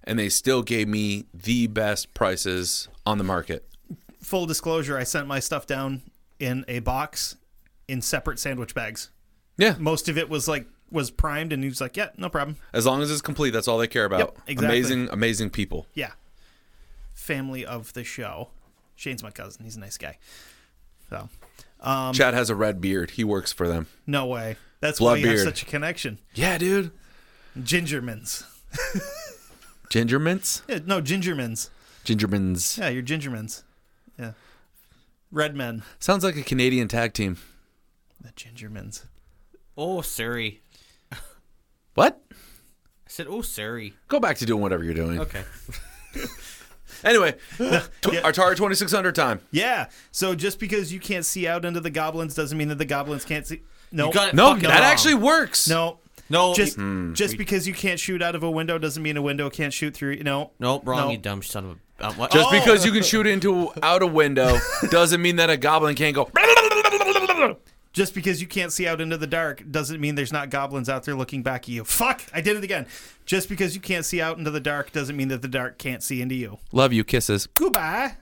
and 0.03 0.19
they 0.19 0.27
still 0.27 0.61
gave 0.61 0.87
me 0.89 1.25
the 1.33 1.67
best 1.67 2.13
prices 2.13 2.89
on 3.05 3.17
the 3.17 3.23
market. 3.23 3.65
full 4.21 4.45
disclosure, 4.45 4.97
I 4.97 5.03
sent 5.03 5.27
my 5.27 5.39
stuff 5.39 5.67
down 5.67 6.01
in 6.39 6.65
a 6.67 6.79
box 6.79 7.37
in 7.87 8.01
separate 8.01 8.39
sandwich 8.39 8.73
bags. 8.73 9.09
Yeah, 9.57 9.75
Most 9.79 10.09
of 10.09 10.17
it 10.17 10.27
was 10.29 10.47
like 10.49 10.65
was 10.91 11.11
primed, 11.11 11.51
and 11.53 11.63
he 11.63 11.69
was 11.69 11.81
like, 11.81 11.97
"Yeah, 11.97 12.09
no 12.17 12.29
problem." 12.29 12.57
as 12.73 12.85
long 12.85 13.01
as 13.01 13.09
it's 13.11 13.21
complete, 13.21 13.51
that's 13.51 13.67
all 13.67 13.77
they 13.77 13.87
care 13.87 14.05
about. 14.05 14.19
Yep, 14.19 14.37
exactly. 14.47 14.65
Amazing, 14.79 15.09
amazing 15.11 15.49
people. 15.49 15.87
Yeah. 15.93 16.11
Family 17.13 17.65
of 17.65 17.93
the 17.93 18.03
show. 18.03 18.49
Shane's 18.95 19.23
my 19.23 19.31
cousin. 19.31 19.63
He's 19.65 19.75
a 19.75 19.79
nice 19.79 19.97
guy. 19.97 20.17
So, 21.09 21.29
Um, 21.81 22.13
Chad 22.13 22.33
has 22.33 22.49
a 22.49 22.55
red 22.55 22.79
beard. 22.81 23.11
He 23.11 23.23
works 23.23 23.51
for 23.51 23.67
them. 23.67 23.87
no 24.07 24.25
way. 24.25 24.57
That's 24.79 24.99
why 25.01 25.15
you 25.15 25.27
have 25.29 25.39
such 25.39 25.63
a 25.63 25.65
connection. 25.65 26.19
Yeah, 26.33 26.57
dude. 26.57 26.91
Gingermans. 27.57 28.43
Ginger 29.89 30.19
mints, 30.19 30.61
Yeah, 30.69 30.79
no, 30.85 31.01
Gingermans. 31.01 31.69
Gingermans. 32.05 32.77
Yeah, 32.77 32.89
you're 32.89 33.01
Gingermans. 33.03 33.63
Yeah. 34.19 34.31
Red 35.31 35.55
men. 35.55 35.83
Sounds 35.99 36.23
like 36.23 36.35
a 36.35 36.43
Canadian 36.43 36.87
tag 36.87 37.13
team. 37.13 37.37
The 38.21 38.29
Gingermans. 38.31 39.05
Oh, 39.77 40.01
sorry. 40.01 40.61
What? 41.95 42.21
I 42.31 42.35
said, 43.07 43.27
oh, 43.29 43.41
sorry. 43.41 43.93
Go 44.07 44.19
back 44.19 44.37
to 44.37 44.45
doing 44.45 44.61
whatever 44.61 44.83
you're 44.83 44.93
doing. 44.93 45.19
Okay. 45.19 45.43
Anyway, 47.03 47.33
tw- 47.57 47.59
Atari 48.23 48.55
2600 48.55 49.13
time. 49.13 49.39
Yeah. 49.51 49.89
So 50.11 50.33
just 50.33 50.59
because 50.59 50.93
you 50.93 50.99
can't 50.99 51.25
see 51.25 51.45
out 51.45 51.63
into 51.65 51.79
the 51.81 51.89
goblins 51.89 52.33
doesn't 52.33 52.57
mean 52.57 52.69
that 52.69 52.77
the 52.77 52.85
goblins 52.85 53.25
can't 53.25 53.45
see. 53.45 53.61
No. 53.91 54.07
You 54.07 54.13
got 54.13 54.29
it 54.29 54.33
No, 54.33 54.55
that 54.55 54.63
wrong. 54.63 54.71
actually 54.71 55.13
works. 55.15 55.67
No. 55.67 55.99
No, 56.29 56.55
Just 56.55 56.77
you- 56.77 57.13
just 57.13 57.37
because 57.37 57.67
you 57.67 57.73
can't 57.73 57.99
shoot 57.99 58.21
out 58.23 58.33
of 58.33 58.41
a 58.43 58.49
window 58.49 58.77
doesn't 58.79 59.03
mean 59.03 59.17
a 59.17 59.21
window 59.21 59.49
can't 59.49 59.73
shoot 59.73 59.93
through. 59.93 60.15
No. 60.23 60.51
Nope, 60.57 60.83
wrong, 60.87 60.99
No. 61.01 61.11
you 61.11 61.17
dumb 61.17 61.43
son 61.43 61.65
of 61.65 61.71
a. 61.99 62.13
What? 62.13 62.31
Just 62.31 62.47
Oh. 62.47 62.51
because 62.51 62.85
you 62.85 62.91
can 62.91 63.03
shoot 63.03 63.27
into 63.27 63.71
out 63.83 64.01
a 64.01 64.07
window 64.07 64.57
doesn't 64.89 65.21
mean 65.21 65.35
that 65.35 65.49
a 65.51 65.57
goblin 65.57 65.95
can't 65.95 66.15
go. 66.15 66.29
Just 67.95 68.13
because 68.13 68.41
you 68.41 68.47
can't 68.47 68.73
see 68.73 68.85
out 68.85 68.99
into 68.99 69.15
the 69.15 69.25
dark 69.25 69.63
doesn't 69.71 70.01
mean 70.01 70.15
there's 70.15 70.33
not 70.33 70.49
goblins 70.49 70.89
out 70.89 71.03
there 71.03 71.15
looking 71.15 71.43
back 71.43 71.61
at 71.61 71.69
you. 71.69 71.85
Fuck! 71.85 72.23
I 72.33 72.41
did 72.41 72.57
it 72.57 72.63
again. 72.65 72.87
Just 73.25 73.47
because 73.47 73.73
you 73.73 73.79
can't 73.79 74.03
see 74.03 74.19
out 74.19 74.37
into 74.37 74.51
the 74.51 74.59
dark 74.59 74.91
doesn't 74.91 75.15
mean 75.15 75.29
that 75.29 75.41
the 75.41 75.47
dark 75.47 75.77
can't 75.77 76.03
see 76.03 76.21
into 76.21 76.35
you. 76.35 76.59
Love 76.73 76.91
you, 76.91 77.05
kisses. 77.05 77.47
Goodbye. 77.47 78.17